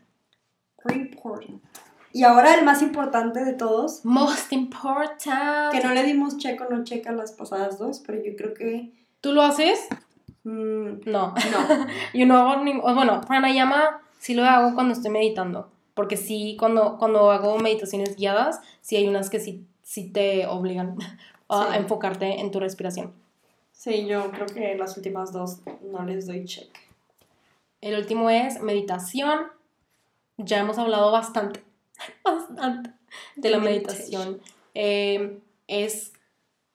Very 0.85 1.01
important. 1.01 1.63
Y 2.13 2.23
ahora 2.23 2.55
el 2.55 2.65
más 2.65 2.83
importante 2.83 3.45
de 3.45 3.55
todos, 3.55 4.05
Most 4.05 4.53
important. 4.53 5.73
que 5.73 5.81
no 5.83 5.93
le 5.93 6.05
dimos 6.05 6.37
check 6.39 6.61
o 6.61 6.73
no 6.73 6.85
check 6.85 7.07
a 7.09 7.13
las 7.13 7.33
pasadas 7.33 7.79
dos, 7.79 8.01
pero 8.07 8.23
yo 8.23 8.37
creo 8.37 8.55
que... 8.55 8.93
¿Tú 9.21 9.33
lo 9.33 9.43
haces? 9.43 9.89
mm, 10.45 11.01
No. 11.11 11.35
no. 11.35 11.35
Yo 12.15 12.27
no 12.27 12.37
hago. 12.37 12.63
Bueno, 12.95 13.21
pranayama 13.27 14.01
sí 14.19 14.35
lo 14.35 14.45
hago 14.45 14.75
cuando 14.75 14.93
estoy 14.93 15.11
meditando. 15.11 15.71
Porque 15.95 16.17
sí, 16.17 16.57
cuando, 16.59 16.99
cuando 16.99 17.31
hago 17.31 17.59
meditaciones 17.59 18.17
guiadas, 18.17 18.61
sí 18.81 18.97
hay 18.97 19.09
unas 19.09 19.31
que 19.31 19.41
sí, 19.41 19.67
sí 19.83 20.11
te 20.11 20.47
obligan 20.47 20.97
a, 21.49 21.63
Sí. 21.63 21.73
a 21.73 21.77
enfocarte 21.79 22.41
en 22.41 22.51
tu 22.51 22.61
respiración. 22.61 23.13
Sí, 23.85 24.07
yo 24.07 24.31
creo 24.31 24.47
que 24.47 24.75
las 24.77 24.97
últimas 24.97 25.31
dos 25.31 25.59
no 25.83 26.07
les 26.07 26.27
doy 26.27 26.47
check. 26.47 26.71
El 27.83 27.99
último 27.99 28.31
es 28.31 28.63
meditación. 28.63 29.43
Ya 30.39 30.61
hemos 30.61 30.79
hablado 30.79 31.13
bastante, 31.13 31.63
bastante 32.25 32.93
de 33.37 33.51
la 33.51 33.59
meditación. 33.59 34.41
Eh, 34.73 35.39
es 35.69 36.15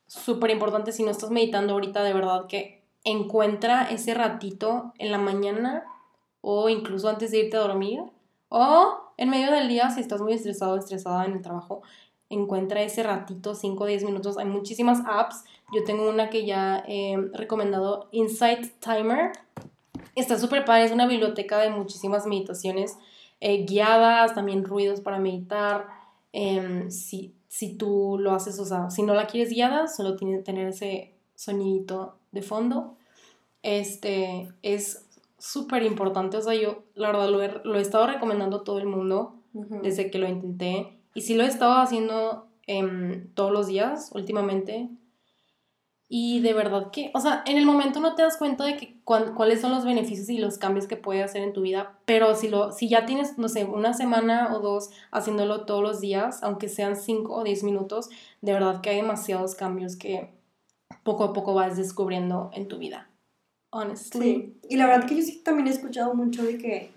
súper 0.06 0.52
importante 0.52 0.92
si 0.92 1.02
no 1.02 1.10
estás 1.10 1.32
meditando 1.32 1.74
ahorita, 1.74 2.04
de 2.04 2.14
verdad 2.14 2.46
que 2.46 2.84
encuentra 3.04 3.90
ese 3.90 4.14
ratito 4.14 4.94
en 5.00 5.12
la 5.12 5.18
mañana 5.18 5.86
o 6.42 6.70
incluso 6.70 7.10
antes 7.10 7.32
de 7.32 7.40
irte 7.40 7.58
a 7.58 7.62
dormir 7.62 8.02
o 8.50 9.00
en 9.18 9.32
medio 9.32 9.52
del 9.52 9.68
día 9.68 9.90
si 9.90 10.02
estás 10.02 10.22
muy 10.22 10.34
estresado 10.34 10.74
o 10.74 10.78
estresada 10.78 11.26
en 11.26 11.32
el 11.32 11.42
trabajo. 11.42 11.82
Encuentra 12.30 12.82
ese 12.82 13.04
ratito, 13.04 13.56
5 13.56 13.84
o 13.84 13.88
10 13.88 14.04
minutos. 14.04 14.38
Hay 14.38 14.46
muchísimas 14.46 15.02
apps. 15.06 15.44
Yo 15.74 15.84
tengo 15.84 16.08
una 16.08 16.30
que 16.30 16.46
ya 16.46 16.84
he 16.88 17.18
recomendado, 17.34 18.08
Insight 18.12 18.72
Timer. 18.80 19.32
Está 20.16 20.38
súper 20.38 20.66
padre, 20.66 20.86
es 20.86 20.92
una 20.92 21.08
biblioteca 21.08 21.60
de 21.60 21.70
muchísimas 21.70 22.26
meditaciones 22.26 22.98
eh, 23.42 23.66
guiadas, 23.66 24.36
también 24.36 24.64
ruidos 24.64 25.02
para 25.02 25.20
meditar. 25.20 25.88
Em, 26.32 26.92
si, 26.92 27.34
si 27.48 27.74
tú 27.74 28.18
lo 28.20 28.34
haces, 28.34 28.60
o 28.60 28.66
sea, 28.66 28.90
si 28.90 29.02
no 29.02 29.14
la 29.14 29.28
quieres 29.28 29.50
guiada, 29.50 29.88
solo 29.88 30.16
tiene 30.16 30.38
que 30.38 30.44
tener 30.44 30.68
ese 30.68 31.14
sonidito 31.36 32.16
de 32.32 32.42
fondo. 32.42 32.96
Este 33.64 34.50
es 34.62 35.06
súper 35.38 35.84
importante, 35.84 36.38
o 36.38 36.42
sea, 36.42 36.54
yo 36.54 36.84
la 36.96 37.08
verdad 37.08 37.30
lo 37.30 37.42
he, 37.42 37.62
lo 37.64 37.78
he 37.78 37.82
estado 37.82 38.08
recomendando 38.08 38.58
a 38.58 38.64
todo 38.64 38.78
el 38.80 38.86
mundo 38.86 39.36
desde 39.54 40.12
que 40.12 40.20
lo 40.20 40.28
intenté. 40.28 40.99
Y 41.20 41.22
sí 41.22 41.34
lo 41.36 41.44
he 41.44 41.48
estado 41.48 41.74
haciendo 41.74 42.48
em, 42.66 43.28
todos 43.34 43.52
los 43.52 43.68
días 43.68 44.12
últimamente. 44.14 44.88
Y 46.08 46.40
de 46.40 46.54
verdad 46.54 46.92
que, 46.92 47.12
o 47.14 47.20
sea, 47.20 47.44
en 47.46 47.58
el 47.58 47.66
momento 47.66 48.00
no 48.00 48.16
te 48.16 48.22
das 48.22 48.38
cuenta 48.38 48.64
de 48.64 48.78
que 48.78 49.02
cuáles 49.04 49.60
son 49.60 49.72
los 49.72 49.84
beneficios 49.84 50.30
y 50.30 50.38
los 50.38 50.58
cambios 50.58 50.88
que 50.88 50.96
puede 50.96 51.22
hacer 51.22 51.44
en 51.44 51.52
tu 51.52 51.60
vida, 51.60 52.00
pero 52.06 52.36
si, 52.36 52.48
lo, 52.48 52.72
si 52.72 52.88
ya 52.88 53.06
tienes, 53.06 53.38
no 53.38 53.50
sé, 53.50 53.66
una 53.66 53.94
semana 53.94 54.56
o 54.56 54.62
dos 54.62 54.92
haciéndolo 55.12 55.66
todos 55.66 55.84
los 55.84 56.00
días, 56.00 56.42
aunque 56.42 56.70
sean 56.70 56.96
5 56.96 57.36
o 57.36 57.44
10 57.44 57.66
minutos, 57.66 58.10
de 58.40 58.54
verdad 58.54 58.80
que 58.80 58.92
hay 58.92 58.96
demasiados 58.96 59.56
cambios 59.56 59.98
que 59.98 60.30
poco 61.04 61.26
a 61.26 61.34
poco 61.34 61.54
vas 61.54 61.76
descubriendo 61.76 62.50
en 62.54 62.70
tu 62.70 62.78
vida. 62.78 63.10
Honestly. 63.72 64.22
Sí. 64.22 64.60
Y 64.70 64.78
la 64.78 64.88
verdad 64.88 65.06
que 65.06 65.18
yo 65.18 65.22
sí 65.22 65.42
también 65.44 65.68
he 65.68 65.72
escuchado 65.72 66.14
mucho 66.14 66.44
de 66.44 66.58
que, 66.58 66.92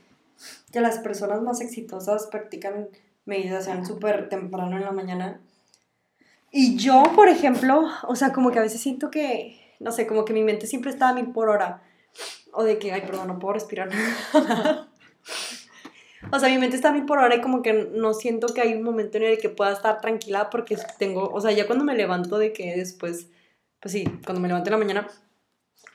que 0.70 0.80
las 0.80 1.00
personas 1.00 1.42
más 1.42 1.60
exitosas 1.60 2.28
practican 2.28 2.88
meditación 3.24 3.86
súper 3.86 4.28
temprano 4.28 4.76
en 4.76 4.84
la 4.84 4.92
mañana. 4.92 5.40
Y 6.50 6.76
yo, 6.76 7.02
por 7.14 7.28
ejemplo, 7.28 7.88
o 8.06 8.14
sea, 8.14 8.32
como 8.32 8.50
que 8.50 8.58
a 8.58 8.62
veces 8.62 8.80
siento 8.80 9.10
que, 9.10 9.76
no 9.80 9.90
sé, 9.90 10.06
como 10.06 10.24
que 10.24 10.32
mi 10.32 10.42
mente 10.42 10.66
siempre 10.66 10.90
está 10.90 11.08
a 11.08 11.14
mil 11.14 11.32
por 11.32 11.48
hora. 11.48 11.82
O 12.52 12.62
de 12.62 12.78
que, 12.78 12.92
ay, 12.92 13.00
perdón, 13.02 13.28
no 13.28 13.38
puedo 13.38 13.54
respirar. 13.54 13.88
o 16.30 16.38
sea, 16.38 16.48
mi 16.50 16.58
mente 16.58 16.76
está 16.76 16.90
a 16.90 16.92
mil 16.92 17.06
por 17.06 17.18
hora 17.18 17.34
y 17.34 17.40
como 17.40 17.62
que 17.62 17.72
no 17.72 18.12
siento 18.12 18.48
que 18.48 18.60
hay 18.60 18.74
un 18.74 18.82
momento 18.82 19.16
en 19.16 19.24
el 19.24 19.38
que 19.38 19.48
pueda 19.48 19.72
estar 19.72 20.00
tranquila 20.02 20.50
porque 20.50 20.76
tengo, 20.98 21.30
o 21.30 21.40
sea, 21.40 21.52
ya 21.52 21.66
cuando 21.66 21.84
me 21.84 21.94
levanto 21.94 22.36
de 22.38 22.52
que 22.52 22.76
después, 22.76 23.28
pues 23.80 23.92
sí, 23.92 24.04
cuando 24.24 24.42
me 24.42 24.48
levanto 24.48 24.68
en 24.68 24.72
la 24.72 24.78
mañana, 24.78 25.08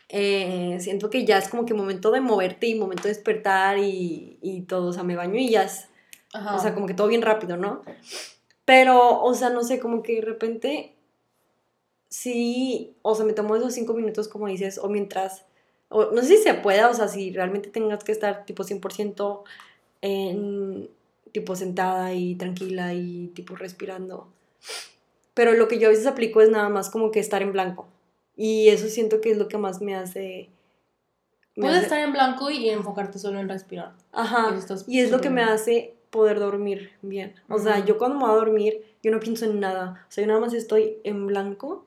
eh, 0.09 0.77
siento 0.79 1.09
que 1.11 1.25
ya 1.25 1.37
es 1.37 1.49
como 1.49 1.65
que 1.65 1.73
momento 1.75 2.09
de 2.11 2.21
moverte 2.21 2.67
y 2.67 2.75
momento 2.75 3.03
de 3.03 3.09
despertar 3.09 3.77
y, 3.77 4.39
y 4.41 4.61
todo, 4.61 4.87
o 4.89 4.93
sea, 4.93 5.03
me 5.03 5.15
baño 5.15 5.35
y 5.35 5.49
ya 5.49 5.63
es, 5.63 5.89
Ajá. 6.37 6.55
o 6.55 6.59
sea, 6.59 6.73
como 6.73 6.85
que 6.87 6.93
todo 6.93 7.07
bien 7.07 7.21
rápido, 7.21 7.57
¿no? 7.57 7.81
Pero, 8.65 9.21
o 9.23 9.33
sea, 9.33 9.49
no 9.49 9.63
sé, 9.63 9.79
como 9.79 10.03
que 10.03 10.15
de 10.15 10.21
repente, 10.21 10.95
sí, 12.09 12.95
o 13.01 13.15
sea, 13.15 13.25
me 13.25 13.33
tomo 13.33 13.55
esos 13.55 13.73
cinco 13.73 13.93
minutos, 13.93 14.27
como 14.27 14.47
dices, 14.47 14.77
o 14.77 14.89
mientras, 14.89 15.45
o, 15.89 16.05
no 16.11 16.21
sé 16.21 16.37
si 16.37 16.43
se 16.43 16.53
pueda, 16.53 16.89
o 16.89 16.93
sea, 16.93 17.07
si 17.07 17.31
realmente 17.31 17.69
tengas 17.69 18.03
que 18.03 18.11
estar 18.11 18.45
tipo 18.45 18.63
100% 18.63 19.43
en, 20.01 20.89
tipo 21.31 21.55
sentada 21.55 22.13
y 22.13 22.35
tranquila 22.35 22.93
y 22.93 23.27
tipo 23.33 23.55
respirando. 23.55 24.27
Pero 25.33 25.53
lo 25.53 25.67
que 25.67 25.79
yo 25.79 25.87
a 25.87 25.91
veces 25.91 26.07
aplico 26.07 26.41
es 26.41 26.49
nada 26.49 26.69
más 26.69 26.89
como 26.89 27.11
que 27.11 27.19
estar 27.19 27.41
en 27.41 27.51
blanco. 27.51 27.87
Y 28.35 28.69
eso 28.69 28.87
siento 28.87 29.21
que 29.21 29.31
es 29.31 29.37
lo 29.37 29.47
que 29.47 29.57
más 29.57 29.81
me 29.81 29.95
hace... 29.95 30.49
me 31.55 31.63
Puedes 31.63 31.77
hace- 31.77 31.85
estar 31.85 31.99
en 31.99 32.11
blanco 32.11 32.49
y 32.49 32.69
enfocarte 32.69 33.19
solo 33.19 33.39
en 33.39 33.49
respirar. 33.49 33.93
Ajá. 34.11 34.55
Está 34.55 34.75
Y 34.87 34.99
es 34.99 35.11
lo 35.11 35.21
que 35.21 35.29
me 35.29 35.43
hace 35.43 35.96
poder 36.17 36.39
dormir 36.39 36.91
bien. 37.01 37.35
O 37.47 37.59
sea, 37.59 37.77
Ujú. 37.77 37.85
yo 37.87 37.97
cuando 37.97 38.17
me 38.17 38.23
voy 38.25 38.31
a 38.33 38.35
dormir, 38.35 38.83
yo 39.03 39.11
no 39.11 39.19
pienso 39.19 39.45
en 39.45 39.59
nada. 39.59 40.05
O 40.09 40.11
sea, 40.11 40.23
yo 40.23 40.27
nada 40.27 40.39
más 40.39 40.53
estoy 40.53 40.97
en 41.03 41.27
blanco 41.27 41.85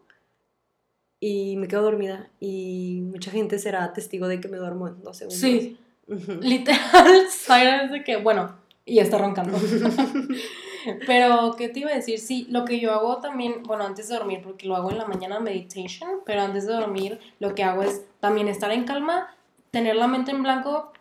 y 1.19 1.57
me 1.57 1.69
quedo 1.69 1.83
dormida. 1.83 2.29
Y 2.41 3.01
mucha 3.05 3.31
gente 3.31 3.59
será 3.59 3.93
testigo 3.93 4.29
de 4.29 4.41
que 4.41 4.49
me 4.49 4.57
duermo 4.57 4.89
en 4.89 5.03
dos 5.03 5.17
segundos. 5.19 5.41
Sí, 5.41 5.79
Ujú. 6.07 6.33
literal, 6.41 7.27
Zaira 7.29 7.85
es 7.85 7.91
de 7.91 8.05
que, 8.05 8.17
bueno, 8.17 8.57
y 8.85 9.01
está 9.01 9.19
roncando. 9.19 9.59
pero, 11.07 11.55
¿qué 11.59 11.69
te 11.69 11.81
iba 11.81 11.91
a 11.91 11.95
decir? 11.95 12.19
Sí, 12.19 12.47
lo 12.51 12.65
que 12.65 12.81
yo 12.81 12.93
hago 12.93 13.19
también, 13.19 13.63
bueno, 13.65 13.85
antes 13.85 14.09
de 14.09 14.17
dormir, 14.17 14.41
porque 14.43 14.67
lo 14.67 14.77
hago 14.77 14.91
en 14.91 14.99
la 14.99 15.07
mañana 15.07 15.41
meditation, 15.41 16.21
pero 16.25 16.43
antes 16.43 16.67
de 16.67 16.73
dormir 16.73 17.19
lo 17.39 17.55
que 17.55 17.65
hago 17.65 17.83
es 17.83 18.05
también 18.21 18.49
estar 18.49 18.71
en 18.71 18.85
calma, 18.85 19.35
tener 19.71 19.97
la 19.97 20.07
mente 20.07 20.31
en 20.31 20.43
blanco, 20.43 20.93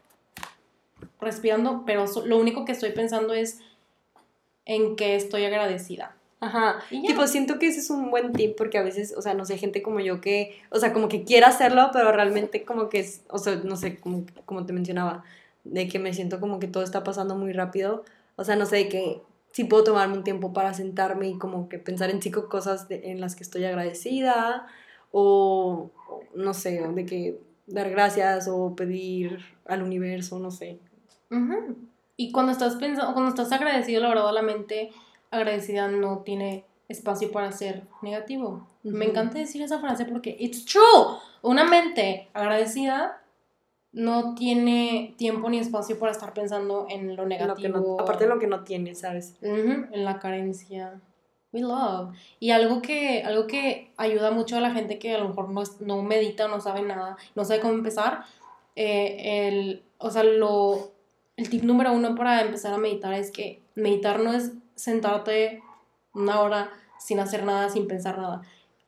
respirando, 1.22 1.84
pero 1.86 2.08
so- 2.08 2.26
lo 2.26 2.38
único 2.38 2.66
que 2.66 2.72
estoy 2.74 2.92
pensando 2.92 3.34
es 3.34 3.60
en 4.66 4.96
que 4.96 5.16
estoy 5.16 5.46
agradecida. 5.46 6.16
Ajá. 6.42 6.80
Tipo, 6.90 7.28
siento 7.28 7.60
que 7.60 7.68
ese 7.68 7.80
es 7.80 7.90
un 7.90 8.12
buen 8.12 8.32
tip 8.32 8.56
porque 8.56 8.78
a 8.78 8.84
veces, 8.84 9.14
o 9.18 9.22
sea, 9.22 9.34
no 9.34 9.44
sé, 9.46 9.58
gente 9.58 9.82
como 9.82 10.00
yo 10.00 10.22
que, 10.22 10.58
o 10.70 10.80
sea, 10.80 10.94
como 10.94 11.10
que 11.10 11.24
quiere 11.26 11.46
hacerlo, 11.46 11.90
pero 11.92 12.12
realmente 12.14 12.64
como 12.64 12.88
que 12.88 13.00
es, 13.00 13.24
o 13.30 13.38
sea, 13.40 13.56
no 13.56 13.76
sé, 13.76 13.98
como, 13.98 14.24
como 14.46 14.66
te 14.66 14.72
mencionaba, 14.72 15.24
de 15.66 15.88
que 15.90 16.00
me 16.00 16.14
siento 16.14 16.40
como 16.40 16.60
que 16.60 16.68
todo 16.68 16.84
está 16.84 17.04
pasando 17.04 17.36
muy 17.36 17.52
rápido. 17.52 18.06
O 18.38 18.46
sea, 18.46 18.56
no 18.56 18.66
sé, 18.66 18.88
que 18.88 19.22
sí 19.52 19.66
puedo 19.66 19.84
tomarme 19.84 20.16
un 20.16 20.24
tiempo 20.24 20.54
para 20.54 20.74
sentarme 20.74 21.28
y 21.28 21.38
como 21.38 21.68
que 21.68 21.78
pensar 21.80 22.10
en 22.10 22.22
cinco 22.22 22.48
cosas 22.48 22.88
de- 22.88 23.12
en 23.12 23.20
las 23.20 23.36
que 23.36 23.44
estoy 23.44 23.66
agradecida 23.66 24.66
o 25.12 25.90
no 26.36 26.54
sé, 26.54 26.80
de 26.96 27.06
que 27.06 27.40
dar 27.68 27.90
gracias 27.90 28.48
o 28.50 28.76
pedir 28.76 29.40
al 29.66 29.84
universo, 29.84 30.40
no 30.40 30.52
sé. 30.52 30.80
Ujú. 31.32 31.76
Y 32.18 32.32
cuando 32.32 32.52
estás 32.52 32.76
pensando, 32.76 33.14
cuando 33.14 33.30
estás 33.30 33.52
agradecido, 33.52 34.02
la 34.02 34.10
verdad, 34.10 34.34
la 34.34 34.42
mente 34.42 34.92
agradecida 35.32 35.88
no 35.88 36.20
tiene 36.20 36.66
espacio 36.88 37.32
para 37.32 37.52
ser 37.52 37.84
negativo. 38.02 38.68
Me 38.84 39.06
encanta 39.06 39.38
decir 39.38 39.62
esa 39.62 39.80
frase 39.80 40.06
porque 40.06 40.36
it's 40.40 40.66
true. 40.66 41.18
Una 41.42 41.64
mente 41.64 42.28
agradecida 42.34 43.22
no 43.92 44.36
tiene 44.36 45.14
tiempo 45.18 45.50
ni 45.50 45.60
espacio 45.60 45.98
para 46.00 46.12
estar 46.12 46.34
pensando 46.34 46.88
en 46.90 47.16
lo 47.16 47.26
negativo. 47.26 47.78
no- 47.80 47.98
aparte 48.00 48.26
de 48.26 48.30
lo 48.30 48.40
que 48.40 48.48
no 48.48 48.64
tiene, 48.64 48.96
¿sabes? 48.96 49.36
Ujú, 49.42 49.88
en 49.92 50.06
la 50.06 50.20
carencia. 50.20 51.00
We 51.52 51.62
love. 51.62 52.14
Y 52.40 52.52
algo 52.52 52.82
que, 52.82 53.24
algo 53.24 53.48
que 53.48 53.92
ayuda 53.98 54.30
mucho 54.32 54.58
a 54.58 54.62
la 54.62 54.72
gente 54.72 55.00
que 55.00 55.16
a 55.16 55.18
lo 55.20 55.30
mejor 55.30 55.50
no, 55.50 55.64
no 55.80 56.04
medita, 56.04 56.48
no 56.48 56.60
sabe 56.62 56.82
nada, 56.84 57.18
no 57.36 57.46
sabe 57.46 57.60
cómo 57.62 57.74
empezar. 57.74 58.24
eh, 58.76 59.48
el, 59.48 59.84
o 59.98 60.10
sea, 60.12 60.24
lo, 60.24 60.92
el 61.40 61.50
tip 61.50 61.64
número 61.64 61.94
uno 61.94 62.16
para 62.16 62.42
empezar 62.42 62.74
a 62.74 62.78
meditar 62.78 63.14
es 63.14 63.32
que 63.32 63.62
meditar 63.76 64.20
no 64.20 64.34
es 64.34 64.52
sentarte 64.76 65.64
una 66.14 66.42
hora 66.42 66.70
sin 67.00 67.20
hacer 67.20 67.44
nada, 67.46 67.70
sin 67.70 67.88
pensar 67.88 68.18
nada. 68.18 68.42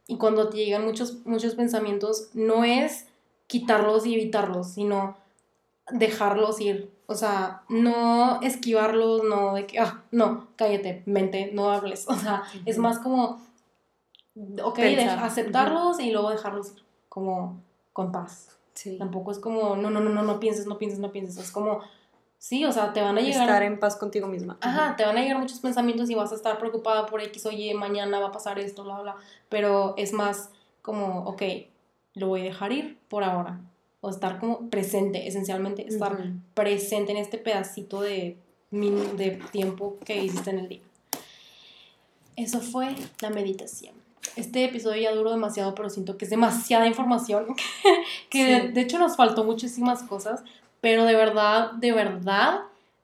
Y 0.08 0.18
cuando 0.18 0.50
te 0.50 0.58
llegan 0.58 0.84
muchos, 0.86 1.26
muchos 1.26 1.56
pensamientos, 1.56 2.30
no 2.34 2.64
es 2.66 3.08
quitarlos 3.48 4.06
y 4.06 4.16
evitarlos, 4.16 4.72
sino 4.74 5.16
dejarlos 5.92 6.60
ir. 6.60 6.92
O 7.08 7.16
sea, 7.16 7.64
no 7.70 8.42
esquivarlos, 8.42 9.24
no 9.24 9.54
de 9.54 9.66
que, 9.66 9.80
ah, 9.80 10.04
no, 10.12 10.48
cállate, 10.58 11.04
mente, 11.06 11.52
no 11.54 11.72
hables. 11.72 12.06
O 12.10 12.16
sea, 12.16 12.44
es 12.66 12.76
Ujú. 12.78 12.84
más 12.84 13.00
como, 13.00 13.40
ok, 14.64 14.78
deja- 14.78 15.26
aceptarlos 15.26 16.00
y 16.00 16.12
luego 16.12 16.30
dejarlos 16.32 16.74
ir, 16.76 16.84
como 17.10 17.62
con 17.94 18.12
paz. 18.12 18.58
Sí. 18.74 18.98
Tampoco 18.98 19.32
es 19.32 19.40
como, 19.40 19.76
no, 19.76 19.90
no, 19.90 20.00
no, 20.00 20.10
no, 20.10 20.24
no 20.24 20.40
pienses, 20.40 20.66
no 20.68 20.78
pienses, 20.78 21.00
no 21.00 21.12
pienses. 21.12 21.38
Es 21.38 21.52
como, 21.52 21.80
sí, 22.42 22.66
o 22.66 22.72
sea, 22.72 22.92
te 22.92 23.02
van 23.02 23.18
a 23.20 23.22
llegar. 23.22 23.44
Estar 23.44 23.64
en 23.64 23.80
paz 23.80 23.96
contigo 23.96 24.28
misma. 24.28 24.58
Ajá, 24.62 24.96
te 24.96 25.06
van 25.06 25.16
a 25.16 25.22
llegar 25.22 25.38
muchos 25.38 25.60
pensamientos 25.60 26.10
y 26.10 26.16
vas 26.16 26.32
a 26.32 26.36
estar 26.36 26.58
preocupada 26.58 27.06
por 27.06 27.22
X, 27.22 27.46
oye, 27.46 27.72
mañana 27.76 28.20
va 28.20 28.30
a 28.30 28.32
pasar 28.32 28.58
esto, 28.58 28.84
bla, 28.84 29.00
bla. 29.00 29.16
Pero 29.48 29.94
es 29.96 30.12
más 30.12 30.50
como, 30.82 31.24
ok, 31.26 31.44
lo 32.16 32.28
voy 32.28 32.42
a 32.42 32.46
dejar 32.46 32.72
ir 32.72 32.98
por 33.10 33.24
ahora. 33.24 33.62
O 34.02 34.10
estar 34.10 34.40
como 34.40 34.72
presente, 34.72 35.28
esencialmente 35.28 35.88
estar 35.88 36.18
presente 36.56 37.12
en 37.12 37.20
este 37.20 37.38
pedacito 37.38 38.02
de, 38.02 38.36
de 38.72 39.40
tiempo 39.52 39.98
que 40.04 40.24
hiciste 40.24 40.50
en 40.50 40.60
el 40.60 40.68
día. 40.68 40.82
Eso 42.36 42.60
fue 42.60 42.96
la 43.22 43.30
meditación. 43.30 43.94
Este 44.36 44.66
episodio 44.66 45.04
ya 45.04 45.12
duró 45.14 45.30
demasiado, 45.30 45.76
pero 45.76 45.92
siento 45.92 46.18
que 46.18 46.26
es 46.26 46.32
demasiada 46.32 46.88
información. 46.88 47.56
que 48.32 48.44
de, 48.44 48.70
de 48.70 48.82
hecho 48.82 48.98
nos 48.98 49.16
faltó 49.16 49.44
muchísimas 49.44 50.02
cosas, 50.02 50.44
pero 50.82 51.06
de 51.06 51.16
verdad, 51.16 51.72
de 51.74 51.92
verdad, 51.94 52.62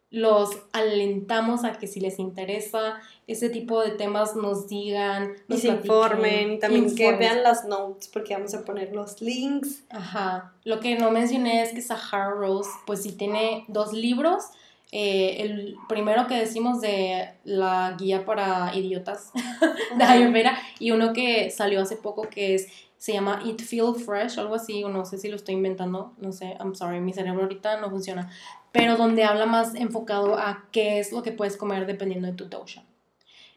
los 0.09 0.49
alentamos 0.71 1.63
a 1.63 1.73
que 1.73 1.87
si 1.87 1.99
les 1.99 2.17
interesa 2.17 2.99
ese 3.27 3.49
tipo 3.49 3.81
de 3.81 3.91
temas 3.91 4.35
nos 4.35 4.67
digan, 4.67 5.33
Y 5.47 5.53
nos 5.53 5.61
se 5.61 5.67
platiquen, 5.67 5.95
informen 5.95 6.51
y 6.53 6.59
también 6.59 6.95
que 6.95 7.13
vean 7.13 7.43
las 7.43 7.65
notes 7.65 8.07
porque 8.07 8.33
vamos 8.33 8.53
a 8.53 8.63
poner 8.63 8.93
los 8.93 9.21
links. 9.21 9.83
Ajá. 9.89 10.53
Lo 10.63 10.79
que 10.79 10.97
no 10.97 11.11
mencioné 11.11 11.61
es 11.61 11.73
que 11.73 11.81
Sahara 11.81 12.31
Rose, 12.31 12.69
pues 12.85 13.03
sí 13.03 13.11
tiene 13.11 13.65
dos 13.67 13.91
libros. 13.91 14.45
Eh, 14.93 15.41
el 15.41 15.75
primero 15.89 16.27
que 16.27 16.35
decimos 16.35 16.79
de 16.79 17.29
la 17.43 17.97
guía 17.99 18.23
para 18.23 18.73
idiotas 18.73 19.31
de 19.97 20.03
Ayurveda 20.05 20.57
y 20.79 20.91
uno 20.91 21.11
que 21.11 21.51
salió 21.51 21.81
hace 21.81 21.97
poco 21.97 22.29
que 22.29 22.55
es 22.55 22.67
se 22.97 23.13
llama 23.13 23.41
Eat 23.45 23.61
Feel 23.61 23.93
Fresh, 23.95 24.39
algo 24.39 24.55
así, 24.55 24.83
o 24.83 24.89
no 24.89 25.05
sé 25.05 25.17
si 25.17 25.27
lo 25.29 25.35
estoy 25.35 25.55
inventando, 25.55 26.13
no 26.17 26.31
sé, 26.31 26.55
I'm 26.59 26.75
sorry, 26.75 26.99
mi 26.99 27.13
cerebro 27.13 27.43
ahorita 27.43 27.79
no 27.79 27.89
funciona, 27.89 28.31
pero 28.71 28.97
donde 28.97 29.23
habla 29.23 29.45
más 29.45 29.75
enfocado 29.75 30.37
a 30.37 30.65
qué 30.71 30.99
es 30.99 31.11
lo 31.11 31.21
que 31.23 31.31
puedes 31.31 31.57
comer 31.57 31.85
dependiendo 31.85 32.27
de 32.27 32.33
tu 32.33 32.45
dosha. 32.45 32.83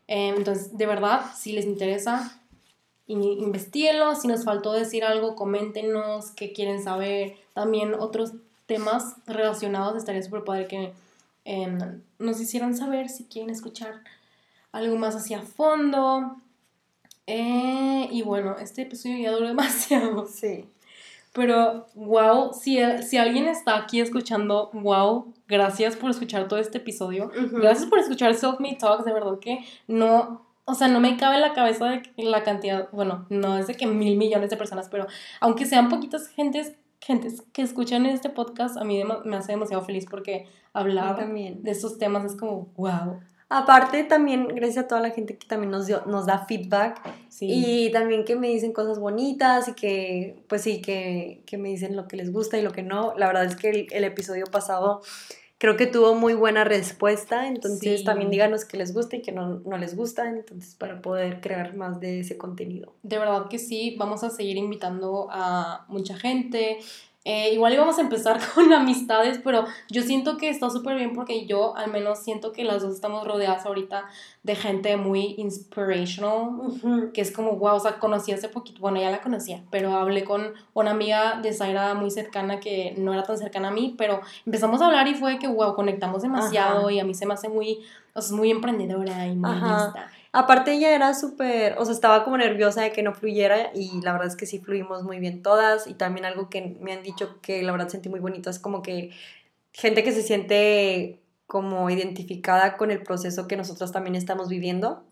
Eh, 0.08 0.34
entonces, 0.36 0.76
de 0.76 0.86
verdad, 0.86 1.22
si 1.36 1.52
les 1.52 1.64
interesa, 1.66 2.40
in- 3.06 3.22
investiguenlo. 3.22 4.14
Si 4.14 4.28
nos 4.28 4.44
faltó 4.44 4.72
decir 4.72 5.04
algo, 5.04 5.36
coméntenos 5.36 6.30
qué 6.32 6.52
quieren 6.52 6.82
saber. 6.82 7.36
También 7.54 7.94
otros 7.94 8.32
temas 8.66 9.16
relacionados. 9.26 9.96
Estaría 9.96 10.22
súper 10.22 10.44
padre 10.44 10.66
que 10.66 10.92
em, 11.44 12.02
nos 12.18 12.40
hicieran 12.40 12.76
saber 12.76 13.08
si 13.08 13.24
quieren 13.24 13.50
escuchar 13.50 14.00
algo 14.72 14.96
más 14.96 15.14
hacia 15.16 15.42
fondo. 15.42 16.36
Eh, 17.30 18.08
y 18.10 18.22
bueno, 18.22 18.56
este 18.60 18.82
episodio 18.82 19.18
ya 19.18 19.30
duró 19.30 19.46
demasiado. 19.48 20.26
Sí. 20.26 20.64
Pero, 21.32 21.86
wow, 21.94 22.52
si, 22.52 22.80
si 23.02 23.16
alguien 23.16 23.46
está 23.46 23.76
aquí 23.76 24.00
escuchando, 24.00 24.70
wow, 24.72 25.32
gracias 25.46 25.94
por 25.94 26.10
escuchar 26.10 26.48
todo 26.48 26.58
este 26.58 26.78
episodio. 26.78 27.30
Gracias 27.52 27.88
por 27.88 28.00
escuchar 28.00 28.34
Self 28.34 28.58
Made 28.58 28.78
Talks, 28.80 29.04
de 29.04 29.12
verdad 29.12 29.38
que 29.38 29.64
no, 29.86 30.44
o 30.64 30.74
sea, 30.74 30.88
no 30.88 30.98
me 30.98 31.16
cabe 31.16 31.36
en 31.36 31.42
la 31.42 31.52
cabeza 31.52 31.86
de 31.86 32.02
que 32.02 32.24
la 32.24 32.42
cantidad, 32.42 32.88
bueno, 32.90 33.26
no 33.28 33.56
es 33.56 33.68
de 33.68 33.74
que 33.74 33.86
mil 33.86 34.16
millones 34.16 34.50
de 34.50 34.56
personas, 34.56 34.88
pero 34.88 35.06
aunque 35.38 35.66
sean 35.66 35.88
poquitas 35.88 36.26
gentes, 36.26 36.72
gentes 37.00 37.44
que 37.52 37.62
escuchan 37.62 38.06
este 38.06 38.28
podcast, 38.28 38.76
a 38.76 38.82
mí 38.82 39.00
me 39.24 39.36
hace 39.36 39.52
demasiado 39.52 39.84
feliz 39.84 40.06
porque 40.10 40.48
hablar 40.72 41.16
también. 41.16 41.62
de 41.62 41.70
estos 41.70 41.96
temas 41.98 42.24
es 42.24 42.36
como, 42.36 42.72
wow. 42.76 43.20
Aparte 43.52 44.04
también, 44.04 44.46
gracias 44.48 44.84
a 44.84 44.88
toda 44.88 45.00
la 45.00 45.10
gente 45.10 45.36
que 45.36 45.46
también 45.46 45.72
nos, 45.72 45.86
dio, 45.88 46.02
nos 46.06 46.24
da 46.24 46.46
feedback 46.46 47.00
Sí. 47.28 47.48
y 47.50 47.90
también 47.92 48.24
que 48.24 48.36
me 48.36 48.46
dicen 48.48 48.72
cosas 48.72 49.00
bonitas 49.00 49.66
y 49.66 49.72
que, 49.74 50.36
pues 50.48 50.62
sí, 50.62 50.80
que, 50.80 51.42
que 51.46 51.58
me 51.58 51.68
dicen 51.68 51.96
lo 51.96 52.06
que 52.06 52.16
les 52.16 52.32
gusta 52.32 52.58
y 52.58 52.62
lo 52.62 52.70
que 52.70 52.82
no. 52.84 53.12
La 53.16 53.26
verdad 53.26 53.44
es 53.44 53.56
que 53.56 53.70
el, 53.70 53.86
el 53.90 54.04
episodio 54.04 54.44
pasado 54.46 55.00
creo 55.58 55.76
que 55.76 55.86
tuvo 55.86 56.14
muy 56.14 56.32
buena 56.34 56.62
respuesta, 56.64 57.48
entonces 57.48 57.98
Sí. 58.00 58.04
también 58.04 58.30
díganos 58.30 58.64
que 58.64 58.76
les 58.78 58.94
gusta 58.94 59.16
y 59.16 59.20
que 59.22 59.32
no, 59.32 59.58
no 59.66 59.76
les 59.78 59.94
gusta, 59.96 60.28
entonces 60.30 60.74
para 60.76 61.02
poder 61.02 61.40
crear 61.40 61.74
más 61.74 61.98
de 62.00 62.20
ese 62.20 62.38
contenido. 62.38 62.94
De 63.02 63.18
verdad 63.18 63.48
que 63.48 63.58
sí, 63.58 63.96
vamos 63.98 64.22
a 64.24 64.30
seguir 64.30 64.56
invitando 64.58 65.26
a 65.30 65.84
mucha 65.88 66.16
gente. 66.16 66.78
Eh, 67.26 67.52
igual 67.52 67.74
íbamos 67.74 67.98
a 67.98 68.00
empezar 68.00 68.40
con 68.54 68.72
amistades, 68.72 69.40
pero 69.44 69.66
yo 69.90 70.02
siento 70.02 70.38
que 70.38 70.48
está 70.48 70.70
súper 70.70 70.96
bien 70.96 71.12
porque 71.12 71.44
yo 71.44 71.76
al 71.76 71.90
menos 71.90 72.20
siento 72.20 72.52
que 72.52 72.64
las 72.64 72.82
dos 72.82 72.94
estamos 72.94 73.26
rodeadas 73.26 73.66
ahorita 73.66 74.06
de 74.42 74.56
gente 74.56 74.96
muy 74.96 75.34
inspirational, 75.36 77.10
que 77.12 77.20
es 77.20 77.30
como, 77.30 77.56
wow, 77.56 77.76
o 77.76 77.80
sea, 77.80 77.98
conocí 77.98 78.32
hace 78.32 78.48
poquito, 78.48 78.80
bueno, 78.80 78.98
ya 79.00 79.10
la 79.10 79.20
conocía, 79.20 79.62
pero 79.70 79.94
hablé 79.94 80.24
con 80.24 80.54
una 80.72 80.92
amiga 80.92 81.38
de 81.42 81.52
Zaira 81.52 81.92
muy 81.92 82.10
cercana 82.10 82.58
que 82.58 82.94
no 82.96 83.12
era 83.12 83.22
tan 83.22 83.36
cercana 83.36 83.68
a 83.68 83.72
mí, 83.72 83.94
pero 83.98 84.22
empezamos 84.46 84.80
a 84.80 84.86
hablar 84.86 85.06
y 85.06 85.14
fue 85.14 85.38
que, 85.38 85.46
wow, 85.46 85.74
conectamos 85.74 86.22
demasiado 86.22 86.80
Ajá. 86.86 86.92
y 86.92 87.00
a 87.00 87.04
mí 87.04 87.12
se 87.12 87.26
me 87.26 87.34
hace 87.34 87.50
muy, 87.50 87.80
o 88.14 88.22
sea, 88.22 88.34
muy 88.34 88.50
emprendedora 88.50 89.26
y 89.26 89.36
muy 89.36 89.52
lista. 89.52 90.10
Aparte 90.32 90.72
ella 90.72 90.94
era 90.94 91.12
súper, 91.14 91.76
o 91.78 91.84
sea, 91.84 91.92
estaba 91.92 92.22
como 92.22 92.36
nerviosa 92.36 92.82
de 92.82 92.92
que 92.92 93.02
no 93.02 93.14
fluyera 93.14 93.72
y 93.74 94.00
la 94.02 94.12
verdad 94.12 94.28
es 94.28 94.36
que 94.36 94.46
sí 94.46 94.60
fluimos 94.60 95.02
muy 95.02 95.18
bien 95.18 95.42
todas 95.42 95.88
y 95.88 95.94
también 95.94 96.24
algo 96.24 96.48
que 96.48 96.76
me 96.80 96.92
han 96.92 97.02
dicho 97.02 97.40
que 97.42 97.62
la 97.62 97.72
verdad 97.72 97.88
sentí 97.88 98.08
muy 98.08 98.20
bonito 98.20 98.48
es 98.48 98.60
como 98.60 98.80
que 98.80 99.10
gente 99.72 100.04
que 100.04 100.12
se 100.12 100.22
siente 100.22 101.20
como 101.50 101.90
identificada 101.90 102.76
con 102.76 102.92
el 102.92 103.02
proceso 103.02 103.48
que 103.48 103.56
nosotros 103.56 103.90
también 103.90 104.14
estamos 104.14 104.48
viviendo 104.48 105.02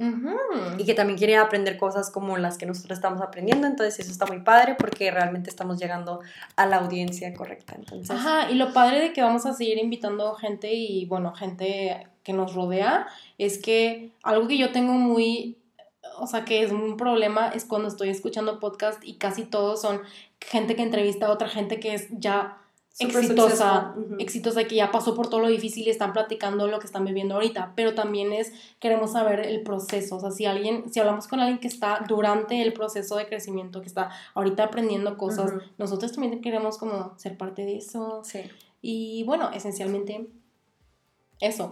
y 0.78 0.84
que 0.84 0.94
también 0.94 1.18
quiere 1.18 1.36
aprender 1.36 1.76
cosas 1.76 2.12
como 2.12 2.36
las 2.36 2.58
que 2.58 2.64
nosotros 2.64 2.96
estamos 2.96 3.20
aprendiendo, 3.20 3.66
entonces 3.66 3.98
eso 3.98 4.12
está 4.12 4.24
muy 4.24 4.38
padre 4.42 4.76
porque 4.78 5.10
realmente 5.10 5.50
estamos 5.50 5.80
llegando 5.80 6.20
a 6.54 6.66
la 6.66 6.76
audiencia 6.76 7.34
correcta, 7.34 7.74
entonces 7.76 8.10
Ajá, 8.10 8.52
y 8.52 8.54
lo 8.54 8.72
padre 8.72 9.00
de 9.00 9.12
que 9.12 9.20
vamos 9.20 9.46
a 9.46 9.52
seguir 9.52 9.78
invitando 9.78 10.32
gente 10.34 10.72
y 10.72 11.06
bueno, 11.06 11.34
gente 11.34 12.06
que 12.28 12.34
nos 12.34 12.54
rodea, 12.54 13.06
es 13.38 13.56
que 13.56 14.12
algo 14.22 14.48
que 14.48 14.58
yo 14.58 14.70
tengo 14.70 14.92
muy, 14.92 15.56
o 16.18 16.26
sea, 16.26 16.44
que 16.44 16.62
es 16.62 16.70
un 16.70 16.98
problema 16.98 17.48
es 17.48 17.64
cuando 17.64 17.88
estoy 17.88 18.10
escuchando 18.10 18.60
podcast 18.60 19.02
y 19.02 19.14
casi 19.14 19.44
todos 19.44 19.80
son 19.80 20.02
gente 20.38 20.76
que 20.76 20.82
entrevista 20.82 21.28
a 21.28 21.30
otra 21.30 21.48
gente 21.48 21.80
que 21.80 21.94
es 21.94 22.08
ya 22.10 22.58
exitosa, 22.98 23.94
exitosa, 24.18 24.64
que 24.64 24.74
ya 24.74 24.92
pasó 24.92 25.14
por 25.14 25.30
todo 25.30 25.40
lo 25.40 25.48
difícil 25.48 25.86
y 25.86 25.90
están 25.90 26.12
platicando 26.12 26.66
lo 26.66 26.80
que 26.80 26.86
están 26.86 27.06
viviendo 27.06 27.36
ahorita, 27.36 27.72
pero 27.74 27.94
también 27.94 28.30
es, 28.34 28.52
queremos 28.78 29.12
saber 29.12 29.40
el 29.40 29.62
proceso, 29.62 30.16
o 30.16 30.20
sea, 30.20 30.30
si 30.30 30.44
alguien, 30.44 30.92
si 30.92 31.00
hablamos 31.00 31.28
con 31.28 31.40
alguien 31.40 31.60
que 31.60 31.68
está 31.68 32.04
durante 32.06 32.60
el 32.60 32.74
proceso 32.74 33.16
de 33.16 33.26
crecimiento, 33.26 33.80
que 33.80 33.86
está 33.86 34.10
ahorita 34.34 34.64
aprendiendo 34.64 35.16
cosas, 35.16 35.54
nosotros 35.78 36.12
también 36.12 36.42
queremos 36.42 36.76
como 36.76 37.14
ser 37.16 37.38
parte 37.38 37.64
de 37.64 37.78
eso, 37.78 38.20
sí, 38.22 38.40
y 38.82 39.24
bueno, 39.24 39.50
esencialmente 39.54 40.28
eso. 41.40 41.70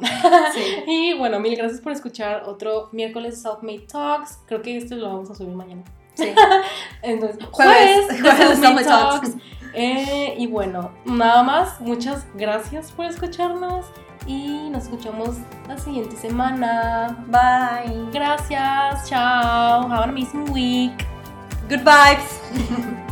sí. 0.55 0.61
y 0.87 1.15
bueno, 1.15 1.41
mil 1.41 1.57
gracias 1.57 1.81
por 1.81 1.93
escuchar 1.93 2.45
otro 2.47 2.89
miércoles 2.93 3.35
de 3.43 3.49
Self-Made 3.49 3.87
Talks. 3.87 4.41
Creo 4.47 4.63
que 4.63 4.77
este 4.77 4.97
lo 4.97 5.09
vamos 5.09 5.31
a 5.31 5.35
subir 5.35 5.55
mañana. 5.55 5.83
sí. 6.15 6.33
Entonces, 7.03 7.45
Jueves, 7.51 8.07
jueves, 8.07 8.21
jueves 8.23 8.39
de 8.39 8.57
Self-Made 8.57 8.85
Self-Made 8.85 8.85
Talks. 8.85 9.31
Talks. 9.31 9.43
Eh, 9.75 10.35
y 10.39 10.47
bueno, 10.47 10.91
nada 11.05 11.43
más, 11.43 11.81
muchas 11.81 12.27
gracias 12.35 12.93
por 12.93 13.05
escucharnos 13.05 13.85
y 14.27 14.71
nos 14.71 14.85
escuchamos 14.85 15.37
la 15.69 15.77
siguiente 15.79 16.17
semana. 16.17 17.25
Bye. 17.29 18.11
Gracias, 18.11 19.09
chao, 19.09 19.87
have 19.87 20.05
an 20.05 20.11
amazing 20.11 20.51
week. 20.51 20.93
Good 21.69 21.81
vibes. 21.81 23.07